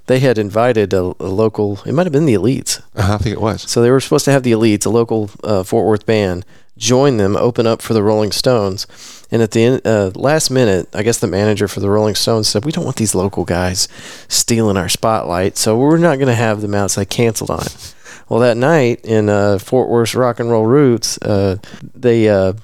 they 0.07 0.21
had 0.21 0.39
invited 0.39 0.93
a, 0.93 1.15
a 1.21 1.31
local. 1.31 1.79
It 1.87 1.93
might 1.93 2.07
have 2.07 2.13
been 2.13 2.27
the 2.27 2.35
Elites. 2.35 2.81
uh, 2.97 3.15
I 3.15 3.19
think 3.19 3.37
it 3.37 3.41
was. 3.41 3.63
So 3.71 3.83
they 3.83 3.91
were 3.91 4.01
supposed 4.01 4.25
to 4.25 4.33
have 4.33 4.43
the 4.43 4.53
Elites, 4.53 4.87
a 4.87 4.91
local 4.91 5.31
uh, 5.45 5.63
Fort 5.63 5.87
Worth 5.87 6.07
band, 6.07 6.45
join 6.77 7.19
them, 7.19 7.37
open 7.37 7.67
up 7.67 7.83
for 7.83 7.95
the 7.95 8.03
Rolling 8.03 8.33
Stones. 8.33 8.87
And 9.31 9.43
at 9.43 9.51
the 9.51 9.63
end, 9.63 9.87
uh, 9.87 10.13
last 10.15 10.51
minute, 10.51 10.89
I 10.95 11.03
guess 11.03 11.19
the 11.19 11.27
manager 11.27 11.69
for 11.69 11.81
the 11.81 11.91
Rolling 11.91 12.15
Stones 12.15 12.49
said, 12.49 12.65
"We 12.65 12.73
don't 12.73 12.85
want 12.85 12.97
these 12.97 13.15
local 13.15 13.45
guys 13.45 13.89
stealing 14.29 14.77
our 14.77 14.89
spotlight, 14.89 15.57
so 15.57 15.77
we're 15.77 15.99
not 15.99 16.17
going 16.17 16.29
to 16.29 16.35
have 16.35 16.61
them 16.63 16.75
out." 16.75 16.93
So 16.93 17.01
they 17.01 17.07
canceled 17.07 17.51
on 17.51 17.63
it. 17.63 17.95
Well, 18.29 18.41
that 18.41 18.57
night 18.57 19.05
in 19.05 19.29
uh, 19.29 19.59
Fort 19.59 19.89
Worth's 19.89 20.15
Rock 20.15 20.41
and 20.41 20.51
Roll 20.51 20.67
Roots, 20.67 21.19
uh, 21.23 21.59
they 21.95 22.29
uh, 22.29 22.55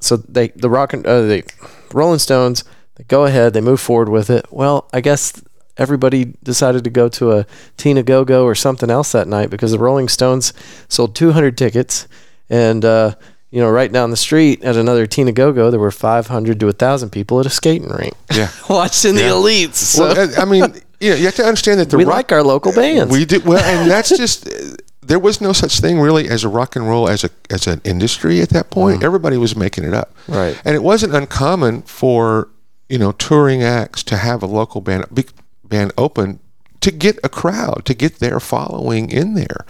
so 0.00 0.16
they 0.16 0.48
the 0.48 0.70
rock 0.70 0.92
and 0.92 1.06
uh, 1.06 1.22
the 1.22 1.44
Rolling 1.92 2.18
Stones 2.18 2.64
they 2.96 3.04
go 3.04 3.24
ahead, 3.24 3.52
they 3.52 3.60
move 3.60 3.80
forward 3.80 4.08
with 4.08 4.28
it. 4.28 4.46
Well, 4.50 4.88
I 4.92 5.00
guess 5.00 5.32
everybody 5.76 6.34
decided 6.42 6.84
to 6.84 6.90
go 6.90 7.08
to 7.08 7.32
a 7.32 7.46
Teen-A-Go-Go 7.76 8.44
or 8.44 8.54
something 8.54 8.90
else 8.90 9.12
that 9.12 9.28
night 9.28 9.50
because 9.50 9.70
the 9.72 9.78
Rolling 9.78 10.08
Stones 10.08 10.52
sold 10.88 11.14
200 11.14 11.56
tickets, 11.56 12.06
and 12.50 12.84
uh, 12.84 13.14
you 13.50 13.60
know 13.60 13.70
right 13.70 13.90
down 13.92 14.10
the 14.10 14.16
street 14.16 14.62
at 14.62 14.76
another 14.76 15.06
Teen-A-Go-Go 15.06 15.70
there 15.70 15.80
were 15.80 15.90
500 15.90 16.60
to 16.60 16.66
1,000 16.66 17.10
people 17.10 17.40
at 17.40 17.46
a 17.46 17.50
skating 17.50 17.88
rink 17.88 18.14
Yeah. 18.34 18.50
watching 18.68 19.14
the 19.14 19.22
elites. 19.22 19.74
So 19.74 20.08
Well, 20.14 20.30
I 20.38 20.44
mean, 20.44 20.74
you 21.00 21.10
know, 21.10 21.16
you 21.16 21.24
have 21.24 21.36
to 21.36 21.44
understand 21.44 21.80
that 21.80 21.90
the 21.90 21.96
we 21.96 22.04
rock, 22.04 22.14
like 22.14 22.32
our 22.32 22.42
local 22.42 22.72
bands. 22.72 23.12
We 23.12 23.24
did 23.24 23.44
well, 23.44 23.62
and 23.62 23.90
that's 23.90 24.16
just 24.16 24.48
there 25.04 25.18
was 25.18 25.40
no 25.40 25.52
such 25.52 25.80
thing 25.80 25.98
really 25.98 26.28
as 26.28 26.44
a 26.44 26.48
rock 26.48 26.76
and 26.76 26.88
roll 26.88 27.08
as 27.08 27.24
a 27.24 27.30
as 27.50 27.66
an 27.66 27.80
industry 27.84 28.40
at 28.40 28.50
that 28.50 28.70
point. 28.70 29.02
Everybody 29.02 29.36
was 29.36 29.56
making 29.56 29.84
it 29.84 29.94
up, 29.94 30.14
Right. 30.28 30.60
And 30.64 30.76
it 30.76 30.82
wasn't 30.82 31.14
uncommon 31.14 31.82
for 31.82 32.48
you 32.88 32.98
know 32.98 33.12
touring 33.12 33.62
acts 33.62 34.02
to 34.04 34.16
have 34.16 34.42
a 34.42 34.46
local 34.46 34.80
band 34.80 35.04
band 35.72 35.92
open 35.98 36.38
to 36.80 36.90
get 36.90 37.18
a 37.24 37.28
crowd 37.28 37.82
to 37.84 37.94
get 37.94 38.18
their 38.18 38.40
following 38.40 39.10
in 39.10 39.34
there. 39.34 39.64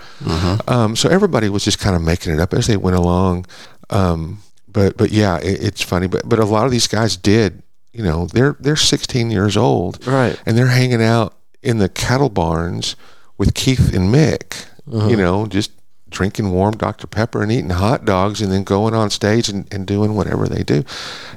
Um, 0.68 0.96
so 0.96 1.08
everybody 1.08 1.48
was 1.48 1.64
just 1.64 1.78
kind 1.78 1.94
of 1.96 2.02
making 2.02 2.32
it 2.34 2.40
up 2.40 2.52
as 2.54 2.66
they 2.66 2.76
went 2.76 2.96
along. 2.96 3.46
Um, 3.90 4.38
but 4.68 4.96
but 4.96 5.10
yeah, 5.10 5.36
it, 5.38 5.62
it's 5.62 5.82
funny. 5.82 6.06
But 6.08 6.28
but 6.28 6.38
a 6.38 6.44
lot 6.44 6.64
of 6.66 6.70
these 6.70 6.86
guys 6.88 7.16
did. 7.16 7.62
You 7.92 8.02
know, 8.02 8.26
they're 8.26 8.56
they're 8.58 8.76
16 8.76 9.30
years 9.30 9.56
old, 9.56 10.06
Right. 10.06 10.40
and 10.46 10.56
they're 10.56 10.68
hanging 10.80 11.02
out 11.02 11.34
in 11.62 11.76
the 11.78 11.88
cattle 11.90 12.30
barns 12.30 12.96
with 13.36 13.52
Keith 13.54 13.92
and 13.94 14.12
Mick, 14.14 14.66
you 15.10 15.16
know, 15.16 15.46
just 15.46 15.70
drinking 16.08 16.50
warm 16.52 16.74
Dr. 16.76 17.06
Pepper 17.06 17.42
and 17.42 17.52
eating 17.52 17.70
hot 17.70 18.04
dogs 18.06 18.40
and 18.42 18.50
then 18.52 18.64
going 18.64 18.94
on 18.94 19.10
stage 19.10 19.48
and, 19.50 19.66
and 19.72 19.86
doing 19.86 20.14
whatever 20.14 20.46
they 20.48 20.62
do. 20.62 20.84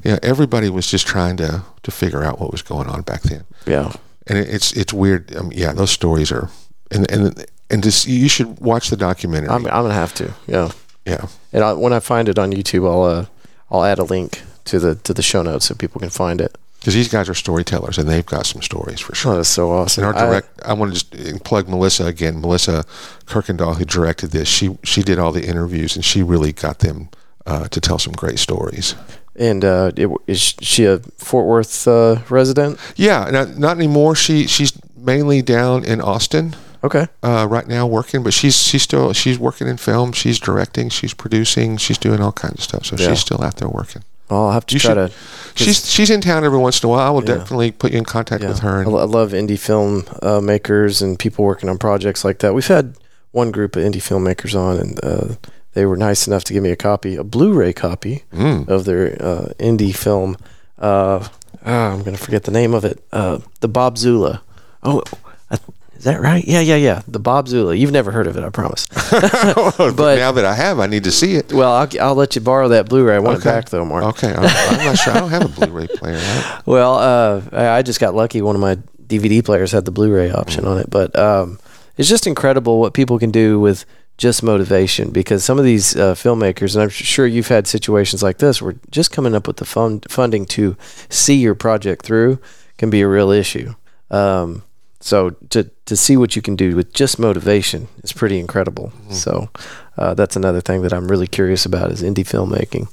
You 0.04 0.12
know, 0.12 0.20
everybody 0.24 0.70
was 0.70 0.88
just 0.88 1.06
trying 1.08 1.38
to, 1.38 1.64
to 1.84 1.92
figure 1.92 2.24
out 2.24 2.40
what 2.40 2.52
was 2.52 2.62
going 2.62 2.88
on 2.88 3.02
back 3.04 3.22
then. 3.24 3.44
yeah. 3.68 3.92
And 4.28 4.38
it, 4.38 4.50
it's 4.50 4.74
it's 4.74 4.94
weird. 4.94 5.36
Um, 5.36 5.52
yeah, 5.54 5.74
those 5.74 5.92
stories 5.92 6.32
are, 6.32 6.50
and 6.92 7.10
and 7.12 7.46
and 7.70 7.84
just 7.84 8.08
you 8.08 8.30
should 8.30 8.60
watch 8.60 8.90
the 8.90 8.98
documentary. 8.98 9.50
I'm, 9.50 9.66
I'm 9.68 9.84
gonna 9.84 9.94
have 9.94 10.14
to. 10.16 10.34
Yeah. 10.48 10.72
yeah, 11.06 11.28
And 11.54 11.64
I, 11.64 11.74
when 11.74 11.94
I 11.94 12.00
find 12.00 12.28
it 12.30 12.40
on 12.40 12.52
YouTube, 12.52 12.90
I'll 12.90 13.04
uh, 13.04 13.26
I'll 13.70 13.84
add 13.84 14.00
a 14.00 14.04
link 14.04 14.42
to 14.66 14.80
the 14.80 14.96
to 14.96 15.14
the 15.14 15.22
show 15.22 15.44
notes 15.44 15.66
so 15.66 15.76
people 15.76 16.00
can 16.02 16.10
find 16.10 16.42
it. 16.42 16.58
because 16.80 16.96
these 16.96 17.08
guys 17.10 17.30
are 17.30 17.36
storytellers 17.36 17.98
and 18.00 18.10
they've 18.10 18.26
got 18.26 18.46
some 18.48 18.62
stories 18.64 19.00
for 19.00 19.14
sure. 19.16 19.34
Oh, 19.34 19.36
that's 19.38 19.50
so 19.50 19.72
awesome. 19.72 20.04
And 20.06 20.16
our 20.18 20.36
I- 20.36 20.72
I, 20.72 20.74
want 20.74 20.94
to 20.96 21.12
just 21.14 21.44
plug 21.44 21.68
Melissa 21.70 22.06
again. 22.06 22.42
Melissa 22.42 22.84
Kirkendall, 23.28 23.76
who 23.78 23.86
directed 23.86 24.32
this, 24.32 24.48
she 24.48 24.78
she 24.84 25.04
did 25.04 25.20
all 25.20 25.32
the 25.32 25.46
interviews 25.48 25.96
and 25.96 26.04
she 26.04 26.24
really 26.24 26.52
got 26.54 26.80
them 26.80 27.10
uh, 27.46 27.68
to 27.68 27.80
tell 27.80 28.00
some 28.00 28.14
great 28.14 28.40
stories. 28.40 28.96
And 29.36 29.64
uh, 29.66 29.92
it, 29.96 30.10
is 30.28 30.56
she 30.62 30.86
a 30.86 31.00
Fort 31.18 31.46
Worth 31.46 31.88
uh, 31.88 32.22
resident? 32.30 32.80
Yeah, 32.96 33.30
not, 33.32 33.58
not 33.58 33.78
anymore. 33.78 34.16
She 34.16 34.48
she's 34.48 34.74
mainly 34.98 35.42
down 35.42 35.84
in 35.84 36.02
Austin 36.02 36.56
Okay. 36.84 37.08
uh, 37.24 37.48
right 37.50 37.68
now 37.68 37.86
working, 37.88 38.24
but 38.24 38.34
she's 38.34 38.58
she's 38.58 38.84
still 38.84 39.14
she's 39.14 39.38
working 39.40 39.68
in 39.68 39.78
film. 39.78 40.12
She's 40.14 40.40
directing. 40.40 40.90
She's 40.90 41.14
producing. 41.14 41.78
She's 41.78 41.98
doing 41.98 42.22
all 42.22 42.32
kinds 42.32 42.56
of 42.60 42.64
stuff. 42.64 42.86
So 42.86 42.96
Yeah. 42.98 43.10
she's 43.10 43.20
still 43.20 43.44
out 43.44 43.58
there 43.58 43.70
working. 43.70 44.04
I'll 44.30 44.52
have 44.52 44.66
to 44.68 44.76
You 44.76 44.80
try 44.80 44.94
should- 44.96 45.12
to. 45.12 45.18
She's 45.64 45.90
she's 45.90 46.10
in 46.10 46.22
town 46.22 46.44
every 46.44 46.58
once 46.58 46.82
in 46.82 46.88
a 46.88 46.90
while. 46.90 47.08
I 47.08 47.10
will 47.12 47.22
Yeah. 47.24 47.36
definitely 47.38 47.72
put 47.72 47.92
you 47.92 47.98
in 48.00 48.06
contact 48.06 48.42
Yeah. 48.44 48.50
with 48.50 48.60
her. 48.60 48.80
I 48.82 48.84
love 49.06 49.32
indie 49.34 49.60
film 49.60 50.06
uh, 50.24 50.42
makers 50.42 51.02
and 51.02 51.18
people 51.20 51.46
working 51.46 51.70
on 51.70 51.78
projects 51.78 52.24
like 52.26 52.40
that. 52.40 52.54
We've 52.54 52.66
had 52.68 52.96
one 53.32 53.52
group 53.52 53.76
of 53.76 53.84
indie 53.84 54.02
filmmakers 54.02 54.56
on, 54.58 54.78
and 54.80 55.00
uh, 55.04 55.36
they 55.76 55.86
were 55.86 55.96
nice 55.98 56.26
enough 56.28 56.44
to 56.46 56.54
give 56.54 56.64
me 56.64 56.72
a 56.72 56.76
copy, 56.76 57.16
a 57.16 57.24
Blu-ray 57.24 57.74
copy 57.74 58.24
Mm. 58.34 58.68
of 58.68 58.86
their 58.86 59.16
uh, 59.22 59.50
indie 59.60 59.96
film. 59.96 60.36
Uh, 60.80 61.28
ah, 61.66 61.92
I'm 61.94 62.02
gonna 62.04 62.18
forget 62.18 62.44
the 62.44 62.52
name 62.52 62.74
of 62.74 62.84
it. 62.84 63.04
Uh, 63.12 63.40
the 63.62 63.68
Bob 63.68 63.98
Zula. 63.98 64.42
Oh, 64.84 65.04
I, 65.52 65.58
is 65.98 66.04
that 66.04 66.20
right? 66.20 66.44
Yeah, 66.46 66.60
yeah, 66.60 66.76
yeah. 66.76 67.02
The 67.08 67.20
Bob 67.20 67.48
Zula. 67.48 67.76
You've 67.76 67.92
never 67.92 68.12
heard 68.12 68.28
of 68.28 68.36
it, 68.38 68.44
I 68.44 68.50
promise. 68.50 68.88
but 69.12 70.16
now 70.18 70.32
that 70.32 70.44
I 70.46 70.54
have, 70.54 70.80
I 70.80 70.88
need 70.88 71.04
to 71.06 71.12
see 71.12 71.36
it. 71.36 71.54
well, 71.54 71.72
I'll, 71.72 71.88
I'll 72.02 72.16
let 72.16 72.36
you 72.36 72.42
borrow 72.42 72.68
that 72.70 72.90
Blu-ray. 72.90 73.16
I 73.16 73.20
want 73.20 73.40
Okay. 73.40 73.50
it 73.50 73.54
back 73.54 73.70
though, 73.70 73.86
Mark. 73.86 74.04
Okay, 74.04 74.34
I'm, 74.34 74.44
I'm 74.46 74.86
not 74.86 74.98
sure. 74.98 75.14
I 75.14 75.20
don't 75.20 75.30
have 75.30 75.46
a 75.46 75.66
Blu-ray 75.66 75.88
player. 75.88 76.18
I- 76.20 76.62
Well, 76.66 76.96
uh, 76.96 77.42
I 77.52 77.68
I 77.78 77.82
just 77.82 78.00
got 78.00 78.16
lucky. 78.16 78.42
One 78.42 78.56
of 78.56 78.62
my 78.62 78.76
DVD 79.08 79.44
players 79.44 79.72
had 79.72 79.86
the 79.86 79.92
Blu-ray 79.92 80.32
option 80.32 80.66
on 80.66 80.78
it, 80.80 80.90
but 80.90 81.16
um, 81.18 81.60
it's 81.98 82.10
just 82.10 82.28
incredible 82.28 82.80
what 82.80 82.94
people 82.94 83.18
can 83.20 83.32
do 83.32 83.60
with 83.60 83.86
just 84.18 84.44
motivation. 84.44 85.10
Because 85.12 85.44
some 85.44 85.60
of 85.60 85.66
these 85.66 85.96
uh, 85.96 86.16
filmmakers, 86.16 86.76
and 86.76 86.84
I'm 86.84 86.90
sure 86.90 87.26
you've 87.28 87.48
had 87.50 87.68
situations 87.68 88.24
like 88.24 88.38
this, 88.38 88.62
where 88.62 88.76
just 88.92 89.12
coming 89.12 89.36
up 89.36 89.48
with 89.48 89.58
the 89.58 89.66
fund 89.66 90.06
funding 90.10 90.46
to 90.48 90.76
see 91.10 91.36
your 91.36 91.56
project 91.56 92.06
through 92.06 92.40
can 92.78 92.90
be 92.90 93.02
a 93.02 93.08
real 93.08 93.32
issue. 93.32 93.74
Um, 94.12 94.64
so 95.02 95.32
to 95.50 95.70
to 95.86 95.96
see 95.96 96.18
what 96.18 96.36
you 96.36 96.42
can 96.42 96.56
do 96.56 96.76
with 96.76 96.94
just 96.94 97.20
motivation 97.20 97.88
is 98.04 98.12
pretty 98.14 98.40
incredible. 98.40 98.92
So 99.12 99.50
uh, 99.98 100.14
that's 100.16 100.36
another 100.36 100.62
thing 100.62 100.82
that 100.82 100.94
I'm 100.94 101.08
really 101.08 101.28
curious 101.28 101.66
about 101.66 101.92
is 101.92 102.02
indie 102.02 102.26
filmmaking 102.26 102.88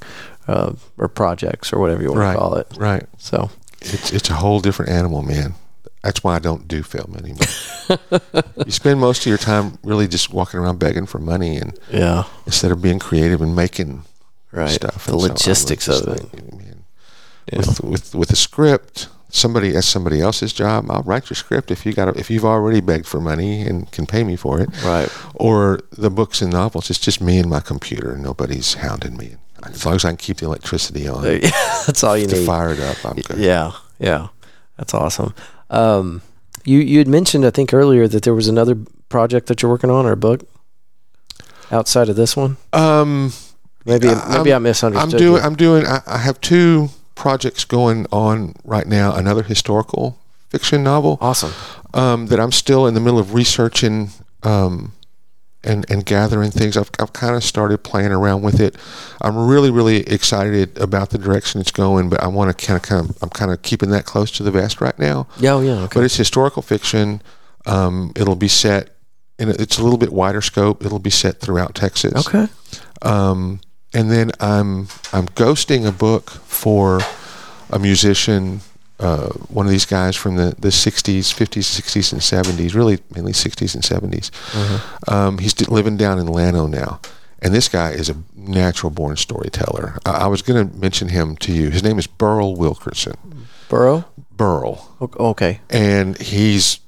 uh, 0.47 0.73
or 0.99 1.09
projects 1.09 1.73
or 1.73 1.79
whatever 1.79 2.03
you 2.03 2.09
want 2.09 2.21
Right. 2.21 2.33
to 2.33 2.39
call 2.39 2.55
it. 2.57 2.67
Right. 2.77 3.07
So 3.19 3.51
It's 3.81 4.13
it's 4.13 4.29
a 4.31 4.35
whole 4.35 4.61
different 4.61 4.91
animal, 4.93 5.23
man. 5.23 5.55
That's 6.03 6.25
why 6.25 6.35
I 6.35 6.39
don't 6.41 6.67
do 6.67 6.83
film 6.83 7.15
anymore. 7.17 7.47
you 8.67 8.73
spend 8.73 8.99
most 9.01 9.21
of 9.21 9.27
your 9.27 9.39
time 9.39 9.79
really 9.85 10.09
just 10.09 10.33
walking 10.33 10.59
around 10.59 10.79
begging 10.79 11.07
for 11.07 11.19
money, 11.19 11.57
and 11.57 11.79
yeah, 11.91 12.25
instead 12.47 12.73
of 12.73 12.83
being 12.83 12.99
creative 12.99 13.41
and 13.41 13.55
making 13.55 14.05
right. 14.51 14.69
stuff. 14.71 15.07
The 15.07 15.13
And 15.13 15.23
logistics 15.23 15.89
was 15.89 16.03
of 16.03 16.17
it. 16.17 16.29
Yeah. 17.53 17.59
With 17.59 17.81
with 17.83 18.15
with 18.15 18.31
a 18.31 18.37
script, 18.37 19.09
somebody 19.29 19.71
that's 19.71 19.87
somebody 19.87 20.21
else's 20.21 20.53
job. 20.53 20.91
I'll 20.91 21.03
write 21.03 21.31
your 21.31 21.37
script 21.37 21.71
if 21.71 21.85
you 21.87 21.93
got 21.93 22.17
if 22.17 22.31
you've 22.31 22.45
already 22.45 22.81
begged 22.81 23.07
for 23.07 23.21
money 23.21 23.63
and 23.63 23.91
can 23.91 24.07
pay 24.07 24.25
me 24.25 24.37
for 24.37 24.61
it. 24.61 24.71
Right. 24.85 25.09
Or 25.35 25.81
the 25.93 26.11
books 26.11 26.43
and 26.43 26.53
novels. 26.53 26.91
It's 26.91 26.99
just 26.99 27.21
me 27.21 27.39
and 27.39 27.49
my 27.51 27.61
computer. 27.61 28.17
Nobody's 28.17 28.75
hounding 28.75 29.17
me. 29.17 29.37
As 29.65 29.87
long 29.87 29.95
as 29.95 30.05
I 30.05 30.09
can 30.11 30.17
keep 30.17 30.39
the 30.39 30.47
electricity 30.47 31.07
on 31.07 31.23
that's 31.87 32.03
all 32.03 32.17
you 32.17 32.27
to 32.27 32.37
need. 32.37 32.47
fire 32.47 32.71
it 32.73 32.81
up, 32.81 33.05
I'm 33.05 33.15
good. 33.17 33.39
Yeah, 33.39 33.73
yeah, 34.01 34.29
that's 34.77 34.93
awesome. 34.93 35.35
Um, 35.73 36.23
you 36.65 36.79
you 36.79 36.99
had 36.99 37.09
mentioned 37.09 37.45
I 37.45 37.51
think 37.51 37.73
earlier 37.75 38.07
that 38.07 38.23
there 38.23 38.35
was 38.35 38.47
another 38.49 38.77
project 39.09 39.47
that 39.49 39.63
you're 39.63 39.71
working 39.71 39.91
on 39.91 40.07
or 40.07 40.13
a 40.13 40.17
book 40.17 40.47
outside 41.71 42.09
of 42.09 42.17
this 42.17 42.37
one. 42.37 42.57
Um, 42.73 43.33
Maybe 43.85 44.09
I- 44.09 44.37
maybe 44.39 44.53
I 44.53 44.57
I'm- 44.57 44.63
misunderstood. 44.63 45.13
I'm 45.15 45.19
doing. 45.19 45.41
you. 45.41 45.47
I'm 45.49 45.57
doing. 45.57 45.87
I, 45.87 46.03
I 46.07 46.19
have 46.19 46.41
two 46.41 46.91
projects 47.17 47.65
going 47.65 48.07
on 48.13 48.55
right 48.65 48.87
now. 48.87 49.13
Another 49.15 49.43
historical 49.43 50.19
fiction 50.51 50.83
novel 50.85 51.19
awesome. 51.21 51.53
um, 51.95 52.27
that 52.27 52.39
I'm 52.39 52.53
still 52.53 52.87
in 52.87 52.95
the 52.95 53.01
middle 53.01 53.19
of 53.19 53.35
researching 53.35 54.11
um, 54.45 54.93
and 55.65 55.89
and 55.91 56.05
gathering 56.05 56.51
things. 56.51 56.77
I've 56.77 56.91
I've 56.99 57.13
kind 57.13 57.37
of 57.37 57.45
started 57.45 57.79
playing 57.79 58.13
around 58.13 58.43
with 58.43 58.61
it. 58.61 58.77
I'm 59.21 59.37
really 59.37 59.71
really 59.71 59.99
excited 60.09 60.77
about 60.79 61.11
the 61.11 61.19
direction 61.19 61.61
it's 61.61 61.71
going, 61.71 62.09
but 62.09 62.23
I 62.23 62.27
want 62.27 62.57
to 62.57 62.67
kind 62.67 62.77
of 62.77 62.83
kind 62.83 63.09
of 63.09 63.23
I'm 63.23 63.31
kind 63.31 63.51
of 63.51 63.63
keeping 63.63 63.91
that 63.91 64.05
close 64.05 64.31
to 64.33 64.43
the 64.43 64.51
vest 64.51 64.81
right 64.81 64.99
now. 64.99 65.27
Yeah, 65.39 65.55
oh, 65.55 65.61
yeah. 65.61 65.83
Okay. 65.83 66.01
But 66.01 66.05
it's 66.05 66.17
historical 66.17 66.63
fiction. 66.63 67.23
Um, 67.67 68.13
it'll 68.17 68.37
be 68.37 68.49
set. 68.49 68.91
In 69.39 69.49
a, 69.49 69.53
it's 69.53 69.79
a 69.79 69.83
little 69.83 69.99
bit 69.99 70.13
wider 70.13 70.43
scope. 70.43 70.85
It'll 70.85 70.99
be 70.99 71.11
set 71.11 71.41
throughout 71.41 71.75
Texas. 71.75 72.27
Okay. 72.27 72.49
Um, 73.03 73.61
and 73.95 74.11
then 74.11 74.31
I'm 74.41 74.89
I'm 75.13 75.27
ghosting 75.29 75.87
a 75.87 75.93
book 75.93 76.31
for 76.31 77.01
a 77.71 77.79
musician, 77.79 78.61
uh, 79.03 79.29
one 79.49 79.67
of 79.67 79.73
these 79.73 79.85
guys 79.85 80.15
from 80.17 80.37
the, 80.37 80.55
the 80.59 80.69
60s, 80.69 81.35
50s, 81.35 81.81
60s, 81.81 82.13
and 82.13 82.21
70s, 82.23 82.75
really 82.75 83.01
mainly 83.15 83.33
60s 83.33 83.75
and 83.75 83.83
70s. 83.83 84.31
Um, 85.13 85.39
he's 85.39 85.69
living 85.69 85.97
down 85.97 86.19
in 86.19 86.27
Llano 86.27 86.67
now. 86.67 87.01
And 87.41 87.53
this 87.53 87.69
guy 87.69 87.91
is 87.91 88.09
a 88.09 88.15
natural 88.37 88.91
born 88.91 89.17
storyteller. 89.17 89.99
I, 90.07 90.11
I 90.13 90.27
was 90.29 90.43
going 90.43 90.69
to 90.69 90.77
mention 90.77 91.09
him 91.09 91.37
to 91.39 91.53
you. 91.53 91.71
His 91.71 91.83
name 91.83 91.99
is 91.99 92.07
Burl 92.07 92.55
Wilkerson. 92.55 93.17
Burl? 93.69 94.09
Burl. 94.31 94.89
Okay. 95.01 95.61
And 95.69 96.17
he's, 96.19 96.79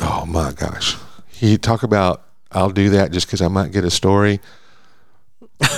oh 0.00 0.24
my 0.26 0.52
gosh. 0.52 0.96
He 1.26 1.58
talk 1.58 1.82
about, 1.82 2.22
I'll 2.52 2.70
do 2.70 2.90
that 2.90 3.10
just 3.10 3.26
because 3.26 3.42
I 3.42 3.48
might 3.48 3.72
get 3.72 3.84
a 3.84 3.90
story. 3.90 4.38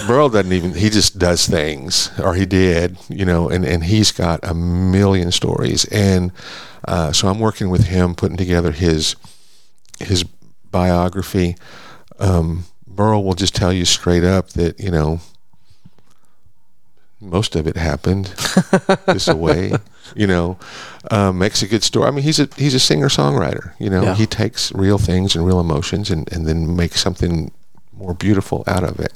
Burl 0.06 0.28
doesn't 0.28 0.52
even, 0.52 0.74
he 0.74 0.90
just 0.90 1.18
does 1.18 1.46
things, 1.46 2.10
or 2.20 2.34
he 2.34 2.46
did, 2.46 2.96
you 3.08 3.24
know, 3.24 3.48
and, 3.48 3.64
and 3.64 3.84
he's 3.84 4.12
got 4.12 4.40
a 4.42 4.54
million 4.54 5.30
stories. 5.32 5.84
And 5.86 6.32
uh, 6.86 7.12
so 7.12 7.28
I'm 7.28 7.38
working 7.40 7.70
with 7.70 7.84
him, 7.86 8.14
putting 8.14 8.36
together 8.36 8.72
his 8.72 9.16
his 10.00 10.24
biography. 10.70 11.56
Um, 12.18 12.64
Burl 12.86 13.24
will 13.24 13.34
just 13.34 13.54
tell 13.54 13.72
you 13.72 13.84
straight 13.84 14.24
up 14.24 14.50
that, 14.50 14.78
you 14.80 14.90
know, 14.90 15.20
most 17.20 17.56
of 17.56 17.66
it 17.66 17.76
happened 17.76 18.26
this 19.06 19.28
way, 19.28 19.72
you 20.14 20.26
know, 20.26 20.58
um, 21.10 21.38
makes 21.38 21.62
a 21.62 21.66
good 21.66 21.82
story. 21.82 22.06
I 22.06 22.10
mean, 22.10 22.22
he's 22.24 22.38
a 22.38 22.48
he's 22.56 22.74
a 22.74 22.80
singer 22.80 23.08
songwriter. 23.08 23.72
You 23.78 23.88
know, 23.90 24.02
Yeah. 24.02 24.14
he 24.14 24.26
takes 24.26 24.72
real 24.72 24.98
things 24.98 25.34
and 25.34 25.46
real 25.46 25.60
emotions 25.60 26.10
and, 26.10 26.30
and 26.32 26.46
then 26.46 26.76
makes 26.76 27.00
something 27.00 27.50
more 27.96 28.14
beautiful 28.14 28.64
out 28.66 28.84
of 28.84 29.00
it. 29.00 29.12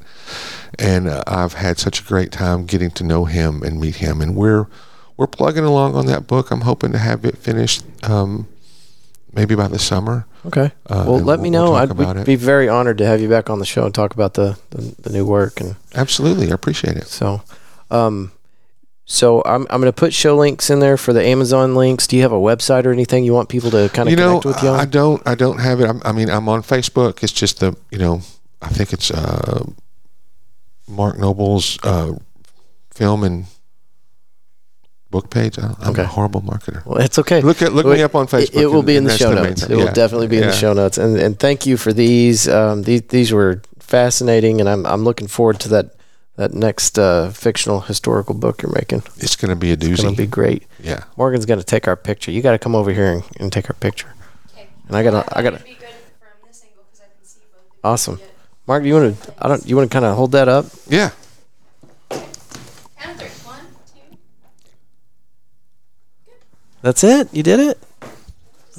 And 0.78 1.08
uh, 1.08 1.22
I've 1.26 1.54
had 1.54 1.78
such 1.78 2.00
a 2.00 2.04
great 2.04 2.32
time 2.32 2.64
getting 2.66 2.90
to 2.92 3.04
know 3.04 3.24
him 3.24 3.62
and 3.62 3.80
meet 3.80 3.96
him, 3.96 4.20
and 4.20 4.34
we're 4.36 4.66
we're 5.16 5.26
plugging 5.26 5.64
along 5.64 5.94
on 5.96 6.06
that 6.06 6.26
book. 6.26 6.50
I'm 6.50 6.60
hoping 6.62 6.92
to 6.92 6.98
have 6.98 7.24
it 7.24 7.36
finished 7.38 7.82
um, 8.04 8.46
maybe 9.32 9.54
by 9.54 9.66
the 9.68 9.78
summer. 9.78 10.26
Okay. 10.46 10.70
Uh, 10.86 11.04
well, 11.06 11.18
let 11.18 11.24
we'll- 11.24 11.38
me 11.38 11.50
we'll 11.50 11.66
know. 11.66 11.74
I'd 11.74 12.24
be- 12.24 12.32
it. 12.32 12.38
very 12.38 12.68
honored 12.68 12.98
to 12.98 13.06
have 13.06 13.20
you 13.20 13.28
back 13.28 13.50
on 13.50 13.58
the 13.58 13.66
show 13.66 13.84
and 13.84 13.94
talk 13.94 14.14
about 14.14 14.34
the 14.34 14.58
the, 14.70 14.94
the 15.02 15.10
new 15.10 15.26
work 15.26 15.60
and 15.60 15.76
Absolutely, 15.94 16.50
I 16.50 16.54
appreciate 16.54 16.96
it. 16.96 17.06
so. 17.06 17.42
Um, 17.90 18.32
so 19.10 19.42
I'm 19.46 19.62
I'm 19.70 19.80
going 19.80 19.90
to 19.90 19.92
put 19.92 20.12
show 20.12 20.36
links 20.36 20.68
in 20.68 20.80
there 20.80 20.98
for 20.98 21.14
the 21.14 21.24
Amazon 21.24 21.74
links. 21.74 22.06
Do 22.06 22.14
you 22.16 22.22
have 22.22 22.32
a 22.32 22.36
website 22.38 22.84
or 22.84 22.92
anything 22.92 23.24
you 23.24 23.32
want 23.32 23.48
people 23.48 23.70
to 23.70 23.88
kind 23.94 24.06
of 24.06 24.10
you 24.10 24.16
know, 24.16 24.38
connect 24.38 24.44
with 24.44 24.62
you 24.62 24.68
On? 24.68 24.78
I 24.80 24.84
don't. 24.84 25.26
I 25.26 25.34
don't 25.34 25.58
have 25.60 25.80
it. 25.80 25.88
I'm, 25.88 26.02
I 26.04 26.12
mean, 26.12 26.28
I'm 26.28 26.46
on 26.48 26.62
Facebook. 26.62 27.22
It's 27.22 27.32
just 27.32 27.60
the 27.60 27.74
you 27.90 27.96
know, 27.98 28.20
I 28.60 28.68
think 28.68 28.92
it's 28.92 29.10
uh, 29.10 29.64
Mark 30.88 31.18
Nobles 31.18 31.78
uh, 31.82 32.12
film 32.90 33.22
and 33.24 33.44
book 35.10 35.30
page. 35.30 35.58
I, 35.58 35.74
I'm 35.80 35.90
Okay. 35.92 36.02
a 36.02 36.06
horrible 36.06 36.42
marketer. 36.42 36.84
Well, 36.84 36.98
it's 36.98 37.18
okay. 37.18 37.40
Look 37.40 37.62
at 37.62 37.72
look 37.72 37.84
Well, 37.86 37.94
me 37.94 38.02
up 38.02 38.14
on 38.14 38.26
Facebook. 38.26 38.54
It, 38.60 38.66
will 38.66 38.78
and- 38.78 38.86
be 38.86 38.96
in 38.96 39.04
the 39.04 39.16
show 39.16 39.32
notes. 39.32 39.62
thing. 39.62 39.72
It 39.72 39.76
will 39.76 39.84
Yeah. 39.86 39.92
definitely 39.92 40.28
be 40.28 40.36
in 40.38 40.46
the 40.46 40.52
show 40.52 40.72
notes. 40.72 40.98
And 40.98 41.16
and 41.18 41.38
thank 41.38 41.66
you 41.66 41.76
for 41.76 41.92
these. 41.92 42.48
Um, 42.48 42.82
these 42.82 43.02
these 43.08 43.32
were 43.32 43.62
fascinating, 43.78 44.60
and 44.60 44.68
I'm 44.68 44.84
I'm 44.86 45.04
looking 45.04 45.28
forward 45.28 45.60
to 45.60 45.68
that 45.70 45.94
that 46.36 46.54
next 46.54 46.98
uh, 46.98 47.30
fictional 47.30 47.80
historical 47.80 48.34
book 48.34 48.62
you're 48.62 48.72
making. 48.72 49.02
It's 49.16 49.34
going 49.34 49.48
to 49.50 49.56
be 49.56 49.72
a 49.72 49.76
doozy. 49.76 49.92
It's 49.92 50.02
going 50.02 50.14
to 50.14 50.22
be 50.22 50.26
great. 50.28 50.62
yeah. 50.80 51.02
Morgan's 51.16 51.46
going 51.46 51.58
to 51.58 51.66
take 51.66 51.88
our 51.88 51.96
picture. 51.96 52.30
You 52.30 52.42
got 52.42 52.52
to 52.52 52.58
come 52.60 52.76
over 52.76 52.92
here 52.92 53.10
and, 53.12 53.24
and 53.40 53.52
take 53.52 53.68
our 53.68 53.74
picture. 53.74 54.06
Okay. 54.52 54.68
And 54.86 54.96
I 54.96 55.02
gotta- 55.02 55.26
I 55.36 55.42
gotta- 55.42 55.56
It'd 55.56 55.66
be 55.66 55.72
good 55.74 55.88
from 56.20 56.46
this 56.46 56.62
angle 56.62 56.84
'cause 56.92 57.00
I 57.02 57.06
can 57.10 57.26
see 57.26 57.40
both 57.50 57.62
of 57.62 57.74
you. 57.74 57.80
Awesome. 57.82 58.20
Yeah. 58.68 58.72
Mark, 58.74 58.84
you 58.84 58.94
want 58.94 59.20
to? 59.22 59.34
I 59.38 59.48
don't. 59.48 59.66
You 59.66 59.76
want 59.76 59.90
to 59.90 59.92
kind 59.94 60.04
of 60.04 60.14
hold 60.16 60.32
that 60.32 60.48
up? 60.48 60.66
Yeah. 60.88 61.10
Count. 62.10 63.22
One, 63.44 63.60
two. 63.94 64.16
That's 66.82 67.02
it. 67.04 67.28
You 67.32 67.42
did 67.42 67.60
it. 67.60 67.78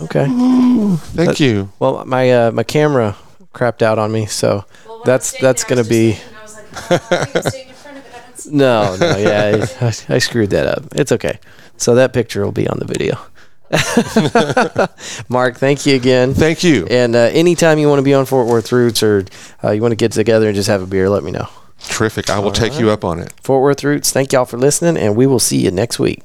Okay. 0.02 0.26
Thank 0.28 1.14
That- 1.16 1.40
you. 1.40 1.72
Well, 1.80 2.06
my 2.06 2.32
uh, 2.32 2.52
my 2.52 2.64
camera 2.64 3.16
crapped 3.54 3.82
out 3.82 3.98
on 4.00 4.12
me, 4.12 4.26
so 4.28 4.64
Well, 4.86 4.98
when 5.00 5.06
That's- 5.06 5.34
I 5.34 5.38
was 5.38 5.42
that's 5.42 5.62
standing 5.64 5.84
gonna 5.84 5.90
there, 5.90 6.16
I 6.40 6.44
was 6.44 6.54
be- 6.56 6.62
just 6.62 6.70
thinking, 6.70 6.86
I 6.92 6.92
was 6.92 6.92
like, 6.92 7.02
oh, 7.02 7.40
I 7.46 7.50
think 7.50 7.64
I'm 7.66 7.70
in 7.70 7.76
front 7.76 7.98
of 7.98 8.06
it. 8.06 8.14
I 8.14 8.20
don't 8.28 8.38
see 8.40 8.50
no, 8.52 8.96
no, 9.00 9.18
yeah, 9.18 9.66
I, 9.82 10.14
I 10.16 10.18
screwed 10.20 10.52
that 10.52 10.68
up. 10.68 10.84
It's 10.96 11.12
okay. 11.12 11.40
So 11.78 11.96
that 11.96 12.14
picture 12.14 12.44
will 12.46 12.52
be 12.54 12.68
on 12.68 12.78
the 12.80 12.86
video. 12.86 13.18
Mark, 15.30 15.58
thank 15.58 15.86
you 15.86 15.96
again. 15.96 16.34
Thank 16.34 16.64
you. 16.64 16.88
And 16.88 17.16
uh, 17.16 17.20
anytime 17.32 17.78
you 17.78 17.88
want 17.88 18.00
to 18.00 18.04
be 18.04 18.14
on 18.14 18.26
Fort 18.26 18.48
Worth 18.48 18.72
Roots 18.72 19.04
or 19.04 19.26
uh, 19.64 19.72
you 19.72 19.82
want 19.82 19.92
to 19.92 19.96
get 19.96 20.12
together 20.12 20.48
and 20.48 20.56
just 20.56 20.70
have 20.70 20.82
a 20.82 20.88
beer, 20.88 21.10
let 21.10 21.24
me 21.24 21.32
know. 21.32 21.48
Terrific. 21.82 22.30
I 22.30 22.40
will 22.40 22.52
take 22.52 22.80
you 22.80 22.90
up 22.90 23.06
on 23.06 23.20
it. 23.20 23.34
Fort 23.44 23.62
Worth 23.62 23.84
Roots, 23.84 24.12
thank 24.12 24.34
y'all 24.34 24.46
for 24.46 24.58
listening, 24.58 25.02
and 25.02 25.16
we 25.16 25.28
will 25.28 25.40
see 25.40 25.58
you 25.58 25.72
next 25.72 26.00
week. 26.00 26.22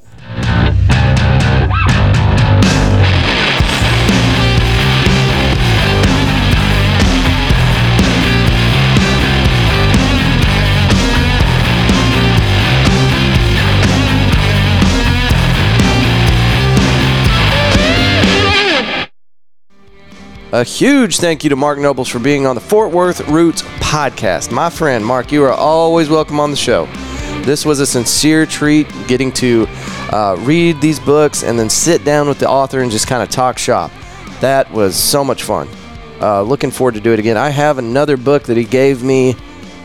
A 20.55 20.63
huge 20.63 21.17
thank 21.17 21.43
you 21.43 21.49
to 21.49 21.57
Mark 21.57 21.79
Nobles 21.79 22.07
for 22.07 22.19
being 22.19 22.47
on 22.47 22.55
the 22.55 22.61
Fort 22.61 22.89
Worth 22.89 23.27
Roots 23.27 23.61
podcast. 23.81 24.53
My 24.53 24.69
friend, 24.69 25.05
Mark, 25.05 25.33
you 25.33 25.43
are 25.43 25.51
always 25.51 26.07
welcome 26.07 26.39
on 26.39 26.49
the 26.49 26.55
show. 26.55 26.85
This 27.43 27.65
was 27.65 27.81
a 27.81 27.85
sincere 27.85 28.45
treat 28.45 28.87
getting 29.05 29.33
to 29.33 29.67
uh, 30.13 30.37
read 30.39 30.79
these 30.79 30.97
books 30.97 31.43
and 31.43 31.59
then 31.59 31.69
sit 31.69 32.05
down 32.05 32.29
with 32.29 32.39
the 32.39 32.47
author 32.47 32.79
and 32.79 32.89
just 32.89 33.05
kind 33.05 33.21
of 33.21 33.29
talk 33.29 33.57
shop. 33.57 33.91
That 34.39 34.71
was 34.71 34.95
so 34.95 35.25
much 35.25 35.43
fun. 35.43 35.67
Uh, 36.21 36.41
looking 36.43 36.71
forward 36.71 36.93
to 36.93 37.01
do 37.01 37.11
it 37.11 37.19
again. 37.19 37.35
I 37.35 37.49
have 37.49 37.77
another 37.77 38.15
book 38.15 38.43
that 38.43 38.55
he 38.55 38.63
gave 38.63 39.03
me 39.03 39.33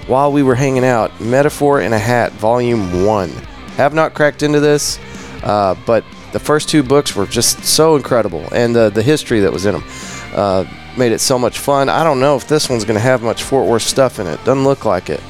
while 0.06 0.30
we 0.30 0.44
were 0.44 0.54
hanging 0.54 0.84
out 0.84 1.20
Metaphor 1.20 1.80
in 1.80 1.92
a 1.92 1.98
Hat, 1.98 2.30
Volume 2.34 3.04
1. 3.04 3.28
Have 3.74 3.92
not 3.92 4.14
cracked 4.14 4.44
into 4.44 4.60
this, 4.60 5.00
uh, 5.42 5.74
but 5.84 6.04
the 6.30 6.38
first 6.38 6.68
two 6.68 6.84
books 6.84 7.16
were 7.16 7.26
just 7.26 7.64
so 7.64 7.96
incredible, 7.96 8.46
and 8.52 8.72
the, 8.72 8.88
the 8.90 9.02
history 9.02 9.40
that 9.40 9.52
was 9.52 9.66
in 9.66 9.72
them 9.72 9.82
uh, 10.34 10.64
made 10.96 11.12
it 11.12 11.20
so 11.20 11.38
much 11.38 11.58
fun. 11.58 11.88
I 11.88 12.04
don't 12.04 12.20
know 12.20 12.36
if 12.36 12.46
this 12.46 12.68
one's 12.68 12.84
going 12.84 12.96
to 12.96 13.00
have 13.00 13.22
much 13.22 13.42
Fort 13.42 13.66
Worth 13.68 13.82
stuff 13.82 14.18
in 14.18 14.26
it. 14.26 14.36
Doesn't 14.44 14.64
look 14.64 14.84
like 14.84 15.10
it, 15.10 15.20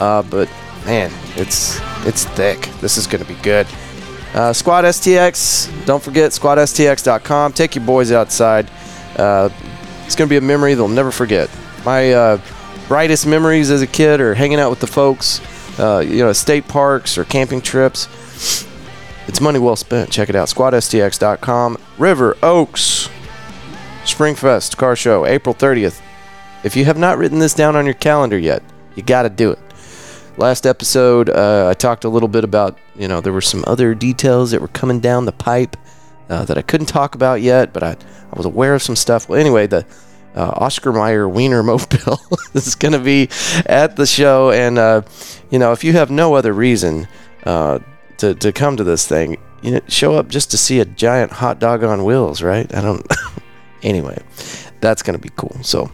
uh, 0.00 0.22
but 0.22 0.48
man, 0.84 1.10
it's 1.36 1.78
it's 2.06 2.24
thick. 2.24 2.60
This 2.80 2.96
is 2.96 3.06
going 3.06 3.22
to 3.24 3.28
be 3.28 3.40
good. 3.42 3.66
Uh, 4.34 4.52
Squad 4.52 4.82
STX. 4.84 5.86
Don't 5.86 6.02
forget 6.02 6.30
squadstx.com. 6.30 7.52
Take 7.52 7.74
your 7.74 7.84
boys 7.84 8.12
outside. 8.12 8.70
Uh, 9.16 9.48
it's 10.06 10.14
going 10.14 10.28
to 10.28 10.32
be 10.32 10.36
a 10.36 10.40
memory 10.40 10.74
they'll 10.74 10.88
never 10.88 11.10
forget. 11.10 11.50
My 11.84 12.12
uh, 12.12 12.40
brightest 12.88 13.26
memories 13.26 13.70
as 13.70 13.82
a 13.82 13.86
kid 13.86 14.20
are 14.20 14.34
hanging 14.34 14.60
out 14.60 14.70
with 14.70 14.80
the 14.80 14.86
folks, 14.86 15.40
you 15.78 16.18
know, 16.18 16.32
state 16.32 16.68
parks 16.68 17.18
or 17.18 17.24
camping 17.24 17.60
trips. 17.60 18.06
It's 19.26 19.40
money 19.40 19.58
well 19.58 19.76
spent. 19.76 20.10
Check 20.10 20.28
it 20.28 20.34
out. 20.34 20.48
SquadSTX.com. 20.48 21.78
River 21.98 22.36
Oaks 22.42 23.08
Springfest 24.04 24.76
Car 24.76 24.96
Show, 24.96 25.26
April 25.26 25.54
30th. 25.54 26.00
If 26.64 26.76
you 26.76 26.84
have 26.84 26.98
not 26.98 27.18
written 27.18 27.38
this 27.38 27.54
down 27.54 27.76
on 27.76 27.84
your 27.84 27.94
calendar 27.94 28.38
yet, 28.38 28.62
you 28.94 29.02
got 29.02 29.22
to 29.22 29.30
do 29.30 29.50
it. 29.50 29.58
Last 30.36 30.66
episode, 30.66 31.28
uh, 31.28 31.68
I 31.70 31.74
talked 31.74 32.04
a 32.04 32.08
little 32.08 32.28
bit 32.28 32.44
about, 32.44 32.78
you 32.96 33.08
know, 33.08 33.20
there 33.20 33.32
were 33.32 33.40
some 33.40 33.64
other 33.66 33.94
details 33.94 34.50
that 34.50 34.60
were 34.60 34.68
coming 34.68 35.00
down 35.00 35.26
the 35.26 35.32
pipe 35.32 35.76
uh, 36.28 36.44
that 36.44 36.56
I 36.56 36.62
couldn't 36.62 36.86
talk 36.86 37.14
about 37.14 37.42
yet, 37.42 37.72
but 37.72 37.82
I, 37.82 37.90
I 37.90 38.36
was 38.36 38.46
aware 38.46 38.74
of 38.74 38.82
some 38.82 38.96
stuff. 38.96 39.28
Well, 39.28 39.38
anyway, 39.38 39.66
the 39.66 39.84
uh, 40.34 40.52
Oscar 40.56 40.92
Mayer 40.92 41.28
Wiener 41.28 41.62
Mobile 41.64 42.20
is 42.54 42.74
going 42.74 42.92
to 42.92 43.00
be 43.00 43.28
at 43.66 43.96
the 43.96 44.06
show. 44.06 44.50
And, 44.50 44.78
uh, 44.78 45.02
you 45.50 45.58
know, 45.58 45.72
if 45.72 45.84
you 45.84 45.92
have 45.92 46.10
no 46.10 46.34
other 46.34 46.52
reason 46.52 47.08
uh, 47.44 47.80
to, 48.18 48.34
to 48.34 48.52
come 48.52 48.76
to 48.76 48.84
this 48.84 49.06
thing, 49.06 49.38
you 49.62 49.72
know, 49.72 49.80
show 49.88 50.14
up 50.14 50.28
just 50.28 50.50
to 50.52 50.58
see 50.58 50.80
a 50.80 50.84
giant 50.84 51.32
hot 51.32 51.58
dog 51.58 51.84
on 51.84 52.04
wheels, 52.04 52.42
right? 52.42 52.72
I 52.74 52.80
don't. 52.80 53.06
anyway, 53.82 54.22
that's 54.80 55.02
going 55.02 55.18
to 55.18 55.22
be 55.22 55.30
cool. 55.36 55.56
So, 55.62 55.90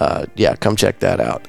uh, 0.00 0.26
yeah, 0.36 0.56
come 0.56 0.76
check 0.76 1.00
that 1.00 1.20
out. 1.20 1.46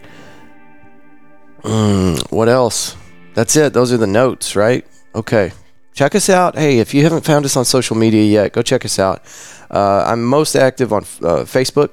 Mm, 1.64 2.32
what 2.32 2.48
else? 2.48 2.96
That's 3.34 3.56
it. 3.56 3.74
Those 3.74 3.92
are 3.92 3.98
the 3.98 4.08
notes, 4.08 4.56
right? 4.56 4.86
Okay. 5.14 5.52
Check 5.94 6.14
us 6.14 6.30
out. 6.30 6.58
Hey, 6.58 6.80
if 6.80 6.94
you 6.94 7.04
haven't 7.04 7.26
found 7.26 7.46
us 7.46 7.56
on 7.56 7.66
social 7.66 7.96
media 7.96 8.24
yet, 8.24 8.52
go 8.52 8.62
check 8.62 8.84
us 8.84 9.00
out. 9.00 9.24
Uh, 9.72 10.04
I'm 10.06 10.24
most 10.24 10.56
active 10.56 10.92
on 10.92 11.04
uh, 11.22 11.46
Facebook, 11.46 11.92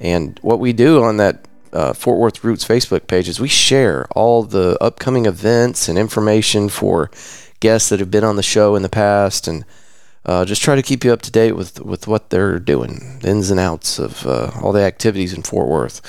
and 0.00 0.38
what 0.42 0.58
we 0.58 0.72
do 0.72 1.02
on 1.02 1.16
that 1.16 1.46
uh, 1.72 1.92
Fort 1.92 2.18
Worth 2.18 2.42
Roots 2.42 2.64
Facebook 2.64 3.06
page 3.06 3.28
is 3.28 3.38
we 3.38 3.48
share 3.48 4.06
all 4.16 4.42
the 4.42 4.76
upcoming 4.80 5.26
events 5.26 5.88
and 5.88 5.98
information 5.98 6.68
for 6.68 7.10
guests 7.60 7.88
that 7.88 8.00
have 8.00 8.10
been 8.10 8.24
on 8.24 8.36
the 8.36 8.42
show 8.42 8.74
in 8.74 8.82
the 8.82 8.88
past, 8.88 9.46
and 9.46 9.64
uh, 10.26 10.44
just 10.44 10.62
try 10.62 10.74
to 10.74 10.82
keep 10.82 11.04
you 11.04 11.12
up 11.12 11.22
to 11.22 11.30
date 11.30 11.52
with 11.52 11.80
with 11.80 12.06
what 12.06 12.30
they're 12.30 12.58
doing, 12.58 13.18
the 13.20 13.30
ins 13.30 13.50
and 13.50 13.60
outs 13.60 13.98
of 13.98 14.26
uh, 14.26 14.50
all 14.62 14.72
the 14.72 14.82
activities 14.82 15.32
in 15.32 15.42
Fort 15.42 15.68
Worth. 15.68 16.02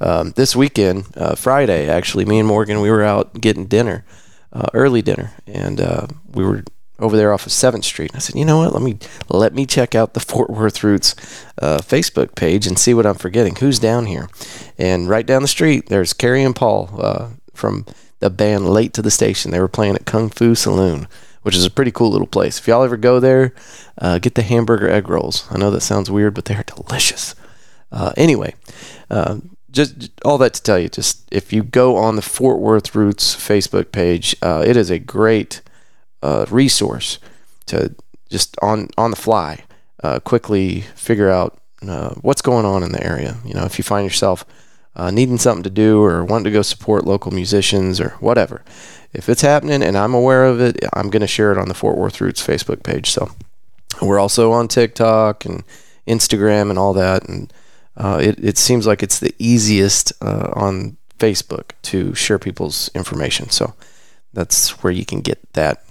Um, 0.00 0.32
this 0.32 0.56
weekend, 0.56 1.06
uh, 1.16 1.34
Friday, 1.34 1.88
actually, 1.88 2.24
me 2.24 2.38
and 2.38 2.48
Morgan, 2.48 2.80
we 2.80 2.90
were 2.90 3.02
out 3.02 3.40
getting 3.40 3.66
dinner, 3.66 4.04
uh, 4.52 4.66
early 4.72 5.02
dinner, 5.02 5.32
and 5.46 5.80
uh, 5.80 6.06
we 6.32 6.44
were 6.44 6.64
over 6.98 7.16
there 7.16 7.32
off 7.32 7.46
of 7.46 7.52
Seventh 7.52 7.84
Street. 7.84 8.10
I 8.14 8.18
said, 8.18 8.36
you 8.36 8.44
know 8.44 8.58
what? 8.58 8.72
Let 8.72 8.82
me 8.82 8.98
let 9.28 9.54
me 9.54 9.66
check 9.66 9.94
out 9.94 10.14
the 10.14 10.20
Fort 10.28 10.50
Worth 10.50 10.82
Roots 10.82 11.14
uh, 11.60 11.78
Facebook 11.78 12.34
page 12.34 12.66
and 12.66 12.78
see 12.78 12.94
what 12.94 13.06
I'm 13.06 13.16
forgetting. 13.16 13.56
Who's 13.56 13.78
down 13.78 14.06
here? 14.06 14.28
And 14.78 15.08
right 15.08 15.26
down 15.26 15.42
the 15.42 15.48
street, 15.48 15.88
there's 15.88 16.12
Carrie 16.12 16.42
and 16.42 16.56
Paul 16.56 16.90
uh, 16.98 17.28
from 17.54 17.84
the 18.20 18.30
band 18.30 18.68
Late 18.68 18.92
to 18.94 19.02
the 19.02 19.10
Station. 19.10 19.50
They 19.50 19.60
were 19.60 19.68
playing 19.68 19.94
at 19.94 20.06
Kung 20.06 20.30
Fu 20.30 20.54
Saloon, 20.54 21.06
which 21.48 21.56
is 21.56 21.64
a 21.64 21.70
pretty 21.70 21.90
cool 21.90 22.10
little 22.10 22.26
place. 22.26 22.58
If 22.58 22.68
y'all 22.68 22.82
ever 22.82 22.98
go 22.98 23.18
there, 23.20 23.54
uh, 23.96 24.18
get 24.18 24.34
the 24.34 24.42
hamburger 24.42 24.86
egg 24.86 25.08
rolls. 25.08 25.46
I 25.50 25.56
know 25.56 25.70
that 25.70 25.80
sounds 25.80 26.10
weird, 26.10 26.34
but 26.34 26.44
they're 26.44 26.62
delicious. 26.62 27.34
Uh, 27.90 28.12
anyway, 28.18 28.54
uh, 29.08 29.38
just 29.70 30.10
all 30.26 30.36
that 30.36 30.52
to 30.52 30.62
tell 30.62 30.78
you, 30.78 30.90
just 30.90 31.26
if 31.32 31.50
you 31.50 31.62
go 31.62 31.96
on 31.96 32.16
the 32.16 32.20
Fort 32.20 32.58
Worth 32.58 32.94
Roots 32.94 33.34
Facebook 33.34 33.92
page, 33.92 34.36
uh, 34.42 34.62
it 34.66 34.76
is 34.76 34.90
a 34.90 34.98
great 34.98 35.62
uh, 36.22 36.44
resource 36.50 37.18
to 37.64 37.94
just 38.28 38.54
on 38.60 38.88
on 38.98 39.10
the 39.10 39.16
fly 39.16 39.64
uh, 40.02 40.20
quickly 40.20 40.82
figure 40.96 41.30
out 41.30 41.58
what's 42.20 42.42
going 42.42 42.66
on 42.66 42.82
in 42.82 42.92
the 42.92 43.02
area. 43.02 43.38
You 43.42 43.54
know, 43.54 43.64
if 43.64 43.78
you 43.78 43.84
find 43.84 44.04
yourself 44.04 44.44
needing 45.10 45.38
something 45.38 45.62
to 45.62 45.70
do 45.70 46.02
or 46.02 46.26
wanting 46.26 46.44
to 46.44 46.50
go 46.50 46.60
support 46.60 47.06
local 47.06 47.32
musicians 47.32 48.02
or 48.02 48.10
whatever, 48.20 48.62
if 49.12 49.28
it's 49.28 49.42
happening 49.42 49.82
and 49.82 49.96
I'm 49.96 50.14
aware 50.14 50.44
of 50.44 50.60
it, 50.60 50.78
I'm 50.92 51.10
going 51.10 51.20
to 51.20 51.26
share 51.26 51.52
it 51.52 51.58
on 51.58 51.68
the 51.68 51.74
Fort 51.74 51.96
Worth 51.96 52.20
Roots 52.20 52.44
Facebook 52.44 52.82
page. 52.82 53.10
So 53.10 53.30
we're 54.02 54.18
also 54.18 54.52
on 54.52 54.68
TikTok 54.68 55.44
and 55.44 55.64
Instagram 56.06 56.70
and 56.70 56.78
all 56.78 56.92
that, 56.94 57.28
and 57.28 57.52
uh, 57.96 58.20
it 58.22 58.38
it 58.42 58.58
seems 58.58 58.86
like 58.86 59.02
it's 59.02 59.18
the 59.18 59.34
easiest 59.38 60.12
uh, 60.22 60.50
on 60.54 60.96
Facebook 61.18 61.72
to 61.82 62.14
share 62.14 62.38
people's 62.38 62.90
information. 62.94 63.50
So 63.50 63.74
that's 64.32 64.82
where 64.82 64.92
you 64.92 65.04
can 65.04 65.20
get 65.20 65.40
that 65.54 65.82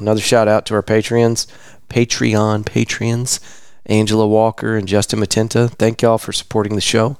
Another 0.00 0.20
shout 0.20 0.48
out 0.48 0.66
to 0.66 0.74
our 0.74 0.82
Patreons, 0.82 1.46
Patreon 1.88 2.64
Patreons, 2.64 3.38
Angela 3.86 4.26
Walker 4.26 4.76
and 4.76 4.88
Justin 4.88 5.20
Matenta. 5.20 5.70
Thank 5.70 6.02
y'all 6.02 6.18
for 6.18 6.32
supporting 6.32 6.74
the 6.74 6.80
show 6.80 7.18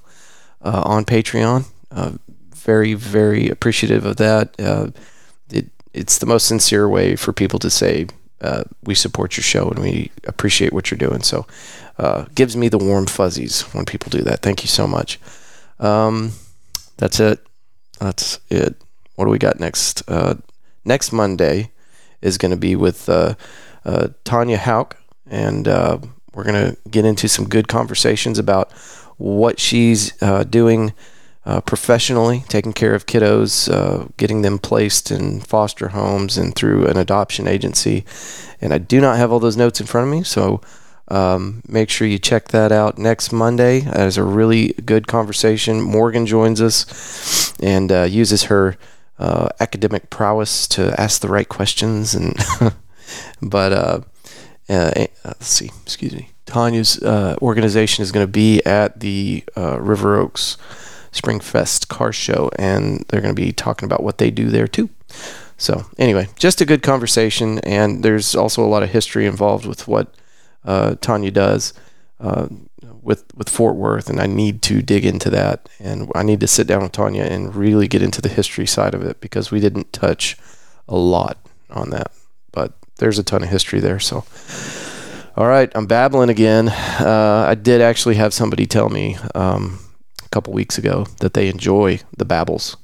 uh, 0.62 0.82
on 0.84 1.04
Patreon. 1.04 1.66
Uh, 1.90 2.12
very, 2.54 2.94
very 2.94 3.48
appreciative 3.48 4.04
of 4.04 4.16
that. 4.16 4.54
It, 5.92 6.00
it's 6.00 6.18
the 6.18 6.26
most 6.26 6.46
sincere 6.46 6.88
way 6.88 7.16
for 7.16 7.32
people 7.32 7.58
to 7.60 7.70
say 7.70 8.06
uh, 8.40 8.64
we 8.84 8.94
support 8.94 9.36
your 9.36 9.44
show 9.44 9.68
and 9.68 9.78
we 9.78 10.10
appreciate 10.26 10.72
what 10.72 10.90
you're 10.90 10.98
doing. 10.98 11.22
So, 11.22 11.46
uh, 11.98 12.24
gives 12.34 12.56
me 12.56 12.68
the 12.68 12.78
warm 12.78 13.06
fuzzies 13.06 13.62
when 13.74 13.84
people 13.84 14.10
do 14.10 14.22
that. 14.22 14.40
Thank 14.40 14.62
you 14.62 14.68
so 14.68 14.86
much. 14.86 15.20
Um, 15.78 16.32
that's 16.96 17.20
it. 17.20 17.44
That's 17.98 18.40
it. 18.48 18.76
What 19.16 19.26
do 19.26 19.30
we 19.30 19.38
got 19.38 19.60
next? 19.60 20.02
Uh, 20.08 20.36
next 20.84 21.12
Monday 21.12 21.70
is 22.22 22.38
going 22.38 22.50
to 22.50 22.56
be 22.56 22.74
with 22.74 23.08
uh, 23.08 23.34
uh, 23.84 24.08
Tanya 24.24 24.56
Hauk, 24.56 24.96
and 25.26 25.68
uh, 25.68 25.98
we're 26.32 26.44
going 26.44 26.70
to 26.70 26.76
get 26.90 27.04
into 27.04 27.28
some 27.28 27.46
good 27.46 27.68
conversations 27.68 28.38
about 28.38 28.72
what 29.18 29.60
she's 29.60 30.12
doing 30.48 30.94
uh, 31.46 31.60
professionally, 31.62 32.44
taking 32.48 32.72
care 32.72 32.94
of 32.94 33.06
kiddos, 33.06 33.72
uh, 33.72 34.08
getting 34.16 34.42
them 34.42 34.58
placed 34.58 35.10
in 35.10 35.40
foster 35.40 35.88
homes 35.88 36.36
and 36.36 36.54
through 36.54 36.86
an 36.86 36.96
adoption 36.96 37.48
agency. 37.48 38.04
And 38.60 38.72
I 38.72 38.78
do 38.78 39.00
not 39.00 39.16
have 39.16 39.32
all 39.32 39.40
those 39.40 39.56
notes 39.56 39.80
in 39.80 39.86
front 39.86 40.06
of 40.08 40.12
me, 40.12 40.22
so. 40.22 40.60
Um, 41.12 41.62
make 41.66 41.90
sure 41.90 42.06
you 42.06 42.20
check 42.20 42.50
that 42.50 42.70
out 42.70 42.96
next 42.96 43.32
Monday. 43.32 43.80
That 43.80 44.06
is 44.06 44.16
a 44.16 44.22
really 44.22 44.74
good 44.84 45.08
conversation. 45.08 45.82
Morgan 45.82 46.24
joins 46.24 46.60
us 46.60 47.52
and 47.58 47.90
uses 47.90 48.44
her 48.44 48.76
uh, 49.20 49.50
academic 49.60 50.08
prowess 50.08 50.66
to 50.66 50.98
ask 50.98 51.20
the 51.20 51.28
right 51.28 51.48
questions 51.48 52.14
and 52.14 52.34
but 53.42 53.72
uh, 53.72 54.00
uh, 54.68 54.92
eh, 54.96 55.06
let's 55.24 55.46
see 55.46 55.70
excuse 55.82 56.14
me 56.14 56.30
tanya's 56.46 57.00
uh, 57.02 57.36
organization 57.42 58.02
is 58.02 58.12
going 58.12 58.26
to 58.26 58.32
be 58.32 58.64
at 58.64 58.98
the 59.00 59.44
uh, 59.56 59.78
river 59.78 60.16
oaks 60.16 60.56
springfest 61.12 61.88
car 61.88 62.12
show 62.12 62.50
and 62.56 63.04
they're 63.08 63.20
going 63.20 63.34
to 63.34 63.42
be 63.42 63.52
talking 63.52 63.86
about 63.86 64.02
what 64.02 64.18
they 64.18 64.30
do 64.30 64.48
there 64.48 64.68
too 64.68 64.88
so 65.56 65.86
anyway 65.98 66.28
just 66.36 66.60
a 66.60 66.66
good 66.66 66.82
conversation 66.82 67.58
and 67.60 68.02
there's 68.02 68.34
also 68.34 68.64
a 68.64 68.68
lot 68.68 68.82
of 68.82 68.90
history 68.90 69.26
involved 69.26 69.66
with 69.66 69.88
what 69.88 70.14
uh, 70.64 70.94
tanya 71.00 71.30
does 71.30 71.72
with 73.02 73.24
with 73.34 73.48
Fort 73.48 73.76
Worth, 73.76 74.08
and 74.08 74.20
I 74.20 74.26
need 74.26 74.62
to 74.62 74.82
dig 74.82 75.04
into 75.04 75.30
that, 75.30 75.68
and 75.78 76.10
I 76.14 76.22
need 76.22 76.40
to 76.40 76.46
sit 76.46 76.66
down 76.66 76.82
with 76.82 76.92
Tanya 76.92 77.24
and 77.24 77.54
really 77.54 77.88
get 77.88 78.02
into 78.02 78.20
the 78.20 78.28
history 78.28 78.66
side 78.66 78.94
of 78.94 79.02
it 79.02 79.20
because 79.20 79.50
we 79.50 79.60
didn't 79.60 79.92
touch 79.92 80.36
a 80.88 80.96
lot 80.96 81.38
on 81.70 81.90
that, 81.90 82.12
but 82.52 82.72
there's 82.96 83.18
a 83.18 83.22
ton 83.22 83.42
of 83.42 83.48
history 83.48 83.80
there. 83.80 84.00
So, 84.00 84.24
all 85.36 85.46
right, 85.46 85.70
I'm 85.74 85.86
babbling 85.86 86.30
again. 86.30 86.68
Uh, 86.68 87.46
I 87.48 87.54
did 87.54 87.80
actually 87.80 88.16
have 88.16 88.34
somebody 88.34 88.66
tell 88.66 88.88
me 88.88 89.16
um, 89.34 89.78
couple 90.30 90.52
weeks 90.52 90.78
ago 90.78 91.06
that 91.18 91.34
they 91.34 91.48
enjoy 91.48 92.00
the 92.16 92.24
babbles, 92.24 92.76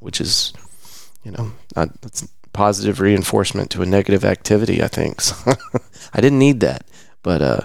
which 0.00 0.20
is, 0.20 0.52
you 1.22 1.30
know, 1.30 1.52
not, 1.76 2.00
that's 2.00 2.26
positive 2.52 3.00
reinforcement 3.00 3.70
to 3.70 3.82
a 3.82 3.86
negative 3.86 4.24
activity. 4.24 4.82
I 4.82 4.88
think 4.88 5.20
so 5.20 5.52
I 6.14 6.20
didn't 6.20 6.38
need 6.38 6.60
that, 6.60 6.86
but. 7.22 7.42
Uh, 7.42 7.60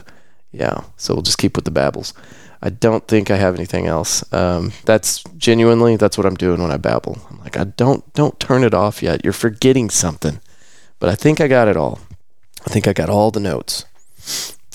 yeah, 0.51 0.83
so 0.97 1.13
we'll 1.13 1.23
just 1.23 1.37
keep 1.37 1.55
with 1.55 1.65
the 1.65 1.71
babbles. 1.71 2.13
I 2.61 2.69
don't 2.69 3.07
think 3.07 3.31
I 3.31 3.37
have 3.37 3.55
anything 3.55 3.87
else. 3.87 4.31
Um, 4.33 4.73
that's 4.85 5.23
genuinely 5.37 5.95
that's 5.95 6.17
what 6.17 6.25
I'm 6.25 6.35
doing 6.35 6.61
when 6.61 6.71
I 6.71 6.77
babble. 6.77 7.19
I'm 7.29 7.39
like, 7.39 7.57
I 7.57 7.63
don't 7.63 8.11
don't 8.13 8.39
turn 8.39 8.63
it 8.63 8.73
off 8.73 9.01
yet. 9.01 9.23
You're 9.23 9.33
forgetting 9.33 9.89
something, 9.89 10.39
but 10.99 11.09
I 11.09 11.15
think 11.15 11.39
I 11.39 11.47
got 11.47 11.67
it 11.67 11.77
all. 11.77 11.99
I 12.65 12.69
think 12.71 12.87
I 12.87 12.93
got 12.93 13.09
all 13.09 13.31
the 13.31 13.39
notes. 13.39 13.85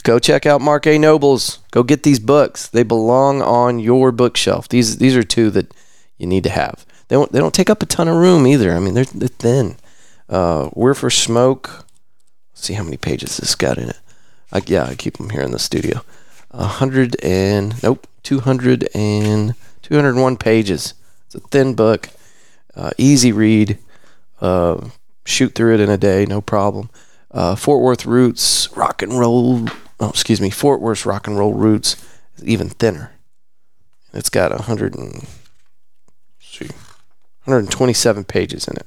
Go 0.05 0.19
check 0.19 0.45
out 0.45 0.61
Mark 0.61 0.87
A. 0.87 0.99
Nobles. 0.99 1.61
Go 1.71 1.83
get 1.83 2.03
these 2.03 2.19
books. 2.21 2.69
They 2.69 2.83
belong 2.83 3.41
on 3.41 3.79
your 3.79 4.13
bookshelf. 4.13 4.69
These 4.69 4.99
these 4.99 5.17
are 5.17 5.23
two 5.23 5.51
that 5.51 5.73
you 6.19 6.27
need 6.27 6.45
to 6.45 6.51
have. 6.51 6.85
They 7.09 7.17
don't 7.17 7.33
they 7.33 7.39
don't 7.39 7.55
take 7.55 7.71
up 7.71 7.83
a 7.83 7.87
ton 7.87 8.07
of 8.07 8.17
room 8.17 8.47
either. 8.47 8.73
I 8.73 8.81
mean 8.81 8.93
they're 8.93 9.07
they're 9.07 9.29
thin. 9.29 9.77
Uh, 10.29 10.69
We're 10.75 10.95
for 10.95 11.09
smoke. 11.09 11.87
Let's 12.53 12.67
see 12.67 12.75
how 12.75 12.85
many 12.85 12.99
pages 12.99 13.39
this 13.39 13.55
got 13.55 13.79
in 13.79 13.89
it. 13.89 13.99
I, 14.53 14.63
yeah, 14.67 14.85
I 14.85 14.95
keep 14.95 15.17
them 15.17 15.31
here 15.31 15.43
in 15.43 15.53
the 15.53 15.59
studio. 15.59 16.05
A 16.51 16.67
hundred 16.67 17.17
and 17.23 17.83
nope, 17.83 18.07
200 18.25 18.89
and 18.95 19.55
201 19.83 20.37
pages. 20.37 20.95
It's 21.27 21.35
a 21.35 21.41
thin 21.41 21.75
book, 21.75 22.11
uh, 22.77 22.91
easy 22.99 23.33
read. 23.33 23.79
Uh, 24.41 24.89
shoot 25.25 25.55
through 25.55 25.75
it 25.75 25.81
in 25.81 25.89
a 25.89 25.97
day, 25.97 26.27
no 26.27 26.43
problem. 26.43 26.91
Uh, 27.31 27.57
Fort 27.57 27.83
Worth 27.83 28.05
Roots, 28.05 28.71
rock 28.77 29.01
and 29.01 29.19
roll. 29.19 29.67
Oh, 30.01 30.09
excuse 30.09 30.41
me, 30.41 30.51
Fort 30.51 30.81
Worth 30.81 31.07
rock 31.07 31.27
and 31.27 31.39
roll 31.39 31.55
roots 31.55 31.97
is 32.37 32.45
even 32.45 32.69
thinner. 32.69 33.13
It's 34.13 34.31
got 34.31 34.51
100 34.53 34.95
and 34.95 35.27
see, 36.41 36.67
127 37.45 38.25
pages 38.25 38.69
in 38.69 38.77
it. 38.77 38.87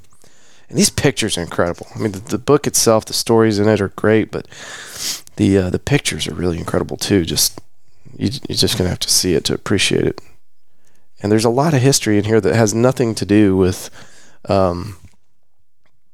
And 0.70 0.78
these 0.78 0.90
pictures 0.90 1.38
are 1.38 1.42
incredible. 1.42 1.88
I 1.96 2.00
mean, 2.00 2.12
the, 2.12 2.20
the 2.20 2.38
book 2.38 2.68
itself, 2.68 3.06
the 3.06 3.14
stories 3.14 3.60
in 3.60 3.68
it 3.70 3.80
are 3.80 3.90
great, 3.90 4.32
but 4.32 4.48
the 5.38 5.58
uh, 5.58 5.70
the 5.70 5.80
pictures 5.80 6.28
are 6.28 6.34
really 6.34 6.58
incredible 6.58 6.98
too. 6.98 7.24
Just 7.24 7.62
you, 8.18 8.30
you're 8.50 8.58
just 8.58 8.78
gonna 8.78 8.90
have 8.90 9.00
to 9.00 9.10
see 9.10 9.34
it 9.34 9.46
to 9.46 9.54
appreciate 9.54 10.06
it. 10.06 10.22
And 11.22 11.32
there's 11.32 11.46
a 11.46 11.50
lot 11.50 11.74
of 11.74 11.82
history 11.82 12.18
in 12.18 12.26
here 12.26 12.42
that 12.42 12.56
has 12.56 12.74
nothing 12.74 13.16
to 13.16 13.26
do 13.26 13.56
with 13.56 13.90
um, 14.50 14.98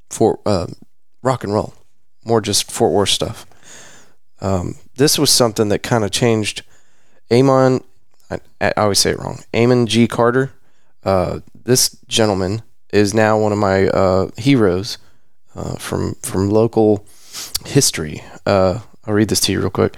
for 0.09 0.39
uh, 0.45 0.67
rock 1.23 1.43
and 1.43 1.53
roll, 1.53 1.73
more 2.23 2.41
just 2.41 2.71
Fort 2.71 2.93
Worth 2.93 3.09
stuff. 3.09 3.45
Um, 4.39 4.75
this 4.95 5.17
was 5.17 5.29
something 5.29 5.69
that 5.69 5.83
kind 5.83 6.03
of 6.03 6.11
changed. 6.11 6.63
Amon, 7.31 7.83
I, 8.29 8.39
I 8.61 8.73
always 8.77 8.99
say 8.99 9.11
it 9.11 9.19
wrong. 9.19 9.43
Amon 9.55 9.87
G. 9.87 10.07
Carter. 10.07 10.51
Uh, 11.03 11.39
this 11.65 11.97
gentleman 12.07 12.61
is 12.91 13.13
now 13.13 13.37
one 13.37 13.51
of 13.51 13.57
my 13.57 13.87
uh, 13.87 14.29
heroes 14.37 14.97
uh, 15.55 15.75
from 15.75 16.15
from 16.21 16.49
local 16.49 17.05
history. 17.65 18.21
Uh, 18.45 18.79
I'll 19.05 19.13
read 19.13 19.27
this 19.27 19.41
to 19.41 19.51
you 19.51 19.59
real 19.59 19.69
quick. 19.69 19.95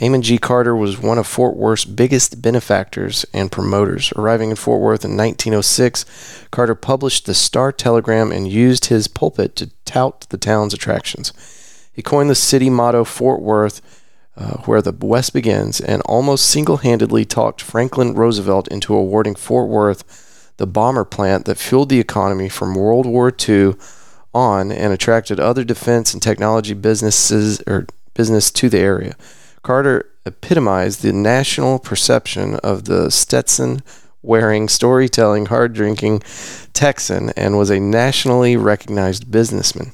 Amon 0.00 0.22
G. 0.22 0.38
Carter 0.38 0.76
was 0.76 1.00
one 1.00 1.18
of 1.18 1.26
Fort 1.26 1.56
Worth's 1.56 1.84
biggest 1.84 2.40
benefactors 2.40 3.24
and 3.32 3.50
promoters. 3.50 4.12
Arriving 4.16 4.50
in 4.50 4.56
Fort 4.56 4.80
Worth 4.80 5.04
in 5.04 5.16
1906, 5.16 6.04
Carter 6.50 6.74
published 6.76 7.26
the 7.26 7.34
Star 7.34 7.72
Telegram 7.72 8.30
and 8.30 8.46
used 8.46 8.86
his 8.86 9.08
pulpit 9.08 9.56
to 9.56 9.70
tout 9.84 10.26
the 10.30 10.36
town's 10.36 10.74
attractions. 10.74 11.32
He 11.92 12.02
coined 12.02 12.30
the 12.30 12.34
city 12.34 12.70
motto 12.70 13.04
Fort 13.04 13.40
Worth, 13.40 13.80
uh, 14.36 14.58
where 14.64 14.82
the 14.82 14.92
West 14.92 15.32
begins, 15.32 15.80
and 15.80 16.02
almost 16.02 16.48
single 16.48 16.78
handedly 16.78 17.24
talked 17.24 17.62
Franklin 17.62 18.14
Roosevelt 18.14 18.68
into 18.68 18.94
awarding 18.94 19.34
Fort 19.34 19.68
Worth 19.68 20.52
the 20.56 20.66
bomber 20.66 21.04
plant 21.04 21.46
that 21.46 21.58
fueled 21.58 21.88
the 21.88 22.00
economy 22.00 22.48
from 22.48 22.74
World 22.74 23.06
War 23.06 23.32
II 23.36 23.74
on 24.32 24.72
and 24.72 24.92
attracted 24.92 25.38
other 25.38 25.64
defense 25.64 26.12
and 26.12 26.22
technology 26.22 26.74
businesses 26.74 27.62
or 27.66 27.86
business 28.14 28.50
to 28.50 28.68
the 28.68 28.78
area. 28.78 29.16
Carter 29.62 30.10
epitomized 30.26 31.02
the 31.02 31.12
national 31.12 31.78
perception 31.78 32.56
of 32.56 32.84
the 32.84 33.10
Stetson 33.10 33.82
wearing, 34.22 34.68
storytelling, 34.68 35.46
hard 35.46 35.72
drinking 35.74 36.22
Texan 36.72 37.30
and 37.36 37.58
was 37.58 37.70
a 37.70 37.78
nationally 37.78 38.56
recognized 38.56 39.30
businessman. 39.30 39.92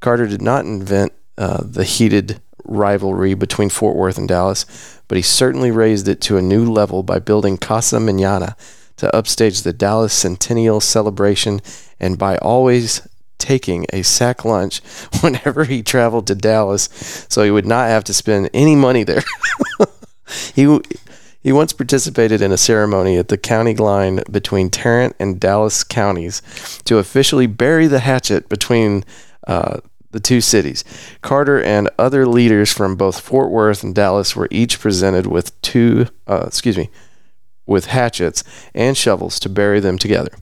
Carter 0.00 0.26
did 0.26 0.42
not 0.42 0.64
invent 0.64 1.12
uh, 1.36 1.62
the 1.62 1.84
heated 1.84 2.40
rivalry 2.68 3.34
between 3.34 3.70
Fort 3.70 3.96
Worth 3.96 4.18
and 4.18 4.28
Dallas, 4.28 4.66
but 5.08 5.16
he 5.16 5.22
certainly 5.22 5.70
raised 5.70 6.08
it 6.08 6.20
to 6.22 6.36
a 6.36 6.42
new 6.42 6.70
level 6.70 7.02
by 7.02 7.18
building 7.18 7.56
Casa 7.56 7.98
Manana 7.98 8.56
to 8.96 9.14
upstage 9.14 9.62
the 9.62 9.72
Dallas 9.72 10.12
Centennial 10.12 10.80
celebration 10.80 11.60
and 11.98 12.18
by 12.18 12.36
always 12.38 13.06
taking 13.38 13.86
a 13.92 14.02
sack 14.02 14.44
lunch 14.44 14.80
whenever 15.20 15.64
he 15.64 15.82
traveled 15.82 16.26
to 16.26 16.34
Dallas 16.34 16.88
so 17.28 17.42
he 17.42 17.50
would 17.50 17.66
not 17.66 17.88
have 17.88 18.04
to 18.04 18.14
spend 18.14 18.50
any 18.52 18.76
money 18.76 19.04
there. 19.04 19.22
he 20.54 20.80
he 21.40 21.52
once 21.52 21.72
participated 21.72 22.42
in 22.42 22.50
a 22.50 22.56
ceremony 22.56 23.16
at 23.16 23.28
the 23.28 23.38
county 23.38 23.74
line 23.74 24.22
between 24.30 24.70
Tarrant 24.70 25.14
and 25.20 25.38
Dallas 25.38 25.84
counties 25.84 26.42
to 26.84 26.98
officially 26.98 27.46
bury 27.46 27.86
the 27.86 28.00
hatchet 28.00 28.48
between 28.48 29.04
uh, 29.46 29.78
the 30.10 30.20
two 30.20 30.40
cities. 30.40 30.84
Carter 31.22 31.62
and 31.62 31.90
other 31.98 32.26
leaders 32.26 32.72
from 32.72 32.96
both 32.96 33.20
Fort 33.20 33.50
Worth 33.50 33.82
and 33.82 33.94
Dallas 33.94 34.34
were 34.34 34.48
each 34.50 34.80
presented 34.80 35.26
with 35.26 35.60
two, 35.62 36.06
uh, 36.26 36.44
excuse 36.46 36.78
me, 36.78 36.90
with 37.66 37.86
hatchets 37.86 38.42
and 38.74 38.96
shovels 38.96 39.38
to 39.40 39.48
bury 39.48 39.80
them 39.80 39.98
together. 39.98 40.32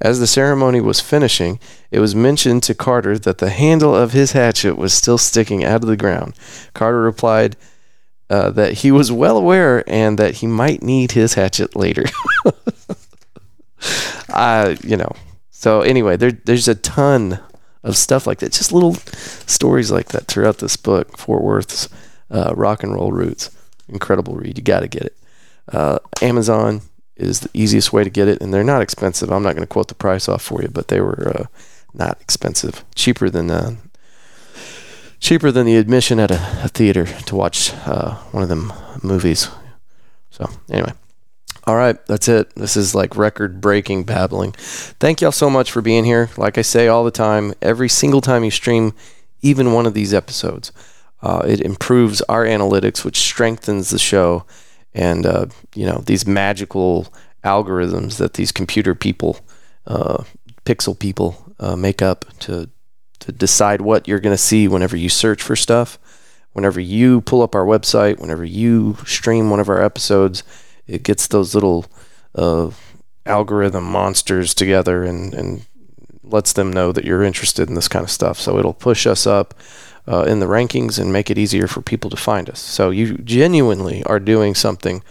As 0.00 0.18
the 0.18 0.26
ceremony 0.26 0.80
was 0.80 1.00
finishing, 1.00 1.60
it 1.90 2.00
was 2.00 2.14
mentioned 2.14 2.62
to 2.64 2.74
Carter 2.74 3.18
that 3.18 3.38
the 3.38 3.50
handle 3.50 3.94
of 3.94 4.12
his 4.12 4.32
hatchet 4.32 4.76
was 4.76 4.92
still 4.92 5.18
sticking 5.18 5.62
out 5.64 5.82
of 5.82 5.88
the 5.88 5.96
ground. 5.96 6.34
Carter 6.74 7.00
replied 7.02 7.56
uh, 8.30 8.50
that 8.50 8.78
he 8.78 8.90
was 8.90 9.12
well 9.12 9.36
aware 9.36 9.84
and 9.88 10.18
that 10.18 10.36
he 10.36 10.46
might 10.46 10.82
need 10.82 11.12
his 11.12 11.34
hatchet 11.34 11.76
later. 11.76 12.04
uh, 14.28 14.74
you 14.82 14.96
know. 14.96 15.12
So 15.50 15.82
anyway, 15.82 16.16
there, 16.16 16.32
there's 16.32 16.68
a 16.68 16.74
ton 16.74 17.40
of 17.82 17.96
stuff 17.96 18.26
like 18.26 18.38
that, 18.40 18.52
just 18.52 18.72
little 18.72 18.94
stories 18.94 19.90
like 19.90 20.08
that 20.08 20.26
throughout 20.26 20.58
this 20.58 20.76
book, 20.76 21.16
Fort 21.16 21.42
Worth's 21.42 21.88
uh, 22.30 22.52
rock 22.54 22.82
and 22.82 22.94
roll 22.94 23.12
roots. 23.12 23.50
Incredible 23.88 24.34
read. 24.34 24.58
You 24.58 24.64
got 24.64 24.80
to 24.80 24.88
get 24.88 25.02
it. 25.02 25.16
Uh, 25.72 25.98
Amazon 26.22 26.82
is 27.16 27.40
the 27.40 27.50
easiest 27.54 27.92
way 27.92 28.04
to 28.04 28.10
get 28.10 28.28
it, 28.28 28.40
and 28.40 28.52
they're 28.52 28.64
not 28.64 28.82
expensive. 28.82 29.30
I'm 29.30 29.42
not 29.42 29.54
going 29.54 29.66
to 29.66 29.72
quote 29.72 29.88
the 29.88 29.94
price 29.94 30.28
off 30.28 30.42
for 30.42 30.62
you, 30.62 30.68
but 30.68 30.88
they 30.88 31.00
were 31.00 31.28
uh, 31.28 31.44
not 31.94 32.20
expensive, 32.20 32.84
cheaper 32.94 33.30
than 33.30 33.50
uh, 33.50 33.76
cheaper 35.18 35.50
than 35.50 35.66
the 35.66 35.76
admission 35.76 36.18
at 36.18 36.30
a, 36.30 36.64
a 36.64 36.68
theater 36.68 37.04
to 37.04 37.36
watch 37.36 37.72
uh, 37.86 38.14
one 38.32 38.42
of 38.42 38.48
them 38.48 38.72
movies. 39.02 39.48
So 40.30 40.48
anyway. 40.70 40.92
All 41.70 41.76
right, 41.76 42.04
that's 42.06 42.26
it. 42.26 42.52
This 42.56 42.76
is 42.76 42.96
like 42.96 43.14
record 43.14 43.60
breaking 43.60 44.02
babbling. 44.02 44.50
Thank 44.98 45.20
y'all 45.20 45.30
so 45.30 45.48
much 45.48 45.70
for 45.70 45.80
being 45.80 46.04
here. 46.04 46.28
Like 46.36 46.58
I 46.58 46.62
say 46.62 46.88
all 46.88 47.04
the 47.04 47.12
time, 47.12 47.54
every 47.62 47.88
single 47.88 48.20
time 48.20 48.42
you 48.42 48.50
stream 48.50 48.92
even 49.40 49.72
one 49.72 49.86
of 49.86 49.94
these 49.94 50.12
episodes, 50.12 50.72
uh, 51.22 51.42
it 51.46 51.60
improves 51.60 52.22
our 52.22 52.44
analytics, 52.44 53.04
which 53.04 53.18
strengthens 53.18 53.90
the 53.90 54.00
show 54.00 54.44
and 54.94 55.24
uh, 55.24 55.46
you 55.72 55.86
know 55.86 56.02
these 56.04 56.26
magical 56.26 57.06
algorithms 57.44 58.16
that 58.16 58.34
these 58.34 58.50
computer 58.50 58.96
people, 58.96 59.38
uh, 59.86 60.24
pixel 60.64 60.98
people, 60.98 61.54
uh, 61.60 61.76
make 61.76 62.02
up 62.02 62.24
to 62.40 62.68
to 63.20 63.30
decide 63.30 63.80
what 63.80 64.08
you're 64.08 64.18
going 64.18 64.34
to 64.34 64.42
see 64.42 64.66
whenever 64.66 64.96
you 64.96 65.08
search 65.08 65.40
for 65.40 65.54
stuff. 65.54 66.00
Whenever 66.52 66.80
you 66.80 67.20
pull 67.20 67.42
up 67.42 67.54
our 67.54 67.64
website, 67.64 68.18
whenever 68.18 68.44
you 68.44 68.96
stream 69.06 69.50
one 69.50 69.60
of 69.60 69.68
our 69.68 69.80
episodes, 69.80 70.42
it 70.90 71.02
gets 71.02 71.26
those 71.26 71.54
little 71.54 71.86
uh, 72.34 72.70
algorithm 73.26 73.84
monsters 73.84 74.54
together 74.54 75.04
and, 75.04 75.34
and 75.34 75.66
lets 76.22 76.52
them 76.52 76.72
know 76.72 76.92
that 76.92 77.04
you're 77.04 77.22
interested 77.22 77.68
in 77.68 77.74
this 77.74 77.88
kind 77.88 78.04
of 78.04 78.10
stuff. 78.10 78.38
So 78.38 78.58
it'll 78.58 78.74
push 78.74 79.06
us 79.06 79.26
up 79.26 79.54
uh, 80.06 80.24
in 80.24 80.40
the 80.40 80.46
rankings 80.46 80.98
and 80.98 81.12
make 81.12 81.30
it 81.30 81.38
easier 81.38 81.66
for 81.66 81.82
people 81.82 82.10
to 82.10 82.16
find 82.16 82.48
us. 82.48 82.60
So 82.60 82.90
you 82.90 83.18
genuinely 83.18 84.02
are 84.04 84.20
doing 84.20 84.54
something 84.54 85.02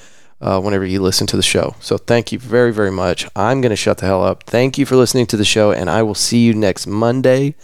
uh, 0.42 0.60
whenever 0.62 0.86
you 0.86 1.02
listen 1.02 1.28
to 1.28 1.36
the 1.36 1.44
show. 1.44 1.76
So 1.80 1.98
thank 1.98 2.32
you 2.32 2.40
very, 2.40 2.74
very 2.74 2.92
much. 2.92 3.28
I'm 3.36 3.62
going 3.62 3.72
to 3.72 3.76
shut 3.76 3.98
the 3.98 4.06
hell 4.06 4.24
up. 4.24 4.44
Thank 4.44 4.78
you 4.78 4.86
for 4.86 4.96
listening 4.96 5.28
to 5.28 5.38
the 5.38 5.46
show, 5.46 5.72
and 5.72 5.90
I 5.90 6.04
will 6.04 6.16
see 6.16 6.40
you 6.40 6.54
next 6.54 6.88
Monday 6.88 7.56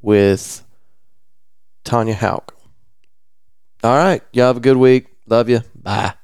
with 0.00 0.64
Tanya 1.84 2.14
Hauk. 2.14 2.56
All 3.82 3.96
right. 3.96 4.22
Y'all 4.32 4.46
have 4.46 4.58
a 4.58 4.60
good 4.60 4.76
week. 4.76 5.06
Love 5.26 5.48
you. 5.48 5.62
Bye. 5.74 6.14